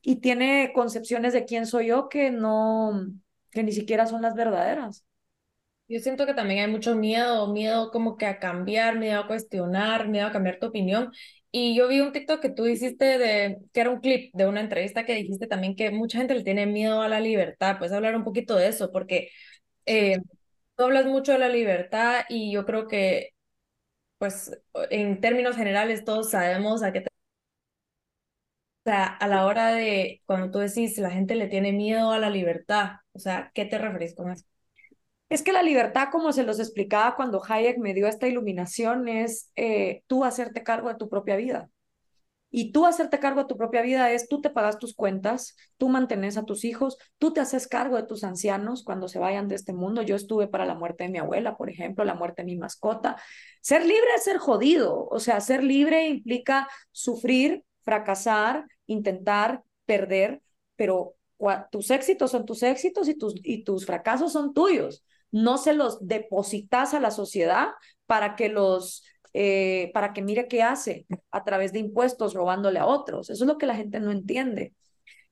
Y 0.01 0.17
tiene 0.17 0.71
concepciones 0.73 1.34
de 1.34 1.45
quién 1.45 1.65
soy 1.65 1.88
yo 1.88 2.09
que 2.09 2.31
no, 2.31 3.07
que 3.51 3.63
ni 3.63 3.71
siquiera 3.71 4.05
son 4.05 4.21
las 4.21 4.35
verdaderas. 4.35 5.05
Yo 5.88 5.99
siento 5.99 6.26
que 6.27 6.35
también 6.35 6.59
hay 6.65 6.71
mucho 6.71 6.95
miedo, 6.95 7.47
miedo 7.51 7.91
como 7.91 8.17
que 8.17 8.27
a 8.27 8.39
cambiar, 8.39 8.99
miedo 8.99 9.21
a 9.21 9.27
cuestionar, 9.27 10.07
miedo 10.07 10.27
a 10.27 10.31
cambiar 10.31 10.59
tu 10.59 10.67
opinión. 10.67 11.11
Y 11.51 11.76
yo 11.76 11.88
vi 11.88 11.99
un 12.01 12.11
TikTok 12.11 12.41
que 12.41 12.49
tú 12.51 12.67
hiciste 12.67 13.17
de, 13.17 13.57
que 13.73 13.81
era 13.81 13.89
un 13.89 13.99
clip 14.01 14.31
de 14.35 14.45
una 14.47 14.61
entrevista 14.61 15.05
que 15.05 15.15
dijiste 15.15 15.47
también 15.47 15.76
que 15.76 15.89
mucha 15.91 16.19
gente 16.19 16.35
le 16.35 16.43
tiene 16.43 16.67
miedo 16.67 17.01
a 17.01 17.09
la 17.09 17.19
libertad. 17.19 17.77
Puedes 17.80 17.93
hablar 17.93 18.15
un 18.15 18.23
poquito 18.23 18.55
de 18.55 18.67
eso, 18.67 18.91
porque 18.91 19.30
eh, 19.85 20.19
tú 20.76 20.84
hablas 20.84 21.05
mucho 21.07 21.31
de 21.34 21.39
la 21.39 21.49
libertad 21.49 22.21
y 22.30 22.51
yo 22.51 22.65
creo 22.65 22.88
que, 22.88 23.31
pues, 24.19 24.51
en 24.91 25.21
términos 25.21 25.55
generales 25.57 26.05
todos 26.05 26.31
sabemos 26.31 26.83
a 26.83 26.93
qué 26.93 27.01
te... 27.01 27.09
O 28.85 28.89
sea, 28.91 29.05
a 29.07 29.27
la 29.27 29.45
hora 29.45 29.71
de, 29.73 30.21
cuando 30.25 30.51
tú 30.51 30.59
decís, 30.59 30.97
la 30.97 31.11
gente 31.11 31.35
le 31.35 31.47
tiene 31.47 31.71
miedo 31.73 32.11
a 32.11 32.17
la 32.19 32.29
libertad, 32.29 32.93
o 33.11 33.19
sea, 33.19 33.51
¿qué 33.53 33.65
te 33.65 33.77
referís 33.77 34.15
con 34.15 34.31
eso? 34.31 34.45
Es 35.29 35.43
que 35.43 35.53
la 35.53 35.63
libertad, 35.63 36.09
como 36.11 36.33
se 36.33 36.43
los 36.43 36.59
explicaba 36.59 37.15
cuando 37.15 37.41
Hayek 37.47 37.79
me 37.79 37.93
dio 37.95 38.07
esta 38.07 38.27
iluminación, 38.27 39.07
es 39.09 39.51
eh, 39.57 40.03
tú 40.07 40.25
hacerte 40.25 40.63
cargo 40.63 40.89
de 40.89 40.95
tu 40.97 41.09
propia 41.09 41.37
vida. 41.37 41.69
Y 42.51 42.71
tú 42.71 42.85
hacerte 42.85 43.19
cargo 43.19 43.41
de 43.41 43.47
tu 43.47 43.57
propia 43.57 43.81
vida 43.81 44.11
es 44.11 44.27
tú 44.27 44.41
te 44.41 44.49
pagas 44.49 44.80
tus 44.80 44.95
cuentas, 44.95 45.55
tú 45.77 45.89
mantienes 45.89 46.38
a 46.38 46.45
tus 46.45 46.65
hijos, 46.65 46.97
tú 47.17 47.31
te 47.31 47.41
haces 47.41 47.67
cargo 47.67 47.95
de 47.95 48.03
tus 48.03 48.23
ancianos 48.23 48.84
cuando 48.84 49.07
se 49.07 49.19
vayan 49.19 49.47
de 49.47 49.55
este 49.55 49.73
mundo. 49.73 50.01
Yo 50.01 50.15
estuve 50.15 50.47
para 50.47 50.65
la 50.65 50.76
muerte 50.76 51.03
de 51.03 51.11
mi 51.11 51.19
abuela, 51.19 51.57
por 51.57 51.69
ejemplo, 51.69 52.03
la 52.05 52.15
muerte 52.15 52.41
de 52.41 52.47
mi 52.47 52.57
mascota. 52.57 53.17
Ser 53.61 53.85
libre 53.85 54.07
es 54.15 54.23
ser 54.23 54.38
jodido, 54.38 55.07
o 55.09 55.19
sea, 55.19 55.41
ser 55.41 55.63
libre 55.63 56.07
implica 56.07 56.67
sufrir, 56.91 57.63
fracasar, 57.84 58.65
intentar, 58.88 59.63
perder, 59.85 60.41
pero 60.76 61.15
tus 61.71 61.89
éxitos 61.91 62.31
son 62.31 62.45
tus 62.45 62.63
éxitos 62.63 63.07
y 63.07 63.15
tus, 63.17 63.34
y 63.43 63.63
tus 63.63 63.85
fracasos 63.85 64.34
son 64.34 64.53
tuyos 64.53 65.03
no 65.31 65.57
se 65.57 65.73
los 65.73 66.05
depositas 66.07 66.93
a 66.93 66.99
la 66.99 67.11
sociedad 67.11 67.69
para 68.05 68.35
que 68.35 68.49
los 68.49 69.03
eh, 69.34 69.91
para 69.93 70.14
que 70.14 70.22
mire 70.22 70.47
qué 70.47 70.64
hace 70.64 71.06
a 71.31 71.43
través 71.43 71.73
de 71.73 71.80
impuestos 71.80 72.34
robándole 72.34 72.80
a 72.80 72.85
otros. 72.85 73.30
Eso 73.30 73.43
es 73.43 73.47
lo 73.47 73.57
que 73.57 73.65
la 73.65 73.76
gente 73.76 73.99
no 73.99 74.11
entiende. 74.11 74.73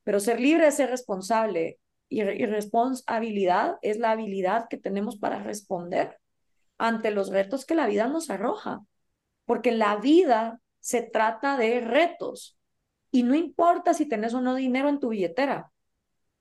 Pero 0.03 0.19
ser 0.19 0.39
libre 0.39 0.67
es 0.67 0.75
ser 0.75 0.89
responsable 0.89 1.79
y, 2.09 2.23
responsabilidad 2.23 3.77
es 3.81 3.97
la 3.97 4.11
habilidad 4.11 4.67
que 4.69 4.77
tenemos 4.77 5.17
para 5.17 5.43
responder 5.43 6.17
ante 6.77 7.11
los 7.11 7.29
retos 7.29 7.65
que 7.65 7.75
la 7.75 7.87
vida 7.87 8.07
nos 8.07 8.29
arroja. 8.29 8.81
Porque 9.45 9.71
la 9.71 9.97
vida 9.97 10.61
se 10.79 11.01
trata 11.01 11.57
de 11.57 11.81
retos 11.81 12.57
y 13.11 13.23
no 13.23 13.35
importa 13.35 13.93
si 13.93 14.05
tenés 14.07 14.33
o 14.33 14.41
no 14.41 14.55
dinero 14.55 14.89
en 14.89 14.99
tu 14.99 15.09
billetera 15.09 15.71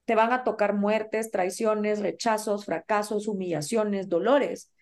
te 0.06 0.14
van 0.14 0.32
a 0.32 0.44
tocar 0.44 0.74
muertes, 0.74 1.30
traiciones, 1.30 2.00
rechazos, 2.00 2.64
fracasos, 2.64 3.28
humillaciones, 3.28 4.08
dolores. 4.08 4.72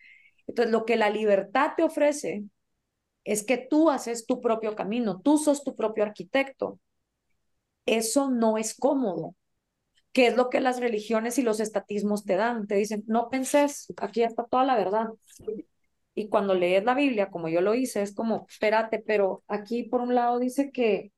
Entonces, 0.46 0.70
lo 0.70 0.84
que 0.84 0.96
la 0.96 1.10
libertad 1.10 1.72
te 1.76 1.82
ofrece 1.82 2.44
es 3.24 3.44
que 3.44 3.58
tú 3.58 3.90
haces 3.90 4.26
tu 4.26 4.40
propio 4.40 4.76
camino, 4.76 5.20
tú 5.20 5.38
sos 5.38 5.64
tu 5.64 5.74
propio 5.76 6.04
arquitecto. 6.04 6.78
Eso 7.86 8.30
no 8.30 8.56
es 8.58 8.74
cómodo, 8.74 9.34
que 10.12 10.28
es 10.28 10.36
lo 10.36 10.50
que 10.50 10.60
las 10.60 10.80
religiones 10.80 11.38
y 11.38 11.42
los 11.42 11.60
estatismos 11.60 12.24
te 12.24 12.36
dan. 12.36 12.66
Te 12.66 12.76
dicen, 12.76 13.04
no 13.08 13.30
penses, 13.30 13.92
aquí 13.98 14.22
está 14.22 14.44
toda 14.46 14.64
la 14.64 14.76
verdad. 14.76 15.08
Y 16.14 16.28
cuando 16.28 16.54
lees 16.54 16.84
la 16.84 16.94
Biblia, 16.94 17.30
como 17.30 17.48
yo 17.48 17.60
lo 17.60 17.74
hice, 17.74 18.02
es 18.02 18.14
como, 18.14 18.46
espérate, 18.48 19.00
pero 19.06 19.42
aquí 19.48 19.84
por 19.84 20.00
un 20.00 20.14
lado 20.14 20.38
dice 20.38 20.70
que 20.70 21.12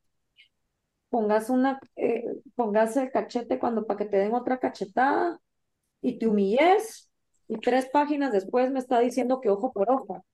pongas 1.08 1.50
una, 1.50 1.78
eh, 1.96 2.24
pongas 2.54 2.96
el 2.96 3.10
cachete 3.10 3.58
cuando 3.58 3.86
para 3.86 3.98
que 3.98 4.04
te 4.06 4.16
den 4.18 4.34
otra 4.34 4.58
cachetada 4.58 5.40
y 6.02 6.18
te 6.18 6.26
humilles 6.28 7.10
y 7.48 7.58
tres 7.58 7.88
páginas 7.92 8.32
después 8.32 8.70
me 8.72 8.80
está 8.80 9.00
diciendo 9.00 9.40
que 9.40 9.50
ojo 9.50 9.72
por 9.72 9.90
ojo. 9.90 10.24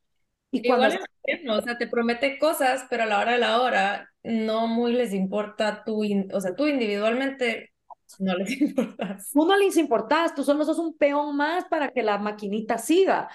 Y 0.53 0.63
cuando... 0.67 0.87
Igual 0.87 1.01
o 1.49 1.63
sea, 1.63 1.79
te 1.79 1.87
promete 1.87 2.39
cosas, 2.39 2.87
pero 2.91 3.05
a 3.05 3.07
la 3.07 3.21
hora 3.21 3.33
de 3.33 3.39
la 3.39 3.61
hora 3.61 4.11
no 4.23 4.67
muy 4.67 4.93
les 4.93 5.13
importa 5.13 5.83
tú, 5.85 6.03
o 6.33 6.41
sea, 6.41 6.55
tú 6.55 6.67
individualmente 6.67 7.73
no 8.19 8.37
les 8.37 8.51
importas. 8.61 9.31
Tú 9.33 9.47
no 9.47 9.57
les 9.57 9.77
importas, 9.77 10.35
tú 10.35 10.45
solo 10.45 10.65
sos 10.65 10.79
un 10.79 10.97
peón 10.97 11.37
más 11.37 11.65
para 11.67 11.91
que 11.91 12.03
la 12.03 12.19
maquinita 12.19 12.79
siga. 12.79 13.29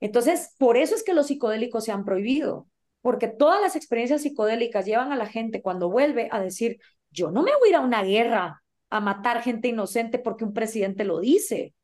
Entonces, 0.00 0.54
por 0.58 0.76
eso 0.76 0.94
es 0.94 1.02
que 1.02 1.14
los 1.14 1.28
psicodélicos 1.28 1.84
se 1.84 1.92
han 1.92 2.04
prohibido, 2.04 2.66
porque 3.00 3.28
todas 3.28 3.60
las 3.60 3.76
experiencias 3.76 4.22
psicodélicas 4.22 4.84
llevan 4.84 5.12
a 5.12 5.16
la 5.16 5.26
gente 5.26 5.62
cuando 5.62 5.90
vuelve 5.90 6.28
a 6.30 6.40
decir, 6.40 6.78
yo 7.10 7.30
no 7.30 7.42
me 7.42 7.52
voy 7.58 7.68
a 7.68 7.70
ir 7.70 7.76
a 7.76 7.80
una 7.80 8.02
guerra 8.02 8.62
a 8.90 9.00
matar 9.00 9.42
gente 9.42 9.68
inocente 9.68 10.18
porque 10.18 10.44
un 10.44 10.52
presidente 10.52 11.04
lo 11.04 11.20
dice. 11.20 11.74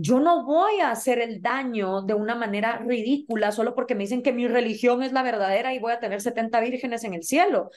Yo 0.00 0.20
no 0.20 0.44
voy 0.44 0.78
a 0.80 0.92
hacer 0.92 1.18
el 1.18 1.42
daño 1.42 2.02
de 2.02 2.14
una 2.14 2.36
manera 2.36 2.78
ridícula 2.78 3.50
solo 3.50 3.74
porque 3.74 3.96
me 3.96 4.04
dicen 4.04 4.22
que 4.22 4.32
mi 4.32 4.46
religión 4.46 5.02
es 5.02 5.12
la 5.12 5.24
verdadera 5.24 5.74
y 5.74 5.80
voy 5.80 5.92
a 5.92 5.98
tener 5.98 6.20
70 6.20 6.60
vírgenes 6.60 7.02
en 7.02 7.14
el 7.14 7.24
cielo. 7.24 7.70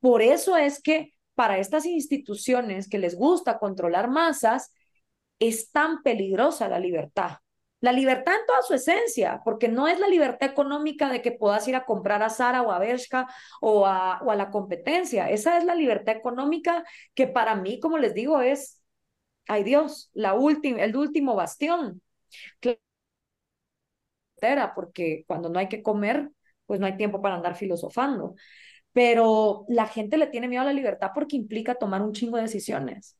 Por 0.00 0.22
eso 0.22 0.56
es 0.56 0.80
que 0.82 1.12
para 1.34 1.58
estas 1.58 1.84
instituciones 1.84 2.88
que 2.88 2.98
les 2.98 3.14
gusta 3.14 3.58
controlar 3.58 4.08
masas, 4.08 4.72
es 5.38 5.70
tan 5.70 6.02
peligrosa 6.02 6.66
la 6.66 6.78
libertad. 6.78 7.38
La 7.80 7.92
libertad 7.92 8.34
en 8.34 8.46
toda 8.46 8.62
su 8.62 8.72
esencia, 8.72 9.42
porque 9.44 9.68
no 9.68 9.86
es 9.86 10.00
la 10.00 10.08
libertad 10.08 10.48
económica 10.48 11.10
de 11.10 11.20
que 11.20 11.32
puedas 11.32 11.68
ir 11.68 11.76
a 11.76 11.84
comprar 11.84 12.22
a 12.22 12.30
Sara 12.30 12.62
o 12.62 12.72
a 12.72 12.78
Bershka 12.78 13.28
o 13.60 13.86
a, 13.86 14.22
o 14.22 14.30
a 14.30 14.36
la 14.36 14.50
competencia. 14.50 15.28
Esa 15.28 15.58
es 15.58 15.64
la 15.64 15.74
libertad 15.74 16.16
económica 16.16 16.84
que 17.14 17.26
para 17.26 17.54
mí, 17.54 17.78
como 17.80 17.98
les 17.98 18.14
digo, 18.14 18.40
es, 18.40 18.80
ay 19.48 19.64
Dios, 19.64 20.10
la 20.14 20.34
última, 20.34 20.82
el 20.82 20.96
último 20.96 21.34
bastión. 21.34 22.02
Porque 24.74 25.24
cuando 25.26 25.48
no 25.48 25.58
hay 25.58 25.68
que 25.68 25.82
comer, 25.82 26.30
pues 26.66 26.80
no 26.80 26.86
hay 26.86 26.96
tiempo 26.96 27.20
para 27.22 27.36
andar 27.36 27.56
filosofando. 27.56 28.34
Pero 28.92 29.66
la 29.68 29.86
gente 29.86 30.18
le 30.18 30.28
tiene 30.28 30.48
miedo 30.48 30.62
a 30.62 30.66
la 30.66 30.74
libertad 30.74 31.12
porque 31.14 31.36
implica 31.36 31.76
tomar 31.76 32.02
un 32.02 32.12
chingo 32.12 32.36
de 32.38 32.44
decisiones. 32.44 33.18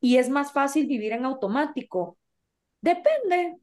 Y 0.00 0.18
es 0.18 0.30
más 0.30 0.52
fácil 0.52 0.86
vivir 0.86 1.12
en 1.12 1.24
automático. 1.26 2.18
Depende, 2.80 3.56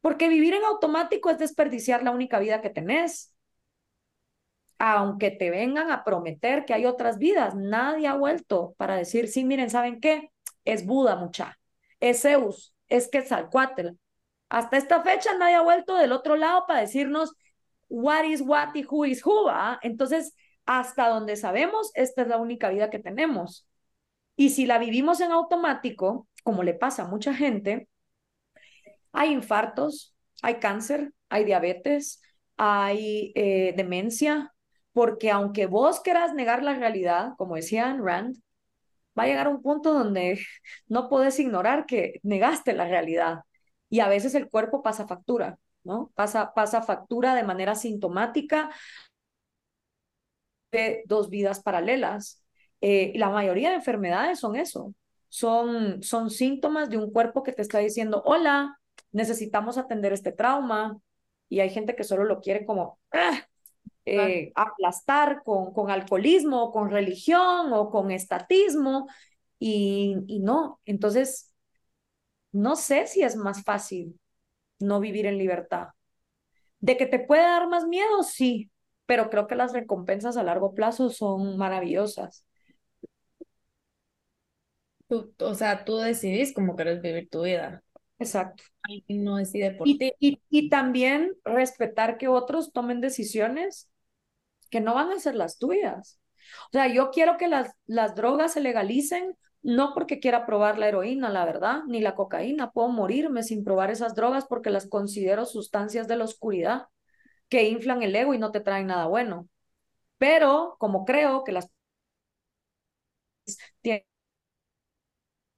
porque 0.00 0.28
vivir 0.28 0.54
en 0.54 0.64
automático 0.64 1.30
es 1.30 1.38
desperdiciar 1.38 2.02
la 2.02 2.10
única 2.10 2.38
vida 2.38 2.60
que 2.62 2.70
tenés. 2.70 3.34
Aunque 4.78 5.30
te 5.30 5.50
vengan 5.50 5.90
a 5.92 6.04
prometer 6.04 6.64
que 6.64 6.72
hay 6.74 6.86
otras 6.86 7.18
vidas, 7.18 7.54
nadie 7.54 8.06
ha 8.08 8.14
vuelto 8.16 8.74
para 8.78 8.96
decir, 8.96 9.28
sí, 9.28 9.44
miren, 9.44 9.68
¿saben 9.70 10.00
qué? 10.00 10.30
Es 10.64 10.86
Buda, 10.86 11.16
mucha. 11.16 11.58
Es 12.00 12.22
Zeus, 12.22 12.74
es 12.88 13.08
Quetzalcoatl. 13.08 13.88
Hasta 14.48 14.76
esta 14.76 15.02
fecha 15.02 15.36
nadie 15.38 15.54
ha 15.54 15.62
vuelto 15.62 15.96
del 15.96 16.12
otro 16.12 16.36
lado 16.36 16.64
para 16.66 16.80
decirnos 16.80 17.32
what 17.88 18.24
is 18.24 18.40
what 18.40 18.74
y 18.74 18.84
who 18.88 19.04
is 19.04 19.24
who. 19.24 19.50
Entonces, 19.82 20.34
hasta 20.66 21.08
donde 21.08 21.36
sabemos, 21.36 21.90
esta 21.94 22.22
es 22.22 22.28
la 22.28 22.38
única 22.38 22.70
vida 22.70 22.90
que 22.90 22.98
tenemos. 22.98 23.66
Y 24.36 24.50
si 24.50 24.66
la 24.66 24.78
vivimos 24.78 25.20
en 25.20 25.32
automático, 25.32 26.28
como 26.44 26.62
le 26.62 26.74
pasa 26.74 27.02
a 27.02 27.08
mucha 27.08 27.34
gente, 27.34 27.88
hay 29.12 29.32
infartos, 29.32 30.14
hay 30.42 30.54
cáncer, 30.56 31.12
hay 31.28 31.44
diabetes, 31.44 32.22
hay 32.56 33.32
eh, 33.34 33.74
demencia, 33.76 34.54
porque 34.92 35.30
aunque 35.30 35.66
vos 35.66 36.00
quieras 36.00 36.34
negar 36.34 36.62
la 36.62 36.74
realidad, 36.74 37.32
como 37.36 37.56
decía 37.56 37.96
Rand, 38.00 38.36
va 39.20 39.24
a 39.24 39.28
llegar 39.28 39.48
un 39.48 39.62
punto 39.62 39.92
donde 39.94 40.40
no 40.88 41.08
puedes 41.08 41.38
ignorar 41.38 41.86
que 41.86 42.20
negaste 42.22 42.72
la 42.72 42.86
realidad. 42.88 43.40
Y 43.90 44.00
a 44.00 44.08
veces 44.08 44.34
el 44.34 44.48
cuerpo 44.48 44.82
pasa 44.82 45.06
factura, 45.06 45.58
¿no? 45.84 46.10
Pasa, 46.14 46.54
pasa 46.54 46.82
factura 46.82 47.34
de 47.34 47.42
manera 47.44 47.74
sintomática 47.74 48.70
de 50.72 51.02
dos 51.06 51.30
vidas 51.30 51.60
paralelas. 51.62 52.44
Eh, 52.80 53.12
la 53.16 53.28
mayoría 53.30 53.70
de 53.70 53.76
enfermedades 53.76 54.40
son 54.40 54.56
eso, 54.56 54.94
son, 55.28 56.02
son 56.02 56.30
síntomas 56.30 56.88
de 56.90 56.96
un 56.96 57.12
cuerpo 57.12 57.42
que 57.42 57.52
te 57.52 57.62
está 57.62 57.78
diciendo, 57.78 58.22
hola, 58.24 58.78
necesitamos 59.12 59.76
atender 59.78 60.12
este 60.12 60.32
trauma 60.32 60.98
y 61.48 61.60
hay 61.60 61.70
gente 61.70 61.96
que 61.96 62.04
solo 62.04 62.24
lo 62.24 62.40
quiere 62.40 62.64
como 62.64 62.98
¡ah! 63.12 63.49
Eh, 64.10 64.52
aplastar 64.54 65.42
con, 65.44 65.72
con 65.72 65.90
alcoholismo, 65.90 66.72
con 66.72 66.90
religión 66.90 67.72
o 67.72 67.90
con 67.90 68.10
estatismo 68.10 69.06
y, 69.58 70.16
y 70.26 70.40
no, 70.40 70.80
entonces 70.84 71.54
no 72.52 72.76
sé 72.76 73.06
si 73.06 73.22
es 73.22 73.36
más 73.36 73.62
fácil 73.62 74.18
no 74.78 75.00
vivir 75.00 75.26
en 75.26 75.38
libertad. 75.38 75.88
De 76.80 76.96
que 76.96 77.06
te 77.06 77.18
puede 77.18 77.42
dar 77.42 77.68
más 77.68 77.86
miedo, 77.86 78.22
sí, 78.22 78.70
pero 79.06 79.28
creo 79.28 79.46
que 79.46 79.54
las 79.54 79.72
recompensas 79.72 80.36
a 80.36 80.42
largo 80.42 80.74
plazo 80.74 81.10
son 81.10 81.56
maravillosas. 81.56 82.46
o 85.08 85.54
sea, 85.54 85.84
tú 85.84 85.96
decidís 85.96 86.54
cómo 86.54 86.76
querés 86.76 87.02
vivir 87.02 87.28
tu 87.28 87.42
vida. 87.42 87.82
Exacto. 88.18 88.62
No 89.08 89.36
decide 89.36 89.72
por 89.72 89.88
y, 89.88 89.98
ti. 89.98 90.12
Y, 90.20 90.40
y, 90.48 90.68
también 90.68 91.32
respetar 91.44 92.18
que 92.18 92.28
otros 92.28 92.72
tomen 92.72 93.00
decisiones 93.00 93.89
que 94.70 94.80
no 94.80 94.94
van 94.94 95.10
a 95.12 95.18
ser 95.18 95.34
las 95.34 95.58
tuyas. 95.58 96.20
O 96.68 96.70
sea, 96.72 96.88
yo 96.88 97.10
quiero 97.10 97.36
que 97.36 97.48
las, 97.48 97.72
las 97.86 98.14
drogas 98.14 98.52
se 98.54 98.60
legalicen, 98.60 99.36
no 99.62 99.92
porque 99.94 100.20
quiera 100.20 100.46
probar 100.46 100.78
la 100.78 100.88
heroína, 100.88 101.28
la 101.30 101.44
verdad, 101.44 101.82
ni 101.86 102.00
la 102.00 102.14
cocaína. 102.14 102.70
Puedo 102.72 102.88
morirme 102.88 103.42
sin 103.42 103.64
probar 103.64 103.90
esas 103.90 104.14
drogas 104.14 104.46
porque 104.46 104.70
las 104.70 104.88
considero 104.88 105.44
sustancias 105.46 106.08
de 106.08 106.16
la 106.16 106.24
oscuridad 106.24 106.86
que 107.48 107.64
inflan 107.68 108.02
el 108.02 108.16
ego 108.16 108.34
y 108.34 108.38
no 108.38 108.52
te 108.52 108.60
traen 108.60 108.88
nada 108.88 109.06
bueno. 109.06 109.48
Pero 110.18 110.76
como 110.78 111.04
creo 111.04 111.44
que 111.44 111.52
las 111.52 111.70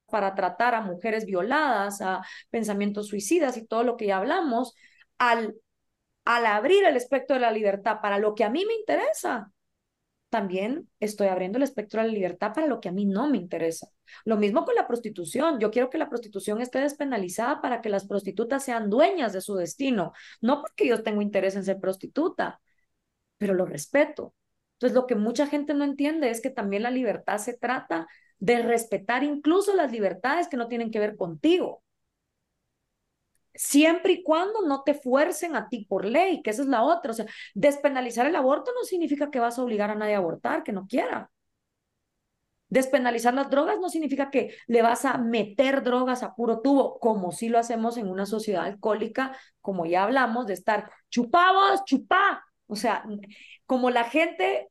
para 0.07 0.35
tratar 0.35 0.75
a 0.75 0.83
mujeres 0.83 1.25
violadas, 1.27 2.01
a 2.03 2.23
pensamientos 2.51 3.09
suicidas 3.09 3.57
y 3.57 3.67
todo 3.67 3.83
lo 3.85 3.97
que 3.97 4.07
ya 4.07 4.19
hablamos, 4.19 4.75
al, 5.19 5.55
al 6.25 6.47
abrir 6.47 6.85
el 6.85 6.97
espectro 6.97 7.35
de 7.35 7.41
la 7.41 7.51
libertad 7.51 7.99
para 8.01 8.19
lo 8.19 8.35
que 8.35 8.45
a 8.45 8.51
mí 8.51 8.65
me 8.67 8.75
interesa, 8.75 9.53
también 10.33 10.89
estoy 10.99 11.29
abriendo 11.29 11.59
el 11.59 11.65
espectro 11.65 12.01
de 12.01 12.07
la 12.07 12.13
libertad 12.15 12.55
para 12.55 12.67
lo 12.67 12.81
que 12.81 12.89
a 12.89 12.93
mí 12.93 13.05
no 13.05 13.29
me 13.29 13.37
interesa. 13.37 13.89
Lo 14.25 14.39
mismo 14.39 14.65
con 14.65 14.75
la 14.75 14.87
prostitución. 14.87 15.61
Yo 15.61 15.71
quiero 15.71 15.91
que 15.91 15.99
la 15.99 16.09
prostitución 16.09 16.63
esté 16.63 16.79
despenalizada 16.79 17.61
para 17.61 17.83
que 17.83 17.91
las 17.91 18.07
prostitutas 18.07 18.65
sean 18.65 18.89
dueñas 18.89 19.35
de 19.35 19.43
su 19.43 19.55
destino, 19.57 20.13
no 20.41 20.63
porque 20.63 20.87
yo 20.87 21.03
tengo 21.03 21.21
interés 21.21 21.55
en 21.57 21.65
ser 21.65 21.79
prostituta, 21.81 22.63
pero 23.37 23.53
lo 23.55 23.67
respeto. 23.67 24.35
Entonces, 24.75 24.95
lo 24.95 25.07
que 25.07 25.17
mucha 25.17 25.47
gente 25.47 25.75
no 25.75 25.85
entiende 25.85 26.31
es 26.31 26.41
que 26.41 26.51
también 26.51 26.83
la 26.83 26.91
libertad 26.91 27.39
se 27.39 27.57
trata 27.57 28.07
de 28.39 28.63
respetar 28.63 29.23
incluso 29.25 29.77
las 29.77 29.93
libertades 29.93 30.49
que 30.49 30.57
no 30.57 30.67
tienen 30.67 30.91
que 30.91 30.99
ver 30.99 31.17
contigo. 31.17 31.83
Siempre 33.55 34.15
y 34.15 34.23
cuando 34.23 34.63
no 34.67 34.83
te 34.83 34.95
fuercen 34.95 35.57
a 35.57 35.69
ti 35.69 35.85
por 35.85 36.05
ley, 36.05 36.43
que 36.43 36.51
esa 36.51 36.63
es 36.63 36.69
la 36.69 36.83
otra. 36.83 37.13
O 37.13 37.15
sea, 37.15 37.27
despenalizar 37.55 38.27
el 38.27 38.37
aborto 38.37 38.73
no 38.75 38.85
significa 38.85 39.31
que 39.31 39.41
vas 39.41 39.59
a 39.59 39.63
obligar 39.63 39.91
a 39.91 39.95
nadie 39.95 40.15
a 40.15 40.19
abortar, 40.19 40.63
que 40.63 40.73
no 40.73 40.87
quiera. 40.87 41.31
Despenalizar 42.69 43.35
las 43.35 43.51
drogas 43.51 43.79
no 43.81 43.91
significa 43.91 44.31
que 44.31 44.55
le 44.67 44.81
vas 44.81 45.05
a 45.05 45.19
meter 45.19 45.83
drogas 45.83 46.23
a 46.23 46.35
puro 46.35 46.61
tubo, 46.63 46.99
como 47.01 47.31
si 47.31 47.51
lo 47.51 47.59
hacemos 47.59 47.99
en 47.99 48.09
una 48.09 48.25
sociedad 48.25 48.65
alcohólica, 48.65 49.37
como 49.61 49.85
ya 49.85 50.05
hablamos, 50.05 50.47
de 50.47 50.55
estar 50.55 50.91
chupamos, 51.11 51.85
chupá. 51.85 52.43
O 52.67 52.75
sea, 52.75 53.05
como 53.67 53.91
la 53.91 54.05
gente 54.05 54.71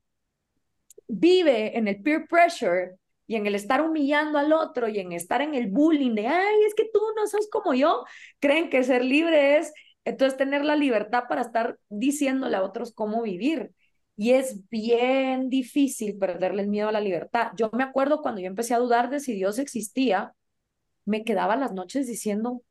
vive 1.07 1.77
en 1.77 1.87
el 1.87 2.01
peer 2.01 2.25
pressure 2.27 2.97
y 3.31 3.37
en 3.37 3.47
el 3.47 3.55
estar 3.55 3.81
humillando 3.81 4.37
al 4.39 4.51
otro 4.51 4.89
y 4.89 4.99
en 4.99 5.13
estar 5.13 5.41
en 5.41 5.55
el 5.55 5.67
bullying 5.71 6.15
de, 6.15 6.27
ay, 6.27 6.63
es 6.67 6.75
que 6.75 6.89
tú 6.93 6.99
no 7.15 7.27
sos 7.27 7.47
como 7.49 7.73
yo, 7.73 8.03
creen 8.41 8.69
que 8.69 8.83
ser 8.83 9.05
libre 9.05 9.57
es 9.57 9.71
entonces 10.03 10.37
tener 10.37 10.65
la 10.65 10.75
libertad 10.75 11.23
para 11.29 11.39
estar 11.39 11.79
diciéndole 11.87 12.57
a 12.57 12.61
otros 12.61 12.91
cómo 12.93 13.21
vivir. 13.21 13.71
Y 14.17 14.31
es 14.31 14.67
bien 14.67 15.47
difícil 15.49 16.17
perderle 16.17 16.63
el 16.63 16.67
miedo 16.67 16.89
a 16.89 16.91
la 16.91 16.99
libertad. 16.99 17.53
Yo 17.55 17.69
me 17.71 17.83
acuerdo 17.83 18.21
cuando 18.21 18.41
yo 18.41 18.47
empecé 18.47 18.73
a 18.73 18.79
dudar 18.79 19.09
de 19.09 19.21
si 19.21 19.33
Dios 19.33 19.59
existía, 19.59 20.33
me 21.05 21.23
quedaba 21.23 21.55
las 21.55 21.71
noches 21.71 22.07
diciendo, 22.07 22.63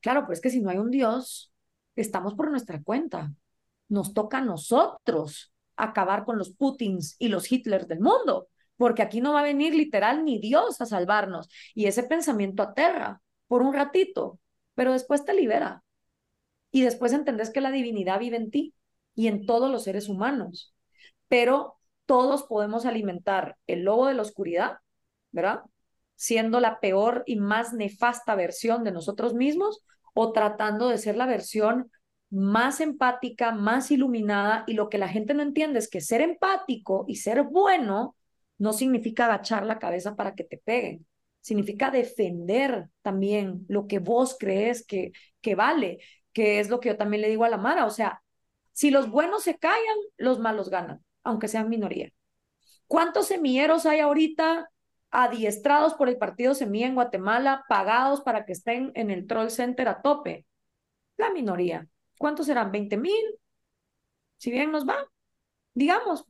claro, 0.00 0.22
pero 0.22 0.32
es 0.32 0.40
que 0.40 0.50
si 0.50 0.60
no 0.60 0.70
hay 0.70 0.78
un 0.78 0.90
Dios, 0.90 1.52
estamos 1.94 2.34
por 2.34 2.50
nuestra 2.50 2.82
cuenta. 2.82 3.32
Nos 3.88 4.14
toca 4.14 4.38
a 4.38 4.44
nosotros 4.44 5.52
acabar 5.76 6.24
con 6.24 6.38
los 6.38 6.50
Putins 6.50 7.14
y 7.20 7.28
los 7.28 7.52
Hitlers 7.52 7.86
del 7.86 8.00
mundo 8.00 8.48
porque 8.78 9.02
aquí 9.02 9.20
no 9.20 9.34
va 9.34 9.40
a 9.40 9.42
venir 9.42 9.74
literal 9.74 10.24
ni 10.24 10.38
Dios 10.38 10.80
a 10.80 10.86
salvarnos. 10.86 11.50
Y 11.74 11.86
ese 11.86 12.04
pensamiento 12.04 12.62
aterra 12.62 13.20
por 13.46 13.60
un 13.60 13.74
ratito, 13.74 14.38
pero 14.74 14.92
después 14.92 15.24
te 15.26 15.34
libera. 15.34 15.82
Y 16.70 16.82
después 16.82 17.12
entendés 17.12 17.50
que 17.50 17.60
la 17.60 17.70
divinidad 17.70 18.20
vive 18.20 18.36
en 18.36 18.50
ti 18.50 18.74
y 19.14 19.26
en 19.26 19.44
todos 19.46 19.70
los 19.70 19.84
seres 19.84 20.08
humanos. 20.08 20.74
Pero 21.28 21.76
todos 22.06 22.44
podemos 22.44 22.86
alimentar 22.86 23.58
el 23.66 23.82
lobo 23.82 24.06
de 24.06 24.14
la 24.14 24.22
oscuridad, 24.22 24.78
¿verdad? 25.32 25.62
Siendo 26.14 26.60
la 26.60 26.80
peor 26.80 27.24
y 27.26 27.36
más 27.36 27.74
nefasta 27.74 28.34
versión 28.36 28.84
de 28.84 28.92
nosotros 28.92 29.34
mismos 29.34 29.84
o 30.14 30.32
tratando 30.32 30.88
de 30.88 30.98
ser 30.98 31.16
la 31.16 31.26
versión 31.26 31.90
más 32.30 32.80
empática, 32.80 33.52
más 33.52 33.90
iluminada 33.90 34.64
y 34.66 34.74
lo 34.74 34.88
que 34.88 34.98
la 34.98 35.08
gente 35.08 35.34
no 35.34 35.42
entiende 35.42 35.78
es 35.78 35.88
que 35.88 36.00
ser 36.00 36.20
empático 36.20 37.04
y 37.08 37.16
ser 37.16 37.42
bueno 37.42 38.14
no 38.58 38.72
significa 38.72 39.26
agachar 39.26 39.64
la 39.64 39.78
cabeza 39.78 40.16
para 40.16 40.34
que 40.34 40.44
te 40.44 40.58
peguen, 40.58 41.06
significa 41.40 41.90
defender 41.90 42.88
también 43.02 43.64
lo 43.68 43.86
que 43.86 44.00
vos 44.00 44.36
crees 44.38 44.84
que, 44.86 45.12
que 45.40 45.54
vale, 45.54 46.00
que 46.32 46.60
es 46.60 46.68
lo 46.68 46.80
que 46.80 46.90
yo 46.90 46.96
también 46.96 47.22
le 47.22 47.28
digo 47.28 47.44
a 47.44 47.48
la 47.48 47.56
Mara, 47.56 47.86
o 47.86 47.90
sea, 47.90 48.22
si 48.72 48.90
los 48.90 49.10
buenos 49.10 49.42
se 49.42 49.58
callan, 49.58 49.96
los 50.16 50.38
malos 50.38 50.70
ganan, 50.70 51.04
aunque 51.24 51.48
sean 51.48 51.68
minoría. 51.68 52.12
¿Cuántos 52.86 53.26
semilleros 53.26 53.86
hay 53.86 54.00
ahorita 54.00 54.70
adiestrados 55.10 55.94
por 55.94 56.08
el 56.08 56.16
partido 56.16 56.54
Semilla 56.54 56.86
en 56.86 56.94
Guatemala, 56.94 57.64
pagados 57.68 58.20
para 58.20 58.44
que 58.44 58.52
estén 58.52 58.92
en 58.94 59.10
el 59.10 59.26
Troll 59.26 59.50
Center 59.50 59.88
a 59.88 60.00
tope? 60.00 60.46
La 61.16 61.30
minoría. 61.30 61.88
¿Cuántos 62.18 62.46
serán? 62.46 62.72
¿20 62.72 62.96
mil? 62.98 63.24
Si 64.38 64.50
bien 64.50 64.70
nos 64.70 64.86
va, 64.88 64.96
digamos, 65.74 66.24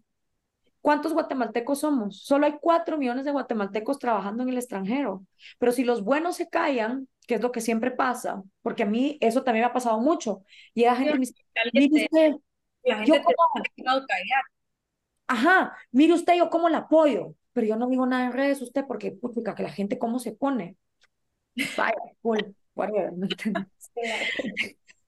¿Cuántos 0.89 1.13
guatemaltecos 1.13 1.81
somos? 1.81 2.23
Solo 2.23 2.47
hay 2.47 2.55
cuatro 2.59 2.97
millones 2.97 3.27
de 3.27 3.31
guatemaltecos 3.31 3.99
trabajando 3.99 4.43
en 4.43 4.49
el 4.49 4.57
extranjero. 4.57 5.23
Pero 5.59 5.71
si 5.71 5.85
los 5.85 6.03
buenos 6.03 6.37
se 6.37 6.49
callan, 6.49 7.07
que 7.27 7.35
es 7.35 7.43
lo 7.43 7.53
que 7.53 7.61
siempre 7.61 7.91
pasa, 7.91 8.43
porque 8.63 8.85
a 8.85 8.87
mí 8.87 9.19
eso 9.21 9.45
también 9.45 9.65
me 9.65 9.67
ha 9.67 9.75
pasado 9.75 10.01
mucho. 10.01 10.45
Llega 10.73 10.97
gente 10.97 11.11
y 11.11 11.15
me 11.15 11.21
dice, 11.21 11.35
mire 11.75 12.05
usted, 12.05 12.35
yo 13.05 13.23
como... 13.23 13.37
Ajá, 15.27 15.77
mire 15.93 16.15
usted, 16.15 16.39
yo 16.39 16.49
cómo 16.49 16.71
la 16.71 16.79
apoyo, 16.79 17.35
pero 17.53 17.67
yo 17.67 17.77
no 17.77 17.91
digo 17.91 18.07
nada 18.07 18.25
en 18.25 18.33
redes 18.33 18.63
usted 18.63 18.87
porque, 18.89 19.13
puta, 19.13 19.55
que 19.55 19.65
la 19.65 19.71
gente 19.71 19.99
cómo 19.99 20.19
se 20.19 20.33
pone. 20.33 20.75
Vaya, 21.77 21.99
cool, 22.23 22.57
whatever, 22.75 23.13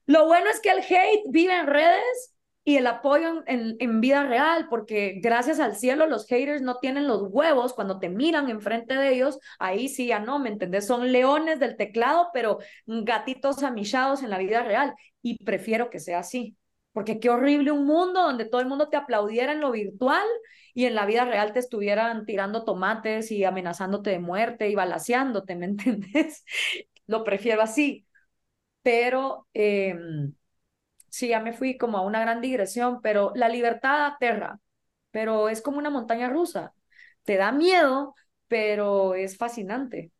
Lo 0.05 0.27
bueno 0.27 0.47
es 0.51 0.59
que 0.59 0.69
el 0.69 0.83
hate 0.83 1.23
vive 1.31 1.57
en 1.57 1.65
redes 1.65 2.30
y 2.63 2.77
el 2.77 2.85
apoyo 2.87 3.43
en, 3.47 3.75
en, 3.79 4.01
vida 4.01 4.23
real, 4.23 4.67
porque 4.69 5.19
gracias 5.21 5.59
al 5.59 5.75
cielo 5.75 6.05
los 6.05 6.27
haters 6.27 6.61
no 6.61 6.77
tienen 6.77 7.07
los 7.07 7.23
huevos 7.31 7.73
cuando 7.73 7.99
te 7.99 8.09
miran 8.09 8.49
enfrente 8.49 8.93
de 8.95 9.13
ellos, 9.15 9.39
ahí 9.57 9.89
sí 9.89 10.07
ya 10.07 10.19
no, 10.19 10.37
¿me 10.37 10.49
entendés? 10.49 10.85
Son 10.85 11.11
leones 11.11 11.59
del 11.59 11.75
teclado, 11.75 12.29
pero 12.33 12.59
gatitos 12.85 13.63
amillados 13.63 14.21
en 14.21 14.29
la 14.29 14.37
vida 14.37 14.63
real 14.63 14.93
y 15.23 15.43
prefiero 15.43 15.89
que 15.89 15.99
sea 15.99 16.19
así, 16.19 16.55
porque 16.93 17.19
qué 17.19 17.29
horrible 17.29 17.71
un 17.71 17.85
mundo 17.85 18.21
donde 18.21 18.45
todo 18.45 18.61
el 18.61 18.67
mundo 18.67 18.89
te 18.89 18.97
aplaudiera 18.97 19.53
en 19.53 19.61
lo 19.61 19.71
virtual 19.71 20.25
y 20.75 20.85
en 20.85 20.93
la 20.95 21.05
vida 21.05 21.25
real 21.25 21.53
te 21.53 21.59
estuvieran 21.59 22.25
tirando 22.25 22.63
tomates 22.63 23.31
y 23.31 23.43
amenazándote 23.43 24.11
de 24.11 24.19
muerte 24.19 24.69
y 24.69 24.75
balaseándote, 24.75 25.55
¿me 25.55 25.65
entendés? 25.65 26.45
Lo 27.07 27.23
prefiero 27.23 27.61
así, 27.61 28.05
pero... 28.83 29.47
Eh, 29.53 29.95
sí, 31.11 31.29
ya 31.29 31.41
me 31.41 31.53
fui 31.53 31.77
como 31.77 31.99
a 31.99 32.01
una 32.03 32.21
gran 32.21 32.41
digresión, 32.41 33.01
pero 33.03 33.33
la 33.35 33.49
libertad 33.49 34.07
aterra, 34.07 34.61
pero 35.11 35.49
es 35.49 35.61
como 35.61 35.79
una 35.79 35.91
montaña 35.91 36.29
rusa. 36.29 36.73
Te 37.23 37.37
da 37.37 37.53
miedo, 37.53 38.15
pero 38.49 39.15
es 39.15 39.37
fascinante. 39.37 40.11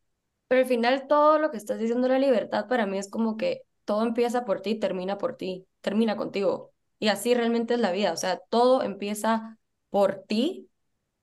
Pero 0.47 0.61
al 0.61 0.67
final 0.67 1.07
todo 1.07 1.39
lo 1.39 1.51
que 1.51 1.57
estás 1.57 1.79
diciendo 1.79 2.07
de 2.07 2.13
la 2.15 2.19
libertad 2.19 2.67
para 2.67 2.85
mí 2.85 2.97
es 2.97 3.09
como 3.09 3.37
que 3.37 3.63
todo 3.85 4.03
empieza 4.05 4.45
por 4.45 4.61
ti, 4.61 4.75
termina 4.75 5.17
por 5.17 5.37
ti, 5.37 5.67
termina 5.81 6.17
contigo. 6.17 6.73
Y 6.99 7.07
así 7.09 7.33
realmente 7.33 7.73
es 7.75 7.79
la 7.79 7.91
vida, 7.91 8.13
o 8.13 8.17
sea, 8.17 8.39
todo 8.49 8.83
empieza 8.83 9.57
por 9.89 10.23
ti. 10.27 10.69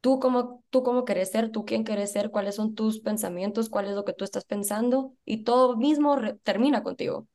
Tú 0.01 0.21
cómo, 0.21 0.65
tú 0.71 0.83
cómo 0.85 1.05
querés 1.05 1.31
ser, 1.33 1.51
tú 1.53 1.65
quién 1.67 1.85
querés 1.85 2.13
ser, 2.13 2.31
cuáles 2.31 2.57
son 2.57 2.75
tus 2.75 3.01
pensamientos, 3.01 3.69
cuál 3.71 3.87
es 3.87 3.95
lo 3.95 4.05
que 4.05 4.13
tú 4.15 4.25
estás 4.25 4.45
pensando 4.45 5.15
y 5.25 5.45
todo 5.45 5.77
mismo 5.77 6.17
termina 6.45 6.83
contigo. 6.85 7.29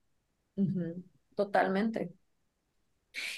Totalmente. 1.35 2.13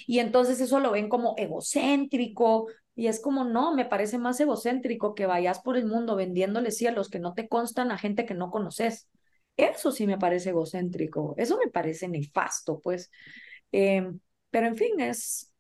Y 0.08 0.20
entonces 0.20 0.60
eso 0.62 0.80
lo 0.80 0.92
ven 0.92 1.10
como 1.10 1.36
egocéntrico, 1.38 2.68
y 2.96 3.08
es 3.08 3.20
como, 3.22 3.44
no, 3.44 3.74
me 3.76 3.86
parece 3.86 4.18
más 4.18 4.40
egocéntrico 4.40 5.16
que 5.16 5.26
vayas 5.26 5.60
por 5.60 5.78
el 5.78 5.86
mundo 5.86 6.16
vendiéndole 6.16 6.72
cielos 6.72 7.10
que 7.10 7.20
no 7.20 7.34
te 7.34 7.48
constan 7.50 7.92
a 7.92 7.98
gente 7.98 8.26
que 8.26 8.34
no 8.34 8.52
conoces. 8.52 9.10
Eso 9.58 9.92
sí 9.92 10.08
me 10.08 10.18
parece 10.18 10.50
egocéntrico, 10.52 11.34
eso 11.38 11.58
me 11.58 11.70
parece 11.72 12.08
nefasto, 12.08 12.80
pues. 12.82 13.12
Em, 13.72 14.20
pero 14.50 14.68
en 14.68 14.76
fin, 14.78 15.00
es... 15.00 15.52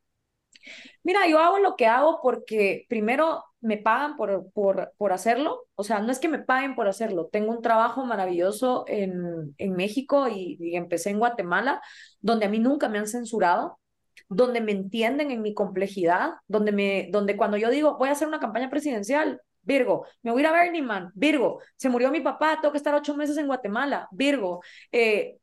Mira, 1.03 1.27
yo 1.27 1.39
hago 1.39 1.59
lo 1.59 1.75
que 1.75 1.85
hago 1.87 2.19
porque 2.21 2.85
primero 2.89 3.43
me 3.61 3.77
pagan 3.77 4.15
por, 4.15 4.51
por, 4.51 4.93
por 4.97 5.13
hacerlo, 5.13 5.65
o 5.75 5.83
sea, 5.83 5.99
no 5.99 6.11
es 6.11 6.19
que 6.19 6.27
me 6.27 6.39
paguen 6.39 6.75
por 6.75 6.87
hacerlo, 6.87 7.27
tengo 7.31 7.51
un 7.51 7.61
trabajo 7.61 8.05
maravilloso 8.05 8.85
en, 8.87 9.55
en 9.57 9.73
México 9.73 10.27
y, 10.29 10.57
y 10.59 10.75
empecé 10.75 11.09
en 11.11 11.19
Guatemala, 11.19 11.81
donde 12.21 12.45
a 12.45 12.49
mí 12.49 12.59
nunca 12.59 12.89
me 12.89 12.99
han 12.99 13.07
censurado, 13.07 13.79
donde 14.27 14.61
me 14.61 14.71
entienden 14.71 15.31
en 15.31 15.41
mi 15.41 15.53
complejidad, 15.53 16.33
donde, 16.47 16.71
me, 16.71 17.09
donde 17.11 17.37
cuando 17.37 17.57
yo 17.57 17.69
digo, 17.69 17.97
voy 17.97 18.09
a 18.09 18.13
hacer 18.13 18.27
una 18.27 18.39
campaña 18.39 18.69
presidencial, 18.69 19.41
Virgo, 19.61 20.05
me 20.21 20.31
voy 20.31 20.41
a 20.41 20.43
ir 20.43 20.47
a 20.47 20.63
Burning 20.63 20.83
Man, 20.83 21.11
Virgo, 21.15 21.59
se 21.75 21.89
murió 21.89 22.11
mi 22.11 22.21
papá, 22.21 22.59
tengo 22.61 22.71
que 22.71 22.77
estar 22.77 22.93
ocho 22.93 23.15
meses 23.15 23.37
en 23.37 23.47
Guatemala, 23.47 24.07
Virgo. 24.11 24.61
Eh, 24.91 25.37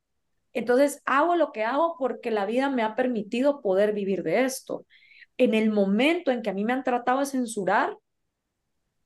entonces, 0.52 1.02
hago 1.04 1.34
lo 1.36 1.52
que 1.52 1.64
hago 1.64 1.96
porque 1.98 2.30
la 2.30 2.46
vida 2.46 2.70
me 2.70 2.82
ha 2.82 2.94
permitido 2.94 3.60
poder 3.62 3.92
vivir 3.92 4.22
de 4.22 4.44
esto. 4.44 4.86
En 5.38 5.54
el 5.54 5.70
momento 5.70 6.30
en 6.30 6.42
que 6.42 6.50
a 6.50 6.52
mí 6.54 6.64
me 6.64 6.72
han 6.72 6.84
tratado 6.84 7.20
de 7.20 7.26
censurar, 7.26 7.96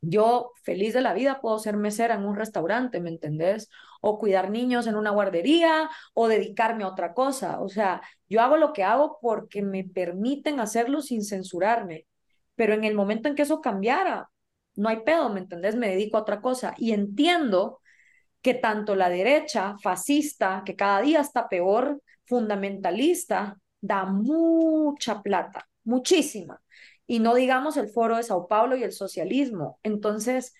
yo, 0.00 0.52
feliz 0.62 0.94
de 0.94 1.00
la 1.00 1.14
vida, 1.14 1.40
puedo 1.40 1.58
ser 1.58 1.76
mesera 1.76 2.14
en 2.14 2.24
un 2.24 2.36
restaurante, 2.36 3.00
¿me 3.00 3.10
entendés? 3.10 3.68
O 4.00 4.18
cuidar 4.18 4.50
niños 4.50 4.86
en 4.86 4.96
una 4.96 5.10
guardería 5.10 5.90
o 6.14 6.28
dedicarme 6.28 6.84
a 6.84 6.88
otra 6.88 7.14
cosa. 7.14 7.60
O 7.60 7.68
sea, 7.68 8.02
yo 8.28 8.40
hago 8.40 8.56
lo 8.56 8.72
que 8.72 8.84
hago 8.84 9.18
porque 9.20 9.62
me 9.62 9.84
permiten 9.84 10.60
hacerlo 10.60 11.02
sin 11.02 11.24
censurarme. 11.24 12.06
Pero 12.54 12.74
en 12.74 12.84
el 12.84 12.94
momento 12.94 13.28
en 13.28 13.34
que 13.34 13.42
eso 13.42 13.60
cambiara, 13.60 14.30
no 14.76 14.88
hay 14.88 15.00
pedo, 15.00 15.30
¿me 15.30 15.40
entendés? 15.40 15.76
Me 15.76 15.88
dedico 15.88 16.16
a 16.16 16.20
otra 16.22 16.40
cosa. 16.40 16.74
Y 16.78 16.92
entiendo 16.92 17.80
que 18.42 18.54
tanto 18.54 18.94
la 18.94 19.08
derecha 19.08 19.76
fascista, 19.82 20.62
que 20.64 20.76
cada 20.76 21.00
día 21.02 21.20
está 21.20 21.48
peor, 21.48 22.00
fundamentalista, 22.26 23.58
da 23.80 24.04
mucha 24.04 25.22
plata, 25.22 25.68
muchísima 25.84 26.60
y 27.06 27.20
no 27.20 27.34
digamos 27.34 27.76
el 27.76 27.88
foro 27.88 28.16
de 28.16 28.22
Sao 28.24 28.48
Paulo 28.48 28.76
y 28.76 28.82
el 28.84 28.92
socialismo. 28.92 29.78
Entonces, 29.82 30.54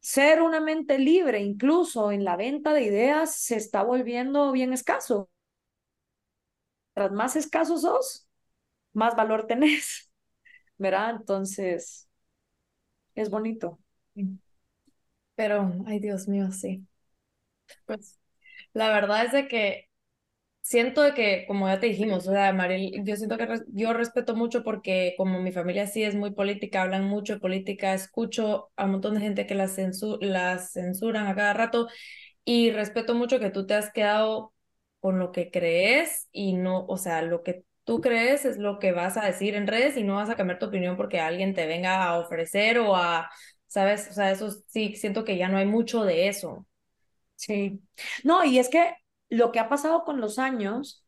ser 0.00 0.42
una 0.42 0.60
mente 0.60 0.98
libre, 0.98 1.40
incluso 1.40 2.12
en 2.12 2.24
la 2.24 2.36
venta 2.36 2.74
de 2.74 2.82
ideas, 2.84 3.36
se 3.36 3.56
está 3.56 3.82
volviendo 3.84 4.52
bien 4.52 4.72
escaso. 4.72 5.30
Tras 6.94 7.12
más 7.12 7.36
escasos 7.36 7.82
sos, 7.82 8.28
más 8.92 9.16
valor 9.16 9.46
tenés, 9.48 10.10
¿verdad? 10.78 11.12
Entonces, 11.16 12.08
es 13.14 13.30
bonito. 13.30 13.78
Pero, 15.34 15.72
ay 15.86 15.98
Dios 16.00 16.26
mío, 16.28 16.50
sí. 16.52 16.86
Pues 17.86 18.18
la 18.74 18.88
verdad 18.90 19.26
es 19.26 19.32
de 19.32 19.48
que 19.48 19.90
siento 20.62 21.02
de 21.02 21.14
que, 21.14 21.44
como 21.48 21.68
ya 21.68 21.80
te 21.80 21.86
dijimos, 21.88 22.26
o 22.28 22.32
sea, 22.32 22.52
Mariel, 22.54 23.04
yo 23.04 23.16
siento 23.16 23.38
que 23.38 23.48
yo 23.68 23.92
respeto 23.92 24.36
mucho 24.36 24.64
porque 24.64 25.14
como 25.18 25.40
mi 25.42 25.52
familia 25.52 25.86
sí 25.88 26.04
es 26.04 26.14
muy 26.14 26.32
política, 26.32 26.82
hablan 26.82 27.04
mucho 27.04 27.34
de 27.34 27.40
política, 27.40 27.94
escucho 27.94 28.70
a 28.76 28.86
un 28.86 28.92
montón 28.92 29.14
de 29.14 29.20
gente 29.20 29.46
que 29.46 29.54
la, 29.56 29.68
censuran 29.68 31.26
a 31.26 31.34
cada 31.36 31.52
rato 31.54 31.88
y 32.44 32.70
respeto 32.72 33.14
mucho 33.14 33.40
que 33.40 33.50
tú 33.50 33.66
te 33.66 33.74
has 33.74 33.92
quedado 33.92 34.54
con 35.00 35.18
lo 35.18 35.32
que 35.32 35.50
crees 35.50 36.28
y 36.32 36.54
no, 36.54 36.86
o 36.86 36.96
sea, 36.98 37.22
lo 37.22 37.42
que 37.42 37.64
tú 37.84 38.00
crees 38.00 38.44
es 38.44 38.58
lo 38.58 38.78
que 38.78 38.92
vas 38.92 39.16
a 39.16 39.26
decir 39.26 39.54
en 39.54 39.66
redes 39.66 39.96
y 39.96 40.04
no 40.04 40.16
vas 40.16 40.30
a 40.30 40.36
cambiar 40.36 40.58
tu 40.58 40.66
opinión 40.66 40.96
porque 40.96 41.20
alguien 41.20 41.54
te 41.54 41.66
venga 41.66 42.04
a 42.04 42.18
ofrecer 42.18 42.78
o 42.78 42.96
a, 42.96 43.30
¿sabes? 43.66 44.08
O 44.10 44.14
sea, 44.14 44.30
eso 44.32 44.50
sí, 44.68 44.94
siento 44.96 45.24
que 45.24 45.36
ya 45.36 45.48
no 45.48 45.58
hay 45.58 45.66
mucho 45.66 46.04
de 46.04 46.28
eso. 46.28 46.66
Sí. 47.36 47.82
No, 48.24 48.44
y 48.44 48.58
es 48.58 48.68
que 48.68 48.94
lo 49.36 49.52
que 49.52 49.60
ha 49.60 49.68
pasado 49.68 50.04
con 50.04 50.20
los 50.20 50.38
años, 50.38 51.04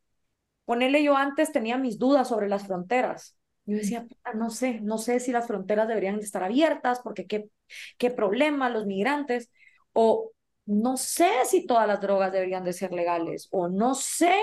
ponerle 0.65 1.03
yo 1.03 1.17
antes 1.17 1.51
tenía 1.51 1.77
mis 1.77 1.99
dudas 1.99 2.29
sobre 2.29 2.49
las 2.49 2.67
fronteras. 2.67 3.37
Yo 3.65 3.77
decía, 3.77 4.07
no 4.35 4.49
sé, 4.49 4.79
no 4.81 4.97
sé 4.97 5.19
si 5.19 5.31
las 5.31 5.47
fronteras 5.47 5.87
deberían 5.87 6.19
estar 6.19 6.43
abiertas, 6.43 7.01
porque 7.03 7.25
qué, 7.27 7.49
qué 7.97 8.11
problema 8.11 8.69
los 8.69 8.85
migrantes, 8.85 9.51
o 9.93 10.31
no 10.65 10.97
sé 10.97 11.29
si 11.45 11.65
todas 11.65 11.87
las 11.87 12.01
drogas 12.01 12.31
deberían 12.31 12.63
de 12.63 12.73
ser 12.73 12.91
legales, 12.93 13.47
o 13.51 13.69
no 13.69 13.95
sé 13.95 14.33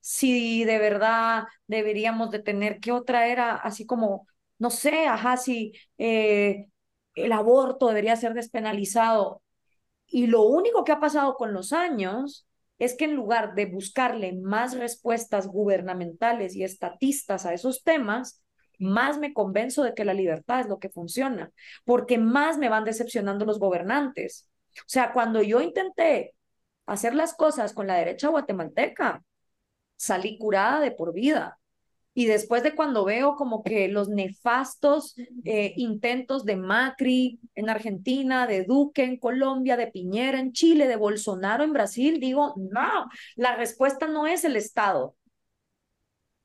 si 0.00 0.64
de 0.64 0.78
verdad 0.78 1.44
deberíamos 1.66 2.30
de 2.30 2.40
tener, 2.40 2.80
¿qué 2.80 2.92
otra 2.92 3.26
era? 3.28 3.56
Así 3.56 3.86
como, 3.86 4.26
no 4.58 4.70
sé, 4.70 5.06
ajá, 5.06 5.36
si 5.36 5.72
eh, 5.98 6.68
el 7.14 7.32
aborto 7.32 7.88
debería 7.88 8.16
ser 8.16 8.34
despenalizado. 8.34 9.42
Y 10.06 10.26
lo 10.28 10.42
único 10.44 10.84
que 10.84 10.92
ha 10.92 11.00
pasado 11.00 11.36
con 11.36 11.52
los 11.52 11.72
años 11.72 12.46
es 12.78 12.96
que 12.96 13.06
en 13.06 13.14
lugar 13.14 13.54
de 13.54 13.66
buscarle 13.66 14.34
más 14.34 14.76
respuestas 14.76 15.46
gubernamentales 15.46 16.54
y 16.54 16.64
estatistas 16.64 17.46
a 17.46 17.54
esos 17.54 17.82
temas, 17.82 18.42
más 18.78 19.18
me 19.18 19.32
convenzo 19.32 19.82
de 19.82 19.94
que 19.94 20.04
la 20.04 20.14
libertad 20.14 20.60
es 20.60 20.68
lo 20.68 20.78
que 20.78 20.90
funciona, 20.90 21.50
porque 21.84 22.18
más 22.18 22.58
me 22.58 22.68
van 22.68 22.84
decepcionando 22.84 23.44
los 23.44 23.58
gobernantes. 23.58 24.48
O 24.80 24.88
sea, 24.88 25.12
cuando 25.12 25.42
yo 25.42 25.60
intenté 25.60 26.34
hacer 26.86 27.14
las 27.14 27.34
cosas 27.34 27.72
con 27.72 27.86
la 27.86 27.96
derecha 27.96 28.28
guatemalteca, 28.28 29.24
salí 29.96 30.38
curada 30.38 30.80
de 30.80 30.90
por 30.92 31.12
vida. 31.12 31.58
Y 32.18 32.24
después 32.24 32.62
de 32.62 32.74
cuando 32.74 33.04
veo 33.04 33.36
como 33.36 33.62
que 33.62 33.88
los 33.88 34.08
nefastos 34.08 35.14
eh, 35.44 35.74
intentos 35.76 36.46
de 36.46 36.56
Macri 36.56 37.38
en 37.54 37.68
Argentina, 37.68 38.46
de 38.46 38.64
Duque 38.64 39.04
en 39.04 39.18
Colombia, 39.18 39.76
de 39.76 39.88
Piñera 39.88 40.40
en 40.40 40.52
Chile, 40.52 40.88
de 40.88 40.96
Bolsonaro 40.96 41.62
en 41.62 41.74
Brasil, 41.74 42.18
digo, 42.18 42.54
no, 42.56 43.10
la 43.34 43.54
respuesta 43.56 44.06
no 44.06 44.26
es 44.26 44.44
el 44.44 44.56
Estado, 44.56 45.14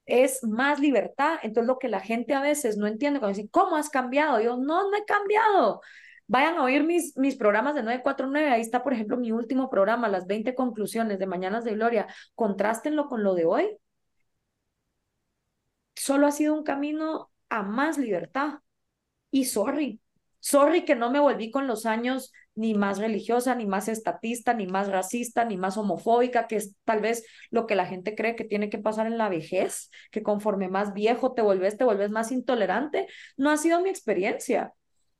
es 0.05 0.43
más 0.43 0.81
libertad. 0.81 1.39
Entonces 1.41 1.67
lo 1.69 1.79
que 1.79 1.87
la 1.87 2.01
gente 2.01 2.33
a 2.33 2.41
veces 2.41 2.75
no 2.75 2.85
entiende 2.85 3.21
cuando 3.21 3.37
dice, 3.37 3.49
¿cómo 3.49 3.77
has 3.77 3.89
cambiado? 3.89 4.41
Yo, 4.41 4.57
no, 4.57 4.91
no 4.91 4.97
he 4.97 5.05
cambiado. 5.05 5.79
Vayan 6.27 6.57
a 6.57 6.63
oír 6.63 6.83
mis, 6.83 7.15
mis 7.15 7.37
programas 7.37 7.75
de 7.75 7.83
949. 7.83 8.49
Ahí 8.49 8.61
está, 8.61 8.83
por 8.83 8.91
ejemplo, 8.91 9.15
mi 9.15 9.31
último 9.31 9.69
programa, 9.69 10.09
las 10.09 10.27
20 10.27 10.53
conclusiones 10.53 11.17
de 11.17 11.27
Mañanas 11.27 11.63
de 11.63 11.75
Gloria. 11.75 12.07
Contrástenlo 12.35 13.07
con 13.07 13.23
lo 13.23 13.35
de 13.35 13.45
hoy 13.45 13.77
solo 15.95 16.27
ha 16.27 16.31
sido 16.31 16.53
un 16.53 16.63
camino 16.63 17.31
a 17.49 17.63
más 17.63 17.97
libertad. 17.97 18.59
Y 19.31 19.45
sorry, 19.45 20.01
sorry 20.39 20.85
que 20.85 20.95
no 20.95 21.11
me 21.11 21.19
volví 21.19 21.51
con 21.51 21.67
los 21.67 21.85
años 21.85 22.31
ni 22.55 22.73
más 22.73 22.99
religiosa, 22.99 23.55
ni 23.55 23.65
más 23.65 23.87
estatista, 23.87 24.53
ni 24.53 24.67
más 24.67 24.89
racista, 24.89 25.45
ni 25.45 25.57
más 25.57 25.77
homofóbica, 25.77 26.47
que 26.47 26.57
es 26.57 26.75
tal 26.83 26.99
vez 26.99 27.25
lo 27.49 27.65
que 27.65 27.75
la 27.75 27.85
gente 27.85 28.15
cree 28.15 28.35
que 28.35 28.43
tiene 28.43 28.69
que 28.69 28.77
pasar 28.77 29.07
en 29.07 29.17
la 29.17 29.29
vejez, 29.29 29.89
que 30.11 30.21
conforme 30.21 30.67
más 30.67 30.93
viejo 30.93 31.33
te 31.33 31.41
vuelves, 31.41 31.77
te 31.77 31.85
vuelves 31.85 32.11
más 32.11 32.31
intolerante. 32.31 33.07
No 33.37 33.51
ha 33.51 33.57
sido 33.57 33.81
mi 33.81 33.89
experiencia. 33.89 34.73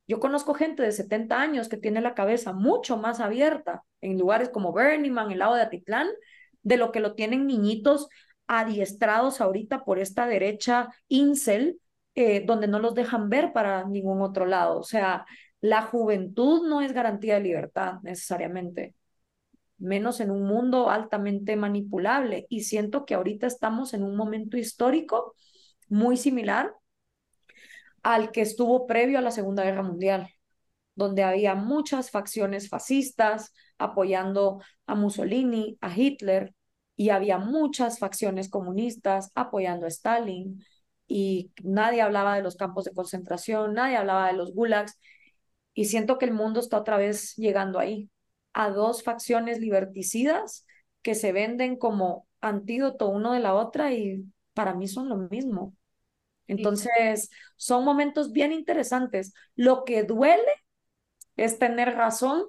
Yo 0.06 0.20
conozco 0.20 0.54
gente 0.54 0.82
de 0.82 0.92
70 0.92 1.40
años 1.40 1.68
que 1.68 1.76
tiene 1.78 2.00
la 2.00 2.14
cabeza 2.14 2.52
mucho 2.52 2.96
más 2.98 3.20
abierta 3.20 3.82
en 4.00 4.18
lugares 4.18 4.50
como 4.50 4.72
Burning 4.72 5.12
Man, 5.12 5.30
el 5.30 5.38
lado 5.38 5.54
de 5.54 5.62
Atitlán, 5.62 6.08
de 6.62 6.76
lo 6.76 6.92
que 6.92 7.00
lo 7.00 7.14
tienen 7.14 7.46
niñitos 7.46 8.08
adiestrados 8.58 9.40
ahorita 9.40 9.84
por 9.84 9.98
esta 9.98 10.26
derecha 10.26 10.88
incel, 11.08 11.80
eh, 12.14 12.44
donde 12.44 12.68
no 12.68 12.78
los 12.78 12.94
dejan 12.94 13.28
ver 13.28 13.52
para 13.52 13.84
ningún 13.86 14.20
otro 14.22 14.46
lado. 14.46 14.78
O 14.78 14.82
sea, 14.84 15.24
la 15.60 15.82
juventud 15.82 16.68
no 16.68 16.80
es 16.82 16.92
garantía 16.92 17.34
de 17.34 17.40
libertad 17.40 17.94
necesariamente, 18.02 18.94
menos 19.78 20.20
en 20.20 20.30
un 20.30 20.44
mundo 20.44 20.90
altamente 20.90 21.56
manipulable. 21.56 22.46
Y 22.50 22.64
siento 22.64 23.04
que 23.06 23.14
ahorita 23.14 23.46
estamos 23.46 23.94
en 23.94 24.02
un 24.02 24.16
momento 24.16 24.56
histórico 24.56 25.34
muy 25.88 26.16
similar 26.16 26.74
al 28.02 28.32
que 28.32 28.40
estuvo 28.42 28.86
previo 28.86 29.18
a 29.18 29.22
la 29.22 29.30
Segunda 29.30 29.64
Guerra 29.64 29.82
Mundial, 29.82 30.28
donde 30.94 31.22
había 31.22 31.54
muchas 31.54 32.10
facciones 32.10 32.68
fascistas 32.68 33.52
apoyando 33.78 34.60
a 34.86 34.94
Mussolini, 34.94 35.78
a 35.80 35.96
Hitler, 35.96 36.54
y 36.96 37.10
había 37.10 37.38
muchas 37.38 37.98
facciones 37.98 38.48
comunistas 38.48 39.30
apoyando 39.34 39.86
a 39.86 39.88
Stalin 39.88 40.64
y 41.06 41.52
nadie 41.62 42.02
hablaba 42.02 42.36
de 42.36 42.42
los 42.42 42.56
campos 42.56 42.84
de 42.84 42.92
concentración, 42.92 43.74
nadie 43.74 43.96
hablaba 43.96 44.28
de 44.28 44.34
los 44.34 44.52
gulags 44.54 44.98
y 45.74 45.86
siento 45.86 46.18
que 46.18 46.26
el 46.26 46.32
mundo 46.32 46.60
está 46.60 46.78
otra 46.78 46.96
vez 46.96 47.34
llegando 47.36 47.78
ahí, 47.78 48.10
a 48.52 48.70
dos 48.70 49.02
facciones 49.02 49.58
liberticidas 49.58 50.66
que 51.02 51.14
se 51.14 51.32
venden 51.32 51.76
como 51.76 52.26
antídoto 52.40 53.08
uno 53.08 53.32
de 53.32 53.40
la 53.40 53.54
otra 53.54 53.92
y 53.92 54.24
para 54.54 54.74
mí 54.74 54.86
son 54.86 55.08
lo 55.08 55.16
mismo. 55.16 55.74
Entonces, 56.46 57.30
son 57.56 57.84
momentos 57.84 58.32
bien 58.32 58.52
interesantes. 58.52 59.32
Lo 59.54 59.84
que 59.84 60.02
duele 60.02 60.42
es 61.36 61.58
tener 61.58 61.94
razón 61.94 62.46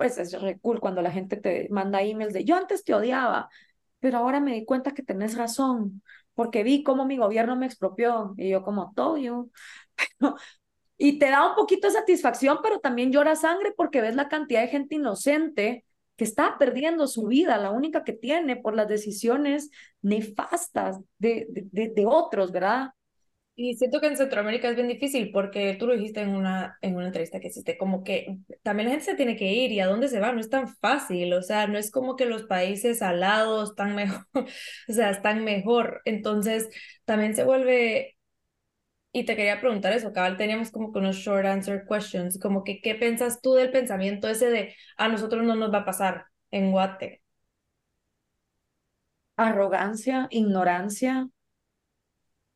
pues 0.00 0.16
es 0.18 0.32
re 0.40 0.58
cuando 0.60 1.02
la 1.02 1.10
gente 1.12 1.36
te 1.36 1.68
manda 1.70 2.00
emails 2.02 2.32
de 2.32 2.44
yo 2.44 2.56
antes 2.56 2.84
te 2.84 2.94
odiaba, 2.94 3.50
pero 4.00 4.18
ahora 4.18 4.40
me 4.40 4.54
di 4.54 4.64
cuenta 4.64 4.92
que 4.94 5.02
tenés 5.02 5.36
razón, 5.36 6.02
porque 6.34 6.62
vi 6.64 6.82
cómo 6.82 7.04
mi 7.04 7.18
gobierno 7.18 7.54
me 7.56 7.66
expropió 7.66 8.32
y 8.38 8.48
yo 8.50 8.62
como 8.62 8.92
todo 8.96 9.18
y 10.98 11.18
te 11.18 11.30
da 11.30 11.48
un 11.48 11.54
poquito 11.56 11.88
de 11.88 11.94
satisfacción, 11.94 12.58
pero 12.62 12.80
también 12.80 13.12
llora 13.12 13.36
sangre 13.36 13.72
porque 13.76 14.00
ves 14.00 14.14
la 14.16 14.28
cantidad 14.28 14.62
de 14.62 14.68
gente 14.68 14.96
inocente 14.96 15.84
que 16.16 16.24
está 16.24 16.58
perdiendo 16.58 17.06
su 17.06 17.26
vida, 17.26 17.58
la 17.58 17.70
única 17.70 18.04
que 18.04 18.12
tiene 18.12 18.56
por 18.56 18.74
las 18.74 18.88
decisiones 18.88 19.70
nefastas 20.02 20.98
de, 21.18 21.46
de, 21.50 21.88
de 21.90 22.06
otros, 22.06 22.52
¿verdad? 22.52 22.90
Y 23.62 23.74
siento 23.76 24.00
que 24.00 24.06
en 24.06 24.16
Centroamérica 24.16 24.70
es 24.70 24.74
bien 24.76 24.88
difícil 24.88 25.30
porque 25.32 25.74
tú 25.78 25.86
lo 25.86 25.92
dijiste 25.94 26.22
en 26.22 26.30
una, 26.30 26.78
en 26.80 26.96
una 26.96 27.06
entrevista 27.08 27.40
que 27.40 27.48
hiciste, 27.48 27.76
como 27.76 28.02
que 28.04 28.38
también 28.62 28.86
la 28.88 28.92
gente 28.92 29.04
se 29.04 29.16
tiene 29.16 29.36
que 29.36 29.52
ir 29.52 29.70
y 29.70 29.80
a 29.80 29.86
dónde 29.86 30.08
se 30.08 30.18
va 30.18 30.32
no 30.32 30.40
es 30.40 30.48
tan 30.48 30.66
fácil, 30.76 31.30
o 31.34 31.42
sea, 31.42 31.66
no 31.66 31.76
es 31.76 31.90
como 31.90 32.16
que 32.16 32.24
los 32.24 32.44
países 32.44 33.02
al 33.02 33.20
lado 33.20 33.62
están 33.64 33.94
mejor, 33.94 34.24
o 34.88 34.92
sea, 34.92 35.10
están 35.10 35.44
mejor. 35.44 36.00
Entonces, 36.06 36.70
también 37.04 37.36
se 37.36 37.44
vuelve, 37.44 38.16
y 39.12 39.24
te 39.26 39.36
quería 39.36 39.60
preguntar 39.60 39.92
eso, 39.92 40.12
cabal, 40.12 40.36
teníamos 40.38 40.70
como 40.72 40.92
que 40.92 40.98
unos 41.00 41.16
short 41.16 41.46
answer 41.46 41.84
questions, 41.88 42.38
como 42.40 42.64
que, 42.64 42.80
¿qué 42.82 42.94
piensas 42.96 43.40
tú 43.42 43.54
del 43.54 43.72
pensamiento 43.72 44.28
ese 44.28 44.50
de 44.50 44.76
a 44.98 45.08
nosotros 45.08 45.44
no 45.44 45.56
nos 45.56 45.72
va 45.72 45.78
a 45.80 45.84
pasar 45.86 46.26
en 46.50 46.72
Guate? 46.72 47.22
Arrogancia, 49.36 50.28
ignorancia, 50.30 51.28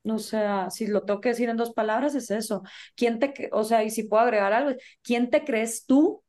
o 0.04 0.18
sea, 0.18 0.70
si 0.70 0.86
lo 0.86 1.02
tengo 1.04 1.20
que 1.20 1.30
decir 1.30 1.48
en 1.48 1.56
dos 1.56 1.72
palabras, 1.72 2.14
es 2.14 2.30
eso. 2.30 2.62
¿Quién 2.96 3.18
te, 3.18 3.48
o 3.52 3.64
sea, 3.64 3.84
y 3.84 3.90
si 3.90 4.04
puedo 4.04 4.22
agregar 4.22 4.52
algo, 4.52 4.78
¿quién 5.02 5.30
te 5.30 5.44
crees 5.44 5.86
tú, 5.86 6.22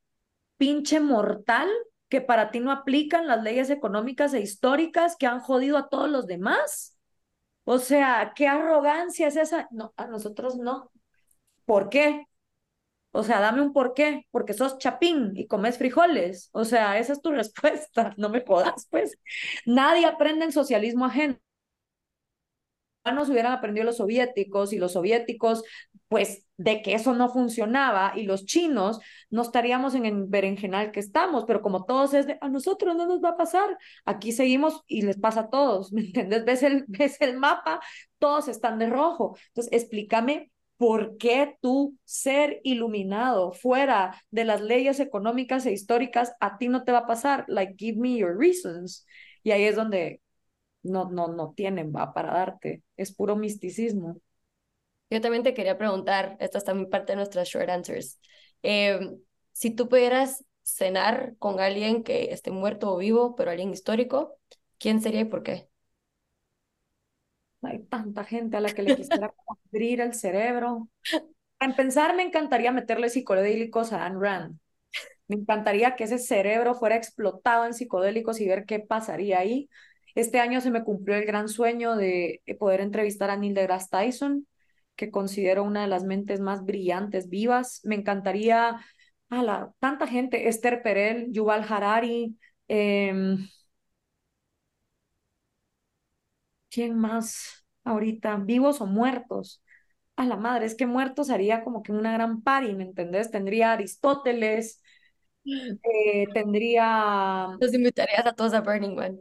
pinche 0.57 0.99
mortal, 0.99 1.69
que 2.09 2.21
para 2.21 2.51
ti 2.51 2.59
no 2.59 2.71
aplican 2.71 3.27
las 3.27 3.43
leyes 3.43 3.69
económicas 3.69 4.33
e 4.33 4.41
históricas 4.41 5.15
que 5.17 5.27
han 5.27 5.39
jodido 5.41 5.77
a 5.77 5.89
todos 5.89 6.09
los 6.09 6.27
demás? 6.27 6.97
O 7.65 7.79
sea, 7.79 8.33
¿qué 8.35 8.47
arrogancia 8.47 9.27
es 9.27 9.37
esa? 9.37 9.67
No, 9.71 9.93
a 9.97 10.07
nosotros 10.07 10.57
no. 10.57 10.91
¿Por 11.65 11.89
qué? 11.89 12.27
O 13.11 13.23
sea, 13.23 13.39
dame 13.39 13.61
un 13.61 13.73
por 13.73 13.93
qué, 13.93 14.27
porque 14.31 14.53
sos 14.53 14.77
chapín 14.77 15.33
y 15.35 15.47
comes 15.47 15.77
frijoles. 15.77 16.49
O 16.53 16.65
sea, 16.65 16.99
esa 16.99 17.13
es 17.13 17.21
tu 17.21 17.31
respuesta, 17.33 18.13
no 18.17 18.29
me 18.29 18.43
jodas, 18.45 18.87
pues. 18.91 19.17
Nadie 19.65 20.05
aprende 20.05 20.45
en 20.45 20.51
socialismo 20.51 21.05
ajeno 21.05 21.37
hubieran 23.29 23.53
aprendido 23.53 23.85
los 23.85 23.97
soviéticos 23.97 24.73
y 24.73 24.77
los 24.77 24.93
soviéticos, 24.93 25.63
pues 26.07 26.45
de 26.57 26.81
que 26.81 26.93
eso 26.93 27.13
no 27.13 27.29
funcionaba 27.29 28.13
y 28.15 28.23
los 28.23 28.45
chinos 28.45 28.99
no 29.29 29.41
estaríamos 29.41 29.95
en 29.95 30.05
el 30.05 30.25
berenjenal 30.25 30.91
que 30.91 30.99
estamos, 30.99 31.45
pero 31.45 31.61
como 31.61 31.85
todos 31.85 32.13
es 32.13 32.27
de 32.27 32.37
a 32.41 32.49
nosotros 32.49 32.95
no 32.95 33.05
nos 33.07 33.23
va 33.23 33.29
a 33.29 33.37
pasar, 33.37 33.77
aquí 34.05 34.31
seguimos 34.31 34.81
y 34.87 35.01
les 35.01 35.17
pasa 35.17 35.41
a 35.41 35.49
todos, 35.49 35.91
¿me 35.93 36.01
entiendes? 36.01 36.45
Ves 36.45 36.63
el, 36.63 36.85
ves 36.87 37.19
el 37.21 37.37
mapa, 37.37 37.79
todos 38.19 38.47
están 38.47 38.79
de 38.79 38.89
rojo. 38.89 39.37
Entonces, 39.49 39.73
explícame 39.73 40.51
¿Por 40.77 41.17
qué 41.17 41.55
tú 41.61 41.97
ser 42.03 42.59
iluminado 42.63 43.53
fuera 43.53 44.21
de 44.29 44.43
las 44.43 44.59
leyes 44.59 44.99
económicas 44.99 45.65
e 45.65 45.71
históricas 45.71 46.33
a 46.41 46.57
ti 46.57 46.67
no 46.67 46.83
te 46.83 46.91
va 46.91 46.99
a 46.99 47.07
pasar? 47.07 47.45
Like, 47.47 47.75
give 47.77 47.97
me 47.97 48.17
your 48.17 48.37
reasons. 48.37 49.05
Y 49.41 49.51
ahí 49.51 49.63
es 49.63 49.75
donde 49.77 50.21
no, 50.85 51.09
no, 51.11 51.27
no 51.27 51.53
tienen, 51.55 51.93
va, 51.95 52.13
para 52.13 52.33
darte. 52.33 52.83
Es 52.97 53.13
puro 53.13 53.35
misticismo. 53.35 54.17
Yo 55.09 55.21
también 55.21 55.43
te 55.43 55.53
quería 55.53 55.77
preguntar, 55.77 56.37
esta 56.39 56.57
es 56.57 56.63
también 56.65 56.89
parte 56.89 57.13
de 57.13 57.17
nuestras 57.17 57.47
short 57.47 57.69
answers. 57.69 58.19
Em, 58.63 59.19
si 59.51 59.71
tú 59.71 59.87
pudieras 59.89 60.43
cenar 60.63 61.35
con 61.39 61.59
alguien 61.59 62.03
que 62.03 62.33
esté 62.33 62.51
muerto 62.51 62.91
o 62.93 62.97
vivo, 62.97 63.35
pero 63.35 63.51
alguien 63.51 63.71
histórico, 63.71 64.37
¿quién 64.79 65.01
sería 65.01 65.21
y 65.21 65.25
por 65.25 65.43
qué? 65.43 65.69
Hay 67.61 67.83
tanta 67.85 68.23
gente 68.23 68.57
a 68.57 68.61
la 68.61 68.73
que 68.73 68.83
le 68.83 68.93
quisiera 68.95 69.33
abrir 69.71 70.01
el 70.01 70.13
cerebro. 70.13 70.89
En 71.59 71.75
pensar, 71.75 72.15
me 72.15 72.23
encantaría 72.23 72.71
meterle 72.71 73.09
psicodélicos 73.09 73.93
a 73.93 74.05
Anne 74.05 74.19
Rand. 74.19 74.59
Me 75.27 75.35
encantaría 75.37 75.95
que 75.95 76.05
ese 76.05 76.19
cerebro 76.19 76.75
fuera 76.75 76.95
explotado 76.95 77.65
en 77.65 77.73
psicodélicos 77.73 78.41
y 78.41 78.47
ver 78.47 78.65
qué 78.65 78.79
pasaría 78.79 79.39
ahí. 79.39 79.69
Este 80.15 80.39
año 80.39 80.61
se 80.61 80.71
me 80.71 80.83
cumplió 80.83 81.15
el 81.17 81.25
gran 81.25 81.49
sueño 81.49 81.95
de 81.95 82.41
poder 82.59 82.81
entrevistar 82.81 83.29
a 83.29 83.37
Neil 83.37 83.53
deGrasse 83.53 83.89
Tyson, 83.89 84.47
que 84.95 85.11
considero 85.11 85.63
una 85.63 85.81
de 85.81 85.87
las 85.87 86.05
mentes 86.05 86.39
más 86.39 86.63
brillantes 86.65 87.29
vivas. 87.29 87.81
Me 87.83 87.95
encantaría 87.95 88.79
a 89.29 89.43
la, 89.43 89.73
tanta 89.79 90.07
gente, 90.07 90.47
Esther 90.47 90.81
Perel, 90.81 91.31
Yuval 91.31 91.65
Harari, 91.67 92.37
em, 92.67 93.47
¿quién 96.69 96.97
más 96.97 97.65
ahorita? 97.83 98.37
¿Vivos 98.37 98.81
o 98.81 98.85
muertos? 98.85 99.61
A 100.15 100.25
la 100.25 100.37
madre, 100.37 100.65
es 100.65 100.75
que 100.75 100.85
muertos 100.85 101.29
haría 101.29 101.63
como 101.63 101.83
que 101.83 101.91
una 101.91 102.13
gran 102.13 102.41
party, 102.41 102.73
¿me 102.73 102.83
entendés? 102.83 103.31
Tendría 103.31 103.73
Aristóteles, 103.73 104.81
eh, 105.45 106.27
tendría... 106.33 107.49
Los 107.59 107.73
invitarías 107.73 108.25
a 108.25 108.33
todos 108.33 108.53
a 108.53 108.61
Burning 108.61 108.95
Man 108.95 109.19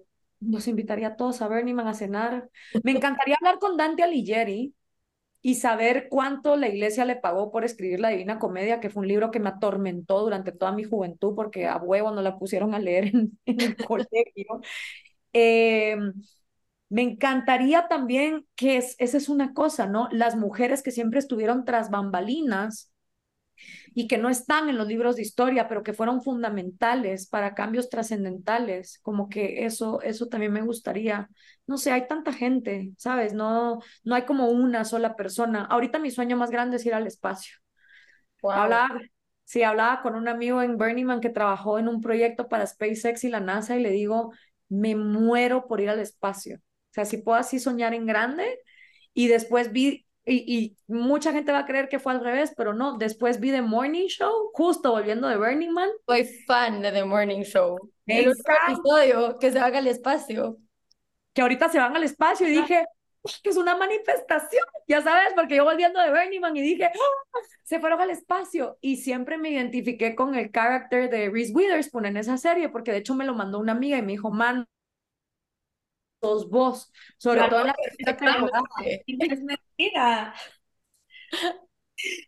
los 0.48 0.68
invitaría 0.68 1.08
a 1.08 1.16
todos 1.16 1.42
a 1.42 1.48
Burning 1.48 1.74
Man 1.74 1.88
a 1.88 1.94
cenar. 1.94 2.48
Me 2.82 2.92
encantaría 2.92 3.36
hablar 3.40 3.58
con 3.58 3.76
Dante 3.76 4.02
Alighieri, 4.02 4.74
y 5.46 5.56
saber 5.56 6.08
cuánto 6.08 6.56
la 6.56 6.68
iglesia 6.68 7.04
le 7.04 7.16
pagó 7.16 7.52
por 7.52 7.66
escribir 7.66 8.00
La 8.00 8.08
Divina 8.08 8.38
Comedia, 8.38 8.80
que 8.80 8.88
fue 8.88 9.02
un 9.02 9.08
libro 9.08 9.30
que 9.30 9.40
me 9.40 9.50
atormentó 9.50 10.22
durante 10.22 10.52
toda 10.52 10.72
mi 10.72 10.84
juventud 10.84 11.34
porque 11.36 11.66
a 11.66 11.76
huevo 11.76 12.10
no 12.12 12.22
la 12.22 12.38
pusieron 12.38 12.72
a 12.72 12.78
leer 12.78 13.08
en, 13.08 13.38
el 13.44 13.76
colegio. 13.76 14.62
Eh, 15.34 15.98
me 16.88 17.02
encantaría 17.02 17.88
también 17.88 18.46
que 18.54 18.78
es, 18.78 18.96
esa 18.98 19.18
es 19.18 19.28
una 19.28 19.52
cosa, 19.52 19.86
¿no? 19.86 20.08
Las 20.12 20.34
mujeres 20.34 20.82
que 20.82 20.92
siempre 20.92 21.18
estuvieron 21.18 21.66
tras 21.66 21.90
bambalinas 21.90 22.93
y 23.94 24.08
que 24.08 24.18
no 24.18 24.28
están 24.28 24.68
en 24.68 24.76
los 24.76 24.88
libros 24.88 25.16
de 25.16 25.22
historia, 25.22 25.68
pero 25.68 25.82
que 25.82 25.92
fueron 25.92 26.20
fundamentales 26.22 27.28
para 27.28 27.54
cambios 27.54 27.88
trascendentales, 27.88 28.98
como 29.02 29.28
que 29.28 29.64
eso, 29.64 30.02
eso 30.02 30.26
también 30.26 30.52
me 30.52 30.62
gustaría. 30.62 31.30
No 31.66 31.78
sé, 31.78 31.92
hay 31.92 32.06
tanta 32.08 32.32
gente, 32.32 32.92
¿sabes? 32.98 33.32
No, 33.34 33.78
no 34.02 34.14
hay 34.14 34.24
como 34.24 34.48
una 34.50 34.84
sola 34.84 35.16
persona. 35.16 35.64
Ahorita 35.64 35.98
mi 35.98 36.10
sueño 36.10 36.36
más 36.36 36.50
grande 36.50 36.76
es 36.76 36.86
ir 36.86 36.94
al 36.94 37.06
espacio. 37.06 37.56
Hablaba, 38.46 38.88
sí, 39.44 39.62
hablaba 39.62 40.02
con 40.02 40.14
un 40.14 40.28
amigo 40.28 40.62
en 40.62 40.76
Burning 40.76 41.06
Man 41.06 41.20
que 41.20 41.30
trabajó 41.30 41.78
en 41.78 41.88
un 41.88 42.00
proyecto 42.00 42.48
para 42.48 42.66
SpaceX 42.66 43.24
y 43.24 43.28
la 43.28 43.40
NASA 43.40 43.76
y 43.76 43.82
le 43.82 43.90
digo, 43.90 44.32
me 44.68 44.94
muero 44.96 45.66
por 45.66 45.80
ir 45.80 45.90
al 45.90 46.00
espacio. 46.00 46.56
O 46.58 46.92
sea, 46.94 47.04
si 47.04 47.18
puedo 47.18 47.38
así 47.38 47.58
soñar 47.58 47.94
en 47.94 48.06
grande 48.06 48.58
y 49.14 49.28
después 49.28 49.72
vi 49.72 50.03
y, 50.26 50.76
mucha 50.86 51.32
gente 51.32 51.52
va 51.52 51.60
a 51.60 51.66
creer 51.66 51.88
que 51.88 51.98
fue 51.98 52.12
al 52.12 52.24
revés, 52.24 52.52
pero 52.56 52.72
no. 52.72 52.96
Después 52.96 53.40
vi 53.40 53.50
The 53.50 53.62
Morning 53.62 54.06
Show, 54.06 54.50
justo 54.54 54.92
volviendo 54.92 55.28
de 55.28 55.36
Burning 55.36 55.70
Man. 55.70 55.90
Soy 56.06 56.24
fan 56.46 56.80
de 56.80 56.92
The 56.92 57.04
Morning 57.04 57.42
Show. 57.42 57.76
El 58.06 58.28
otro 58.28 58.54
episodio 58.68 59.38
que 59.38 59.52
se 59.52 59.60
van 59.60 59.74
al 59.74 59.86
espacio. 59.86 60.56
Que 61.32 61.42
ahorita 61.42 61.68
se 61.68 61.78
van 61.78 61.96
al 61.96 62.04
espacio 62.04 62.48
y 62.48 62.52
dije, 62.52 62.86
que 63.42 63.50
es 63.50 63.56
una 63.56 63.76
manifestación, 63.76 64.64
ya 64.86 65.00
sabes, 65.02 65.32
porque 65.34 65.56
yo 65.56 65.64
volviendo 65.64 66.00
de 66.00 66.10
Burning 66.10 66.40
Man 66.40 66.56
y 66.56 66.62
dije, 66.62 66.84
¡Ah! 66.84 67.38
se 67.62 67.80
fueron 67.80 68.00
al 68.00 68.10
espacio. 68.10 68.78
Y 68.80 68.98
siempre 68.98 69.36
me 69.36 69.50
identifiqué 69.50 70.14
con 70.14 70.34
el 70.34 70.50
carácter 70.50 71.10
de 71.10 71.30
Reese 71.30 71.52
Witherspoon 71.52 72.06
en 72.06 72.16
esa 72.18 72.36
serie, 72.36 72.68
porque 72.68 72.92
de 72.92 72.98
hecho 72.98 73.14
me 73.14 73.24
lo 73.24 73.34
mandó 73.34 73.58
una 73.58 73.72
amiga 73.72 73.98
y 73.98 74.02
me 74.02 74.12
dijo, 74.12 74.30
man, 74.30 74.66
vos, 76.48 76.92
sobre 77.18 77.40
todo 77.48 77.60
en 77.60 77.66
la 77.66 77.74
Es 78.84 79.42
mentira. 79.78 80.34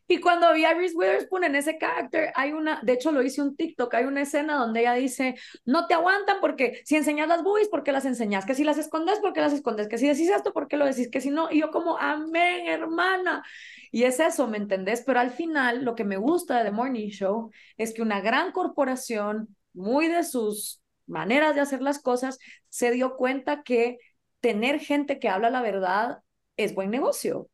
Y 0.07 0.21
cuando 0.21 0.53
vi 0.55 0.65
a 0.65 0.75
Reese 0.75 0.97
Witherspoon 0.97 1.45
en 1.45 1.57
ese 1.57 1.79
carácter, 1.79 2.33
hay 2.35 2.53
una, 2.53 2.81
de 2.83 2.93
hecho 2.93 3.13
lo 3.13 3.23
hice 3.23 3.43
un 3.43 3.57
TikTok, 3.57 3.93
hay 3.95 4.05
una 4.05 4.23
escena 4.23 4.57
donde 4.57 4.81
ella 4.81 4.95
dice, 4.95 5.35
no 5.65 5.87
te 5.87 5.95
aguantan 5.95 6.37
porque 6.41 6.81
si 6.85 6.97
enseñas 6.97 7.29
las 7.29 7.43
boobies, 7.43 7.69
¿por 7.69 7.83
qué 7.83 7.93
las 7.93 8.05
enseñas? 8.05 8.47
Que 8.47 8.55
si 8.55 8.65
las 8.65 8.79
escondes, 8.79 9.19
¿por 9.21 9.33
qué 9.33 9.41
las 9.41 9.53
escondes? 9.53 9.89
Que 9.89 9.99
si 9.99 10.07
decís 10.09 10.31
esto, 10.31 10.53
¿por 10.53 10.69
qué 10.69 10.77
lo 10.77 10.87
decís? 10.87 11.11
Que 11.11 11.21
si 11.21 11.31
no, 11.31 11.51
y 11.51 11.61
yo 11.61 11.71
como, 11.71 11.99
amén, 11.99 12.67
hermana. 12.69 13.45
Y 13.91 14.05
es 14.05 14.21
eso, 14.21 14.47
¿me 14.49 14.57
entendés? 14.59 15.03
Pero 15.05 15.21
al 15.21 15.31
final, 15.31 15.85
lo 15.85 15.95
que 15.95 16.05
me 16.05 16.17
gusta 16.17 16.59
de 16.59 16.65
The 16.65 16.71
Morning 16.71 17.09
Show 17.09 17.51
es 17.77 17.93
que 17.93 18.03
una 18.03 18.21
gran 18.21 18.53
corporación, 18.53 19.57
muy 19.73 20.09
de 20.09 20.25
sus 20.25 20.81
maneras 21.07 21.55
de 21.55 21.61
hacer 21.61 21.83
las 21.83 21.99
cosas, 22.01 22.39
se 22.69 22.91
dio 22.93 23.17
cuenta 23.17 23.63
que 23.63 23.99
tener 24.41 24.79
gente 24.81 25.19
que 25.19 25.29
habla 25.29 25.51
la 25.51 25.61
verdad 25.63 26.19
es 26.57 26.75
buen 26.75 26.91
negocio. 26.91 27.49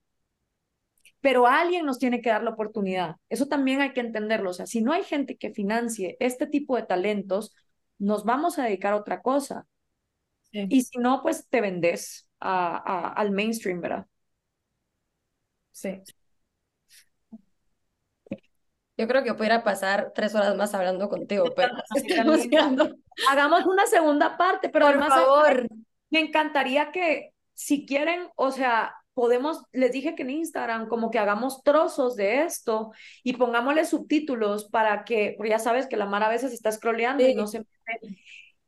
Pero 1.21 1.47
alguien 1.47 1.87
nos 1.87 1.99
tiene 1.99 2.21
que 2.21 2.31
dar 2.31 2.43
la 2.43 2.51
oportunidad. 2.51 3.17
Eso 3.29 3.47
también 3.47 3.81
hay 3.81 3.93
que 3.93 4.01
entenderlo. 4.01 4.51
O 4.51 4.55
sea, 4.55 4.67
si 4.67 4.83
no 4.83 4.93
hay 4.93 5.05
gente 5.05 5.37
que 5.37 5.53
financie 5.53 6.17
este 6.19 6.47
tipo 6.47 6.77
de 6.77 6.83
talentos, 6.83 7.55
nos 7.99 8.25
vamos 8.25 8.59
a 8.59 8.65
dedicar 8.65 8.93
a 8.93 8.97
otra 8.97 9.23
cosa. 9.23 9.67
Y 10.51 10.83
si 10.83 10.99
no, 10.99 11.23
pues 11.23 11.49
te 11.49 11.61
vendes 11.61 12.29
a, 12.39 13.13
al 13.13 13.31
mainstream, 13.31 13.81
¿verdad? 13.81 14.07
Sí. 15.71 16.03
Yo 18.97 19.09
creo 19.09 19.25
que 19.25 19.35
pudiera 19.35 19.65
pasar 19.65 20.13
tres 20.15 20.35
horas 20.35 20.55
más 20.57 20.75
hablando 20.75 21.09
contigo, 21.09 21.47
pero 21.57 21.73
Hagamos 23.31 23.67
una 23.67 23.87
segunda 23.87 24.37
parte, 24.37 24.69
pero 24.69 24.87
por 24.87 25.09
favor. 25.09 25.67
Me 26.11 26.21
encantaría 26.21 26.93
que, 26.93 27.32
si 27.55 27.87
quieren, 27.87 28.29
o 28.37 28.51
sea, 28.51 28.95
podemos, 29.15 29.63
les 29.73 29.93
dije 29.93 30.15
que 30.15 30.23
en 30.23 30.31
Instagram, 30.31 30.89
como 30.89 31.11
que 31.11 31.19
hagamos 31.19 31.63
trozos 31.63 32.17
de 32.17 32.43
esto 32.43 32.93
y 33.23 33.35
pongámosle 33.35 33.85
subtítulos 33.85 34.69
para 34.71 35.05
que, 35.05 35.35
porque 35.37 35.51
ya 35.51 35.59
sabes 35.59 35.87
que 35.87 35.97
la 35.97 36.07
Mara 36.07 36.27
a 36.27 36.31
veces 36.31 36.53
está 36.53 36.73
scrolleando 36.73 37.27
y 37.27 37.35
no 37.35 37.47
se 37.47 37.65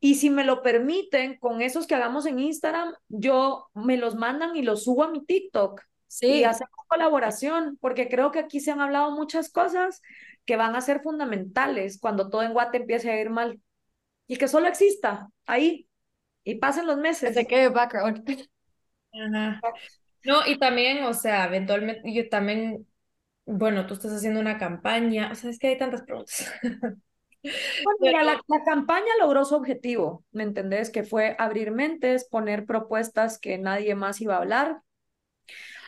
y 0.05 0.17
si 0.17 0.29
me 0.29 0.45
lo 0.45 0.61
permiten, 0.61 1.39
con 1.39 1.63
esos 1.63 1.87
que 1.87 1.95
hagamos 1.95 2.27
en 2.27 2.39
Instagram, 2.39 2.93
yo 3.09 3.71
me 3.73 3.97
los 3.97 4.17
mandan 4.17 4.55
y 4.55 4.61
los 4.61 4.85
subo 4.85 5.03
a 5.03 5.11
mi 5.11 5.25
TikTok. 5.25 5.81
Sí. 6.09 6.27
Y 6.27 6.45
hacemos 6.45 6.77
colaboración, 6.89 7.79
porque 7.81 8.11
creo 8.11 8.31
que 8.31 8.39
aquí 8.39 8.61
se 8.61 8.71
han 8.71 8.83
hablado 8.83 9.13
muchas 9.13 9.51
cosas 9.51 10.03
que 10.45 10.57
van 10.57 10.77
a 10.77 10.83
ser 10.83 11.01
fundamentales 11.01 11.99
cuando 11.99 12.29
todo 12.29 12.43
en 12.43 12.53
Guate 12.53 12.77
empiece 12.77 13.11
a 13.11 13.19
ir 13.19 13.31
mal. 13.31 13.63
Y 14.27 14.37
que 14.37 14.47
solo 14.47 14.69
exista 14.69 15.31
ahí 15.47 15.89
y 16.45 16.57
pasen 16.57 16.87
los 16.87 16.99
meses. 16.99 17.33
Se 17.33 17.47
quede 17.47 17.71
background. 17.71 18.25
No, 20.25 20.47
y 20.47 20.59
también, 20.59 21.05
o 21.05 21.15
sea, 21.15 21.47
eventualmente 21.47 22.13
yo 22.13 22.29
también, 22.29 22.87
bueno, 23.45 23.87
tú 23.87 23.95
estás 23.95 24.13
haciendo 24.13 24.41
una 24.41 24.59
campaña, 24.59 25.31
o 25.33 25.35
sea, 25.35 25.51
es 25.51 25.59
que 25.59 25.69
hay 25.69 25.79
tantas 25.79 26.03
preguntas. 26.03 26.53
Bueno, 27.85 27.99
mira, 28.01 28.25
la, 28.25 28.41
la, 28.49 28.65
campaña 28.65 29.13
logró 29.21 29.45
su 29.45 29.55
objetivo, 29.55 30.25
¿me 30.33 30.45
entendés? 30.45 30.89
Que 30.89 31.03
fue 31.03 31.37
abrir 31.39 31.73
mentes, 31.73 32.27
poner 32.27 32.65
propuestas 32.65 33.39
que 33.39 33.59
nadie 33.59 33.95
más 33.95 34.23
iba 34.23 34.37
a 34.37 34.39
hablar, 34.39 34.81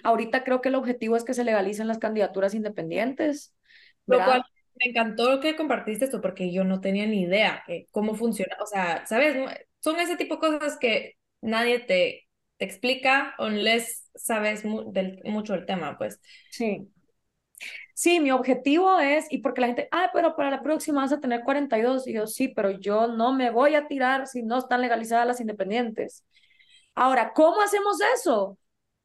Ahorita 0.03 0.45
creo 0.45 0.61
que 0.61 0.69
el 0.69 0.75
objetivo 0.75 1.17
es 1.17 1.25
que 1.25 1.35
se 1.35 1.45
legalicen 1.45 1.89
las 1.89 1.99
candidaturas 1.99 2.55
independientes. 2.55 3.55
Lo 4.07 4.25
cual 4.25 4.45
me 4.79 4.91
encantó 4.91 5.41
que 5.41 5.57
compartiste 5.57 6.05
esto 6.05 6.21
porque 6.21 6.53
yo 6.53 6.65
no 6.65 6.81
tenía 6.81 7.07
ni 7.07 7.23
idea 7.23 7.65
de 7.67 7.89
cómo 7.91 8.15
funciona. 8.15 8.57
O 8.63 8.67
sea, 8.67 9.05
¿sabes? 9.07 9.37
Son 9.81 9.99
ese 9.99 10.17
tipo 10.17 10.35
de 10.35 10.41
cosas 10.41 10.79
que 10.79 11.15
nadie 11.41 11.81
te, 11.81 12.26
te 12.57 12.65
explica 12.65 13.35
unless 13.39 14.11
sabes 14.15 14.63
del, 14.63 15.21
mucho 15.25 15.55
el 15.55 15.67
tema, 15.67 15.97
pues. 15.99 16.21
Sí. 16.51 16.89
Sí, 17.95 18.21
mi 18.21 18.31
objetivo 18.31 18.99
es, 18.99 19.27
y 19.31 19.39
porque 19.39 19.63
la 19.63 19.69
gente, 19.69 19.89
ah, 19.91 20.11
pero 20.13 20.37
para 20.37 20.51
la 20.51 20.63
próxima 20.63 21.01
vas 21.01 21.13
a 21.13 21.21
tener 21.21 21.43
42, 21.43 22.07
y 22.07 22.13
yo 22.13 22.27
sí, 22.27 22.49
pero 22.49 22.71
yo 22.71 23.07
no 23.07 23.33
me 23.33 23.51
voy 23.51 23.75
a 23.75 23.87
tirar 23.89 24.27
si 24.27 24.43
no 24.43 24.59
están 24.59 24.83
legalizadas 24.83 25.27
las 25.27 25.41
independientes. 25.41 26.25
Ahora, 26.95 27.33
¿cómo 27.35 27.63
hacemos 27.63 27.99
eso? 28.15 28.59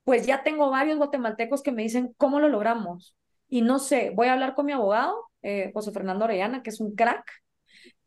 pues 0.04 0.26
ya 0.26 0.44
tengo 0.44 0.70
varios 0.70 0.98
guatemaltecos 0.98 1.62
que 1.62 1.72
me 1.72 1.84
dicen, 1.84 2.14
¿cómo 2.18 2.40
lo 2.40 2.50
logramos? 2.50 3.16
Y 3.50 3.62
no 3.62 3.80
sé, 3.80 4.12
voy 4.16 4.28
a 4.28 4.34
hablar 4.34 4.56
con 4.56 4.66
mi 4.66 4.72
abogado, 4.72 5.30
eh, 5.42 5.72
José 5.74 5.92
Fernando 5.92 6.26
Orellana, 6.26 6.64
que 6.64 6.70
es 6.70 6.80
un 6.80 6.96
crack, 6.96 7.26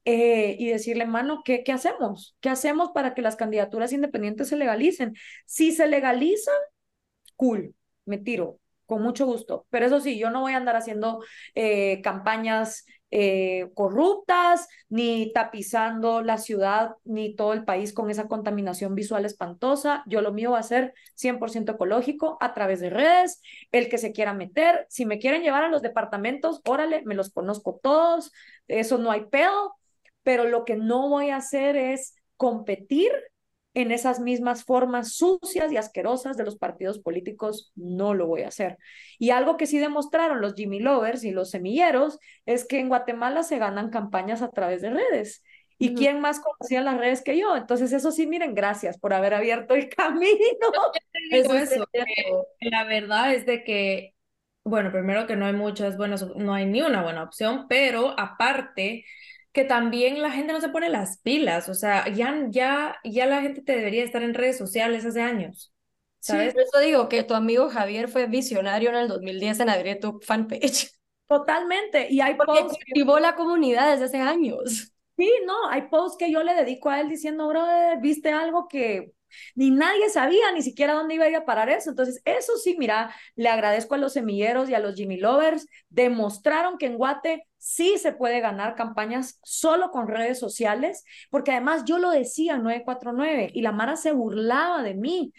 eh, 0.05 0.57
y 0.59 0.69
decirle, 0.69 1.07
mano, 1.07 1.43
¿qué, 1.45 1.65
¿qué 1.65 1.73
hacemos? 1.73 2.37
¿Qué 2.41 2.51
hacemos 2.51 2.91
para 2.93 3.15
que 3.15 3.23
las 3.23 3.37
candidaturas 3.37 3.93
independientes 3.93 4.49
se 4.49 4.57
legalicen? 4.57 5.15
Si 5.47 5.73
se 5.73 5.89
legalizan, 5.89 6.55
cool, 7.37 7.75
me 8.05 8.19
tiro, 8.19 8.61
con 8.87 9.03
mucho 9.03 9.27
gusto. 9.27 9.67
Pero 9.71 9.87
eso 9.87 10.01
sí, 10.01 10.19
yo 10.19 10.31
no 10.31 10.41
voy 10.41 10.53
a 10.53 10.57
andar 10.59 10.77
haciendo 10.77 11.23
eh, 11.55 12.01
campañas 12.03 12.85
eh, 13.17 13.71
corruptas, 13.75 14.69
ni 14.89 15.33
tapizando 15.33 16.21
la 16.23 16.37
ciudad, 16.39 16.97
ni 17.05 17.37
todo 17.37 17.53
el 17.53 17.65
país 17.65 17.93
con 17.93 18.11
esa 18.11 18.27
contaminación 18.27 18.95
visual 18.97 19.25
espantosa. 19.25 20.03
Yo 20.07 20.21
lo 20.21 20.33
mío 20.33 20.51
va 20.53 20.59
a 20.59 20.63
ser 20.65 20.95
100% 21.15 21.73
ecológico 21.73 22.37
a 22.41 22.55
través 22.55 22.81
de 22.81 22.91
redes, 22.91 23.41
el 23.71 23.89
que 23.89 23.99
se 23.99 24.13
quiera 24.13 24.35
meter, 24.35 24.87
si 24.89 25.07
me 25.07 25.19
quieren 25.21 25.43
llevar 25.43 25.63
a 25.65 25.69
los 25.69 25.83
departamentos, 25.83 26.61
órale, 26.65 27.03
me 27.05 27.15
los 27.15 27.31
conozco 27.31 27.79
todos, 27.83 28.33
eso 28.67 28.99
no 28.99 29.13
hay 29.13 29.27
pedo, 29.27 29.77
pero 30.25 30.45
lo 30.45 30.65
que 30.65 30.77
no 30.77 31.09
voy 31.09 31.31
a 31.31 31.37
hacer 31.37 31.77
es 31.77 32.17
competir 32.37 33.13
en 33.75 33.91
esas 33.91 34.21
mismas 34.21 34.65
formas 34.65 35.15
sucias 35.15 35.73
y 35.73 35.77
asquerosas 35.77 36.37
de 36.37 36.45
los 36.45 36.57
partidos 36.57 37.01
políticos, 37.01 37.73
no 37.75 38.15
lo 38.15 38.27
voy 38.27 38.43
a 38.43 38.49
hacer. 38.49 38.79
Y 39.19 39.31
algo 39.31 39.57
que 39.57 39.67
sí 39.67 39.79
demostraron 39.79 40.41
los 40.41 40.55
Jimmy 40.55 40.79
Lovers 40.79 41.25
y 41.25 41.33
los 41.33 41.51
semilleros 41.51 42.19
es 42.47 42.65
que 42.67 42.79
en 42.79 42.89
Guatemala 42.89 43.43
se 43.43 43.59
ganan 43.59 43.91
campañas 43.91 44.43
a 44.43 44.51
través 44.51 44.81
de 44.81 44.91
redes. 44.91 45.43
¿Y 45.77 45.95
quién 45.95 46.21
más 46.21 46.41
conocía 46.41 46.83
las 46.83 46.97
redes 46.99 47.23
que 47.23 47.37
yo? 47.37 47.57
Entonces, 47.57 47.93
eso 47.93 48.13
sí, 48.13 48.29
miren, 48.29 48.55
gracias 48.55 48.97
por 48.97 49.13
haber 49.13 49.35
abierto 49.35 49.75
el 49.75 49.89
camino. 49.97 50.71
Eso 51.31 51.55
es 51.57 51.77
la 52.61 52.85
verdad 52.85 53.35
es 53.35 53.45
de 53.45 53.65
que, 53.65 54.15
bueno, 54.65 54.93
primero 54.93 55.27
que 55.27 55.35
no 55.35 55.47
hay 55.47 55.53
muchas 55.53 55.97
buenas, 55.97 56.27
no 56.37 56.55
hay 56.55 56.67
ni 56.67 56.81
una 56.81 57.03
buena 57.03 57.25
opción, 57.25 57.67
pero 57.69 58.15
aparte, 58.19 59.05
que 59.55 59.65
también 59.65 60.21
la 60.21 60.33
gente 60.33 60.53
no 60.53 60.61
se 60.61 60.69
pone 60.69 60.91
las 60.91 61.19
pilas, 61.21 61.69
o 61.71 61.75
sea, 61.75 62.09
ya, 62.09 62.47
ya, 62.51 62.99
ya 63.05 63.27
la 63.27 63.41
gente 63.41 63.63
te 63.63 63.77
debería 63.77 64.05
estar 64.05 64.23
en 64.23 64.35
redes 64.35 64.59
sociales 64.59 65.07
hace 65.07 65.23
años. 65.23 65.73
¿sabes? 66.21 66.53
Sí, 66.53 66.55
por 66.55 66.63
eso 66.63 66.79
digo 66.81 67.09
que 67.09 67.23
tu 67.23 67.35
amigo 67.35 67.71
Javier 67.71 68.09
fue 68.09 68.27
visionario 68.27 68.91
en 68.91 68.97
el 68.97 69.09
2010 69.09 69.61
en 69.61 69.69
abrir 69.71 70.01
tu 70.01 70.21
fanpage. 70.21 70.91
Totalmente, 71.29 72.09
y 72.11 72.21
hay 72.21 72.35
Porque 72.35 72.61
posts 72.63 72.79
cultivó 72.85 73.19
la 73.21 73.37
comunidad 73.37 73.93
desde 73.93 74.07
hace 74.07 74.21
años. 74.21 74.93
Sí, 75.17 75.31
no, 75.47 75.69
hay 75.71 75.83
posts 75.83 76.19
que 76.19 76.31
yo 76.33 76.43
le 76.43 76.55
dedico 76.55 76.91
a 76.91 77.01
él 77.01 77.09
diciendo, 77.09 77.47
brother, 77.49 78.01
viste 78.01 78.33
algo 78.33 78.67
que 78.67 79.13
Ni 79.55 79.71
nadie 79.71 80.11
sabía 80.11 80.53
ni 80.53 80.63
siquiera 80.63 80.95
dónde 80.95 81.15
iba 81.15 81.25
a 81.25 81.29
ir 81.29 81.37
a 81.37 81.45
parar 81.45 81.69
eso. 81.69 81.91
Entonces, 81.91 82.21
eso 82.25 82.57
sí, 82.57 82.77
mira, 82.79 83.15
le 83.37 83.49
agradezco 83.49 83.95
a 83.95 83.99
los 83.99 84.13
semilleros 84.13 84.71
y 84.71 84.75
a 84.75 84.81
los 84.81 84.95
Jimmy 84.97 85.19
Lovers. 85.19 85.69
Demostraron 85.89 86.79
que 86.79 86.87
en 86.87 86.97
Guate 86.97 87.47
sí 87.65 87.97
se 87.97 88.13
puede 88.13 88.41
ganar 88.41 88.75
campañas 88.75 89.41
solo 89.43 89.91
con 89.91 90.07
redes 90.07 90.39
sociales, 90.39 91.03
porque 91.31 91.53
además 91.53 91.85
yo 91.87 91.99
lo 91.99 92.11
decía 92.11 92.57
en 92.57 92.63
949 92.63 93.51
y 93.55 93.63
la 93.63 93.73
Mara 93.73 93.97
se 93.97 94.13
burlaba 94.13 94.83
de 94.83 94.93
mí. 94.93 95.33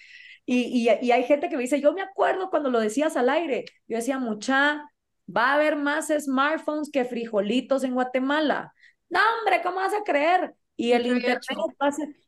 Y, 0.44 0.90
y, 0.90 1.12
hay 1.12 1.24
gente 1.24 1.50
que 1.50 1.56
me 1.56 1.62
dice, 1.62 1.80
yo 1.82 1.94
me 1.94 2.02
acuerdo 2.02 2.50
cuando 2.50 2.72
lo 2.72 2.80
decías 2.80 3.16
al 3.16 3.30
aire, 3.30 3.66
yo 3.88 3.98
decía, 3.98 4.18
mucha, 4.18 4.90
va 5.30 5.52
a 5.52 5.54
haber 5.54 5.76
más 5.76 6.08
smartphones 6.08 6.90
que 6.92 7.06
frijolitos 7.06 7.84
en 7.84 7.94
Guatemala. 7.94 8.74
No, 9.10 9.20
hombre, 9.40 9.62
¿cómo 9.62 9.76
vas 9.76 9.94
a 9.94 10.04
creer? 10.04 10.56
Y 10.76 10.94
el 10.94 11.06
internet 11.06 11.42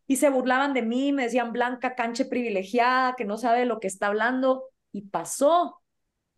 y 0.05 0.17
se 0.17 0.29
burlaban 0.29 0.73
de 0.73 0.83
mí, 0.83 1.11
me 1.11 1.23
decían 1.23 1.51
blanca, 1.51 1.95
canche 1.95 2.25
privilegiada, 2.25 3.15
que 3.15 3.25
no 3.25 3.37
sabe 3.37 3.65
lo 3.65 3.79
que 3.79 3.87
está 3.87 4.07
hablando, 4.07 4.65
y 4.91 5.07
pasó. 5.07 5.81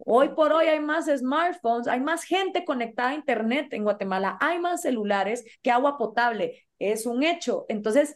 Hoy 0.05 0.29
por 0.29 0.53
hoy 0.53 0.65
hay 0.67 0.79
más 0.79 1.05
smartphones, 1.07 1.87
hay 1.87 1.99
más 1.99 2.23
gente 2.23 2.65
conectada 2.65 3.09
a 3.09 3.15
Internet 3.15 3.67
en 3.73 3.83
Guatemala, 3.83 4.37
hay 4.39 4.59
más 4.59 4.81
celulares 4.81 5.43
que 5.61 5.71
agua 5.71 5.97
potable. 5.97 6.67
Es 6.79 7.05
un 7.05 7.23
hecho. 7.23 7.65
Entonces, 7.69 8.15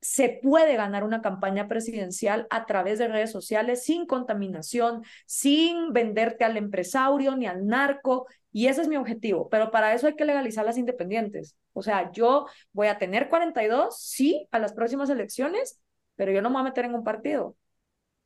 se 0.00 0.38
puede 0.42 0.76
ganar 0.76 1.02
una 1.02 1.22
campaña 1.22 1.66
presidencial 1.66 2.46
a 2.50 2.66
través 2.66 2.98
de 2.98 3.08
redes 3.08 3.32
sociales 3.32 3.84
sin 3.84 4.06
contaminación, 4.06 5.02
sin 5.26 5.94
venderte 5.94 6.44
al 6.44 6.58
empresario 6.58 7.34
ni 7.36 7.46
al 7.46 7.66
narco. 7.66 8.26
Y 8.52 8.66
ese 8.66 8.82
es 8.82 8.88
mi 8.88 8.96
objetivo. 8.96 9.48
Pero 9.48 9.70
para 9.70 9.94
eso 9.94 10.06
hay 10.06 10.14
que 10.16 10.26
legalizar 10.26 10.64
las 10.66 10.76
independientes. 10.76 11.56
O 11.72 11.82
sea, 11.82 12.12
yo 12.12 12.46
voy 12.72 12.88
a 12.88 12.98
tener 12.98 13.28
42, 13.30 13.98
sí, 13.98 14.46
a 14.52 14.58
las 14.58 14.74
próximas 14.74 15.08
elecciones, 15.08 15.80
pero 16.16 16.32
yo 16.32 16.42
no 16.42 16.50
me 16.50 16.54
voy 16.54 16.60
a 16.62 16.64
meter 16.64 16.84
en 16.84 16.94
un 16.94 17.02
partido. 17.04 17.56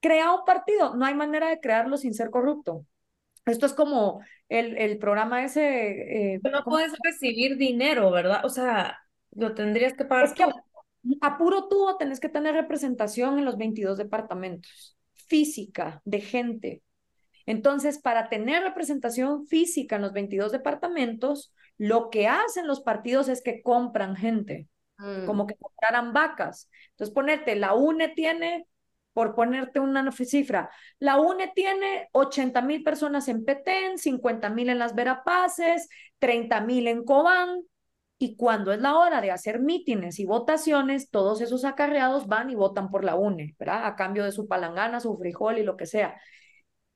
Crea 0.01 0.33
un 0.33 0.45
partido. 0.45 0.95
No 0.95 1.05
hay 1.05 1.15
manera 1.15 1.49
de 1.49 1.61
crearlo 1.61 1.97
sin 1.97 2.15
ser 2.15 2.31
corrupto. 2.31 2.85
Esto 3.47 3.67
es 3.67 3.73
como 3.73 4.21
el, 4.49 4.77
el 4.77 4.99
programa 4.99 5.45
ese. 5.45 6.35
Eh, 6.35 6.41
no 6.43 6.65
puedes 6.65 6.93
recibir 7.03 7.57
dinero, 7.57 8.11
¿verdad? 8.11 8.45
O 8.45 8.49
sea, 8.49 8.99
lo 9.33 9.55
tendrías 9.55 9.95
que 9.95 10.05
pagar. 10.05 10.27
Es 10.27 10.35
que 10.35 10.45
a 11.21 11.39
puro 11.39 11.69
tubo 11.69 11.97
tenés 11.97 12.21
que 12.21 12.29
tener 12.29 12.55
representación 12.55 13.39
en 13.39 13.45
los 13.45 13.57
22 13.57 13.97
departamentos, 13.97 14.97
física, 15.15 16.03
de 16.05 16.21
gente. 16.21 16.83
Entonces, 17.47 17.99
para 17.99 18.29
tener 18.29 18.63
representación 18.63 19.47
física 19.47 19.97
en 19.97 20.03
los 20.03 20.13
22 20.13 20.53
departamentos, 20.53 21.55
lo 21.79 22.11
que 22.11 22.29
hacen 22.29 22.67
los 22.67 22.81
partidos 22.81 23.29
es 23.29 23.43
que 23.43 23.63
compran 23.63 24.17
gente, 24.17 24.69
mm. 24.99 25.25
como 25.25 25.47
que 25.47 25.55
compraran 25.55 26.13
vacas. 26.13 26.69
Entonces, 26.91 27.15
ponerte, 27.15 27.57
la 27.57 27.75
UNE 27.75 28.09
tiene, 28.09 28.67
por 29.13 29.35
ponerte 29.35 29.81
una 29.81 30.11
cifra, 30.13 30.71
la 30.99 31.21
UNE 31.21 31.53
tiene 31.55 32.09
80 32.13 32.63
mil 32.63 32.83
personas 32.85 33.29
en 33.29 33.45
Petén, 33.45 33.99
50 33.99 34.51
mil 34.51 34.69
en 34.69 34.79
las 34.79 34.95
Verapaces, 34.95 35.89
30 36.19 36.61
mil 36.61 36.87
en 36.87 37.05
Cobán, 37.05 37.63
y 38.19 38.37
cuando 38.37 38.73
es 38.73 38.81
la 38.81 38.99
hora 38.99 39.21
de 39.21 39.31
hacer 39.31 39.61
mítines 39.61 40.19
y 40.19 40.25
votaciones, 40.25 41.09
todos 41.11 41.41
esos 41.41 41.65
acarreados 41.65 42.27
van 42.27 42.51
y 42.51 42.57
votan 42.57 42.91
por 42.91 43.05
la 43.05 43.15
UNE, 43.15 43.55
¿verdad? 43.59 43.87
A 43.87 43.95
cambio 43.95 44.25
de 44.25 44.33
su 44.33 44.49
palangana, 44.49 44.99
su 44.99 45.17
frijol 45.17 45.59
y 45.59 45.63
lo 45.63 45.77
que 45.77 45.87
sea. 45.87 46.21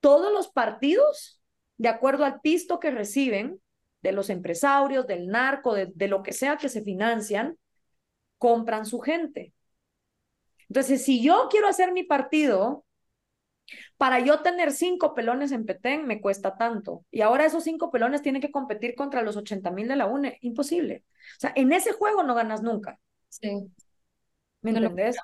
Todos 0.00 0.32
los 0.32 0.48
partidos, 0.48 1.40
de 1.76 1.88
acuerdo 1.88 2.24
al 2.24 2.40
pisto 2.40 2.80
que 2.80 2.90
reciben 2.90 3.60
de 4.02 4.10
los 4.10 4.30
empresarios, 4.30 5.06
del 5.06 5.28
narco, 5.28 5.74
de, 5.74 5.92
de 5.94 6.08
lo 6.08 6.24
que 6.24 6.32
sea 6.32 6.56
que 6.56 6.68
se 6.68 6.82
financian, 6.82 7.56
compran 8.38 8.84
su 8.84 8.98
gente. 8.98 9.54
Entonces, 10.72 11.04
si 11.04 11.22
yo 11.22 11.48
quiero 11.50 11.68
hacer 11.68 11.92
mi 11.92 12.02
partido, 12.02 12.86
para 13.98 14.20
yo 14.20 14.40
tener 14.40 14.72
cinco 14.72 15.12
pelones 15.12 15.52
en 15.52 15.66
Petén 15.66 16.06
me 16.06 16.22
cuesta 16.22 16.56
tanto. 16.56 17.04
Y 17.10 17.20
ahora 17.20 17.44
esos 17.44 17.64
cinco 17.64 17.90
pelones 17.90 18.22
tienen 18.22 18.40
que 18.40 18.50
competir 18.50 18.94
contra 18.94 19.20
los 19.20 19.36
80 19.36 19.70
mil 19.70 19.86
de 19.86 19.96
la 19.96 20.06
UNE. 20.06 20.38
Imposible. 20.40 21.04
O 21.36 21.40
sea, 21.40 21.52
en 21.56 21.74
ese 21.74 21.92
juego 21.92 22.22
no 22.22 22.34
ganas 22.34 22.62
nunca. 22.62 22.98
Sí. 23.28 23.70
¿Me 24.62 24.70
entiendes? 24.70 25.18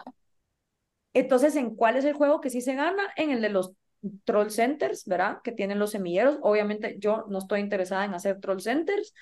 Entonces, 1.14 1.56
¿en 1.56 1.74
cuál 1.74 1.96
es 1.96 2.04
el 2.04 2.12
juego 2.12 2.42
que 2.42 2.50
sí 2.50 2.60
se 2.60 2.74
gana? 2.74 3.04
En 3.16 3.30
el 3.30 3.40
de 3.40 3.48
los 3.48 3.72
troll 4.24 4.50
centers, 4.50 5.06
¿verdad? 5.06 5.38
Que 5.42 5.52
tienen 5.52 5.78
los 5.78 5.92
semilleros. 5.92 6.36
Obviamente 6.42 6.96
yo 6.98 7.24
no 7.30 7.38
estoy 7.38 7.60
interesada 7.60 8.04
en 8.04 8.12
hacer 8.12 8.38
troll 8.38 8.60
centers. 8.60 9.14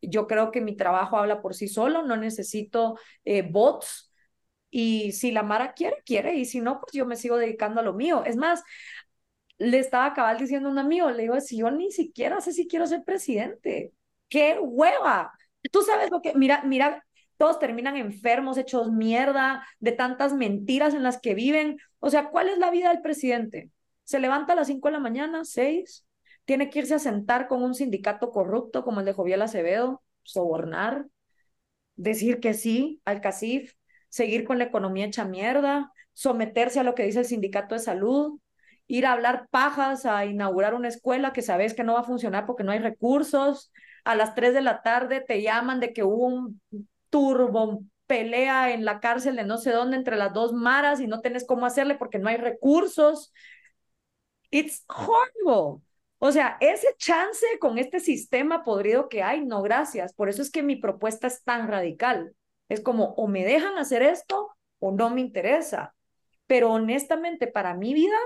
Yo 0.00 0.26
creo 0.26 0.50
que 0.50 0.62
mi 0.62 0.78
trabajo 0.78 1.18
habla 1.18 1.42
por 1.42 1.54
sí 1.54 1.68
solo, 1.68 2.04
no 2.04 2.16
necesito 2.16 2.98
eh, 3.26 3.42
bots 3.42 4.13
y 4.76 5.12
si 5.12 5.30
la 5.30 5.44
Mara 5.44 5.72
quiere, 5.72 6.02
quiere, 6.04 6.34
y 6.34 6.46
si 6.46 6.60
no, 6.60 6.80
pues 6.80 6.92
yo 6.94 7.06
me 7.06 7.14
sigo 7.14 7.36
dedicando 7.36 7.78
a 7.80 7.84
lo 7.84 7.92
mío. 7.92 8.24
Es 8.24 8.34
más, 8.34 8.64
le 9.56 9.78
estaba 9.78 10.12
cabal 10.14 10.36
diciendo 10.36 10.68
a 10.68 10.72
un 10.72 10.78
amigo, 10.80 11.08
le 11.12 11.22
digo, 11.22 11.40
si 11.40 11.58
yo 11.58 11.70
ni 11.70 11.92
siquiera 11.92 12.40
sé 12.40 12.52
si 12.52 12.66
quiero 12.66 12.84
ser 12.88 13.04
presidente, 13.04 13.92
qué 14.28 14.58
hueva. 14.60 15.32
Tú 15.70 15.82
sabes 15.82 16.10
lo 16.10 16.20
que, 16.20 16.34
mira, 16.34 16.64
mira, 16.64 17.06
todos 17.36 17.60
terminan 17.60 17.96
enfermos, 17.96 18.58
hechos 18.58 18.90
mierda, 18.90 19.64
de 19.78 19.92
tantas 19.92 20.34
mentiras 20.34 20.92
en 20.92 21.04
las 21.04 21.20
que 21.20 21.34
viven. 21.34 21.78
O 22.00 22.10
sea, 22.10 22.30
¿cuál 22.30 22.48
es 22.48 22.58
la 22.58 22.72
vida 22.72 22.88
del 22.88 23.00
presidente? 23.00 23.70
Se 24.02 24.18
levanta 24.18 24.54
a 24.54 24.56
las 24.56 24.66
5 24.66 24.88
de 24.88 24.92
la 24.92 24.98
mañana, 24.98 25.44
6, 25.44 26.04
tiene 26.46 26.68
que 26.68 26.80
irse 26.80 26.94
a 26.94 26.98
sentar 26.98 27.46
con 27.46 27.62
un 27.62 27.76
sindicato 27.76 28.32
corrupto 28.32 28.82
como 28.82 28.98
el 28.98 29.06
de 29.06 29.12
Joviel 29.12 29.42
Acevedo, 29.42 30.02
sobornar, 30.24 31.06
decir 31.94 32.40
que 32.40 32.54
sí 32.54 33.00
al 33.04 33.20
CACIF, 33.20 33.74
seguir 34.14 34.44
con 34.44 34.58
la 34.58 34.64
economía 34.64 35.06
hecha 35.06 35.24
mierda, 35.24 35.92
someterse 36.12 36.78
a 36.78 36.84
lo 36.84 36.94
que 36.94 37.02
dice 37.02 37.18
el 37.18 37.24
sindicato 37.24 37.74
de 37.74 37.80
salud, 37.80 38.38
ir 38.86 39.06
a 39.06 39.12
hablar 39.12 39.48
pajas, 39.50 40.06
a 40.06 40.24
inaugurar 40.24 40.74
una 40.74 40.86
escuela 40.86 41.32
que 41.32 41.42
sabes 41.42 41.74
que 41.74 41.82
no 41.82 41.94
va 41.94 42.00
a 42.00 42.04
funcionar 42.04 42.46
porque 42.46 42.62
no 42.62 42.70
hay 42.70 42.78
recursos, 42.78 43.72
a 44.04 44.14
las 44.14 44.36
3 44.36 44.54
de 44.54 44.60
la 44.60 44.82
tarde 44.82 45.20
te 45.20 45.42
llaman 45.42 45.80
de 45.80 45.92
que 45.92 46.04
hubo 46.04 46.26
un 46.26 46.60
turbo 47.10 47.82
pelea 48.06 48.72
en 48.72 48.84
la 48.84 49.00
cárcel 49.00 49.34
de 49.34 49.42
no 49.42 49.58
sé 49.58 49.72
dónde 49.72 49.96
entre 49.96 50.16
las 50.16 50.32
dos 50.32 50.52
maras 50.52 51.00
y 51.00 51.08
no 51.08 51.20
tenés 51.20 51.44
cómo 51.44 51.66
hacerle 51.66 51.96
porque 51.96 52.20
no 52.20 52.28
hay 52.28 52.36
recursos. 52.36 53.32
It's 54.52 54.84
horrible. 54.86 55.82
O 56.18 56.30
sea, 56.30 56.56
ese 56.60 56.94
chance 56.98 57.44
con 57.58 57.78
este 57.78 57.98
sistema 57.98 58.62
podrido 58.62 59.08
que 59.08 59.24
hay, 59.24 59.44
no 59.44 59.60
gracias. 59.62 60.14
Por 60.14 60.28
eso 60.28 60.40
es 60.40 60.52
que 60.52 60.62
mi 60.62 60.76
propuesta 60.76 61.26
es 61.26 61.42
tan 61.42 61.66
radical. 61.66 62.32
Es 62.68 62.80
como 62.80 63.14
o 63.14 63.28
me 63.28 63.44
dejan 63.44 63.78
hacer 63.78 64.02
esto 64.02 64.50
o 64.78 64.92
no 64.92 65.10
me 65.10 65.20
interesa. 65.20 65.94
Pero 66.46 66.72
honestamente, 66.72 67.46
para 67.46 67.74
mi 67.74 67.94
vida, 67.94 68.16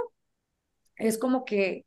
es 0.96 1.18
como 1.18 1.44
que 1.44 1.86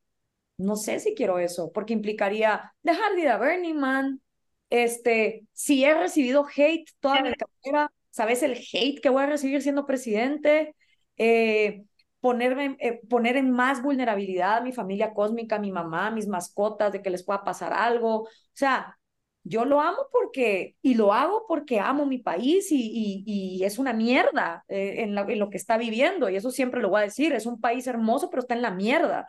no 0.58 0.76
sé 0.76 1.00
si 1.00 1.16
quiero 1.16 1.40
eso, 1.40 1.72
porque 1.74 1.94
implicaría 1.94 2.74
dejar 2.84 3.16
de 3.16 3.22
ir 3.22 3.30
a 3.30 3.38
Burning 3.38 3.76
Man. 3.76 4.22
Este, 4.70 5.46
si 5.54 5.84
he 5.84 5.94
recibido 5.94 6.46
hate 6.56 6.86
toda 7.00 7.22
mi 7.22 7.34
carrera, 7.34 7.92
¿sabes 8.10 8.44
el 8.44 8.54
hate 8.54 9.02
que 9.02 9.10
voy 9.10 9.24
a 9.24 9.28
recibir 9.28 9.62
siendo 9.62 9.86
presidente? 9.86 10.76
Eh, 11.18 11.84
ponerme, 12.20 12.78
eh, 12.80 13.02
poner 13.10 13.38
en 13.38 13.52
más 13.52 13.82
vulnerabilidad 13.82 14.58
a 14.58 14.62
mi 14.62 14.72
familia 14.72 15.14
cósmica, 15.14 15.58
a 15.58 15.60
mi 15.60 15.72
mamá, 15.72 16.08
a 16.08 16.12
mis 16.12 16.28
mascotas, 16.28 16.94
de 16.94 17.02
que 17.02 17.10
les 17.10 17.24
pueda 17.24 17.44
pasar 17.44 17.74
algo. 17.74 18.22
O 18.22 18.30
sea, 18.54 18.98
yo 19.44 19.66
lo 19.66 19.82
amo 19.82 20.08
porque, 20.12 20.76
y 20.82 20.94
lo 20.94 21.14
hago 21.14 21.46
porque 21.48 21.80
amo 21.80 22.06
mi 22.06 22.20
país 22.20 22.72
y, 22.72 23.24
y, 23.26 23.64
es 23.64 23.80
una 23.80 23.94
mierda 23.94 24.64
eh, 24.68 24.96
en, 25.04 25.18
en, 25.18 25.40
lo 25.40 25.50
que 25.50 25.58
está 25.58 25.78
viviendo, 25.78 26.30
y 26.30 26.36
eso 26.36 26.52
siempre 26.52 26.82
lo 26.82 26.90
voy 26.90 27.02
a 27.02 27.06
decir, 27.06 27.34
es 27.34 27.46
un 27.46 27.60
país 27.60 27.88
hermoso, 27.88 28.30
pero 28.30 28.42
está 28.42 28.54
en 28.54 28.62
la 28.62 28.72
mierda. 28.72 29.28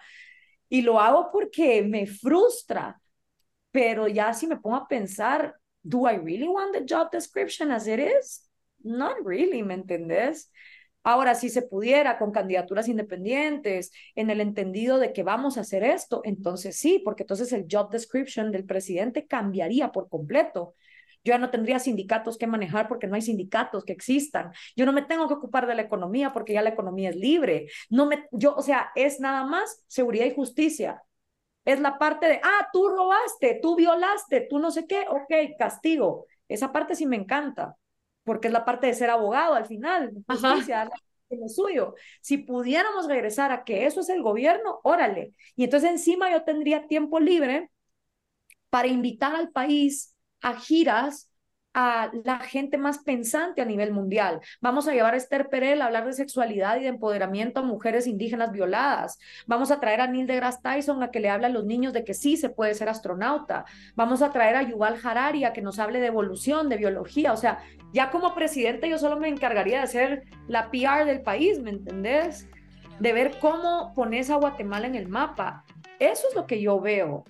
Y 0.68 0.82
lo 0.82 1.00
hago 1.00 1.30
porque 1.32 1.82
me 1.82 2.06
frustra, 2.06 3.00
pero 3.70 4.08
ya 4.08 4.34
si 4.34 4.46
me 4.46 4.58
pongo 4.58 4.76
a 4.76 4.88
pensar, 4.88 5.56
¿do 5.82 6.08
I 6.08 6.16
really 6.16 6.48
want 6.48 6.72
the 6.72 6.84
job 6.88 7.10
description 7.10 7.70
as 7.70 7.86
it 7.86 7.98
is? 7.98 8.48
Not 8.82 9.16
really, 9.24 9.62
¿me 9.62 9.74
entendés? 9.74 10.50
Ahora, 11.04 11.34
si 11.34 11.48
se 11.50 11.62
pudiera 11.62 12.18
con 12.18 12.30
candidaturas 12.30 12.88
independientes, 12.88 13.92
en 14.14 14.30
el 14.30 14.40
entendido 14.40 14.98
de 14.98 15.12
que 15.12 15.22
vamos 15.22 15.58
a 15.58 15.62
hacer 15.62 15.82
esto, 15.82 16.20
entonces 16.24 16.76
sí, 16.76 17.00
porque 17.04 17.24
entonces 17.24 17.52
el 17.52 17.66
job 17.70 17.90
description 17.90 18.52
del 18.52 18.64
presidente 18.64 19.26
cambiaría 19.26 19.90
por 19.92 20.08
completo. 20.08 20.74
Yo 21.24 21.32
ya 21.32 21.38
no 21.38 21.50
tendría 21.50 21.78
sindicatos 21.78 22.36
que 22.38 22.46
manejar 22.46 22.88
porque 22.88 23.06
no 23.06 23.14
hay 23.14 23.22
sindicatos 23.22 23.84
que 23.84 23.92
existan. 23.92 24.52
Yo 24.76 24.86
no 24.86 24.92
me 24.92 25.02
tengo 25.02 25.28
que 25.28 25.34
ocupar 25.34 25.66
de 25.66 25.74
la 25.74 25.82
economía 25.82 26.32
porque 26.32 26.52
ya 26.52 26.62
la 26.62 26.70
economía 26.70 27.10
es 27.10 27.16
libre. 27.16 27.68
No 27.90 28.06
me, 28.06 28.26
yo, 28.32 28.54
o 28.56 28.62
sea, 28.62 28.90
es 28.96 29.20
nada 29.20 29.44
más 29.44 29.84
seguridad 29.88 30.26
y 30.26 30.34
justicia. 30.34 31.02
Es 31.64 31.80
la 31.80 31.98
parte 31.98 32.26
de, 32.28 32.40
ah, 32.42 32.68
tú 32.72 32.88
robaste, 32.88 33.58
tú 33.62 33.76
violaste, 33.76 34.46
tú 34.50 34.58
no 34.58 34.70
sé 34.72 34.86
qué, 34.86 35.06
ok, 35.08 35.56
castigo. 35.58 36.26
Esa 36.48 36.72
parte 36.72 36.94
sí 36.96 37.06
me 37.06 37.16
encanta 37.16 37.76
porque 38.24 38.48
es 38.48 38.52
la 38.52 38.64
parte 38.64 38.86
de 38.86 38.94
ser 38.94 39.10
abogado 39.10 39.54
al 39.54 39.66
final, 39.66 40.12
justicia, 40.26 40.90
lo 41.30 41.48
suyo. 41.48 41.94
Si 42.20 42.38
pudiéramos 42.38 43.06
regresar 43.06 43.52
a 43.52 43.64
que 43.64 43.86
eso 43.86 44.00
es 44.00 44.08
el 44.08 44.22
gobierno, 44.22 44.80
órale. 44.82 45.32
Y 45.56 45.64
entonces 45.64 45.90
encima 45.90 46.30
yo 46.30 46.44
tendría 46.44 46.86
tiempo 46.86 47.20
libre 47.20 47.70
para 48.70 48.88
invitar 48.88 49.34
al 49.34 49.50
país 49.50 50.14
a 50.40 50.54
giras 50.56 51.30
a 51.74 52.10
la 52.24 52.38
gente 52.40 52.76
más 52.76 52.98
pensante 52.98 53.62
a 53.62 53.64
nivel 53.64 53.92
mundial. 53.92 54.40
Vamos 54.60 54.88
a 54.88 54.92
llevar 54.92 55.14
a 55.14 55.16
Esther 55.16 55.48
Perel 55.48 55.80
a 55.80 55.86
hablar 55.86 56.04
de 56.04 56.12
sexualidad 56.12 56.76
y 56.76 56.82
de 56.82 56.88
empoderamiento 56.88 57.60
a 57.60 57.62
mujeres 57.62 58.06
indígenas 58.06 58.52
violadas. 58.52 59.18
Vamos 59.46 59.70
a 59.70 59.80
traer 59.80 60.00
a 60.00 60.06
Neil 60.06 60.26
deGrasse 60.26 60.60
Tyson 60.62 61.02
a 61.02 61.10
que 61.10 61.20
le 61.20 61.30
hable 61.30 61.46
a 61.46 61.50
los 61.50 61.64
niños 61.64 61.92
de 61.92 62.04
que 62.04 62.14
sí 62.14 62.36
se 62.36 62.50
puede 62.50 62.74
ser 62.74 62.88
astronauta. 62.88 63.64
Vamos 63.94 64.22
a 64.22 64.30
traer 64.30 64.56
a 64.56 64.62
Yuval 64.62 64.98
Harari 65.02 65.44
a 65.44 65.52
que 65.52 65.62
nos 65.62 65.78
hable 65.78 66.00
de 66.00 66.06
evolución, 66.08 66.68
de 66.68 66.76
biología. 66.76 67.32
O 67.32 67.36
sea, 67.36 67.62
ya 67.92 68.10
como 68.10 68.34
presidente 68.34 68.88
yo 68.88 68.98
solo 68.98 69.18
me 69.18 69.28
encargaría 69.28 69.78
de 69.78 69.84
hacer 69.84 70.24
la 70.48 70.70
PR 70.70 71.04
del 71.06 71.22
país, 71.22 71.60
¿me 71.60 71.70
entendés? 71.70 72.48
De 73.00 73.12
ver 73.12 73.38
cómo 73.40 73.92
pones 73.94 74.30
a 74.30 74.36
Guatemala 74.36 74.86
en 74.86 74.94
el 74.94 75.08
mapa. 75.08 75.64
Eso 75.98 76.28
es 76.28 76.34
lo 76.34 76.46
que 76.46 76.60
yo 76.60 76.80
veo. 76.80 77.24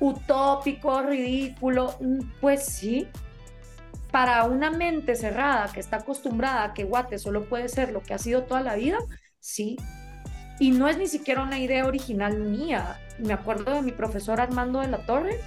Utópico, 0.00 1.02
ridículo, 1.02 1.94
mm, 2.00 2.20
pues 2.40 2.64
sí, 2.64 3.06
para 4.10 4.44
una 4.44 4.70
mente 4.70 5.14
cerrada 5.14 5.70
que 5.72 5.80
está 5.80 5.98
acostumbrada 5.98 6.64
a 6.64 6.74
que 6.74 6.84
Guate 6.84 7.18
solo 7.18 7.48
puede 7.48 7.68
ser 7.68 7.92
lo 7.92 8.02
que 8.02 8.14
ha 8.14 8.18
sido 8.18 8.42
toda 8.42 8.60
la 8.60 8.74
vida, 8.74 8.98
sí. 9.38 9.76
Y 10.58 10.72
no 10.72 10.88
es 10.88 10.98
ni 10.98 11.06
siquiera 11.06 11.42
una 11.42 11.58
idea 11.58 11.86
original 11.86 12.38
mía. 12.38 12.98
Me 13.18 13.32
acuerdo 13.32 13.72
de 13.72 13.82
mi 13.82 13.92
profesor 13.92 14.40
Armando 14.40 14.80
de 14.80 14.88
la 14.88 14.98
Torre, 15.06 15.40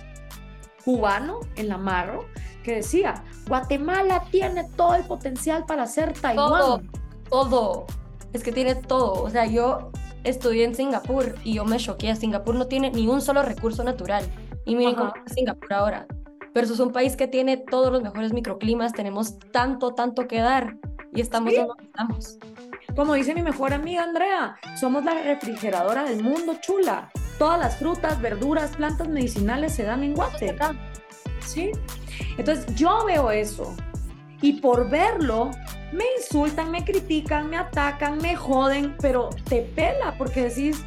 cubano 0.84 1.40
en 1.56 1.69
la 1.69 1.77
Marro, 1.77 2.26
que 2.64 2.76
decía, 2.76 3.23
Guatemala 3.48 4.23
tiene 4.31 4.64
todo 4.76 4.95
el 4.95 5.03
potencial 5.03 5.65
para 5.65 5.85
ser 5.85 6.14
Taiwán. 6.14 6.49
Todo, 6.49 6.81
todo. 7.30 7.85
Es 8.31 8.41
que 8.41 8.52
tiene 8.52 8.76
todo. 8.76 9.22
O 9.23 9.30
sea, 9.30 9.45
yo 9.45 9.91
estudié 10.23 10.64
en 10.64 10.73
Singapur 10.73 11.35
y 11.44 11.56
yo 11.56 11.65
me 11.65 11.77
choqué. 11.77 12.15
Singapur 12.15 12.56
no 12.56 12.68
tiene 12.68 12.90
ni 12.90 13.07
un 13.07 13.22
solo 13.22 13.44
recurso 13.44 13.84
natural. 13.84 14.26
Y 14.65 14.76
miren 14.76 14.95
cómo 14.95 15.14
es 15.26 15.34
Singapur 15.34 15.73
ahora 15.73 16.07
versus 16.53 16.80
un 16.80 16.91
país 16.91 17.15
que 17.15 17.27
tiene 17.27 17.57
todos 17.57 17.91
los 17.91 18.01
mejores 18.01 18.34
microclimas, 18.34 18.93
tenemos 18.93 19.39
tanto, 19.51 19.93
tanto 19.93 20.27
que 20.27 20.39
dar 20.39 20.77
y 21.13 21.21
estamos 21.21 21.53
donde 21.53 21.84
estamos. 21.84 22.38
Como 22.95 23.13
dice 23.15 23.34
mi 23.34 23.41
mejor 23.41 23.73
amiga 23.73 24.03
Andrea, 24.03 24.55
somos 24.80 25.03
la 25.03 25.15
refrigeradora 25.15 26.03
del 26.03 26.21
mundo, 26.21 26.55
chula. 26.61 27.11
Todas 27.39 27.59
las 27.59 27.77
frutas, 27.77 28.21
verduras, 28.21 28.75
plantas 28.75 29.07
medicinales 29.07 29.73
se 29.73 29.84
dan 29.84 30.03
en 30.03 30.13
Guate. 30.13 30.55
¿Sí? 31.39 31.71
Entonces 32.38 32.73
yo 32.75 33.05
veo 33.05 33.31
eso 33.31 33.75
y 34.41 34.53
por 34.53 34.89
verlo 34.89 35.49
me 35.91 36.05
insultan, 36.17 36.71
me 36.71 36.84
critican, 36.84 37.49
me 37.49 37.57
atacan, 37.57 38.17
me 38.19 38.35
joden, 38.35 38.95
pero 38.99 39.30
te 39.47 39.61
pela 39.61 40.15
porque 40.17 40.43
decís, 40.43 40.84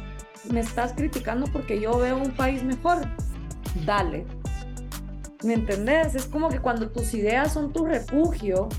me 0.51 0.59
estás 0.59 0.93
criticando 0.93 1.47
porque 1.51 1.79
yo 1.79 1.97
veo 1.97 2.17
un 2.17 2.31
país 2.31 2.63
mejor. 2.63 2.99
Dale, 3.85 4.25
¿Me 5.43 5.53
entendés? 5.53 6.15
Es 6.15 6.25
como 6.25 6.49
que 6.49 6.59
cuando 6.59 6.89
tus 6.89 7.13
ideas 7.13 7.53
son 7.53 7.71
tu 7.71 7.85
refugio 7.85 8.69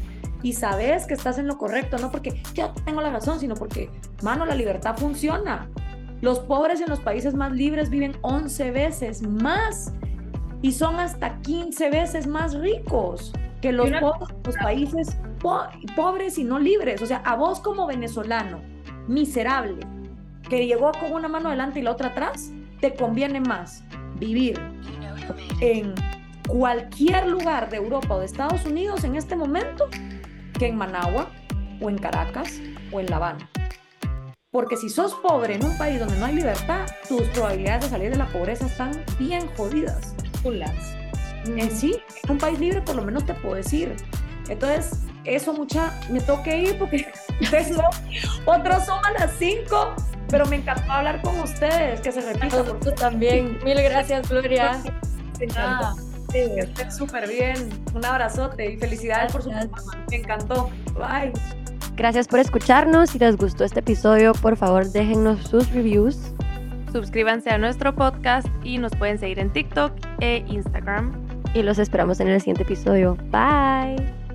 y 0.43 0.53
sabes 0.53 1.07
que 1.07 1.15
estás 1.15 1.39
en 1.39 1.47
lo 1.47 1.59
correcto, 1.59 1.99
no 1.99 2.11
porque 2.11 2.43
yo 2.55 2.73
tengo 2.85 3.01
la 3.01 3.11
razón, 3.11 3.41
sino 3.41 3.55
porque, 3.55 3.91
mano, 4.23 4.45
la 4.45 4.55
libertad 4.55 4.97
funciona. 4.97 5.69
Los 6.21 6.41
pobres 6.41 6.81
en 6.81 6.89
los 6.89 7.01
países 7.01 7.35
más 7.35 7.53
libres 7.53 7.91
viven 7.91 8.17
11 8.23 8.71
veces 8.73 9.23
más 9.23 9.93
y 10.63 10.73
son 10.73 10.97
hasta 10.97 11.41
15 11.41 11.91
veces 11.91 12.27
más 12.27 12.55
ricos 12.55 13.33
que 13.61 13.73
los, 13.73 13.91
los 13.91 14.57
países 14.61 15.17
pobres 15.97 16.39
y 16.39 16.45
no 16.45 16.59
libres. 16.59 17.03
O 17.03 17.07
sea, 17.07 17.19
a 17.19 17.37
vos 17.37 17.61
como 17.61 17.87
venezolano, 17.87 18.61
miserable, 19.07 19.87
que 20.49 20.67
llegó 20.67 20.91
con 20.93 21.13
una 21.13 21.29
mano 21.29 21.49
adelante 21.49 21.81
y 21.81 21.83
la 21.83 21.93
otra 21.93 22.09
atrás, 22.09 22.51
te 22.81 22.95
conviene 22.95 23.41
más 23.41 23.85
vivir 24.19 24.59
en 25.61 25.95
cualquier 26.49 27.29
lugar 27.29 27.71
de 27.71 27.77
Europa 27.77 28.15
o 28.15 28.19
de 28.19 28.27
Estados 28.27 28.65
Unidos 28.65 29.05
en 29.05 29.15
este 29.15 29.37
momento 29.37 29.89
que 30.59 30.67
en 30.67 30.77
Managua 30.77 31.31
o 31.81 31.89
en 31.89 31.99
Caracas 31.99 32.61
o 32.91 32.99
en 32.99 33.07
La 33.07 33.17
Habana. 33.17 33.49
Porque 34.51 34.77
si 34.77 34.89
sos 34.89 35.15
pobre 35.15 35.55
en 35.55 35.65
un 35.65 35.77
país 35.77 36.01
donde 36.01 36.19
no 36.19 36.25
hay 36.25 36.35
libertad, 36.35 36.87
tus 37.07 37.23
probabilidades 37.29 37.85
de 37.85 37.91
salir 37.91 38.11
de 38.11 38.17
la 38.17 38.27
pobreza 38.27 38.67
están 38.67 39.05
bien 39.19 39.47
jodidas. 39.57 40.17
En 41.47 41.71
sí, 41.71 41.97
en 42.25 42.31
un 42.31 42.39
país 42.39 42.59
libre 42.59 42.81
por 42.81 42.97
lo 42.97 43.03
menos 43.03 43.25
te 43.27 43.35
puedo 43.35 43.55
decir. 43.55 43.95
Entonces, 44.49 45.03
eso 45.25 45.53
mucha, 45.53 46.01
me 46.11 46.21
toque 46.21 46.57
ir 46.57 46.79
porque 46.79 47.07
otros 48.47 48.87
son 48.87 49.05
a 49.05 49.13
las 49.13 49.33
5, 49.39 49.95
pero 50.31 50.47
me 50.47 50.57
encantó 50.57 50.91
hablar 50.91 51.21
con 51.21 51.39
ustedes, 51.41 52.01
que 52.01 52.11
se 52.11 52.23
repita. 52.23 52.59
Nosotros 52.59 52.95
también. 52.95 53.59
Mil 53.63 53.81
gracias, 53.83 54.29
Gloria. 54.31 54.83
Me 55.39 55.45
encantó. 55.45 56.08
Que 56.33 56.61
estén 56.61 56.93
súper 56.93 57.29
bien. 57.29 57.71
Un 57.95 58.05
abrazote 58.05 58.73
y 58.73 58.77
felicidades 58.77 59.33
por 59.33 59.43
su 59.43 59.51
programa. 59.51 59.79
Me 60.11 60.17
encantó. 60.17 60.71
Bye. 60.95 61.33
Gracias 61.97 62.29
por 62.29 62.39
escucharnos. 62.39 63.11
Si 63.11 63.19
les 63.19 63.37
gustó 63.37 63.65
este 63.65 63.81
episodio, 63.81 64.33
por 64.33 64.57
favor 64.57 64.87
déjennos 64.91 65.41
sus 65.49 65.69
reviews. 65.73 66.33
Suscríbanse 66.93 67.51
a 67.51 67.59
nuestro 67.59 67.95
podcast 67.95 68.47
y 68.63 68.79
nos 68.79 68.95
pueden 68.97 69.19
seguir 69.19 69.39
en 69.39 69.53
TikTok 69.53 69.93
e 70.21 70.45
Instagram. 70.49 71.13
Y 71.55 71.63
los 71.63 71.79
esperamos 71.79 72.21
en 72.21 72.29
el 72.29 72.41
siguiente 72.41 72.63
episodio. 72.63 73.17
Bye. 73.31 74.28